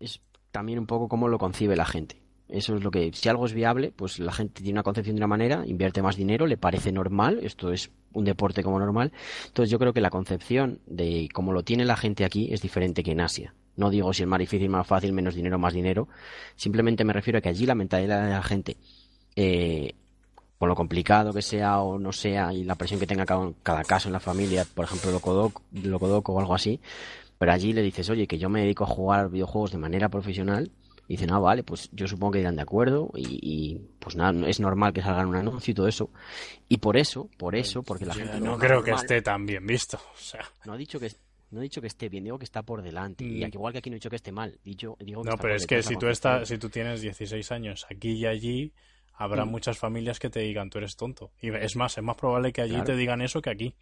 es 0.00 0.20
también 0.50 0.78
un 0.78 0.86
poco 0.86 1.08
cómo 1.08 1.28
lo 1.28 1.38
concibe 1.38 1.76
la 1.76 1.84
gente. 1.84 2.22
Eso 2.48 2.76
es 2.76 2.82
lo 2.84 2.90
que, 2.90 3.10
si 3.12 3.28
algo 3.28 3.46
es 3.46 3.52
viable, 3.52 3.92
pues 3.94 4.18
la 4.18 4.32
gente 4.32 4.62
tiene 4.62 4.76
una 4.76 4.82
concepción 4.82 5.16
de 5.16 5.20
una 5.20 5.26
manera, 5.26 5.64
invierte 5.66 6.00
más 6.02 6.16
dinero, 6.16 6.46
le 6.46 6.56
parece 6.56 6.92
normal, 6.92 7.40
esto 7.42 7.72
es 7.72 7.90
un 8.12 8.24
deporte 8.24 8.62
como 8.62 8.78
normal. 8.78 9.12
Entonces 9.46 9.70
yo 9.70 9.78
creo 9.78 9.92
que 9.92 10.00
la 10.00 10.10
concepción 10.10 10.80
de 10.86 11.28
cómo 11.32 11.52
lo 11.52 11.64
tiene 11.64 11.84
la 11.84 11.96
gente 11.96 12.24
aquí 12.24 12.48
es 12.52 12.62
diferente 12.62 13.02
que 13.02 13.12
en 13.12 13.20
Asia. 13.20 13.54
No 13.76 13.90
digo 13.90 14.12
si 14.12 14.22
es 14.22 14.28
más 14.28 14.38
difícil, 14.38 14.70
más 14.70 14.86
fácil, 14.86 15.12
menos 15.12 15.34
dinero, 15.34 15.58
más 15.58 15.74
dinero. 15.74 16.08
Simplemente 16.54 17.04
me 17.04 17.12
refiero 17.12 17.38
a 17.38 17.42
que 17.42 17.48
allí 17.48 17.66
la 17.66 17.74
mentalidad 17.74 18.24
de 18.24 18.30
la 18.30 18.42
gente 18.42 18.76
eh, 19.34 19.94
lo 20.60 20.74
complicado 20.74 21.32
que 21.32 21.42
sea 21.42 21.80
o 21.80 21.98
no 21.98 22.12
sea 22.12 22.52
y 22.52 22.64
la 22.64 22.74
presión 22.74 22.98
que 22.98 23.06
tenga 23.06 23.26
cada, 23.26 23.52
cada 23.62 23.84
caso 23.84 24.08
en 24.08 24.14
la 24.14 24.20
familia, 24.20 24.66
por 24.74 24.84
ejemplo, 24.84 25.10
Locodoc, 25.10 25.60
Locodoc 25.72 26.28
o 26.28 26.40
algo 26.40 26.54
así, 26.54 26.80
pero 27.38 27.52
allí 27.52 27.72
le 27.72 27.82
dices, 27.82 28.08
oye, 28.08 28.26
que 28.26 28.38
yo 28.38 28.48
me 28.48 28.62
dedico 28.62 28.84
a 28.84 28.88
jugar 28.88 29.30
videojuegos 29.30 29.72
de 29.72 29.78
manera 29.78 30.08
profesional, 30.08 30.70
y 31.08 31.14
dicen, 31.14 31.32
ah, 31.32 31.38
vale, 31.38 31.62
pues 31.62 31.88
yo 31.92 32.06
supongo 32.08 32.32
que 32.32 32.40
irán 32.40 32.56
de 32.56 32.62
acuerdo 32.62 33.10
y, 33.14 33.38
y, 33.40 33.78
pues 34.00 34.16
nada, 34.16 34.48
es 34.48 34.58
normal 34.60 34.92
que 34.92 35.02
salgan 35.02 35.28
un 35.28 35.36
anuncio 35.36 35.70
y 35.70 35.74
todo 35.74 35.86
eso. 35.88 36.10
Y 36.68 36.78
por 36.78 36.96
eso, 36.96 37.30
por 37.38 37.54
eso, 37.54 37.82
porque 37.82 38.04
la 38.06 38.14
Yo 38.14 38.20
gente... 38.24 38.40
no 38.40 38.58
creo 38.58 38.82
que 38.82 38.90
esté 38.90 39.22
tan 39.22 39.46
bien 39.46 39.64
visto. 39.66 39.96
O 39.98 40.18
sea, 40.18 40.44
No 40.64 40.72
ha 40.72 40.76
dicho 40.76 40.98
que... 40.98 41.10
No 41.48 41.60
he 41.60 41.62
dicho 41.62 41.80
que 41.80 41.86
esté 41.86 42.08
bien, 42.08 42.24
digo 42.24 42.38
que 42.40 42.44
está 42.44 42.62
por 42.64 42.82
delante. 42.82 43.22
Y 43.24 43.44
Mm. 43.44 43.50
igual 43.54 43.72
que 43.72 43.78
aquí 43.78 43.88
no 43.88 43.94
he 43.94 43.98
dicho 44.00 44.10
que 44.10 44.16
esté 44.16 44.32
mal. 44.32 44.58
Dicho, 44.64 44.96
digo 44.98 45.22
que 45.22 45.26
no, 45.28 45.34
está 45.34 45.42
pero 45.42 45.52
por 45.54 45.56
es 45.60 45.66
que 45.68 45.80
si 45.82 45.94
tú, 45.96 46.08
estás, 46.08 46.48
si 46.48 46.58
tú 46.58 46.68
tienes 46.68 47.00
16 47.02 47.52
años 47.52 47.86
aquí 47.88 48.10
y 48.14 48.26
allí, 48.26 48.72
habrá 49.14 49.44
Mm. 49.44 49.50
muchas 49.50 49.78
familias 49.78 50.18
que 50.18 50.28
te 50.28 50.40
digan 50.40 50.70
tú 50.70 50.78
eres 50.78 50.96
tonto. 50.96 51.30
Y 51.40 51.54
es 51.54 51.76
más, 51.76 51.96
es 51.96 52.02
más 52.02 52.16
probable 52.16 52.52
que 52.52 52.62
allí 52.62 52.72
Claro. 52.72 52.86
te 52.86 52.96
digan 52.96 53.22
eso 53.22 53.40
que 53.40 53.50
aquí. 53.50 53.76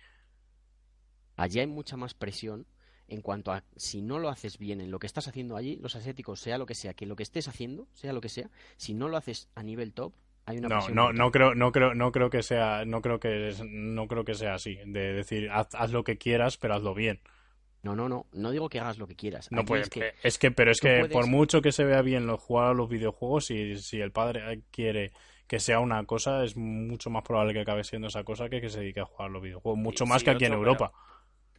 Allí 1.37 1.61
hay 1.61 1.67
mucha 1.67 1.97
más 1.97 2.13
presión 2.13 2.67
en 3.09 3.21
cuanto 3.21 3.53
a 3.53 3.65
si 3.77 4.03
no 4.03 4.19
lo 4.19 4.29
haces 4.29 4.59
bien 4.59 4.81
en 4.81 4.91
lo 4.91 4.99
que 4.99 5.07
estás 5.07 5.29
haciendo 5.29 5.57
allí, 5.57 5.77
los 5.77 5.97
asiáticos, 5.97 6.41
sea 6.41 6.59
lo 6.59 6.67
que 6.67 6.75
sea, 6.75 6.95
que 6.95 7.07
lo 7.07 7.17
que 7.17 7.23
estés 7.23 7.49
haciendo, 7.49 7.87
sea 7.93 8.13
lo 8.13 8.21
que 8.21 8.29
sea, 8.29 8.51
si 8.77 8.95
no 8.95 9.09
lo 9.09 9.17
haces 9.17 9.49
a 9.55 9.63
nivel 9.63 9.93
top, 9.93 10.13
hay 10.47 10.59
una 10.59 10.69
no, 10.69 10.89
no, 10.91 11.13
no 11.13 11.31
creo, 11.31 11.55
no 11.55 11.73
creo, 11.73 11.95
no 11.95 12.13
creo 12.13 12.31
que 12.31 12.43
sea, 12.43 12.85
no 12.85 13.01
creo 13.01 13.19
que, 13.19 13.55
no 13.65 14.07
creo 14.09 14.25
que 14.25 14.35
sea 14.35 14.55
así, 14.55 14.79
de 14.87 15.13
decir 15.15 15.51
haz, 15.51 15.69
haz 15.75 15.91
lo 15.93 16.05
que 16.05 16.19
quieras, 16.19 16.57
pero 16.57 16.75
hazlo 16.75 16.95
bien. 16.95 17.21
No, 17.83 17.95
no, 17.95 18.09
no, 18.09 18.27
no 18.33 18.51
digo 18.51 18.71
que 18.71 18.81
hagas 18.81 18.97
lo 18.97 19.07
que 19.07 19.15
quieras. 19.15 19.53
No 19.53 19.65
puede, 19.67 19.83
es, 19.83 19.91
que, 19.91 20.15
es 20.23 20.39
que, 20.39 20.51
pero 20.51 20.71
es 20.71 20.81
que 20.81 21.07
por 21.13 21.27
mucho 21.27 21.61
que 21.61 21.71
se 21.71 21.85
vea 21.85 22.01
bien 22.01 22.27
los 22.27 22.41
jugar 22.41 22.69
a 22.69 22.75
los 22.75 22.89
videojuegos, 22.89 23.47
si, 23.47 23.77
si 23.77 24.01
el 24.01 24.11
padre 24.11 24.63
quiere 24.71 25.13
que 25.47 25.61
sea 25.61 25.81
una 25.81 26.03
cosa, 26.05 26.45
es 26.45 26.57
mucho 26.57 27.11
más 27.11 27.23
probable 27.23 27.53
que 27.53 27.61
acabe 27.61 27.85
siendo 27.85 28.09
esa 28.09 28.25
cosa 28.25 28.49
que 28.49 28.63
que 28.63 28.71
se 28.71 28.81
dedique 28.81 29.01
a 29.01 29.05
jugar 29.05 29.29
a 29.29 29.33
los 29.33 29.43
videojuegos, 29.43 29.79
mucho 29.79 30.07
más 30.07 30.25
que 30.25 30.31
aquí 30.31 30.47
en 30.47 30.55
Europa. 30.55 30.93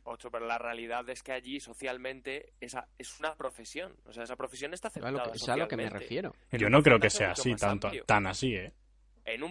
8, 0.06 0.32
pero 0.32 0.46
la 0.46 0.58
realidad 0.58 1.08
es 1.10 1.24
que 1.24 1.32
allí 1.32 1.60
socialmente 1.60 2.54
esa, 2.62 2.88
es 2.98 3.20
una 3.20 3.36
profesión. 3.36 3.96
O 4.06 4.14
sea, 4.14 4.24
esa 4.24 4.36
profesión 4.36 4.74
está 4.74 4.88
aceptada. 4.88 5.14
Claro, 5.14 5.34
es 5.34 5.50
a 5.50 5.58
lo 5.58 5.68
que 5.68 5.76
me 5.76 5.90
refiero. 5.90 6.34
Yo 6.52 6.70
no 6.70 6.82
creo 6.82 7.00
que 7.00 7.10
sea 7.10 7.32
así, 7.32 7.56
tanto, 7.56 7.90
tan 8.06 8.28
así, 8.28 8.56
¿eh? 8.56 8.74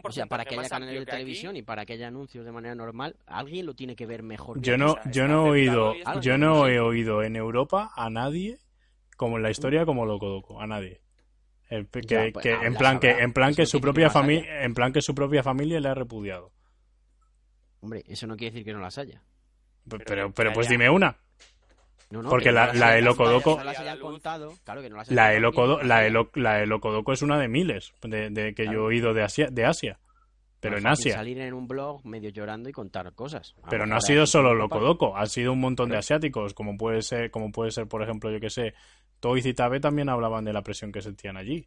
O 0.05 0.13
sea, 0.13 0.27
para 0.27 0.45
que 0.45 0.57
haya 0.57 0.69
canales 0.69 1.01
de 1.01 1.07
televisión 1.07 1.57
y 1.57 1.63
para 1.63 1.85
que 1.85 1.95
haya 1.95 2.07
anuncios 2.07 2.45
de 2.45 2.53
manera 2.53 2.77
normal, 2.77 3.17
alguien 3.27 3.67
lo 3.67 3.75
tiene 3.75 3.97
que 3.97 4.07
ver 4.07 4.23
mejor. 4.23 4.61
Yo 4.61 4.79
no, 4.79 4.95
yo 5.11 5.27
no 5.27 5.47
he 5.47 5.51
oído, 5.51 5.95
yo 6.21 6.39
no 6.39 6.69
he 6.69 6.79
oído 6.79 7.25
en 7.25 7.35
Europa 7.35 7.91
a 7.97 8.09
nadie 8.09 8.59
como 9.17 9.37
en 9.37 9.43
la 9.43 9.51
historia 9.51 9.85
como 9.85 10.07
loco 10.07 10.29
doco, 10.29 10.61
a 10.61 10.67
nadie. 10.67 11.01
Pues, 11.91 12.07
que, 12.07 12.33
en 12.45 12.75
plan 12.75 13.01
que 13.01 13.11
en 13.11 13.33
plan 13.33 13.55
que 13.55 13.67
su 13.67 13.81
propia 13.81 14.11
familia 14.11 14.63
en 14.63 14.75
plan 14.75 14.93
que 14.93 15.01
su 15.01 15.15
propia 15.15 15.43
familia 15.43 15.81
le 15.81 15.89
ha 15.89 15.95
repudiado. 15.95 16.53
Hombre, 17.81 18.05
eso 18.07 18.27
no 18.29 18.37
quiere 18.37 18.53
decir 18.53 18.65
que 18.65 18.73
no 18.73 18.81
las 18.81 18.97
haya. 18.99 19.23
Pe- 19.89 19.99
Pero 19.99 20.32
Pero 20.32 20.53
pues 20.53 20.68
dime 20.68 20.89
una. 20.91 21.16
No, 22.11 22.22
no, 22.22 22.28
Porque 22.30 22.45
que 22.45 22.53
la- 22.53 22.66
no 22.66 22.72
la 22.74 22.87
La 25.14 25.26
contado 25.26 25.37
Elocodo, 25.39 25.76
bien, 25.76 25.89
la, 25.89 26.07
Elo- 26.07 26.30
la 26.35 26.62
Elocodoco 26.62 27.12
es 27.12 27.22
una 27.22 27.39
de 27.39 27.49
miles 27.49 27.93
de, 28.03 28.30
de 28.30 28.55
que 28.55 28.66
yo 28.66 28.72
he 28.72 28.76
oído 28.78 29.14
de 29.14 29.22
Asia, 29.22 29.49
de 29.51 29.64
Asia. 29.64 29.99
Pero 30.61 30.78
en 30.78 30.87
Asia. 30.87 31.14
salir 31.14 31.39
en 31.41 31.53
un 31.53 31.66
blog 31.68 32.07
medio 32.07 32.30
llorando 32.30 32.68
y 32.70 32.72
contar 32.72 33.12
cosas. 33.14 33.55
A 33.62 33.68
Pero 33.68 33.85
no 33.85 33.97
ha 33.97 34.01
sido 34.01 34.26
solo 34.26 34.55
Locodoco, 34.55 35.14
ha 35.16 35.26
sido 35.26 35.53
un 35.53 35.61
montón 35.61 35.91
de 35.91 35.99
asiáticos, 35.99 36.55
como 36.55 36.78
puede 36.78 37.03
ser, 37.03 37.30
como 37.30 37.53
puede 37.53 37.70
ser, 37.70 37.87
por 37.87 38.03
ejemplo, 38.03 38.30
yo 38.30 38.41
que 38.41 38.49
sé, 38.49 38.72
Toys 39.20 39.45
y 39.45 39.53
Tabe 39.53 39.80
también 39.80 40.09
hablaban 40.09 40.45
de 40.45 40.53
la 40.55 40.62
presión 40.62 40.91
que 40.93 41.03
sentían 41.03 41.37
allí. 41.37 41.66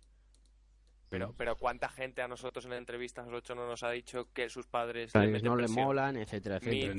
Pero, 1.10 1.34
pero 1.38 1.56
¿cuánta 1.56 1.90
gente 1.90 2.22
a 2.22 2.28
nosotros 2.28 2.66
en 2.66 2.74
entrevistas 2.74 3.28
ocho 3.32 3.54
no 3.56 3.68
nos 3.68 3.84
ha 3.84 3.92
dicho 3.92 4.30
que 4.34 4.50
sus 4.50 4.66
padres 4.68 5.14
no 5.14 5.56
le 5.56 5.68
molan, 5.68 6.18
etcétera, 6.18 6.58
etcétera. 6.58 6.94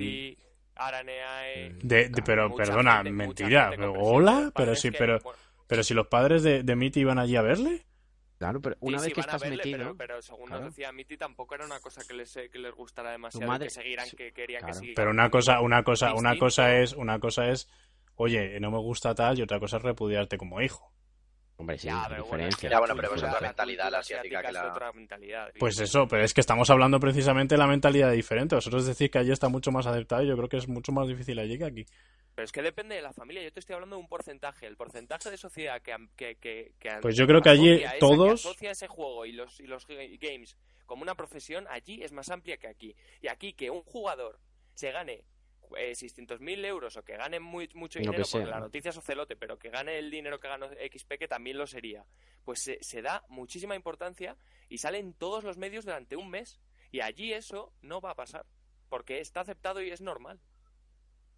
Araneae... 0.79 1.75
De, 1.83 2.09
de- 2.09 2.23
pero, 2.23 2.55
perdona, 2.55 2.97
gente- 2.97 3.11
mentira, 3.11 3.71
pero 3.71 3.93
hola, 3.93 4.53
pero 4.55 4.75
sí, 4.75 4.91
pero, 4.91 5.19
pero 5.67 5.83
si 5.83 5.93
los 5.95 6.07
padres 6.07 6.43
de, 6.43 6.63
de 6.63 6.77
Mitty 6.77 7.01
iban 7.01 7.19
allí 7.19 7.37
a 7.37 7.43
verle, 7.43 7.85
Claro, 8.39 8.61
pero 8.61 8.77
una 8.79 8.99
sí, 9.01 9.03
vez 9.07 9.09
sí, 9.11 9.15
que 9.15 9.21
estás 9.21 9.41
verle, 9.43 9.57
metido, 9.57 9.79
Pero, 9.79 9.97
pero 9.97 10.23
según 10.23 10.47
claro. 10.47 10.63
nos 10.67 10.73
decía 10.73 10.93
Miti, 10.93 11.17
tampoco 11.17 11.57
era 11.57 11.65
una 11.67 11.81
cosa 11.81 12.03
que 12.07 12.15
les, 12.15 12.37
eh, 12.37 12.49
que 12.49 12.61
les 12.61 12.73
gustara 12.73 13.11
demasiado. 13.11 13.51
madre- 13.51 13.67
que 13.67 13.71
seguiran, 13.71 14.07
sí, 14.07 14.17
que 14.17 14.33
querían 14.33 14.61
claro. 14.61 14.75
que 14.75 14.79
siguieran. 14.79 14.95
pero 14.95 15.11
una 15.11 15.29
cosa, 15.29 15.61
una 15.61 15.83
cosa, 15.83 16.15
una 16.15 16.39
cosa 16.39 16.77
es, 16.79 16.93
una 16.93 17.19
cosa 17.19 17.49
es, 17.49 17.69
oye, 18.15 18.61
no 18.61 18.71
me 18.71 18.79
gusta 18.79 19.13
tal, 19.17 19.37
y 19.41 19.43
otra 19.43 19.59
cosa 19.59 19.79
es 19.79 19.83
repudiarte 19.83 20.39
como 20.39 20.61
hijo. 20.63 20.93
Hombre, 21.59 21.77
sí, 21.79 21.87
Ya, 21.89 22.03
hay 22.05 22.09
pero 22.11 22.23
bueno, 22.25 22.45
diferencia. 22.45 22.71
Ya, 22.71 22.79
bueno, 22.79 22.95
pero 22.97 23.15
es 23.15 23.23
otra 23.23 23.41
mentalidad 23.41 23.91
la 23.93 23.99
asiática 23.99 24.41
que 24.41 24.47
es 24.49 24.53
la- 24.55 24.73
otra 24.73 24.93
mentalidad. 24.93 25.53
Pues 25.59 25.79
eso, 25.81 26.07
pero 26.09 26.25
es 26.25 26.33
que 26.33 26.41
estamos 26.41 26.71
hablando 26.71 26.99
precisamente 26.99 27.55
de 27.55 27.59
la 27.59 27.67
mentalidad 27.67 28.11
diferente. 28.13 28.55
Vosotros 28.55 28.87
decís 28.87 29.11
que 29.11 29.19
allí 29.19 29.31
está 29.33 29.49
mucho 29.49 29.71
más 29.71 29.87
aceptado 29.87 30.23
y 30.23 30.29
yo 30.29 30.37
creo 30.37 30.49
que 30.49 30.57
es 30.57 30.67
mucho 30.69 30.91
más 30.93 31.07
difícil 31.07 31.39
allí 31.39 31.59
que 31.59 31.65
aquí. 31.67 31.85
Pero 32.35 32.45
es 32.45 32.53
que 32.53 32.63
depende 32.63 32.95
de 32.95 33.03
la 33.03 33.13
familia. 33.13 33.43
Yo 33.43 33.53
te 33.53 33.59
estoy 33.61 33.75
hablando 33.75 33.97
de 33.97 34.03
un 34.03 34.09
porcentaje. 34.09 34.67
El 34.67 34.77
porcentaje 34.77 35.29
de 35.31 35.37
sociedad 35.37 35.83
que, 35.83 35.95
que, 36.17 36.37
que, 36.37 36.73
que 36.79 36.91
Pues 37.03 37.17
yo 37.17 37.27
creo 37.27 37.43
que 37.43 37.51
allí 37.51 37.73
esa- 37.83 37.99
todos- 37.99 38.43
que 38.43 38.49
asocia 38.49 38.71
ese 38.71 38.87
juego 38.87 39.27
y 39.27 39.33
los, 39.33 39.59
y 39.59 39.67
los 39.67 39.87
ga- 39.89 40.19
games 40.21 40.57
como 40.87 41.03
una 41.03 41.15
profesión, 41.17 41.67
allí 41.69 42.01
es 42.03 42.13
más 42.13 42.31
amplia 42.31 42.57
que 42.57 42.69
aquí. 42.69 42.95
Y 43.21 43.29
aquí 43.29 43.53
que 43.53 43.69
un 43.71 43.83
jugador 43.83 44.39
se 44.75 44.91
gane 44.93 45.25
eh, 45.77 45.93
600.000 45.93 46.65
euros 46.65 46.97
o 46.97 47.05
que 47.05 47.17
gane 47.17 47.41
muy, 47.41 47.69
mucho 47.75 47.99
dinero, 47.99 48.23
que 48.25 48.31
porque 48.31 48.47
la 48.47 48.61
noticia 48.61 48.91
es 48.91 48.97
ocelote, 48.97 49.37
pero 49.37 49.59
que 49.59 49.71
gane 49.71 49.99
el 49.99 50.11
dinero 50.11 50.41
que 50.41 50.49
ganó 50.49 50.69
XP, 50.69 51.19
que 51.19 51.29
también 51.29 51.59
lo 51.59 51.67
sería, 51.67 52.05
pues 52.45 52.63
se, 52.63 52.79
se 52.83 53.03
da 53.03 53.25
muchísima 53.29 53.75
importancia 53.75 54.37
y 54.69 54.79
sale 54.79 54.99
en 54.99 55.15
todos 55.15 55.45
los 55.45 55.57
medios 55.57 55.85
durante 55.85 56.17
un 56.17 56.31
mes. 56.31 56.61
Y 56.91 57.01
allí 57.01 57.33
eso 57.33 57.73
no 57.83 58.01
va 58.01 58.13
a 58.13 58.15
pasar, 58.15 58.47
porque 58.89 59.21
está 59.21 59.41
aceptado 59.41 59.83
y 59.83 59.91
es 59.91 60.01
normal. 60.01 60.41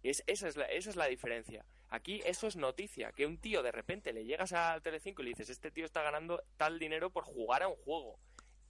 Es, 0.03 0.23
esa, 0.27 0.47
es 0.47 0.57
la, 0.57 0.65
esa 0.65 0.89
es 0.89 0.95
la 0.95 1.07
diferencia. 1.07 1.65
Aquí 1.89 2.21
eso 2.25 2.47
es 2.47 2.55
noticia, 2.55 3.11
que 3.11 3.25
un 3.25 3.37
tío 3.37 3.61
de 3.61 3.71
repente 3.71 4.13
le 4.13 4.23
llegas 4.23 4.53
al 4.53 4.81
Telecinco 4.81 5.21
y 5.21 5.25
le 5.25 5.29
dices, 5.31 5.49
este 5.49 5.71
tío 5.71 5.85
está 5.85 6.01
ganando 6.01 6.41
tal 6.57 6.79
dinero 6.79 7.09
por 7.09 7.25
jugar 7.25 7.63
a 7.63 7.67
un 7.67 7.75
juego. 7.75 8.17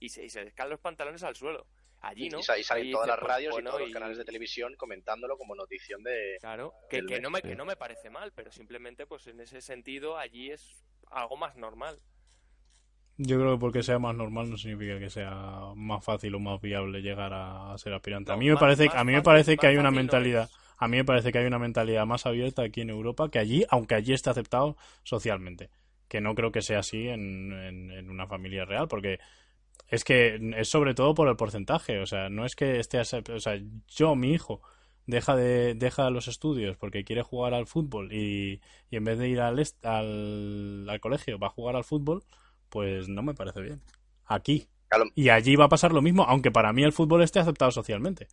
Y 0.00 0.08
se, 0.08 0.24
y 0.24 0.30
se 0.30 0.44
les 0.44 0.52
caen 0.52 0.70
los 0.70 0.80
pantalones 0.80 1.22
al 1.22 1.36
suelo. 1.36 1.66
Allí 2.02 2.28
no. 2.28 2.40
Y, 2.40 2.42
sa- 2.42 2.58
y 2.58 2.64
salen 2.64 2.90
todas 2.90 3.06
las 3.08 3.18
radios 3.18 3.52
bueno, 3.52 3.68
y 3.68 3.72
todos 3.72 3.80
los 3.82 3.92
canales 3.92 4.18
de 4.18 4.24
televisión 4.24 4.74
comentándolo 4.76 5.38
como 5.38 5.54
notición 5.54 6.02
de... 6.02 6.36
Claro, 6.40 6.74
que, 6.90 7.00
no 7.20 7.30
me, 7.30 7.40
que 7.42 7.54
no 7.54 7.64
me 7.64 7.76
parece 7.76 8.10
mal, 8.10 8.32
pero 8.34 8.50
simplemente 8.50 9.06
pues 9.06 9.26
en 9.28 9.40
ese 9.40 9.60
sentido 9.60 10.18
allí 10.18 10.50
es 10.50 10.84
algo 11.10 11.36
más 11.36 11.56
normal. 11.56 12.00
Yo 13.18 13.38
creo 13.38 13.52
que 13.54 13.60
porque 13.60 13.82
sea 13.82 13.98
más 13.98 14.16
normal 14.16 14.50
no 14.50 14.56
significa 14.56 14.98
que 14.98 15.10
sea 15.10 15.30
más 15.76 16.04
fácil 16.04 16.34
o 16.34 16.40
más 16.40 16.60
viable 16.60 17.02
llegar 17.02 17.32
a, 17.32 17.72
a 17.72 17.78
ser 17.78 17.92
aspirante. 17.92 18.32
a 18.32 18.36
mí 18.36 18.46
me 18.46 18.52
más- 18.54 18.60
parece, 18.60 18.86
más 18.86 18.96
a 18.96 19.04
mí 19.04 19.12
me 19.12 19.22
parece 19.22 19.56
que 19.56 19.66
hay 19.66 19.76
una 19.76 19.90
no 19.90 19.96
mentalidad, 19.96 20.50
a 20.78 20.88
mí 20.88 20.96
me 20.96 21.04
parece 21.04 21.30
que 21.30 21.38
hay 21.38 21.46
una 21.46 21.58
mentalidad 21.58 22.06
más 22.06 22.26
abierta 22.26 22.62
aquí 22.62 22.80
en 22.80 22.90
Europa 22.90 23.30
que 23.30 23.38
allí, 23.38 23.64
aunque 23.68 23.94
allí 23.94 24.12
esté 24.12 24.30
aceptado 24.30 24.76
socialmente. 25.04 25.70
Que 26.08 26.20
no 26.20 26.34
creo 26.34 26.52
que 26.52 26.62
sea 26.62 26.80
así 26.80 27.08
en, 27.08 27.52
en, 27.52 27.90
en 27.90 28.10
una 28.10 28.26
familia 28.26 28.64
real, 28.64 28.88
porque 28.88 29.18
es 29.88 30.04
que 30.04 30.38
es 30.56 30.68
sobre 30.68 30.94
todo 30.94 31.14
por 31.14 31.28
el 31.28 31.36
porcentaje. 31.36 32.00
O 32.00 32.06
sea, 32.06 32.28
no 32.30 32.44
es 32.46 32.56
que 32.56 32.78
esté, 32.80 33.00
o 33.00 33.04
sea, 33.40 33.60
yo, 33.88 34.14
mi 34.16 34.32
hijo, 34.32 34.62
deja 35.06 35.36
de 35.36 35.74
deja 35.74 36.10
los 36.10 36.28
estudios 36.28 36.76
porque 36.76 37.04
quiere 37.04 37.22
jugar 37.22 37.54
al 37.54 37.66
fútbol 37.66 38.12
y, 38.12 38.60
y 38.90 38.96
en 38.96 39.04
vez 39.04 39.18
de 39.18 39.28
ir 39.28 39.40
al, 39.40 39.58
est- 39.58 39.84
al, 39.84 40.88
al 40.88 41.00
colegio 41.00 41.38
va 41.38 41.48
a 41.48 41.50
jugar 41.50 41.76
al 41.76 41.84
fútbol, 41.84 42.24
pues 42.68 43.08
no 43.08 43.22
me 43.22 43.34
parece 43.34 43.60
bien. 43.60 43.82
Aquí. 44.24 44.68
Y 45.14 45.28
allí 45.30 45.56
va 45.56 45.66
a 45.66 45.68
pasar 45.68 45.92
lo 45.92 46.02
mismo, 46.02 46.24
aunque 46.24 46.50
para 46.50 46.72
mí 46.72 46.82
el 46.84 46.92
fútbol 46.92 47.22
esté 47.22 47.38
aceptado 47.40 47.70
socialmente. 47.70 48.28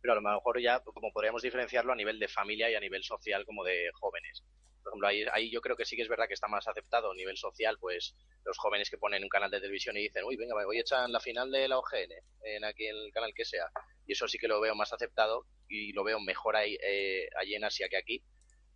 pero 0.00 0.12
a 0.12 0.16
lo 0.16 0.22
mejor 0.22 0.60
ya 0.60 0.80
como 0.80 1.12
podríamos 1.12 1.42
diferenciarlo 1.42 1.92
a 1.92 1.96
nivel 1.96 2.18
de 2.18 2.28
familia 2.28 2.70
y 2.70 2.74
a 2.74 2.80
nivel 2.80 3.02
social 3.02 3.44
como 3.44 3.64
de 3.64 3.90
jóvenes. 3.94 4.42
Por 4.86 4.92
ejemplo, 4.92 5.08
ahí, 5.08 5.24
ahí 5.32 5.50
yo 5.50 5.60
creo 5.60 5.74
que 5.76 5.84
sí 5.84 5.96
que 5.96 6.02
es 6.02 6.08
verdad 6.08 6.28
que 6.28 6.34
está 6.34 6.46
más 6.46 6.68
aceptado 6.68 7.10
a 7.10 7.14
nivel 7.16 7.36
social, 7.36 7.76
pues 7.80 8.14
los 8.44 8.56
jóvenes 8.56 8.88
que 8.88 8.98
ponen 8.98 9.24
un 9.24 9.28
canal 9.28 9.50
de 9.50 9.58
televisión 9.58 9.96
y 9.96 10.02
dicen, 10.02 10.22
uy, 10.22 10.36
venga, 10.36 10.54
voy 10.64 10.78
a 10.78 10.80
echar 10.80 11.10
la 11.10 11.18
final 11.18 11.50
de 11.50 11.66
la 11.66 11.76
OGN 11.78 12.12
en 12.44 12.64
aquí 12.64 12.86
en 12.86 12.94
el 12.94 13.10
canal 13.12 13.32
que 13.34 13.44
sea. 13.44 13.66
Y 14.06 14.12
eso 14.12 14.28
sí 14.28 14.38
que 14.38 14.46
lo 14.46 14.60
veo 14.60 14.76
más 14.76 14.92
aceptado 14.92 15.44
y 15.68 15.92
lo 15.92 16.04
veo 16.04 16.20
mejor 16.20 16.54
ahí, 16.54 16.78
eh, 16.80 17.26
allí 17.40 17.56
en 17.56 17.64
Asia 17.64 17.88
que 17.88 17.96
aquí. 17.96 18.22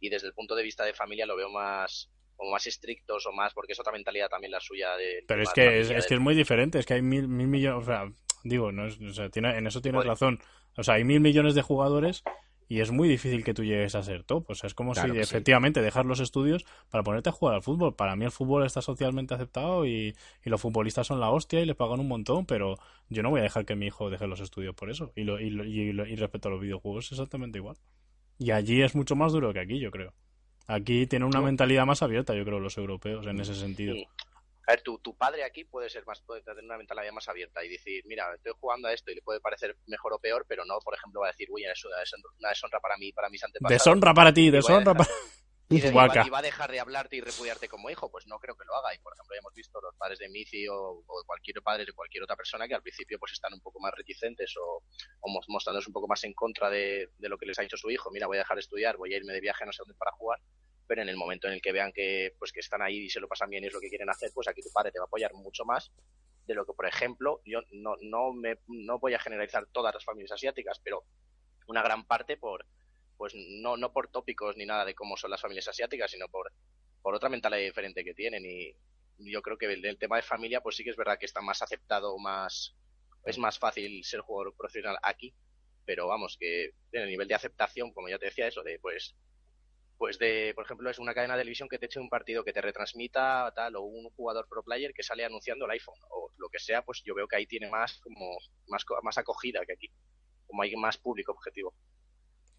Y 0.00 0.08
desde 0.08 0.26
el 0.26 0.34
punto 0.34 0.56
de 0.56 0.64
vista 0.64 0.84
de 0.84 0.94
familia 0.94 1.26
lo 1.26 1.36
veo 1.36 1.48
más 1.48 2.10
como 2.34 2.50
más 2.50 2.66
estrictos 2.66 3.24
o 3.26 3.32
más, 3.32 3.54
porque 3.54 3.74
es 3.74 3.78
otra 3.80 3.92
mentalidad 3.92 4.28
también 4.28 4.50
la 4.50 4.58
suya 4.60 4.96
de... 4.96 5.22
Pero 5.28 5.42
es 5.44 5.52
que 5.52 5.78
es, 5.80 6.06
que 6.06 6.14
es 6.14 6.20
muy 6.20 6.34
diferente, 6.34 6.78
es 6.80 6.86
que 6.86 6.94
hay 6.94 7.02
mil, 7.02 7.28
mil 7.28 7.46
millones, 7.46 7.82
o 7.82 7.86
sea, 7.86 8.10
digo, 8.42 8.72
no 8.72 8.86
es- 8.86 8.98
o 9.00 9.12
sea, 9.12 9.28
tiene, 9.30 9.56
en 9.58 9.66
eso 9.68 9.80
tienes 9.80 10.00
razón. 10.08 10.40
O 10.76 10.82
sea, 10.82 10.94
hay 10.94 11.04
mil 11.04 11.20
millones 11.20 11.54
de 11.54 11.62
jugadores 11.62 12.24
y 12.70 12.80
es 12.80 12.90
muy 12.92 13.08
difícil 13.08 13.42
que 13.44 13.52
tú 13.52 13.64
llegues 13.64 13.94
a 13.96 14.02
ser 14.02 14.22
top. 14.22 14.48
O 14.48 14.54
sea, 14.54 14.68
es 14.68 14.74
como 14.74 14.92
Claro 14.92 15.08
si 15.08 15.14
que 15.18 15.24
sí. 15.24 15.30
efectivamente 15.34 15.82
dejar 15.82 16.06
los 16.06 16.20
estudios 16.20 16.64
para 16.88 17.02
ponerte 17.02 17.28
a 17.28 17.32
jugar 17.32 17.56
al 17.56 17.62
fútbol. 17.62 17.96
Para 17.96 18.14
mí 18.14 18.24
el 18.24 18.30
fútbol 18.30 18.64
está 18.64 18.80
socialmente 18.80 19.34
aceptado 19.34 19.84
y, 19.86 20.14
y 20.44 20.50
los 20.50 20.60
futbolistas 20.60 21.08
son 21.08 21.18
la 21.20 21.30
hostia 21.30 21.60
y 21.60 21.66
les 21.66 21.74
pagan 21.76 21.98
un 22.00 22.08
montón, 22.08 22.46
pero 22.46 22.76
yo 23.08 23.22
no 23.24 23.30
voy 23.30 23.40
a 23.40 23.42
dejar 23.42 23.66
que 23.66 23.74
mi 23.74 23.86
hijo 23.86 24.08
deje 24.08 24.26
los 24.28 24.40
estudios 24.40 24.74
por 24.74 24.88
eso. 24.88 25.12
Y, 25.16 25.24
lo, 25.24 25.40
y, 25.40 25.50
lo- 25.50 25.64
y, 25.64 25.92
lo- 25.92 26.06
y 26.06 26.14
respecto 26.14 26.48
a 26.48 26.52
los 26.52 26.60
videojuegos 26.60 27.06
es 27.06 27.12
exactamente 27.12 27.58
igual. 27.58 27.76
Y 28.38 28.52
allí 28.52 28.82
es 28.82 28.94
mucho 28.94 29.16
más 29.16 29.32
duro 29.32 29.52
que 29.52 29.60
aquí, 29.60 29.80
yo 29.80 29.90
creo. 29.90 30.14
Aquí 30.68 31.06
tienen 31.08 31.26
una 31.26 31.40
mentalidad 31.40 31.84
más 31.86 32.02
abierta, 32.02 32.34
yo 32.36 32.44
creo, 32.44 32.60
los 32.60 32.78
europeos 32.78 33.26
en 33.26 33.40
ese 33.40 33.56
sentido. 33.56 33.96
A 34.70 34.74
ver, 34.74 34.82
tu, 34.82 34.98
tu 35.00 35.16
padre 35.16 35.42
aquí 35.44 35.64
puede 35.64 35.90
ser 35.90 36.06
más, 36.06 36.20
puede 36.22 36.42
tener 36.42 36.62
una 36.64 36.78
mentalidad 36.78 37.12
más 37.12 37.28
abierta 37.28 37.64
y 37.64 37.68
decir, 37.68 38.02
mira, 38.06 38.32
estoy 38.34 38.52
jugando 38.60 38.88
a 38.88 38.92
esto 38.92 39.10
y 39.10 39.16
le 39.16 39.22
puede 39.22 39.40
parecer 39.40 39.76
mejor 39.86 40.12
o 40.12 40.18
peor, 40.18 40.44
pero 40.48 40.64
no, 40.64 40.78
por 40.80 40.94
ejemplo, 40.94 41.20
va 41.20 41.28
a 41.28 41.32
decir, 41.32 41.48
uy, 41.50 41.64
es 41.64 41.84
una 42.38 42.48
deshonra 42.50 42.80
para 42.80 42.96
mí, 42.96 43.12
para 43.12 43.28
mis 43.28 43.42
antepasados. 43.42 43.82
Deshonra 44.50 44.80
para 44.84 44.92
ti, 44.94 44.94
deshonra 44.94 45.16
para... 45.24 45.36
Y, 45.72 45.76
de- 45.82 45.88
y 45.90 46.08
va, 46.08 46.14
y 46.26 46.30
va 46.30 46.38
a 46.40 46.42
dejar 46.42 46.72
de 46.72 46.80
hablarte 46.80 47.14
y 47.14 47.20
repudiarte 47.20 47.68
como 47.68 47.90
hijo, 47.90 48.10
pues 48.10 48.26
no 48.26 48.40
creo 48.40 48.56
que 48.56 48.64
lo 48.64 48.74
haga. 48.74 48.92
Y 48.92 48.98
por 48.98 49.12
ejemplo, 49.14 49.36
ya 49.36 49.38
hemos 49.38 49.54
visto 49.54 49.80
los 49.80 49.94
padres 49.94 50.18
de 50.18 50.28
Mici 50.28 50.66
o, 50.66 50.74
o 51.06 51.22
cualquier 51.24 51.62
padre 51.62 51.84
de 51.84 51.92
cualquier 51.92 52.24
otra 52.24 52.34
persona 52.34 52.66
que 52.66 52.74
al 52.74 52.82
principio 52.82 53.20
pues 53.20 53.30
están 53.34 53.54
un 53.54 53.60
poco 53.60 53.78
más 53.78 53.92
reticentes 53.94 54.52
o, 54.56 54.82
o 55.20 55.28
mos- 55.30 55.44
mostrándose 55.48 55.88
un 55.88 55.92
poco 55.92 56.08
más 56.08 56.24
en 56.24 56.34
contra 56.34 56.68
de, 56.70 57.10
de 57.16 57.28
lo 57.28 57.38
que 57.38 57.46
les 57.46 57.56
ha 57.60 57.62
dicho 57.62 57.76
su 57.76 57.88
hijo. 57.88 58.10
Mira, 58.10 58.26
voy 58.26 58.38
a 58.38 58.40
dejar 58.40 58.56
de 58.56 58.62
estudiar, 58.62 58.96
voy 58.96 59.14
a 59.14 59.18
irme 59.18 59.32
de 59.32 59.40
viaje 59.40 59.62
a 59.62 59.66
no 59.66 59.72
sé 59.72 59.78
dónde 59.82 59.94
para 59.94 60.10
jugar. 60.10 60.40
Pero 60.90 61.02
en 61.02 61.08
el 61.08 61.16
momento 61.16 61.46
en 61.46 61.52
el 61.52 61.62
que 61.62 61.70
vean 61.70 61.92
que 61.92 62.34
pues 62.36 62.50
que 62.50 62.58
están 62.58 62.82
ahí 62.82 63.04
y 63.04 63.10
se 63.10 63.20
lo 63.20 63.28
pasan 63.28 63.48
bien 63.48 63.62
y 63.62 63.68
es 63.68 63.72
lo 63.72 63.78
que 63.78 63.88
quieren 63.88 64.10
hacer, 64.10 64.32
pues 64.34 64.48
aquí 64.48 64.60
tu 64.60 64.72
padre 64.72 64.90
te 64.90 64.98
va 64.98 65.04
a 65.04 65.06
apoyar 65.06 65.32
mucho 65.34 65.64
más 65.64 65.92
de 66.48 66.54
lo 66.54 66.66
que, 66.66 66.72
por 66.72 66.84
ejemplo, 66.84 67.40
yo 67.44 67.60
no, 67.70 67.94
no, 68.00 68.32
me, 68.32 68.58
no 68.66 68.98
voy 68.98 69.14
a 69.14 69.20
generalizar 69.20 69.68
todas 69.70 69.94
las 69.94 70.04
familias 70.04 70.32
asiáticas, 70.32 70.80
pero 70.82 71.04
una 71.68 71.80
gran 71.80 72.04
parte 72.04 72.36
por, 72.36 72.66
pues 73.16 73.34
no, 73.36 73.76
no 73.76 73.92
por 73.92 74.08
tópicos 74.08 74.56
ni 74.56 74.66
nada 74.66 74.84
de 74.84 74.96
cómo 74.96 75.16
son 75.16 75.30
las 75.30 75.40
familias 75.40 75.68
asiáticas, 75.68 76.10
sino 76.10 76.26
por, 76.28 76.50
por 77.02 77.14
otra 77.14 77.28
mentalidad 77.28 77.62
diferente 77.62 78.02
que 78.02 78.14
tienen. 78.14 78.44
Y 78.44 78.74
yo 79.18 79.42
creo 79.42 79.58
que 79.58 79.66
el, 79.66 79.96
tema 79.96 80.16
de 80.16 80.22
familia, 80.22 80.60
pues 80.60 80.74
sí 80.74 80.82
que 80.82 80.90
es 80.90 80.96
verdad 80.96 81.20
que 81.20 81.26
está 81.26 81.40
más 81.40 81.62
aceptado, 81.62 82.18
más 82.18 82.74
es 83.24 83.38
más 83.38 83.60
fácil 83.60 84.02
ser 84.02 84.22
jugador 84.22 84.56
profesional 84.56 84.98
aquí, 85.04 85.32
pero 85.84 86.08
vamos, 86.08 86.36
que 86.36 86.72
en 86.90 87.02
el 87.02 87.08
nivel 87.08 87.28
de 87.28 87.34
aceptación, 87.36 87.92
como 87.92 88.08
ya 88.08 88.18
te 88.18 88.24
decía, 88.24 88.48
eso 88.48 88.64
de 88.64 88.80
pues 88.80 89.14
pues 90.00 90.18
de, 90.18 90.54
por 90.54 90.64
ejemplo, 90.64 90.88
es 90.88 90.98
una 90.98 91.12
cadena 91.12 91.34
de 91.34 91.42
televisión 91.42 91.68
que 91.68 91.78
te 91.78 91.84
eche 91.84 92.00
un 92.00 92.08
partido 92.08 92.42
que 92.42 92.54
te 92.54 92.62
retransmita 92.62 93.52
tal, 93.54 93.76
o 93.76 93.82
un 93.82 94.08
jugador 94.08 94.48
pro 94.48 94.62
player 94.62 94.94
que 94.94 95.02
sale 95.02 95.26
anunciando 95.26 95.66
el 95.66 95.72
iPhone, 95.72 95.98
o 96.08 96.30
lo 96.38 96.48
que 96.48 96.58
sea, 96.58 96.80
pues 96.80 97.02
yo 97.04 97.14
veo 97.14 97.28
que 97.28 97.36
ahí 97.36 97.46
tiene 97.46 97.68
más 97.68 98.00
como 98.00 98.38
más, 98.66 98.82
más 99.02 99.18
acogida 99.18 99.60
que 99.66 99.74
aquí, 99.74 99.90
como 100.46 100.62
hay 100.62 100.74
más 100.74 100.96
público 100.96 101.32
objetivo. 101.32 101.74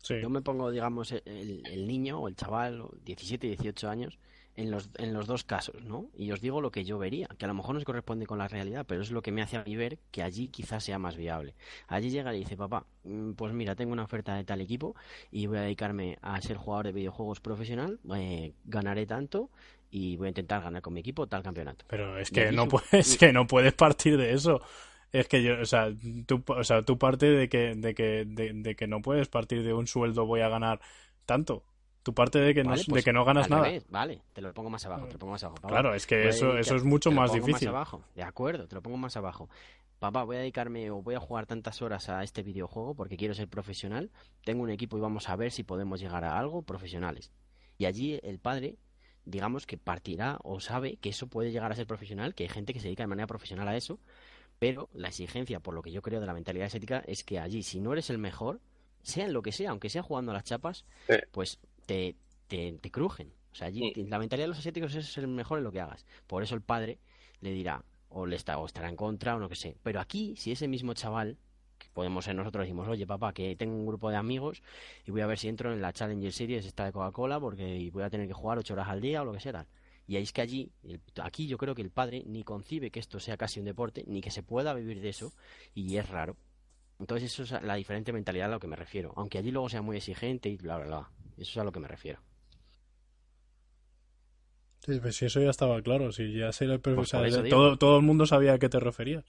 Sí. 0.03 0.21
Yo 0.21 0.29
me 0.29 0.43
pongo, 0.43 0.69
digamos, 0.69 1.13
el, 1.13 1.63
el 1.65 1.87
niño 1.87 2.19
o 2.19 2.27
el 2.27 2.35
chaval, 2.35 2.79
o 2.79 2.91
17, 3.01 3.47
18 3.47 3.89
años, 3.89 4.19
en 4.55 4.71
los, 4.71 4.89
en 4.97 5.13
los 5.13 5.27
dos 5.27 5.43
casos, 5.43 5.83
¿no? 5.85 6.07
Y 6.15 6.31
os 6.31 6.41
digo 6.41 6.61
lo 6.61 6.71
que 6.71 6.83
yo 6.83 6.97
vería, 6.99 7.27
que 7.37 7.45
a 7.45 7.47
lo 7.47 7.53
mejor 7.53 7.73
no 7.75 7.79
se 7.79 7.85
corresponde 7.85 8.25
con 8.25 8.37
la 8.37 8.47
realidad, 8.47 8.85
pero 8.87 9.01
es 9.01 9.11
lo 9.11 9.21
que 9.21 9.31
me 9.31 9.41
hace 9.41 9.57
a 9.57 9.63
mí 9.63 9.75
ver 9.75 9.97
que 10.11 10.23
allí 10.23 10.47
quizás 10.49 10.83
sea 10.83 10.99
más 10.99 11.15
viable. 11.15 11.55
Allí 11.87 12.09
llega 12.09 12.33
y 12.35 12.39
dice, 12.39 12.57
papá, 12.57 12.85
mm, 13.03 13.31
pues 13.33 13.53
mira, 13.53 13.75
tengo 13.75 13.93
una 13.93 14.03
oferta 14.03 14.35
de 14.35 14.43
tal 14.43 14.61
equipo 14.61 14.95
y 15.31 15.47
voy 15.47 15.57
a 15.57 15.61
dedicarme 15.61 16.17
a 16.21 16.39
ser 16.41 16.57
jugador 16.57 16.87
de 16.87 16.91
videojuegos 16.93 17.39
profesional, 17.39 17.99
eh, 18.15 18.53
ganaré 18.65 19.05
tanto 19.05 19.49
y 19.89 20.17
voy 20.17 20.27
a 20.27 20.29
intentar 20.29 20.61
ganar 20.63 20.81
con 20.81 20.93
mi 20.93 20.99
equipo 21.01 21.27
tal 21.27 21.43
campeonato. 21.43 21.85
Pero 21.87 22.17
es 22.17 22.31
que 22.31 22.51
no 22.51 22.67
su- 22.67 22.69
puedes, 22.69 23.15
y- 23.15 23.17
que 23.17 23.33
no 23.33 23.47
puedes 23.47 23.73
partir 23.73 24.17
de 24.17 24.33
eso. 24.33 24.61
Es 25.11 25.27
que 25.27 25.43
yo, 25.43 25.59
o 25.61 25.65
sea, 25.65 25.89
tú, 26.25 26.41
o 26.47 26.63
sea, 26.63 26.83
tú 26.83 26.97
parte 26.97 27.25
de 27.25 27.49
que, 27.49 27.75
de 27.75 27.93
que, 27.93 28.23
de, 28.25 28.53
de 28.53 28.75
que 28.75 28.87
no 28.87 29.01
puedes 29.01 29.27
partir 29.27 29.63
de 29.63 29.73
un 29.73 29.87
sueldo 29.87 30.25
voy 30.25 30.39
a 30.41 30.47
ganar 30.49 30.79
tanto. 31.25 31.65
Tu 32.03 32.13
parte 32.13 32.39
de 32.39 32.53
que, 32.53 32.63
no, 32.63 32.75
de 32.75 32.83
pues, 32.89 33.05
que 33.05 33.13
no 33.13 33.23
ganas 33.23 33.49
nada. 33.49 33.63
revés, 33.63 33.85
vale, 33.89 34.21
te 34.33 34.41
lo 34.41 34.53
pongo 34.53 34.69
más 34.71 34.83
abajo, 34.85 35.05
te 35.07 35.13
lo 35.13 35.19
pongo 35.19 35.33
más 35.33 35.43
abajo. 35.43 35.57
Papá, 35.61 35.67
Claro, 35.69 35.93
es 35.93 36.07
que 36.07 36.17
voy 36.19 36.27
eso, 36.29 36.57
eso 36.57 36.75
es 36.75 36.83
mucho 36.83 37.09
te 37.09 37.15
lo 37.15 37.21
más 37.21 37.31
pongo 37.31 37.45
difícil. 37.45 37.67
abajo. 37.67 38.03
De 38.15 38.23
acuerdo, 38.23 38.67
te 38.67 38.75
lo 38.75 38.81
pongo 38.81 38.97
más 38.97 39.15
abajo. 39.17 39.49
Papá, 39.99 40.23
voy 40.23 40.37
a 40.37 40.39
dedicarme 40.39 40.89
o 40.89 41.03
voy 41.03 41.13
a 41.13 41.19
jugar 41.19 41.45
tantas 41.45 41.81
horas 41.83 42.09
a 42.09 42.23
este 42.23 42.41
videojuego 42.41 42.95
porque 42.95 43.17
quiero 43.17 43.35
ser 43.35 43.47
profesional. 43.47 44.09
Tengo 44.43 44.63
un 44.63 44.71
equipo 44.71 44.97
y 44.97 45.01
vamos 45.01 45.29
a 45.29 45.35
ver 45.35 45.51
si 45.51 45.61
podemos 45.63 45.99
llegar 45.99 46.23
a 46.23 46.39
algo 46.39 46.63
profesionales. 46.63 47.31
Y 47.77 47.85
allí 47.85 48.19
el 48.23 48.39
padre, 48.39 48.77
digamos 49.25 49.67
que 49.67 49.77
partirá 49.77 50.39
o 50.43 50.59
sabe 50.59 50.95
que 50.97 51.09
eso 51.09 51.27
puede 51.27 51.51
llegar 51.51 51.71
a 51.71 51.75
ser 51.75 51.85
profesional, 51.85 52.33
que 52.33 52.43
hay 52.43 52.49
gente 52.49 52.73
que 52.73 52.79
se 52.79 52.87
dedica 52.87 53.03
de 53.03 53.07
manera 53.07 53.27
profesional 53.27 53.67
a 53.67 53.75
eso, 53.75 53.99
pero 54.57 54.89
la 54.93 55.09
exigencia, 55.09 55.59
por 55.59 55.75
lo 55.75 55.83
que 55.83 55.91
yo 55.91 56.01
creo 56.01 56.19
de 56.19 56.25
la 56.25 56.33
mentalidad 56.33 56.73
ética, 56.75 57.03
es 57.05 57.23
que 57.23 57.37
allí, 57.39 57.61
si 57.61 57.79
no 57.79 57.93
eres 57.93 58.09
el 58.09 58.17
mejor, 58.17 58.59
sea 59.03 59.25
en 59.25 59.33
lo 59.33 59.43
que 59.43 59.51
sea, 59.51 59.69
aunque 59.69 59.89
sea 59.89 60.01
jugando 60.01 60.31
a 60.31 60.33
las 60.35 60.43
chapas, 60.45 60.85
Sí. 61.07 61.15
pues 61.31 61.59
te, 61.85 62.15
te, 62.47 62.73
te 62.73 62.91
crujen. 62.91 63.31
O 63.51 63.55
sea, 63.55 63.67
allí 63.67 63.93
Mm. 63.95 64.09
la 64.09 64.19
mentalidad 64.19 64.45
de 64.45 64.49
los 64.49 64.59
asiáticos 64.59 64.95
es 64.95 65.17
el 65.17 65.27
mejor 65.27 65.57
en 65.57 65.63
lo 65.65 65.71
que 65.71 65.81
hagas. 65.81 66.05
Por 66.27 66.43
eso 66.43 66.55
el 66.55 66.61
padre 66.61 66.99
le 67.41 67.51
dirá, 67.51 67.83
o 68.09 68.25
le 68.25 68.35
está, 68.35 68.57
o 68.57 68.65
estará 68.65 68.89
en 68.89 68.95
contra, 68.95 69.35
o 69.35 69.39
no 69.39 69.49
que 69.49 69.55
sé. 69.55 69.75
Pero 69.83 69.99
aquí, 69.99 70.35
si 70.37 70.51
ese 70.51 70.67
mismo 70.67 70.93
chaval, 70.93 71.37
que 71.77 71.87
podemos 71.93 72.25
ser 72.25 72.35
nosotros, 72.35 72.63
decimos, 72.63 72.87
oye 72.87 73.07
papá, 73.07 73.33
que 73.33 73.55
tengo 73.55 73.73
un 73.75 73.85
grupo 73.85 74.09
de 74.09 74.15
amigos 74.17 74.61
y 75.05 75.11
voy 75.11 75.21
a 75.21 75.27
ver 75.27 75.39
si 75.39 75.47
entro 75.47 75.73
en 75.73 75.81
la 75.81 75.91
Challenger 75.93 76.31
Series 76.31 76.65
esta 76.65 76.85
de 76.85 76.91
Coca-Cola 76.91 77.39
porque 77.39 77.89
voy 77.91 78.03
a 78.03 78.09
tener 78.09 78.27
que 78.27 78.33
jugar 78.33 78.59
ocho 78.59 78.73
horas 78.73 78.87
al 78.87 79.01
día 79.01 79.21
o 79.21 79.25
lo 79.25 79.33
que 79.33 79.39
sea. 79.39 79.65
Y 80.07 80.15
ahí 80.17 80.23
es 80.23 80.33
que 80.33 80.41
allí, 80.41 80.71
aquí 81.21 81.47
yo 81.47 81.57
creo 81.57 81.73
que 81.73 81.81
el 81.81 81.89
padre 81.89 82.23
ni 82.25 82.43
concibe 82.43 82.91
que 82.91 82.99
esto 82.99 83.19
sea 83.19 83.37
casi 83.37 83.59
un 83.59 83.65
deporte, 83.65 84.03
ni 84.07 84.21
que 84.21 84.29
se 84.31 84.43
pueda 84.43 84.73
vivir 84.73 84.99
de 85.01 85.09
eso, 85.09 85.33
y 85.73 85.95
es 85.97 86.07
raro. 86.09 86.35
Entonces 86.99 87.31
eso 87.31 87.43
es 87.43 87.63
la 87.63 87.75
diferente 87.75 88.11
mentalidad 88.13 88.47
a 88.47 88.51
lo 88.51 88.59
que 88.59 88.67
me 88.67 88.75
refiero. 88.75 89.13
Aunque 89.15 89.37
allí 89.37 89.51
luego 89.51 89.69
sea 89.69 89.81
muy 89.81 89.97
exigente 89.97 90.49
y 90.49 90.57
bla, 90.57 90.77
bla, 90.77 90.85
bla. 90.85 91.09
Eso 91.41 91.51
es 91.51 91.57
a 91.57 91.63
lo 91.63 91.71
que 91.71 91.79
me 91.79 91.87
refiero. 91.87 92.19
Sí, 94.85 94.99
pues 94.99 95.15
si 95.15 95.25
eso 95.25 95.39
ya 95.39 95.49
estaba 95.49 95.81
claro, 95.81 96.11
si 96.11 96.33
ya 96.33 96.51
se 96.51 96.65
le 96.65 96.79
Pues 96.79 97.11
todo, 97.49 97.77
todo 97.77 97.97
el 97.97 98.03
mundo 98.03 98.25
sabía 98.25 98.53
a 98.53 98.59
qué 98.59 98.67
te 98.69 98.79
referías. 98.79 99.23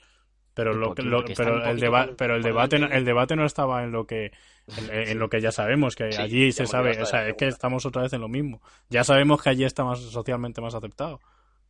Pero 0.55 0.75
lo, 0.75 0.95
que- 0.95 1.03
lo- 1.03 1.25
pero 1.25 1.57
el 1.57 1.63
poquito 1.63 1.81
debate 1.81 2.09
por- 2.09 2.17
pero 2.17 2.37
el 2.37 2.43
por 2.43 2.51
debate 2.51 2.77
no- 2.77 2.81
delante. 2.81 2.99
el 2.99 3.05
debate 3.07 3.37
no 3.37 3.47
estaba 3.47 3.85
en 3.85 3.93
lo 3.93 4.07
que 4.07 4.33
en, 4.93 5.09
en 5.09 5.19
lo 5.19 5.29
que 5.31 5.41
ya 5.41 5.51
sabemos 5.53 5.97
que 5.97 6.13
Sí, 6.13 6.21
allí 6.21 6.53
se 6.53 6.67
sabe, 6.67 7.01
o 7.01 7.07
sea, 7.07 7.29
es 7.29 7.35
que 7.37 7.49
estamos 7.49 7.87
otra 7.87 8.03
vez 8.03 8.13
en 8.13 8.21
lo 8.21 8.29
mismo. 8.29 8.61
Ya 8.91 9.05
sabemos 9.05 9.43
que 9.43 9.49
allí 9.51 9.65
está 9.65 9.85
más 9.85 10.01
socialmente 10.01 10.61
más 10.61 10.75
aceptado. 10.75 11.21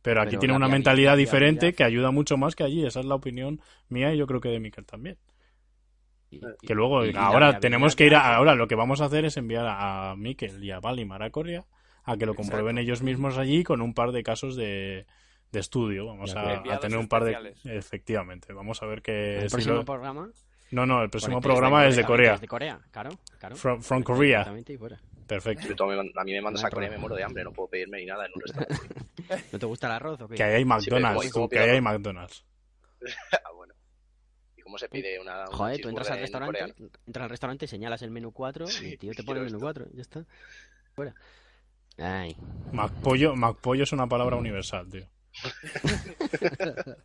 Pero 0.01 0.21
aquí 0.21 0.31
Pero 0.31 0.39
tiene 0.41 0.55
una 0.55 0.67
mentalidad 0.67 1.15
diferente 1.15 1.73
que 1.73 1.83
ayuda 1.85 2.11
mucho 2.11 2.35
más 2.35 2.55
que 2.55 2.63
allí. 2.65 2.85
Esa 2.85 2.99
es 2.99 3.05
la 3.05 3.15
opinión 3.15 3.61
mía 3.87 4.13
y 4.13 4.17
yo 4.17 4.27
creo 4.27 4.41
que 4.41 4.49
de 4.49 4.59
Mikel 4.59 4.85
también. 4.85 5.17
Y- 6.41 6.67
Que 6.67 6.73
luego, 6.73 7.05
y- 7.05 7.09
y 7.09 7.13
la 7.13 7.25
ahora 7.27 7.59
tenemos 7.59 7.95
que 7.95 8.05
ir 8.05 8.15
a, 8.15 8.19
de- 8.29 8.33
ahora 8.35 8.55
lo 8.55 8.67
que 8.67 8.75
vamos 8.75 9.01
a 9.01 9.05
hacer 9.05 9.25
es 9.25 9.37
enviar 9.37 9.65
a, 9.65 10.11
a 10.11 10.15
Mikel 10.15 10.63
y 10.63 10.71
a 10.71 10.79
Valimar 10.79 11.23
a 11.23 11.29
Corea 11.29 11.63
a 12.05 12.17
que 12.17 12.25
lo 12.25 12.35
comprueben 12.35 12.77
ellos 12.77 13.01
mismos 13.01 13.37
allí 13.37 13.63
con 13.63 13.81
un 13.81 13.93
par 13.93 14.11
de 14.11 14.23
casos 14.23 14.55
de, 14.55 15.05
de 15.51 15.59
estudio. 15.59 16.05
Vamos 16.05 16.33
De 16.33 16.39
a, 16.39 16.79
tener 16.79 16.97
un 16.97 17.07
par 17.07 17.23
de... 17.23 17.53
Efectivamente, 17.65 18.51
vamos 18.53 18.81
a 18.83 18.85
ver 18.85 19.01
que... 19.01 19.37
el 19.37 19.49
si 19.49 19.55
próximo 19.55 19.75
lo- 19.75 19.85
programa. 19.85 20.29
No, 20.71 20.85
no, 20.87 21.03
el 21.03 21.09
próximo 21.09 21.39
programa 21.39 21.85
es 21.87 21.95
de 21.95 22.03
Corea. 22.03 22.31
desde 22.33 22.47
Corea, 22.47 22.79
claro, 22.91 23.11
claro. 23.39 23.55
From, 23.55 23.81
from 23.81 24.01
Korea. 24.03 24.43
Perfecto. 25.27 25.67
Yo 25.75 25.85
a 25.85 26.23
mí 26.25 26.31
me 26.33 26.41
mandas 26.41 26.61
No 26.63 26.67
a 26.67 26.71
Corea 26.71 26.89
y 26.89 26.91
me 26.91 26.97
muero 26.97 27.15
de 27.15 27.23
hambre, 27.23 27.43
no 27.43 27.53
puedo 27.53 27.69
pedirme 27.69 27.99
ni 27.99 28.05
nada 28.07 28.25
en 28.25 28.31
un 28.35 28.41
restaurante. 28.41 28.95
¿No 29.53 29.59
te 29.59 29.65
gusta 29.65 29.87
el 29.87 29.93
arroz 29.93 30.19
o 30.21 30.27
qué? 30.27 30.35
Que 30.35 30.43
ahí 30.43 30.53
hay 30.55 30.65
McDonald's, 30.65 31.31
¿cómo- 31.31 31.45
cómo 31.45 31.49
que 31.49 31.59
ahí 31.59 31.69
hay? 31.69 31.81
McDonald's. 31.81 32.43
ah, 33.31 33.51
bueno. 33.55 33.72
¿Y 34.73 34.75
cómo 34.75 34.79
se 34.79 34.89
pide 34.89 35.19
una 35.19 35.41
un 35.49 35.51
Joder, 35.51 35.81
tú 35.81 35.89
entras 35.89 36.09
al 36.09 36.17
en 36.17 36.21
restaurante, 36.21 36.59
coreano? 36.59 36.73
entras 37.05 37.23
al 37.23 37.29
restaurante, 37.29 37.67
señalas 37.67 38.01
el 38.01 38.11
menú 38.11 38.31
4 38.31 38.65
y 38.65 38.71
Sí, 38.71 38.85
el 38.85 38.97
tío 38.97 39.13
te 39.13 39.23
pone 39.27 39.39
el 39.39 39.45
menú 39.45 39.57
esto. 39.57 39.59
4, 39.59 39.85
ya 39.93 40.01
está. 40.01 40.25
Fuera. 40.93 41.13
Ay, 41.97 42.35
McPollo, 42.71 43.35
McPollo 43.35 43.83
es 43.83 43.91
una 43.91 44.07
palabra 44.07 44.35
universal, 44.35 44.89
tío. 44.89 45.07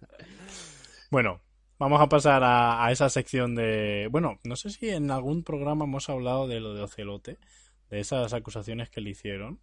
bueno, 1.10 1.40
vamos 1.78 2.00
a 2.00 2.08
pasar 2.08 2.42
a, 2.42 2.84
a 2.84 2.92
esa 2.92 3.08
sección 3.10 3.54
de... 3.54 4.08
Bueno, 4.10 4.38
no 4.44 4.56
sé 4.56 4.70
si 4.70 4.88
en 4.90 5.10
algún 5.10 5.44
programa 5.44 5.84
hemos 5.84 6.08
hablado 6.08 6.48
de 6.48 6.60
lo 6.60 6.74
de 6.74 6.82
Ocelote, 6.82 7.38
de 7.90 8.00
esas 8.00 8.32
acusaciones 8.32 8.90
que 8.90 9.00
le 9.00 9.10
hicieron. 9.10 9.60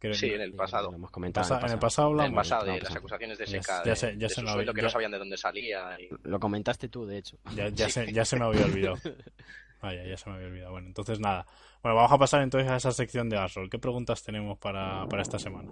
Creo- 0.00 0.14
Sí, 0.14 0.32
en 0.32 0.40
el 0.40 0.54
pasado. 0.54 0.90
Lo 0.90 0.96
hemos 0.96 1.10
comentado. 1.10 1.46
Pasa- 1.48 1.66
en 1.66 1.72
el 1.72 1.78
pasado. 1.78 2.08
En 2.08 2.14
el 2.14 2.20
hablamos. 2.20 2.36
pasado, 2.48 2.64
de 2.72 2.80
las 2.80 2.96
acusaciones 2.96 3.38
de 3.38 3.44
Ya- 3.46 3.58
SK, 3.58 3.84
ya 3.84 3.90
de, 3.90 3.96
se- 3.96 4.12
ya 4.12 4.14
de 4.16 4.28
se 4.30 4.34
su 4.36 4.40
me 4.40 4.46
sueldo 4.52 4.70
había- 4.70 4.72
que 4.74 4.80
ya- 4.80 4.86
no 4.86 4.90
sabían 4.90 5.10
de 5.12 5.18
dónde 5.18 5.36
salía. 5.36 6.00
y- 6.00 6.08
Lo 6.24 6.40
comentaste 6.40 6.88
tú, 6.88 7.04
de 7.06 7.18
hecho. 7.18 7.36
Ya, 7.54 7.68
ya, 7.68 7.88
se, 7.90 8.10
ya 8.12 8.24
se 8.24 8.36
me 8.38 8.46
había 8.46 8.64
olvidado. 8.64 8.96
Vaya, 9.82 10.04
ya 10.06 10.16
se 10.16 10.28
me 10.30 10.36
había 10.36 10.48
olvidado. 10.48 10.72
Bueno, 10.72 10.86
entonces 10.88 11.20
nada. 11.20 11.46
Bueno, 11.82 11.96
vamos 11.96 12.12
a 12.12 12.18
pasar 12.18 12.42
entonces 12.42 12.70
a 12.70 12.76
esa 12.76 12.92
sección 12.92 13.28
de 13.28 13.38
Asrol. 13.38 13.70
¿Qué 13.70 13.78
preguntas 13.78 14.22
tenemos 14.22 14.58
para, 14.58 15.06
para 15.06 15.22
esta 15.22 15.38
semana? 15.38 15.70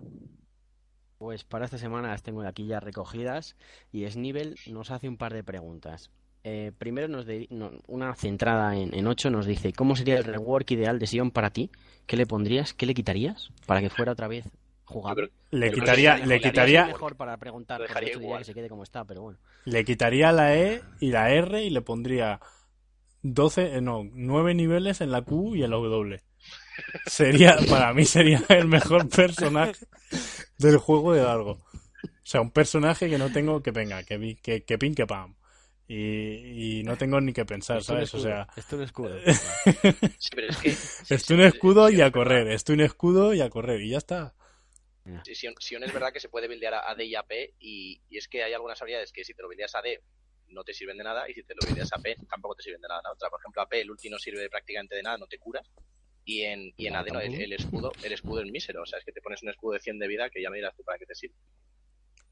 Pues 1.18 1.44
para 1.44 1.64
esta 1.64 1.78
semana 1.78 2.08
las 2.08 2.22
tengo 2.22 2.42
aquí 2.42 2.66
ya 2.66 2.80
recogidas 2.80 3.56
y 3.90 4.08
Snivel 4.10 4.54
nos 4.68 4.90
hace 4.90 5.08
un 5.08 5.16
par 5.16 5.34
de 5.34 5.42
preguntas. 5.42 6.10
Eh, 6.50 6.72
primero 6.78 7.08
nos 7.08 7.26
de- 7.26 7.46
no, 7.50 7.70
una 7.88 8.14
centrada 8.14 8.74
en, 8.74 8.94
en 8.94 9.06
8 9.06 9.28
nos 9.28 9.44
dice 9.44 9.72
¿Cómo 9.74 9.96
sería 9.96 10.16
el 10.16 10.24
rework 10.24 10.70
ideal 10.70 10.98
de 10.98 11.06
Sion 11.06 11.30
para 11.30 11.50
ti? 11.50 11.70
¿Qué 12.06 12.16
le 12.16 12.24
pondrías? 12.26 12.72
¿Qué 12.72 12.86
le 12.86 12.94
quitarías? 12.94 13.50
Para 13.66 13.80
que 13.82 13.90
fuera 13.90 14.12
otra 14.12 14.28
vez 14.28 14.46
jugable. 14.84 15.28
creo- 15.28 15.60
Le 15.60 15.70
quitaría, 15.72 16.16
le 16.16 16.40
quitaría, 16.40 16.86
mejor 16.86 17.16
para 17.16 17.36
preguntar, 17.36 17.82
dejaría 17.82 18.12
igual. 18.12 18.38
que 18.38 18.44
se 18.46 18.54
quede 18.54 18.68
como 18.70 18.82
está, 18.82 19.04
pero 19.04 19.20
bueno. 19.22 19.38
le 19.66 19.84
quitaría 19.84 20.32
la 20.32 20.56
E 20.56 20.82
y 21.00 21.10
la 21.10 21.30
R 21.30 21.62
y 21.62 21.68
le 21.68 21.82
pondría 21.82 22.40
12, 23.22 23.76
eh, 23.76 23.80
no, 23.82 24.02
9 24.10 24.54
niveles 24.54 25.02
en 25.02 25.10
la 25.10 25.20
Q 25.20 25.54
y 25.56 25.64
en 25.64 25.70
la 25.70 25.76
W. 25.76 26.22
Sería, 27.06 27.58
para 27.68 27.92
mí 27.92 28.04
sería 28.06 28.42
el 28.48 28.68
mejor 28.68 29.08
personaje 29.10 29.84
del 30.56 30.78
juego 30.78 31.12
de 31.12 31.22
largo. 31.24 31.58
O 32.02 32.30
sea, 32.30 32.40
un 32.40 32.50
personaje 32.52 33.10
que 33.10 33.18
no 33.18 33.30
tengo 33.32 33.62
que 33.62 33.70
venga, 33.72 34.02
que, 34.04 34.16
vi- 34.16 34.36
que, 34.36 34.62
que 34.64 34.78
pin 34.78 34.94
que 34.94 35.06
pam. 35.06 35.34
Y, 35.88 36.80
y 36.80 36.82
no 36.84 36.98
tengo 36.98 37.20
ni 37.20 37.32
que 37.32 37.46
pensar, 37.46 37.82
¿sabes? 37.82 38.12
O 38.14 38.20
sea, 38.20 38.46
esto 38.56 38.76
un 38.76 38.82
escudo. 38.82 39.22
Sí, 40.18 40.30
pero 40.34 40.48
es 40.48 40.58
que... 40.58 40.82
un 41.34 41.40
escudo 41.40 41.90
y 41.90 42.00
a 42.00 42.10
correr, 42.12 42.48
estoy 42.48 42.74
un 42.74 42.82
escudo 42.82 43.34
y 43.34 43.40
a 43.40 43.50
correr, 43.50 43.80
y 43.82 43.90
ya 43.90 43.98
está. 43.98 44.34
Sí, 45.24 45.34
Sion, 45.34 45.54
Sion 45.58 45.82
es 45.84 45.92
verdad 45.92 46.12
que 46.12 46.20
se 46.20 46.28
puede 46.28 46.46
buildear 46.48 46.74
a, 46.74 46.90
a 46.90 46.94
D 46.94 47.04
y 47.06 47.14
a 47.14 47.22
P 47.22 47.54
y, 47.58 48.00
y 48.08 48.18
es 48.18 48.28
que 48.28 48.42
hay 48.42 48.52
algunas 48.52 48.80
habilidades 48.82 49.12
que 49.12 49.24
si 49.24 49.34
te 49.34 49.42
lo 49.42 49.48
buildeas 49.48 49.74
a 49.74 49.82
D 49.82 50.02
no 50.48 50.64
te 50.64 50.74
sirven 50.74 50.96
de 50.98 51.04
nada 51.04 51.28
y 51.28 51.34
si 51.34 51.42
te 51.44 51.54
lo 51.54 51.60
buildeas 51.66 51.92
a 51.92 51.98
P 51.98 52.16
tampoco 52.28 52.54
te 52.54 52.62
sirven 52.62 52.80
de 52.82 52.88
nada. 52.88 53.00
La 53.04 53.12
otra, 53.12 53.30
por 53.30 53.40
ejemplo, 53.40 53.62
a 53.62 53.68
P 53.68 53.80
el 53.80 53.90
ulti 53.90 54.10
no 54.10 54.18
sirve 54.18 54.48
prácticamente 54.50 54.96
de 54.96 55.02
nada, 55.02 55.18
no 55.18 55.26
te 55.26 55.38
curas 55.38 55.70
y 56.24 56.42
en, 56.42 56.72
y 56.76 56.86
en 56.86 56.94
No, 56.94 56.98
AD 56.98 57.08
no, 57.12 57.20
el, 57.20 57.32
tampoco. 57.32 57.44
el 57.44 57.52
escudo 57.54 57.92
el 58.02 58.12
escudo 58.12 58.42
es 58.42 58.50
mísero, 58.50 58.82
o 58.82 58.86
sea, 58.86 58.98
es 58.98 59.04
que 59.04 59.12
te 59.12 59.20
pones 59.22 59.42
un 59.42 59.50
escudo 59.50 59.74
de 59.74 59.80
100 59.80 59.98
de 59.98 60.08
vida 60.08 60.30
que 60.30 60.42
ya 60.42 60.50
me 60.50 60.56
dirás 60.58 60.74
tú 60.76 60.84
para 60.84 60.98
qué 60.98 61.06
te 61.06 61.14
sirve. 61.14 61.36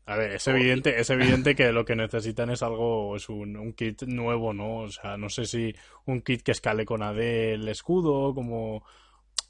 A 0.09 0.17
ver, 0.17 0.33
es 0.33 0.47
evidente, 0.47 1.01
es 1.01 1.11
evidente 1.11 1.57
que 1.57 1.73
lo 1.73 1.85
que 1.85 1.97
necesitan 1.97 2.49
es 2.51 2.63
algo, 2.63 3.17
es 3.17 3.29
un, 3.29 3.57
un 3.57 3.73
kit 3.73 4.03
nuevo, 4.05 4.53
¿no? 4.53 4.79
O 4.79 4.89
sea, 4.89 5.17
no 5.17 5.29
sé 5.29 5.47
si 5.47 5.75
un 6.05 6.21
kit 6.23 6.43
que 6.43 6.53
escale 6.53 6.85
con 6.85 7.03
AD 7.03 7.55
el 7.55 7.69
escudo, 7.69 8.33
como 8.33 8.85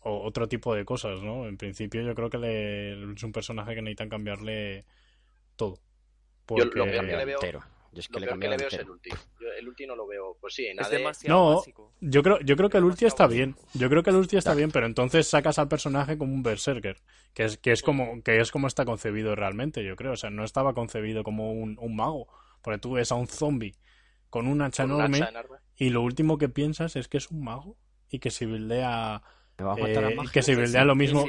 o 0.01 0.23
otro 0.24 0.49
tipo 0.49 0.74
de 0.74 0.85
cosas, 0.87 1.20
¿no? 1.23 1.47
En 1.47 1.57
principio 1.59 2.01
yo 2.03 2.15
creo 2.15 2.31
que 2.31 2.39
le- 2.39 3.12
es 3.12 3.23
un 3.23 3.33
personaje 3.33 3.74
que 3.74 3.83
necesitan 3.83 4.09
cambiarle 4.09 4.87
todo. 5.57 5.74
Yo 5.74 6.65
lo 6.65 6.70
Porque... 6.70 6.81
peor 6.91 7.07
que 7.07 7.16
le 7.16 7.24
veo- 7.27 7.35
Entero. 7.41 7.62
Yo 7.97 8.01
es 8.01 8.09
que 8.09 8.14
Lo 8.14 8.20
le 8.20 8.27
peor 8.27 8.39
que 8.39 8.48
le 8.48 8.56
veo 8.56 8.68
es 8.68 8.74
el 8.74 8.90
ulti. 8.90 9.10
Yo 9.40 9.48
el 9.59 9.68
ulti 9.68 9.86
no 9.86 9.97
lo 9.97 10.06
veo, 10.06 10.36
pues 10.40 10.55
sí, 10.55 10.66
en 10.66 10.78
Es 10.78 10.86
AD 10.86 10.90
demasiado 10.90 11.51
No, 11.51 11.56
básico. 11.56 11.93
Yo 12.01 12.23
creo, 12.23 12.40
yo 12.40 12.56
creo 12.56 12.68
que 12.70 12.78
el 12.78 12.85
ulti 12.85 13.05
está 13.06 13.27
bien. 13.27 13.56
Yo 13.74 13.89
creo 13.89 14.02
que 14.02 14.10
el 14.10 14.16
ulti 14.16 14.36
está 14.36 14.51
Claro. 14.51 14.59
bien, 14.59 14.70
pero 14.70 14.86
entonces 14.86 15.27
sacas 15.28 15.59
al 15.59 15.68
personaje 15.68 16.18
como 16.18 16.35
un 16.35 16.43
berserker, 16.43 16.98
que 17.35 17.44
es, 17.44 17.59
que 17.59 17.73
es 17.73 17.82
como, 17.82 18.23
que 18.23 18.39
es 18.40 18.51
como 18.52 18.66
está 18.66 18.85
concebido 18.85 19.35
realmente, 19.35 19.85
yo 19.85 19.97
creo. 19.97 20.12
O 20.12 20.16
sea, 20.16 20.31
no 20.31 20.44
estaba 20.44 20.74
concebido 20.74 21.24
como 21.24 21.52
un, 21.52 21.77
un 21.81 21.97
mago. 21.97 22.28
Porque 22.62 22.78
tú 22.78 22.93
ves 22.93 23.12
a 23.12 23.14
un 23.16 23.27
zombie 23.28 23.74
con 24.31 24.47
un 24.47 24.60
hacha 24.62 24.82
enorme 24.85 25.20
y 25.77 25.90
lo 25.90 26.02
último 26.02 26.39
que 26.39 26.48
piensas 26.48 26.97
es 26.97 27.09
que 27.09 27.18
es 27.18 27.31
un 27.31 27.44
mago 27.44 27.77
y 28.10 28.18
que 28.18 28.31
se 28.31 28.47
buildea 28.47 29.23
Eh, 29.59 30.15
que 30.33 30.43
se 30.43 30.55
buildea 30.55 30.85
lo 30.85 30.95
mismo 30.95 31.24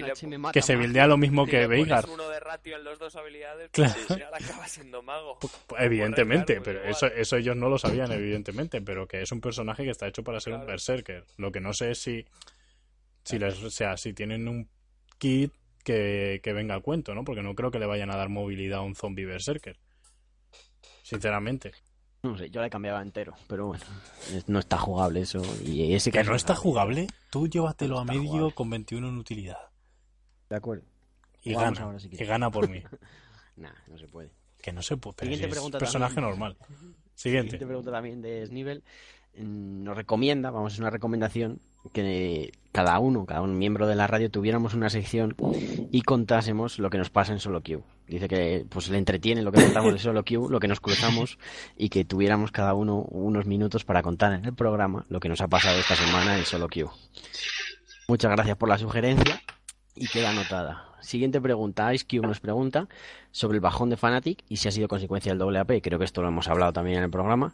que 0.51 0.61
se 0.61 0.75
buildea 0.75 1.07
lo 1.07 1.15
mismo 1.17 1.45
Si 1.45 1.51
que 1.51 1.65
Veigar. 1.65 2.05
uno 2.09 2.27
de 2.27 2.39
ratio 2.41 2.75
en 2.75 2.83
las 2.83 2.99
dos 2.99 3.15
habilidades, 3.15 3.69
Claro. 3.71 3.93
pues 3.93 4.11
al 4.11 4.17
final 4.17 4.33
acaba 4.33 4.67
siendo 4.67 5.01
mago. 5.01 5.37
Evidentemente, 5.77 6.55
Pues 6.55 6.65
pero 6.65 6.79
igual. 6.79 6.91
eso, 6.91 7.07
eso 7.07 7.37
ellos 7.37 7.55
no 7.55 7.69
lo 7.69 7.77
sabían, 7.77 8.11
evidentemente, 8.11 8.81
pero 8.81 9.07
que 9.07 9.21
es 9.21 9.31
un 9.31 9.39
personaje 9.39 9.85
que 9.85 9.91
está 9.91 10.07
hecho 10.07 10.23
para 10.23 10.41
ser 10.41 10.53
un 10.53 10.65
berserker. 10.65 11.23
Lo 11.37 11.51
que 11.53 11.61
no 11.61 11.71
sé 11.73 11.91
es 11.91 11.99
si, 11.99 12.25
si 13.23 13.39
les, 13.39 13.63
o 13.63 13.69
sea, 13.69 13.95
si 13.95 14.11
tienen 14.13 14.47
un 14.49 14.69
kit 15.17 15.53
que, 15.85 16.41
que 16.43 16.51
venga 16.51 16.75
a 16.75 16.81
cuento, 16.81 17.15
¿no? 17.15 17.23
Porque 17.23 17.41
no 17.43 17.55
creo 17.55 17.71
que 17.71 17.79
le 17.79 17.85
vayan 17.85 18.11
a 18.11 18.17
dar 18.17 18.27
movilidad 18.27 18.79
a 18.79 18.81
un 18.81 18.95
zombie 18.95 19.23
berserker. 19.25 19.77
Sinceramente. 21.01 21.71
No 22.23 22.37
sé, 22.37 22.49
yo 22.49 22.61
le 22.61 22.69
cambiaba 22.69 23.01
entero, 23.01 23.33
pero 23.47 23.67
bueno, 23.67 23.83
no 24.47 24.59
está 24.59 24.77
jugable 24.77 25.21
eso. 25.21 25.41
Y 25.63 25.93
ese 25.93 26.11
Que 26.11 26.23
no 26.23 26.35
está 26.35 26.55
jugable, 26.55 27.07
tú 27.29 27.47
llévatelo 27.47 27.95
No 27.95 28.01
a 28.01 28.05
medio 28.05 28.23
jugable. 28.29 28.53
con 28.55 28.69
21 28.69 29.07
en 29.09 29.17
utilidad. 29.17 29.57
De 30.49 30.55
acuerdo. 30.55 30.83
Y 31.43 31.53
Jugamos 31.53 31.77
gana. 31.79 31.85
ahora 31.87 31.99
si 31.99 32.09
y 32.11 32.25
gana 32.25 32.49
por 32.51 32.69
mí. 32.69 32.83
Nah, 33.57 33.71
no 33.87 33.97
se 33.97 34.07
puede. 34.07 34.29
Que 34.61 34.71
no 34.71 34.83
se 34.83 34.97
puede. 34.97 35.15
pero 35.17 35.25
Siguiente 35.31 35.45
si 35.45 35.49
es 35.49 35.55
pregunta 35.55 35.77
personaje 35.79 36.13
también. 36.15 36.29
normal. 36.31 36.57
Siguiente 37.15 37.15
Siguiente. 37.15 37.65
pregunta 37.65 37.91
también 37.91 38.21
de 38.21 38.45
Snivel. 38.45 38.83
Mm, 39.35 39.83
Nos 39.83 39.97
recomienda, 39.97 40.51
vamos, 40.51 40.73
es 40.73 40.79
una 40.79 40.89
recomendación 40.91 41.59
que 41.89 42.51
cada 42.71 42.99
uno, 42.99 43.25
cada 43.25 43.41
un 43.41 43.57
miembro 43.57 43.87
de 43.87 43.95
la 43.95 44.07
radio 44.07 44.29
tuviéramos 44.29 44.73
una 44.73 44.89
sección 44.89 45.35
y 45.91 46.01
contásemos 46.03 46.79
lo 46.79 46.89
que 46.89 46.97
nos 46.97 47.09
pasa 47.09 47.33
en 47.33 47.39
Solo 47.39 47.61
Q. 47.61 47.83
Dice 48.07 48.27
que 48.27 48.65
pues 48.69 48.89
le 48.89 48.97
entretiene 48.97 49.41
lo 49.41 49.51
que 49.51 49.63
contamos 49.63 49.93
de 49.93 49.99
Solo 49.99 50.23
Q, 50.23 50.49
lo 50.49 50.59
que 50.59 50.67
nos 50.67 50.79
cruzamos 50.79 51.39
y 51.75 51.89
que 51.89 52.05
tuviéramos 52.05 52.51
cada 52.51 52.73
uno 52.73 53.01
unos 53.09 53.45
minutos 53.45 53.83
para 53.83 54.03
contar 54.03 54.33
en 54.33 54.45
el 54.45 54.53
programa 54.53 55.05
lo 55.09 55.19
que 55.19 55.27
nos 55.27 55.41
ha 55.41 55.47
pasado 55.47 55.79
esta 55.79 55.95
semana 55.95 56.37
en 56.37 56.45
Solo 56.45 56.69
Q. 56.69 56.89
Muchas 58.07 58.31
gracias 58.31 58.57
por 58.57 58.69
la 58.69 58.77
sugerencia 58.77 59.41
y 59.95 60.07
queda 60.07 60.29
anotada. 60.29 60.87
Siguiente 61.01 61.41
pregunta. 61.41 61.93
Ice 61.93 62.05
nos 62.19 62.39
pregunta 62.39 62.87
sobre 63.31 63.57
el 63.57 63.61
bajón 63.61 63.89
de 63.89 63.97
Fnatic 63.97 64.43
y 64.49 64.57
si 64.57 64.67
ha 64.67 64.71
sido 64.71 64.87
consecuencia 64.87 65.33
del 65.33 65.41
WAP. 65.41 65.81
Creo 65.81 65.99
que 65.99 66.05
esto 66.05 66.21
lo 66.21 66.27
hemos 66.27 66.47
hablado 66.47 66.73
también 66.73 66.99
en 66.99 67.05
el 67.05 67.09
programa. 67.09 67.53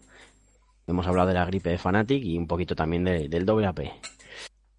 Hemos 0.87 1.07
hablado 1.07 1.29
de 1.29 1.33
la 1.35 1.45
gripe 1.45 1.69
de 1.69 1.77
Fnatic 1.77 2.23
y 2.23 2.37
un 2.37 2.47
poquito 2.47 2.75
también 2.75 3.03
de- 3.05 3.29
del 3.29 3.49
WAP. 3.49 3.79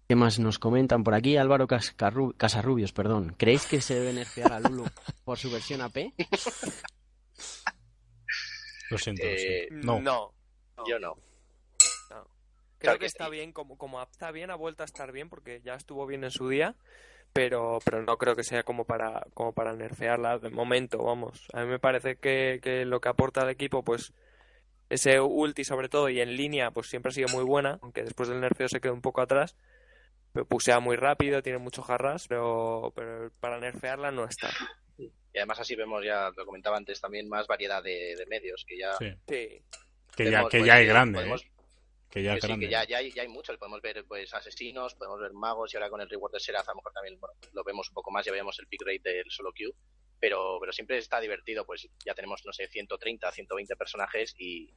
¿Qué 0.07 0.15
más 0.15 0.37
nos 0.37 0.59
comentan 0.59 1.03
por 1.03 1.15
aquí? 1.15 1.35
Álvaro 1.37 1.67
Cascarru- 1.67 2.35
Casarrubios, 2.37 2.93
perdón. 2.93 3.33
¿Creéis 3.37 3.65
que 3.65 3.81
se 3.81 3.95
debe 3.95 4.13
nerfear 4.13 4.53
a 4.53 4.59
Lulu 4.59 4.85
por 5.23 5.37
su 5.39 5.49
versión 5.51 5.81
AP? 5.81 6.13
Lo 8.91 8.97
siento. 8.97 9.23
Eh, 9.25 9.67
sí. 9.69 9.75
No. 9.83 9.99
no. 9.99 10.31
Yo 10.87 10.99
no. 10.99 11.15
Creo 11.17 12.27
Claro 12.77 12.99
que 12.99 13.03
que 13.03 13.05
está 13.07 13.25
sí. 13.25 13.31
bien, 13.31 13.51
como, 13.51 13.77
como 13.77 14.01
está 14.03 14.31
bien, 14.31 14.51
ha 14.51 14.55
vuelto 14.55 14.83
a 14.83 14.85
estar 14.85 15.11
bien 15.11 15.29
porque 15.29 15.61
ya 15.63 15.73
estuvo 15.73 16.05
bien 16.05 16.23
en 16.23 16.29
su 16.29 16.49
día, 16.49 16.75
pero, 17.33 17.79
pero 17.83 18.03
no 18.03 18.17
creo 18.17 18.35
que 18.35 18.43
sea 18.43 18.61
como 18.63 18.83
para, 18.85 19.25
como 19.33 19.53
para 19.53 19.73
nerfearla 19.73 20.37
de 20.37 20.49
momento, 20.51 20.99
vamos. 21.03 21.47
A 21.53 21.61
mí 21.61 21.67
me 21.67 21.79
parece 21.79 22.17
que, 22.17 22.59
que 22.61 22.85
lo 22.85 22.99
que 23.01 23.09
aporta 23.09 23.41
al 23.41 23.49
equipo, 23.49 23.81
pues 23.83 24.13
ese 24.89 25.19
ulti 25.19 25.63
sobre 25.63 25.89
todo 25.89 26.09
y 26.09 26.19
en 26.21 26.35
línea, 26.35 26.71
pues 26.71 26.87
siempre 26.87 27.09
ha 27.09 27.13
sido 27.13 27.27
muy 27.29 27.43
buena, 27.43 27.79
aunque 27.81 28.03
después 28.03 28.29
del 28.29 28.39
nerfeo 28.41 28.67
se 28.67 28.79
quedó 28.81 28.93
un 28.93 29.01
poco 29.01 29.21
atrás. 29.21 29.55
Pero 30.33 30.45
pusea 30.47 30.79
muy 30.81 30.97
rápido, 30.97 31.41
tiene 31.41 31.59
mucho 31.59 31.81
jarras, 31.81 32.27
pero, 32.27 32.91
pero 32.95 33.31
para 33.39 33.57
nerfearla 33.59 34.11
no 34.11 34.25
está. 34.25 34.49
Y 34.97 35.37
además 35.37 35.59
así 35.59 35.75
vemos 35.75 36.03
ya, 36.03 36.29
lo 36.35 36.45
comentaba 36.45 36.77
antes 36.77 36.99
también, 36.99 37.27
más 37.29 37.47
variedad 37.47 37.81
de, 37.83 38.15
de 38.17 38.25
medios, 38.25 38.63
que 38.67 38.77
ya... 38.77 38.93
Sí. 38.93 39.11
Sí, 39.27 39.61
Que 40.15 40.31
ya, 40.31 40.43
que 40.49 40.57
pues, 40.59 40.65
ya 40.65 40.75
hay 40.75 40.85
grande. 40.85 41.19
podemos- 41.19 41.41
¿eh? 41.43 41.51
Que 42.09 42.23
ya 42.23 42.31
que 42.33 42.37
es 42.37 42.41
sí, 42.43 42.47
grande. 42.47 42.65
que 42.65 42.71
ya, 42.71 42.83
ya, 42.85 42.97
hay, 42.99 43.11
ya 43.11 43.21
hay 43.23 43.27
muchos, 43.27 43.57
podemos 43.57 43.81
ver 43.81 44.05
pues 44.07 44.33
asesinos, 44.33 44.95
podemos 44.95 45.19
ver 45.19 45.33
magos 45.33 45.73
y 45.73 45.77
ahora 45.77 45.89
con 45.89 45.99
el 45.99 46.09
reward 46.09 46.31
de 46.31 46.39
Seraph 46.39 46.67
a 46.69 46.71
lo 46.71 46.75
mejor 46.77 46.93
también 46.93 47.19
bueno, 47.19 47.33
lo 47.51 47.63
vemos 47.65 47.89
un 47.89 47.93
poco 47.95 48.11
más, 48.11 48.25
ya 48.25 48.31
vemos 48.31 48.57
el 48.59 48.67
pick 48.67 48.81
rate 48.85 49.01
del 49.09 49.29
solo 49.29 49.51
queue, 49.51 49.73
pero, 50.25 50.57
pero 50.59 50.73
siempre 50.73 50.97
está 50.97 51.19
divertido, 51.19 51.67
pues 51.67 51.87
ya 52.03 52.15
tenemos, 52.15 52.43
no 52.45 52.51
sé, 52.51 52.67
130, 52.67 53.31
120 53.31 53.75
personajes 53.75 54.33
y 54.39 54.73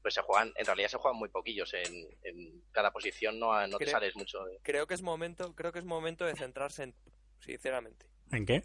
pues 0.00 0.14
se 0.14 0.22
juegan, 0.22 0.54
en 0.56 0.64
realidad 0.64 0.88
se 0.88 0.96
juegan 0.96 1.18
muy 1.18 1.28
poquillos 1.28 1.74
en, 1.74 2.08
en 2.22 2.62
cada 2.72 2.90
posición, 2.92 3.38
no, 3.38 3.66
no 3.66 3.76
te 3.76 3.84
sales 3.90 4.16
mucho. 4.16 4.42
de- 4.46 4.58
creo 4.62 4.86
que 4.86 4.94
es 4.94 5.02
momento, 5.02 5.54
creo 5.54 5.70
que 5.70 5.80
es 5.80 5.84
momento 5.84 6.24
de 6.24 6.34
centrarse 6.34 6.84
en, 6.84 6.94
sinceramente. 7.40 8.06
¿En 8.32 8.46
qué? 8.46 8.62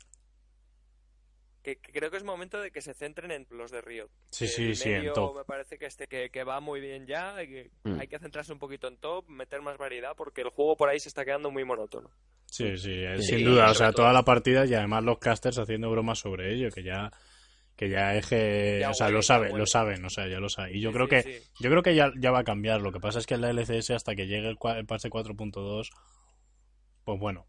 Que, 1.64 1.78
que 1.78 1.92
creo 1.92 2.10
que 2.10 2.18
es 2.18 2.24
momento 2.24 2.60
de 2.60 2.72
que 2.72 2.82
se 2.82 2.94
centren 2.96 3.32
en 3.32 3.46
los 3.52 3.70
de 3.72 3.82
Riot. 3.82 4.10
Sí, 4.32 4.48
sí, 4.48 4.74
sí, 4.74 4.90
en 4.90 4.96
medio 5.00 5.14
top. 5.14 5.38
me 5.38 5.44
parece 5.46 5.78
que 5.78 5.86
este 5.86 6.08
que, 6.08 6.30
que 6.32 6.44
va 6.44 6.60
muy 6.60 6.80
bien 6.82 7.06
ya, 7.06 7.42
y 7.44 7.48
que 7.48 7.72
Mm. 7.84 8.00
hay 8.00 8.08
que 8.08 8.18
centrarse 8.20 8.52
un 8.52 8.60
poquito 8.60 8.88
en 8.88 8.98
top, 8.98 9.28
meter 9.30 9.62
más 9.62 9.78
variedad, 9.78 10.14
porque 10.18 10.42
el 10.42 10.50
juego 10.50 10.76
por 10.76 10.90
ahí 10.90 11.00
se 11.00 11.10
está 11.10 11.24
quedando 11.24 11.52
muy 11.52 11.64
monótono. 11.64 12.10
Sí, 12.48 12.78
sí, 12.78 12.92
eh, 12.92 13.18
Sí, 13.20 13.24
sin 13.28 13.38
sí, 13.40 13.44
duda. 13.46 13.70
O 13.72 13.74
sea, 13.76 13.88
todo. 13.92 14.04
toda 14.04 14.14
la 14.14 14.24
partida 14.24 14.66
y 14.66 14.74
además 14.74 15.04
los 15.04 15.20
casters 15.20 15.58
haciendo 15.60 15.90
bromas 15.92 16.20
sobre 16.20 16.54
ello, 16.54 16.70
que 16.72 16.84
ya 16.84 17.12
que 17.76 17.90
ya 17.90 18.16
es 18.16 18.28
que, 18.28 18.78
Ya 18.82 18.90
o 18.92 18.94
sea, 18.94 19.08
huele, 19.08 19.18
lo 19.18 19.22
saben, 19.24 19.58
lo 19.58 19.66
saben, 19.66 20.06
o 20.06 20.10
sea, 20.10 20.28
ya 20.28 20.40
lo 20.40 20.50
saben. 20.50 20.76
Y 20.76 20.82
yo 20.82 20.90
Sí, 20.92 20.94
creo 20.96 21.06
sí, 21.06 21.10
que 21.10 21.24
sí. 21.42 21.50
yo 21.62 21.70
creo 21.72 21.82
que 21.82 21.96
ya, 21.96 22.12
ya 22.20 22.30
va 22.32 22.40
a 22.40 22.44
cambiar. 22.44 22.82
Lo 22.82 22.92
que 22.92 23.00
pasa 23.00 23.18
es 23.20 23.26
que 23.26 23.34
en 23.36 23.42
la 23.42 23.50
LCS 23.52 23.92
hasta 23.92 24.16
que 24.16 24.28
llegue 24.28 24.50
el, 24.50 24.58
el 24.78 24.86
parche 24.86 25.10
4.2 25.10 25.90
pues 27.06 27.20
bueno. 27.20 27.48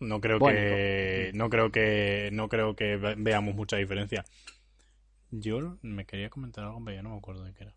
No 0.00 0.20
creo 0.20 0.38
que 0.38 1.30
no 1.34 1.50
creo 1.50 1.72
que 1.72 2.30
no 2.32 2.48
creo 2.48 2.74
que 2.76 2.96
ve- 2.96 3.14
veamos 3.18 3.54
mucha 3.54 3.76
diferencia. 3.76 4.24
Yo 5.30 5.76
me 5.82 6.06
quería 6.06 6.30
comentar 6.30 6.64
algo, 6.64 6.80
pero 6.84 6.96
ya 6.96 7.02
no 7.02 7.10
me 7.10 7.18
acuerdo 7.18 7.44
de 7.44 7.52
qué 7.52 7.64
era. 7.64 7.74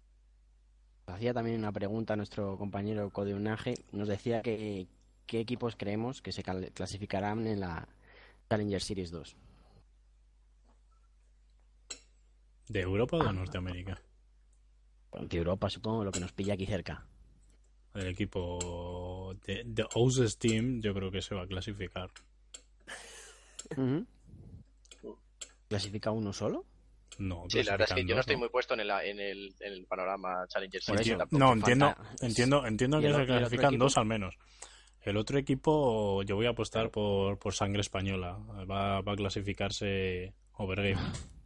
Hacía 1.08 1.34
también 1.34 1.58
una 1.60 1.72
pregunta 1.72 2.14
a 2.14 2.18
nuestro 2.18 2.58
compañero 2.58 3.10
Codeunaje. 3.10 3.74
Nos 3.92 4.08
decía 4.08 4.42
que 4.42 4.88
qué 5.26 5.40
equipos 5.40 5.76
creemos 5.76 6.22
que 6.22 6.32
se 6.32 6.44
clasificarán 6.44 7.48
en 7.48 7.60
la 7.60 7.88
Challenger 8.50 8.82
Series 8.82 9.12
2. 9.12 9.36
¿De 12.70 12.82
Europa 12.82 13.18
o 13.18 13.24
de 13.24 13.34
Norteamérica? 13.34 14.02
De 15.20 15.38
Europa, 15.38 15.70
supongo, 15.70 16.04
lo 16.06 16.12
que 16.12 16.20
nos 16.22 16.32
pilla 16.32 16.54
aquí 16.54 16.66
cerca. 16.66 17.06
El 17.94 18.08
equipo 18.08 18.60
de, 19.34 19.64
de 19.66 19.86
Oses 19.96 20.38
Team 20.38 20.82
yo 20.82 20.94
creo 20.94 21.12
que 21.12 21.22
se 21.22 21.36
va 21.36 21.44
a 21.44 21.48
clasificar. 21.48 22.10
¿Clasifica 25.68 26.12
uno 26.12 26.34
solo? 26.34 26.66
No, 27.18 27.46
Sí, 27.50 27.64
la 27.64 27.72
verdad 27.74 27.88
es 27.90 27.94
que 27.96 28.06
yo 28.06 28.16
no 28.16 28.22
estoy 28.22 28.36
muy 28.38 28.50
puesto 28.50 28.74
en 28.74 28.80
el, 28.82 28.90
en 28.90 29.20
el, 29.20 29.56
en 29.60 29.74
el 29.74 29.86
panorama 29.86 30.46
Challenger 30.48 30.82
Series. 30.82 31.18
No, 31.32 31.54
entiendo, 31.54 31.88
falta- 31.88 32.26
entiendo, 32.26 32.66
entiendo 32.66 33.00
¿Y 33.00 33.04
que 33.04 33.14
se 33.14 33.26
clasifican 33.26 33.78
dos 33.78 33.98
al 33.98 34.06
menos. 34.06 34.36
El 35.02 35.18
otro 35.18 35.38
equipo 35.38 36.22
yo 36.24 36.36
voy 36.36 36.46
a 36.46 36.50
apostar 36.52 36.90
por, 36.90 37.38
por 37.40 37.54
sangre 37.54 37.82
española. 37.82 38.38
Va, 38.70 39.02
va 39.02 39.14
a 39.14 39.16
clasificarse 39.16 40.34
Overgame. 40.54 41.02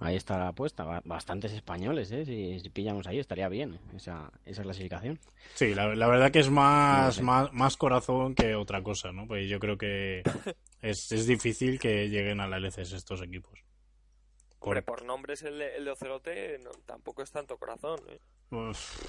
Ahí 0.00 0.16
está 0.16 0.38
la 0.38 0.48
apuesta. 0.48 0.84
Ba- 0.84 1.02
Bastantes 1.04 1.52
españoles, 1.52 2.10
¿eh? 2.10 2.24
Si, 2.24 2.58
si 2.60 2.68
pillamos 2.70 3.06
ahí 3.06 3.18
estaría 3.18 3.48
bien 3.48 3.78
esa, 3.94 4.30
esa 4.44 4.62
clasificación. 4.62 5.18
Sí, 5.54 5.74
la, 5.74 5.94
la 5.94 6.06
verdad 6.08 6.30
que 6.32 6.40
es 6.40 6.50
más, 6.50 7.06
No 7.06 7.12
sé. 7.12 7.22
más, 7.22 7.52
más 7.52 7.76
corazón 7.76 8.34
que 8.34 8.54
otra 8.56 8.82
cosa, 8.82 9.12
¿no? 9.12 9.26
Pues 9.28 9.48
yo 9.48 9.60
creo 9.60 9.78
que 9.78 10.22
es, 10.82 11.12
es 11.12 11.26
difícil 11.26 11.78
que 11.78 12.08
lleguen 12.08 12.40
a 12.40 12.48
la 12.48 12.56
LCS 12.58 12.92
estos 12.92 13.22
equipos. 13.22 13.58
Hombre, 14.60 14.82
Por- 14.82 14.98
por 14.98 15.04
nombres 15.06 15.42
el 15.42 15.58
de, 15.58 15.76
el 15.76 15.84
de 15.84 15.90
Ocelote 15.92 16.58
no, 16.58 16.70
tampoco 16.84 17.22
es 17.22 17.30
tanto 17.30 17.56
corazón. 17.56 18.00
¿eh? 18.08 18.18
Uf. 18.50 19.00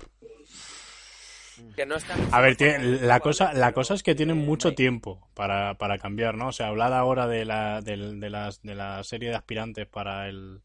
Que 1.75 1.85
no 1.85 1.95
está 1.95 2.15
A 2.31 2.41
ver, 2.41 2.57
la 3.01 3.19
cosa, 3.19 3.53
la 3.53 3.71
cosa 3.73 3.93
es 3.93 4.03
que 4.03 4.15
tienen 4.15 4.37
mucho 4.37 4.73
tiempo 4.73 5.27
para, 5.33 5.75
para 5.75 5.97
cambiar, 5.97 6.35
¿no? 6.35 6.47
O 6.47 6.51
sea, 6.51 6.67
hablar 6.67 6.93
ahora 6.93 7.27
de 7.27 7.45
la, 7.45 7.81
de, 7.81 7.97
las, 7.97 8.61
de 8.61 8.75
la 8.75 9.03
serie 9.03 9.29
de 9.29 9.35
aspirantes 9.35 9.87
para 9.87 10.27
el 10.27 10.61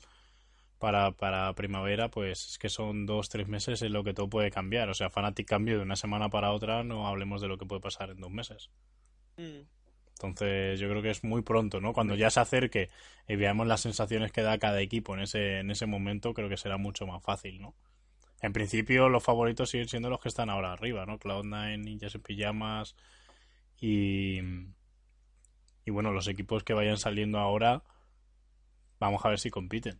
para, 0.78 1.12
para 1.12 1.54
primavera, 1.54 2.10
pues 2.10 2.50
es 2.50 2.58
que 2.58 2.68
son 2.68 3.06
dos, 3.06 3.30
tres 3.30 3.48
meses 3.48 3.80
en 3.80 3.92
lo 3.92 4.04
que 4.04 4.12
todo 4.12 4.28
puede 4.28 4.50
cambiar. 4.50 4.90
O 4.90 4.94
sea, 4.94 5.08
Fnatic 5.08 5.48
cambio 5.48 5.78
de 5.78 5.82
una 5.82 5.96
semana 5.96 6.28
para 6.28 6.52
otra, 6.52 6.84
no 6.84 7.06
hablemos 7.06 7.40
de 7.40 7.48
lo 7.48 7.56
que 7.56 7.64
puede 7.64 7.80
pasar 7.80 8.10
en 8.10 8.20
dos 8.20 8.30
meses. 8.30 8.70
Mm. 9.38 9.62
Entonces, 10.10 10.78
yo 10.78 10.88
creo 10.88 11.02
que 11.02 11.10
es 11.10 11.24
muy 11.24 11.42
pronto, 11.42 11.80
¿no? 11.80 11.92
Cuando 11.92 12.14
ya 12.14 12.30
se 12.30 12.40
acerque 12.40 12.90
y 13.26 13.36
veamos 13.36 13.66
las 13.66 13.80
sensaciones 13.80 14.30
que 14.30 14.42
da 14.42 14.58
cada 14.58 14.80
equipo 14.80 15.14
en 15.14 15.22
ese, 15.22 15.58
en 15.60 15.70
ese 15.70 15.86
momento, 15.86 16.34
creo 16.34 16.48
que 16.48 16.56
será 16.56 16.76
mucho 16.76 17.06
más 17.06 17.22
fácil, 17.22 17.60
¿no? 17.60 17.74
En 18.44 18.52
principio, 18.52 19.08
los 19.08 19.24
favoritos 19.24 19.70
siguen 19.70 19.88
siendo 19.88 20.10
los 20.10 20.20
que 20.20 20.28
están 20.28 20.50
ahora 20.50 20.74
arriba, 20.74 21.06
¿no? 21.06 21.18
Cloud9, 21.18 21.78
Ninjas 21.78 22.14
en 22.14 22.20
Pijamas 22.20 22.94
y. 23.80 24.38
Y 25.86 25.90
bueno, 25.90 26.12
los 26.12 26.28
equipos 26.28 26.62
que 26.62 26.74
vayan 26.74 26.98
saliendo 26.98 27.38
ahora, 27.38 27.82
vamos 29.00 29.24
a 29.24 29.30
ver 29.30 29.38
si 29.38 29.48
compiten. 29.48 29.98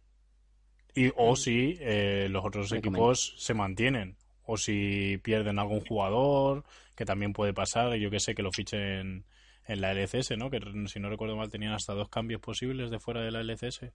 Y, 0.95 1.11
o 1.16 1.37
si 1.37 1.79
eh, 1.81 2.29
los 2.31 2.45
otros 2.45 2.71
Me 2.71 2.81
equipos 2.81 3.35
se 3.39 3.55
mantienen. 3.55 4.19
O 4.43 4.59
si 4.59 5.19
pierden 5.23 5.59
algún 5.59 5.81
jugador, 5.81 6.65
que 6.97 7.07
también 7.07 7.33
puede 7.33 7.55
pasar. 7.55 7.95
Yo 7.95 8.11
que 8.11 8.21
sé, 8.21 8.35
que 8.35 8.43
lo 8.43 8.53
fichen 8.53 9.25
en 9.66 9.81
la 9.81 9.93
LCS, 9.93 10.37
¿no? 10.37 10.51
Que 10.51 10.61
si 10.89 11.01
no 11.01 11.09
recuerdo 11.09 11.35
mal 11.35 11.49
tenían 11.49 11.73
hasta 11.73 11.95
dos 11.95 12.11
cambios 12.11 12.43
posibles 12.43 12.91
de 12.91 12.99
fuera 12.99 13.23
de 13.23 13.31
la 13.31 13.41
LCS. 13.41 13.91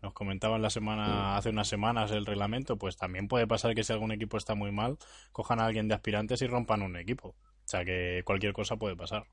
Que 0.00 0.06
nos 0.06 0.12
comentaban 0.12 0.62
la 0.62 0.70
semana, 0.70 1.36
hace 1.36 1.50
unas 1.50 1.68
semanas 1.68 2.10
el 2.10 2.26
reglamento. 2.26 2.76
Pues 2.76 2.96
también 2.96 3.28
puede 3.28 3.46
pasar 3.46 3.74
que 3.74 3.82
si 3.82 3.92
algún 3.92 4.12
equipo 4.12 4.36
está 4.36 4.54
muy 4.54 4.72
mal, 4.72 4.98
cojan 5.32 5.60
a 5.60 5.66
alguien 5.66 5.88
de 5.88 5.94
aspirantes 5.94 6.42
y 6.42 6.46
rompan 6.46 6.82
un 6.82 6.96
equipo. 6.96 7.28
O 7.28 7.68
sea 7.68 7.84
que 7.84 8.22
cualquier 8.24 8.52
cosa 8.52 8.76
puede 8.76 8.94
pasar. 8.94 9.26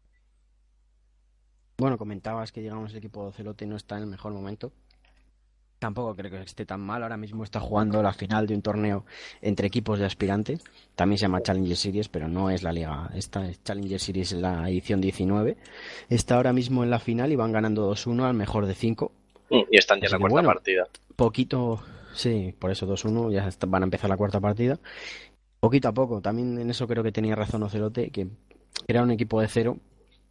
Bueno, 1.77 1.97
comentabas 1.97 2.51
que 2.51 2.61
digamos 2.61 2.91
el 2.91 2.97
equipo 2.97 3.25
de 3.25 3.33
Celote 3.33 3.65
no 3.65 3.75
está 3.75 3.97
en 3.97 4.03
el 4.03 4.09
mejor 4.09 4.31
momento. 4.31 4.71
Tampoco 5.79 6.15
creo 6.15 6.31
que 6.31 6.41
esté 6.41 6.65
tan 6.65 6.79
mal. 6.79 7.03
Ahora 7.03 7.17
mismo 7.17 7.43
está 7.43 7.59
jugando 7.59 8.01
la 8.01 8.13
final 8.13 8.47
de 8.47 8.55
un 8.55 8.61
torneo 8.61 9.05
entre 9.41 9.67
equipos 9.67 9.99
de 9.99 10.05
aspirantes. 10.05 10.63
También 10.95 11.17
se 11.17 11.23
llama 11.23 11.41
Challenger 11.41 11.75
Series, 11.75 12.07
pero 12.07 12.29
no 12.29 12.49
es 12.49 12.63
la 12.63 12.71
liga. 12.71 13.09
Esta 13.13 13.49
es 13.49 13.61
Challenger 13.63 13.99
Series 13.99 14.31
en 14.31 14.43
la 14.43 14.69
edición 14.69 15.01
19. 15.01 15.57
Está 16.07 16.35
ahora 16.35 16.53
mismo 16.53 16.85
en 16.85 16.89
la 16.89 16.99
final 16.99 17.33
y 17.33 17.35
van 17.35 17.51
ganando 17.51 17.91
2-1 17.91 18.23
al 18.23 18.33
mejor 18.33 18.65
de 18.65 18.75
5. 18.75 19.11
Mm, 19.53 19.63
Y 19.71 19.77
están 19.77 19.99
ya 20.01 20.07
en 20.07 20.11
la 20.13 20.17
cuarta 20.19 20.33
bueno. 20.33 20.47
partida. 20.49 20.87
Poquito, 21.15 21.81
sí, 22.13 22.53
por 22.57 22.71
eso 22.71 22.85
2-1, 22.85 23.31
ya 23.31 23.47
está- 23.47 23.67
van 23.67 23.83
a 23.83 23.85
empezar 23.85 24.09
la 24.09 24.17
cuarta 24.17 24.39
partida. 24.39 24.79
Poquito 25.59 25.87
a 25.87 25.93
poco, 25.93 26.21
también 26.21 26.59
en 26.59 26.69
eso 26.69 26.87
creo 26.87 27.03
que 27.03 27.11
tenía 27.11 27.35
razón 27.35 27.63
Ocelote, 27.63 28.09
que 28.09 28.27
era 28.87 29.03
un 29.03 29.11
equipo 29.11 29.39
de 29.39 29.47
cero, 29.47 29.77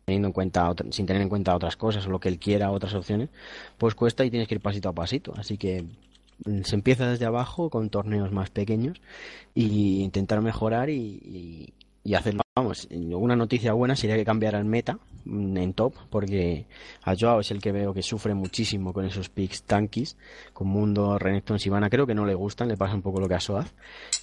teniendo 0.05 0.28
en 0.28 0.32
cuenta 0.32 0.69
otra- 0.69 0.90
sin 0.90 1.07
tener 1.07 1.23
en 1.23 1.28
cuenta 1.28 1.55
otras 1.55 1.77
cosas 1.77 2.07
o 2.07 2.11
lo 2.11 2.19
que 2.19 2.28
él 2.28 2.39
quiera, 2.39 2.70
otras 2.73 2.94
opciones, 2.94 3.31
pues 3.78 3.94
cuesta 3.94 4.24
y 4.24 4.31
tienes 4.31 4.49
que 4.49 4.57
ir 4.57 4.61
pasito 4.61 4.89
a 4.89 4.93
pasito. 4.93 5.32
Así 5.36 5.57
que 5.57 5.85
se 6.65 6.74
empieza 6.74 7.09
desde 7.09 7.24
abajo 7.24 7.70
con 7.70 7.89
torneos 7.89 8.32
más 8.32 8.51
pequeños 8.51 9.01
y 9.55 10.03
intentar 10.03 10.40
mejorar 10.43 10.90
y, 10.90 10.97
y, 11.24 11.73
y 12.04 12.14
hacerlo. 12.14 12.42
Vamos, 12.54 12.86
una 12.90 13.34
noticia 13.34 13.72
buena 13.72 13.96
sería 13.96 14.16
que 14.16 14.24
cambiara 14.26 14.58
el 14.58 14.66
meta 14.66 14.98
en 15.24 15.72
top, 15.72 15.94
porque 16.10 16.66
a 17.02 17.14
Joao 17.18 17.40
es 17.40 17.50
el 17.50 17.62
que 17.62 17.72
veo 17.72 17.94
que 17.94 18.02
sufre 18.02 18.34
muchísimo 18.34 18.92
con 18.92 19.06
esos 19.06 19.30
picks 19.30 19.62
tankies, 19.62 20.18
con 20.52 20.66
Mundo, 20.68 21.18
Renekton, 21.18 21.58
Sivana, 21.58 21.88
creo 21.88 22.06
que 22.06 22.14
no 22.14 22.26
le 22.26 22.34
gustan, 22.34 22.68
le 22.68 22.76
pasa 22.76 22.94
un 22.94 23.00
poco 23.02 23.20
lo 23.20 23.28
que 23.28 23.36
a 23.36 23.40
Soaz, 23.40 23.72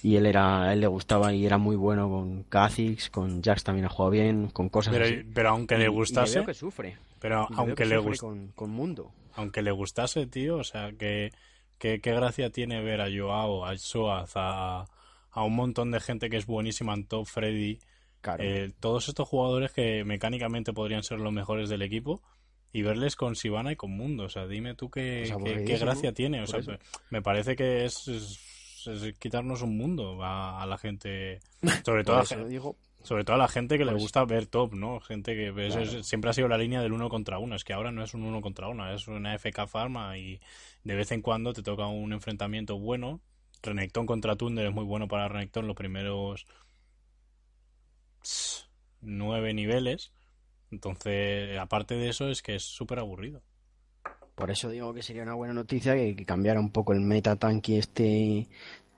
y 0.04 0.14
él 0.14 0.26
era, 0.26 0.62
a 0.64 0.72
él 0.74 0.80
le 0.80 0.86
gustaba 0.86 1.32
y 1.32 1.44
era 1.44 1.58
muy 1.58 1.74
bueno 1.74 2.08
con 2.08 2.44
Kha'Zix, 2.44 3.10
con 3.10 3.42
Jax 3.42 3.64
también 3.64 3.86
ha 3.86 3.88
jugado 3.88 4.10
bien, 4.12 4.48
con 4.48 4.68
cosas 4.68 4.92
Pero, 4.94 5.06
así. 5.06 5.28
pero 5.34 5.48
aunque 5.48 5.76
le 5.76 5.84
Y- 5.84 5.86
y 5.86 5.90
gustase, 5.90 6.36
veo 6.38 6.46
que 6.46 6.54
sufre. 6.54 6.98
pero 7.18 7.48
aunque 7.56 7.74
que 7.74 7.86
le 7.86 7.96
sufre 7.96 8.10
gust- 8.12 8.20
con, 8.20 8.48
con 8.54 8.70
Mundo. 8.70 9.10
aunque 9.34 9.62
le 9.62 9.72
gustase, 9.72 10.26
tío, 10.26 10.58
o 10.58 10.64
sea, 10.64 10.92
que, 10.92 11.32
que- 11.78 12.00
qué 12.00 12.12
gracia 12.14 12.50
tiene 12.50 12.80
ver 12.82 13.00
a 13.00 13.08
Joao, 13.12 13.64
a 13.64 13.76
Soaz, 13.78 14.32
a, 14.36 14.84
a 15.32 15.44
un 15.44 15.54
montón 15.54 15.90
de 15.90 16.00
gente 16.00 16.28
que 16.30 16.36
es 16.36 16.46
buenísima 16.46 16.94
en 16.94 17.06
top, 17.06 17.26
Freddy, 17.26 17.78
Claro. 18.20 18.42
eh, 18.44 18.70
todos 18.80 19.08
estos 19.08 19.26
jugadores 19.28 19.72
que 19.72 20.04
mecánicamente 20.04 20.72
podrían 20.72 21.02
ser 21.02 21.20
los 21.20 21.32
mejores 21.32 21.68
del 21.70 21.82
equipo 21.82 22.22
y 22.72 22.82
verles 22.82 23.16
con 23.16 23.34
Sivana 23.34 23.72
y 23.72 23.76
con 23.76 23.90
Mundo, 23.92 24.24
o 24.24 24.28
sea, 24.28 24.46
dime 24.46 24.74
tú 24.74 24.90
qué, 24.90 25.28
Pues 25.40 25.62
qué- 25.66 25.78
gracia 25.78 26.12
tiene, 26.12 26.38
o 26.42 26.44
por 26.44 26.62
sea, 26.62 26.74
eso. 26.74 26.84
me- 27.10 27.22
parece 27.22 27.56
que 27.56 27.84
es, 27.84 28.06
es- 28.08 28.86
es 28.86 29.12
quitarnos 29.18 29.62
un 29.62 29.76
mundo 29.76 30.22
a, 30.22 30.62
a 30.62 30.66
la 30.66 30.78
gente, 30.78 31.40
sobre 31.84 32.04
todo 32.04 32.18
a, 32.18 32.22
eso 32.22 32.36
gen- 32.36 32.48
digo, 32.48 32.76
sobre 33.02 33.24
todo 33.24 33.36
a 33.36 33.38
la 33.38 33.48
gente 33.48 33.78
que 33.78 33.84
le 33.86 33.92
Pues- 33.92 34.02
gusta 34.02 34.24
ver 34.26 34.46
top, 34.46 34.74
¿no? 34.74 35.00
Gente 35.00 35.34
que 35.34 35.50
ves- 35.50 35.74
Claro. 35.74 35.90
es- 36.00 36.06
siempre 36.06 36.30
ha 36.30 36.32
sido 36.34 36.48
la 36.48 36.58
línea 36.58 36.82
del 36.82 36.92
uno 36.92 37.08
contra 37.08 37.38
uno. 37.38 37.56
Es 37.56 37.64
que 37.64 37.72
ahora 37.72 37.90
no 37.92 38.04
es 38.04 38.12
un 38.14 38.22
uno 38.24 38.40
contra 38.42 38.68
uno, 38.68 38.90
es 38.92 39.08
una 39.08 39.34
FK 39.34 39.66
Pharma 39.66 40.16
y 40.18 40.40
de 40.84 40.94
vez 40.94 41.10
en 41.12 41.22
cuando 41.22 41.52
te 41.54 41.62
toca 41.62 41.86
un 41.86 42.12
enfrentamiento 42.12 42.78
bueno. 42.78 43.20
Renekton 43.62 44.06
contra 44.06 44.36
Thunder 44.36 44.66
es 44.66 44.74
muy 44.74 44.84
bueno 44.84 45.08
para 45.08 45.28
Renekton 45.28 45.66
los 45.66 45.76
primeros 45.76 46.46
nueve 49.00 49.54
niveles. 49.54 50.12
Entonces, 50.70 51.58
aparte 51.58 51.94
de 51.94 52.08
eso, 52.08 52.28
es 52.28 52.42
que 52.42 52.54
es 52.54 52.62
súper 52.62 52.98
aburrido. 53.00 53.42
Por 54.34 54.50
eso 54.50 54.70
digo 54.70 54.94
que 54.94 55.02
sería 55.02 55.22
una 55.22 55.34
buena 55.34 55.52
noticia 55.52 55.94
que, 55.94 56.24
cambiara 56.24 56.60
un 56.60 56.70
poco 56.70 56.92
el 56.92 57.00
meta 57.00 57.36
tanque 57.36 57.78
este 57.78 58.48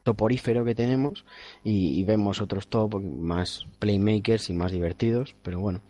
toporífero 0.04 0.64
que 0.64 0.74
tenemos 0.74 1.24
y, 1.62 1.98
y 2.00 2.04
vemos 2.04 2.40
otros 2.40 2.68
top 2.68 3.00
más 3.00 3.66
playmakers 3.78 4.50
y 4.50 4.52
más 4.52 4.72
divertidos, 4.72 5.34
pero 5.42 5.60
bueno. 5.60 5.80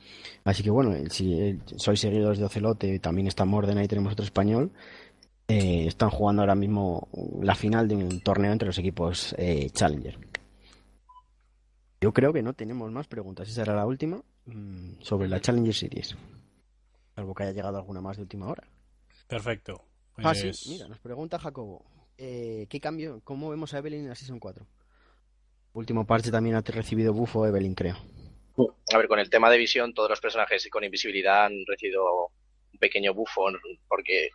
Así 0.44 0.62
que 0.62 0.70
bueno, 0.70 0.94
si 1.10 1.34
eh, 1.34 1.58
sois 1.76 2.00
seguidores 2.00 2.38
de 2.38 2.44
Ocelote, 2.44 2.98
también 2.98 3.26
está 3.26 3.44
Morden 3.44 3.82
y 3.82 3.88
tenemos 3.88 4.12
otro 4.12 4.24
español. 4.24 4.72
Eh, 5.48 5.86
están 5.86 6.10
jugando 6.10 6.42
ahora 6.42 6.54
mismo 6.54 7.08
la 7.42 7.54
final 7.54 7.88
de 7.88 7.96
un 7.96 8.20
torneo 8.20 8.52
entre 8.52 8.66
los 8.66 8.78
equipos 8.78 9.34
eh, 9.38 9.70
Challenger. 9.70 10.18
Yo 12.00 12.12
creo 12.12 12.32
que 12.32 12.42
no 12.42 12.52
tenemos 12.54 12.90
más 12.90 13.06
preguntas. 13.06 13.48
Esa 13.48 13.62
era 13.62 13.76
la 13.76 13.86
última 13.86 14.22
mm, 14.46 15.00
sobre 15.00 15.28
la 15.28 15.40
Challenger 15.40 15.74
Series. 15.74 16.16
Salvo 17.14 17.34
que 17.34 17.44
haya 17.44 17.52
llegado 17.52 17.76
alguna 17.76 18.00
más 18.00 18.16
de 18.16 18.22
última 18.22 18.48
hora. 18.48 18.64
Perfecto. 19.28 19.84
Ah, 20.16 20.34
sí, 20.34 20.48
Pues, 20.48 20.66
mira, 20.68 20.88
nos 20.88 20.98
pregunta 20.98 21.38
Jacobo. 21.38 21.84
eh, 22.18 22.66
¿Qué 22.68 22.80
cambio? 22.80 23.20
¿Cómo 23.24 23.50
vemos 23.50 23.72
a 23.74 23.78
Evelyn 23.78 24.00
en 24.00 24.08
la 24.08 24.14
Season 24.14 24.38
4? 24.40 24.66
Último 25.74 26.06
parche 26.06 26.30
también 26.30 26.56
ha 26.56 26.60
recibido 26.60 27.12
bufo 27.14 27.46
Evelyn, 27.46 27.74
creo. 27.74 27.96
A 28.92 28.98
ver, 28.98 29.08
con 29.08 29.18
el 29.18 29.30
tema 29.30 29.48
de 29.50 29.56
visión, 29.56 29.94
todos 29.94 30.10
los 30.10 30.20
personajes 30.20 30.68
con 30.70 30.84
invisibilidad 30.84 31.46
han 31.46 31.54
recibido 31.66 32.02
un 32.72 32.78
pequeño 32.78 33.14
bufo, 33.14 33.46
porque 33.88 34.28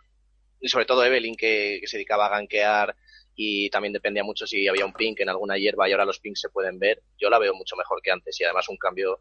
sobre 0.66 0.86
todo 0.86 1.04
Evelyn, 1.04 1.36
que, 1.36 1.80
se 1.84 1.96
dedicaba 1.98 2.26
a 2.26 2.30
gankear 2.30 2.96
y 3.34 3.70
también 3.70 3.92
dependía 3.92 4.24
mucho 4.24 4.46
si 4.46 4.66
había 4.66 4.84
un 4.86 4.92
pink 4.92 5.20
en 5.20 5.28
alguna 5.28 5.56
hierba 5.56 5.88
y 5.88 5.92
ahora 5.92 6.04
los 6.04 6.18
pinks 6.20 6.40
se 6.40 6.48
pueden 6.50 6.78
ver, 6.78 7.02
yo 7.18 7.30
la 7.30 7.38
veo 7.38 7.54
mucho 7.54 7.76
mejor 7.76 8.00
que 8.02 8.10
antes 8.10 8.40
y 8.40 8.44
además 8.44 8.68
un 8.68 8.76
cambio 8.76 9.20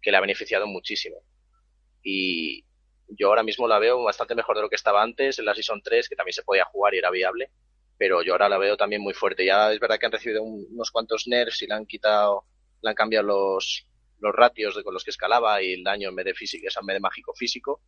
que 0.00 0.10
le 0.10 0.16
ha 0.16 0.20
beneficiado 0.20 0.66
muchísimo. 0.66 1.16
Y 2.02 2.64
yo 3.08 3.28
ahora 3.28 3.42
mismo 3.42 3.66
la 3.68 3.78
veo 3.78 4.02
bastante 4.02 4.34
mejor 4.34 4.56
de 4.56 4.62
lo 4.62 4.68
que 4.68 4.76
estaba 4.76 5.02
antes 5.02 5.38
en 5.38 5.44
la 5.44 5.54
Season 5.54 5.80
3, 5.82 6.08
que 6.08 6.16
también 6.16 6.32
se 6.34 6.42
podía 6.42 6.64
jugar 6.64 6.94
y 6.94 6.98
era 6.98 7.10
viable, 7.10 7.50
pero 7.96 8.22
yo 8.22 8.32
ahora 8.32 8.48
la 8.48 8.58
veo 8.58 8.76
también 8.76 9.02
muy 9.02 9.14
fuerte. 9.14 9.44
Ya 9.44 9.72
es 9.72 9.80
verdad 9.80 9.98
que 9.98 10.06
han 10.06 10.12
recibido 10.12 10.42
un- 10.42 10.66
unos 10.70 10.90
cuantos 10.90 11.26
nerfs 11.26 11.62
y 11.62 11.66
le 11.66 11.74
han 11.74 11.86
quitado, 11.86 12.44
le 12.82 12.90
han 12.90 12.94
cambiado 12.96 13.26
los, 13.26 13.86
los 14.20 14.34
ratios 14.34 14.76
de 14.76 14.82
con 14.84 14.94
los 14.94 15.04
que 15.04 15.10
escalaba 15.10 15.62
y 15.62 15.72
el 15.74 15.84
daño 15.84 16.08
en 16.10 16.16
vez 16.16 16.36
físico, 16.36 16.66
es 16.68 16.76
en 16.76 16.86
vez 16.86 16.94
de 16.96 17.00
mágico 17.00 17.34
físico. 17.34 17.80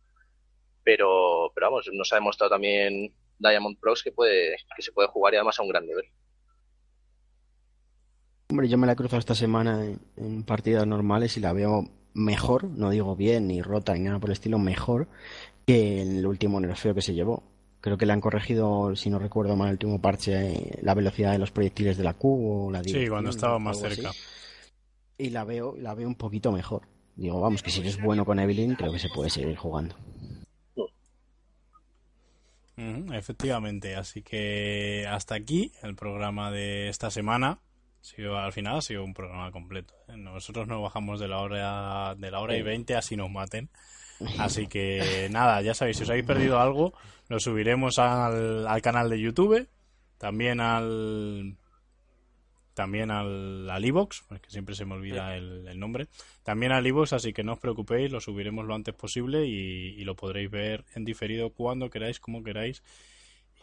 Pero, 0.83 1.51
pero 1.53 1.67
vamos, 1.67 1.89
nos 1.93 2.11
ha 2.11 2.15
demostrado 2.15 2.51
también 2.51 3.13
Diamond 3.39 3.77
Pros 3.79 4.03
que 4.03 4.11
puede, 4.11 4.55
que 4.75 4.81
se 4.81 4.91
puede 4.91 5.07
jugar 5.07 5.33
y 5.33 5.37
además 5.37 5.59
a 5.59 5.63
un 5.63 5.69
gran 5.69 5.85
nivel. 5.85 6.05
Hombre, 8.49 8.67
yo 8.67 8.77
me 8.77 8.87
la 8.87 8.93
he 8.93 8.95
cruzado 8.95 9.19
esta 9.19 9.35
semana 9.35 9.85
en, 9.85 9.99
en 10.17 10.43
partidas 10.43 10.85
normales 10.85 11.37
y 11.37 11.39
la 11.39 11.53
veo 11.53 11.85
mejor, 12.13 12.65
no 12.65 12.89
digo 12.89 13.15
bien 13.15 13.47
ni 13.47 13.61
rota 13.61 13.93
ni 13.93 14.01
nada 14.01 14.19
por 14.19 14.29
el 14.29 14.33
estilo, 14.33 14.59
mejor 14.59 15.07
que 15.65 16.01
el 16.01 16.25
último 16.25 16.59
nerfeo 16.59 16.93
que 16.93 17.01
se 17.01 17.13
llevó. 17.13 17.43
Creo 17.79 17.97
que 17.97 18.05
le 18.05 18.13
han 18.13 18.21
corregido, 18.21 18.95
si 18.95 19.09
no 19.09 19.17
recuerdo 19.17 19.55
mal, 19.55 19.69
el 19.69 19.73
último 19.73 20.01
parche, 20.01 20.51
eh, 20.53 20.79
la 20.81 20.93
velocidad 20.93 21.31
de 21.31 21.39
los 21.39 21.51
proyectiles 21.51 21.97
de 21.97 22.03
la 22.03 22.13
Q 22.13 22.67
o 22.67 22.71
la 22.71 22.83
sí, 22.83 23.07
cuando 23.07 23.31
estaba 23.31 23.57
más 23.57 23.81
así. 23.81 23.95
cerca. 23.95 24.11
Y 25.17 25.29
la 25.31 25.43
veo, 25.45 25.75
la 25.77 25.95
veo 25.95 26.07
un 26.07 26.15
poquito 26.15 26.51
mejor. 26.51 26.83
Digo, 27.15 27.39
vamos, 27.39 27.63
que 27.63 27.71
si 27.71 27.81
eres 27.81 28.01
bueno 28.01 28.23
con 28.23 28.39
Evelyn, 28.39 28.75
creo 28.75 28.91
que 28.91 28.99
se 28.99 29.09
puede 29.09 29.29
seguir 29.29 29.55
jugando. 29.55 29.95
Efectivamente, 33.13 33.95
así 33.95 34.21
que 34.21 35.05
hasta 35.09 35.35
aquí 35.35 35.71
el 35.83 35.95
programa 35.95 36.51
de 36.51 36.89
esta 36.89 37.11
semana. 37.11 37.59
Ha 38.01 38.03
sido, 38.03 38.37
al 38.37 38.51
final 38.51 38.77
ha 38.77 38.81
sido 38.81 39.03
un 39.03 39.13
programa 39.13 39.51
completo. 39.51 39.93
¿eh? 40.07 40.17
Nosotros 40.17 40.67
no 40.67 40.81
bajamos 40.81 41.19
de 41.19 41.27
la 41.27 41.37
hora 41.39 42.15
de 42.15 42.31
la 42.31 42.39
hora 42.39 42.57
y 42.57 42.61
20 42.61 42.95
así 42.95 43.15
nos 43.15 43.29
maten. 43.29 43.69
Así 44.37 44.67
que 44.67 45.27
nada, 45.31 45.63
ya 45.63 45.73
sabéis, 45.73 45.97
si 45.97 46.03
os 46.03 46.09
habéis 46.11 46.27
perdido 46.27 46.59
algo, 46.59 46.93
lo 47.27 47.39
subiremos 47.39 47.97
al, 47.97 48.67
al 48.67 48.81
canal 48.83 49.09
de 49.09 49.19
YouTube, 49.19 49.67
también 50.19 50.59
al 50.59 51.57
también 52.81 53.11
al, 53.11 53.69
al 53.69 53.85
iVoox, 53.85 54.21
que 54.41 54.49
siempre 54.49 54.73
se 54.73 54.85
me 54.85 54.95
olvida 54.95 55.37
el, 55.37 55.67
el 55.67 55.79
nombre, 55.79 56.07
también 56.41 56.71
al 56.71 56.87
iVoox, 56.87 57.13
así 57.13 57.31
que 57.31 57.43
no 57.43 57.53
os 57.53 57.59
preocupéis, 57.59 58.11
lo 58.11 58.19
subiremos 58.19 58.65
lo 58.65 58.73
antes 58.73 58.95
posible 58.95 59.45
y, 59.45 60.01
y 60.01 60.03
lo 60.03 60.15
podréis 60.15 60.49
ver 60.49 60.83
en 60.95 61.05
diferido 61.05 61.51
cuando 61.51 61.91
queráis, 61.91 62.19
como 62.19 62.41
queráis 62.41 62.81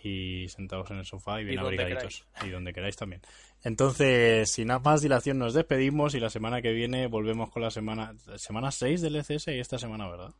y 0.04 0.46
sentados 0.50 0.92
en 0.92 0.98
el 0.98 1.04
sofá 1.04 1.40
y 1.40 1.46
bien 1.46 1.58
abrigaditos 1.58 2.24
y 2.46 2.50
donde 2.50 2.72
queráis 2.72 2.94
también. 2.94 3.20
Entonces, 3.64 4.52
sin 4.52 4.68
más 4.68 5.02
dilación, 5.02 5.40
nos 5.40 5.52
despedimos 5.52 6.14
y 6.14 6.20
la 6.20 6.30
semana 6.30 6.62
que 6.62 6.70
viene 6.70 7.08
volvemos 7.08 7.50
con 7.50 7.62
la 7.62 7.72
semana 7.72 8.14
semana 8.36 8.70
6 8.70 9.00
del 9.00 9.16
ECS 9.16 9.48
y 9.48 9.58
esta 9.58 9.80
semana, 9.80 10.08
¿verdad? 10.08 10.32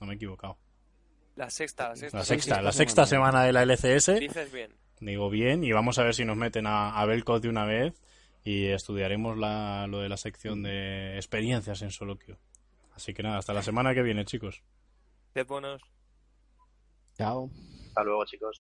No 0.00 0.08
me 0.08 0.14
he 0.14 0.16
equivocado. 0.16 0.58
La 1.36 1.50
sexta, 1.50 1.90
la 1.90 1.94
sexta. 1.94 2.18
La 2.18 2.24
sexta, 2.24 2.62
la 2.62 2.72
sexta 2.72 3.06
semana. 3.06 3.44
de 3.44 3.52
la 3.52 3.62
LCS. 3.62 4.18
Dices 4.18 4.52
bien. 4.52 4.72
Digo 4.98 5.30
bien, 5.30 5.62
y 5.62 5.70
vamos 5.70 6.00
a 6.00 6.02
ver 6.02 6.14
si 6.14 6.24
nos 6.24 6.36
meten 6.36 6.66
a, 6.66 7.00
a 7.00 7.06
de 7.06 7.48
una 7.48 7.64
vez 7.64 7.94
y 8.44 8.66
estudiaremos 8.66 9.38
la, 9.38 9.86
lo 9.88 10.00
de 10.00 10.08
la 10.08 10.18
sección 10.18 10.62
de 10.62 11.16
experiencias 11.16 11.82
en 11.82 11.90
solo 11.90 12.18
queue. 12.18 12.36
Así 12.94 13.14
que 13.14 13.22
nada, 13.22 13.38
hasta 13.38 13.54
la 13.54 13.62
semana 13.62 13.94
que 13.94 14.02
viene, 14.02 14.24
chicos. 14.24 14.62
Chao. 17.16 17.50
Hasta 17.88 18.04
luego, 18.04 18.24
chicos. 18.26 18.62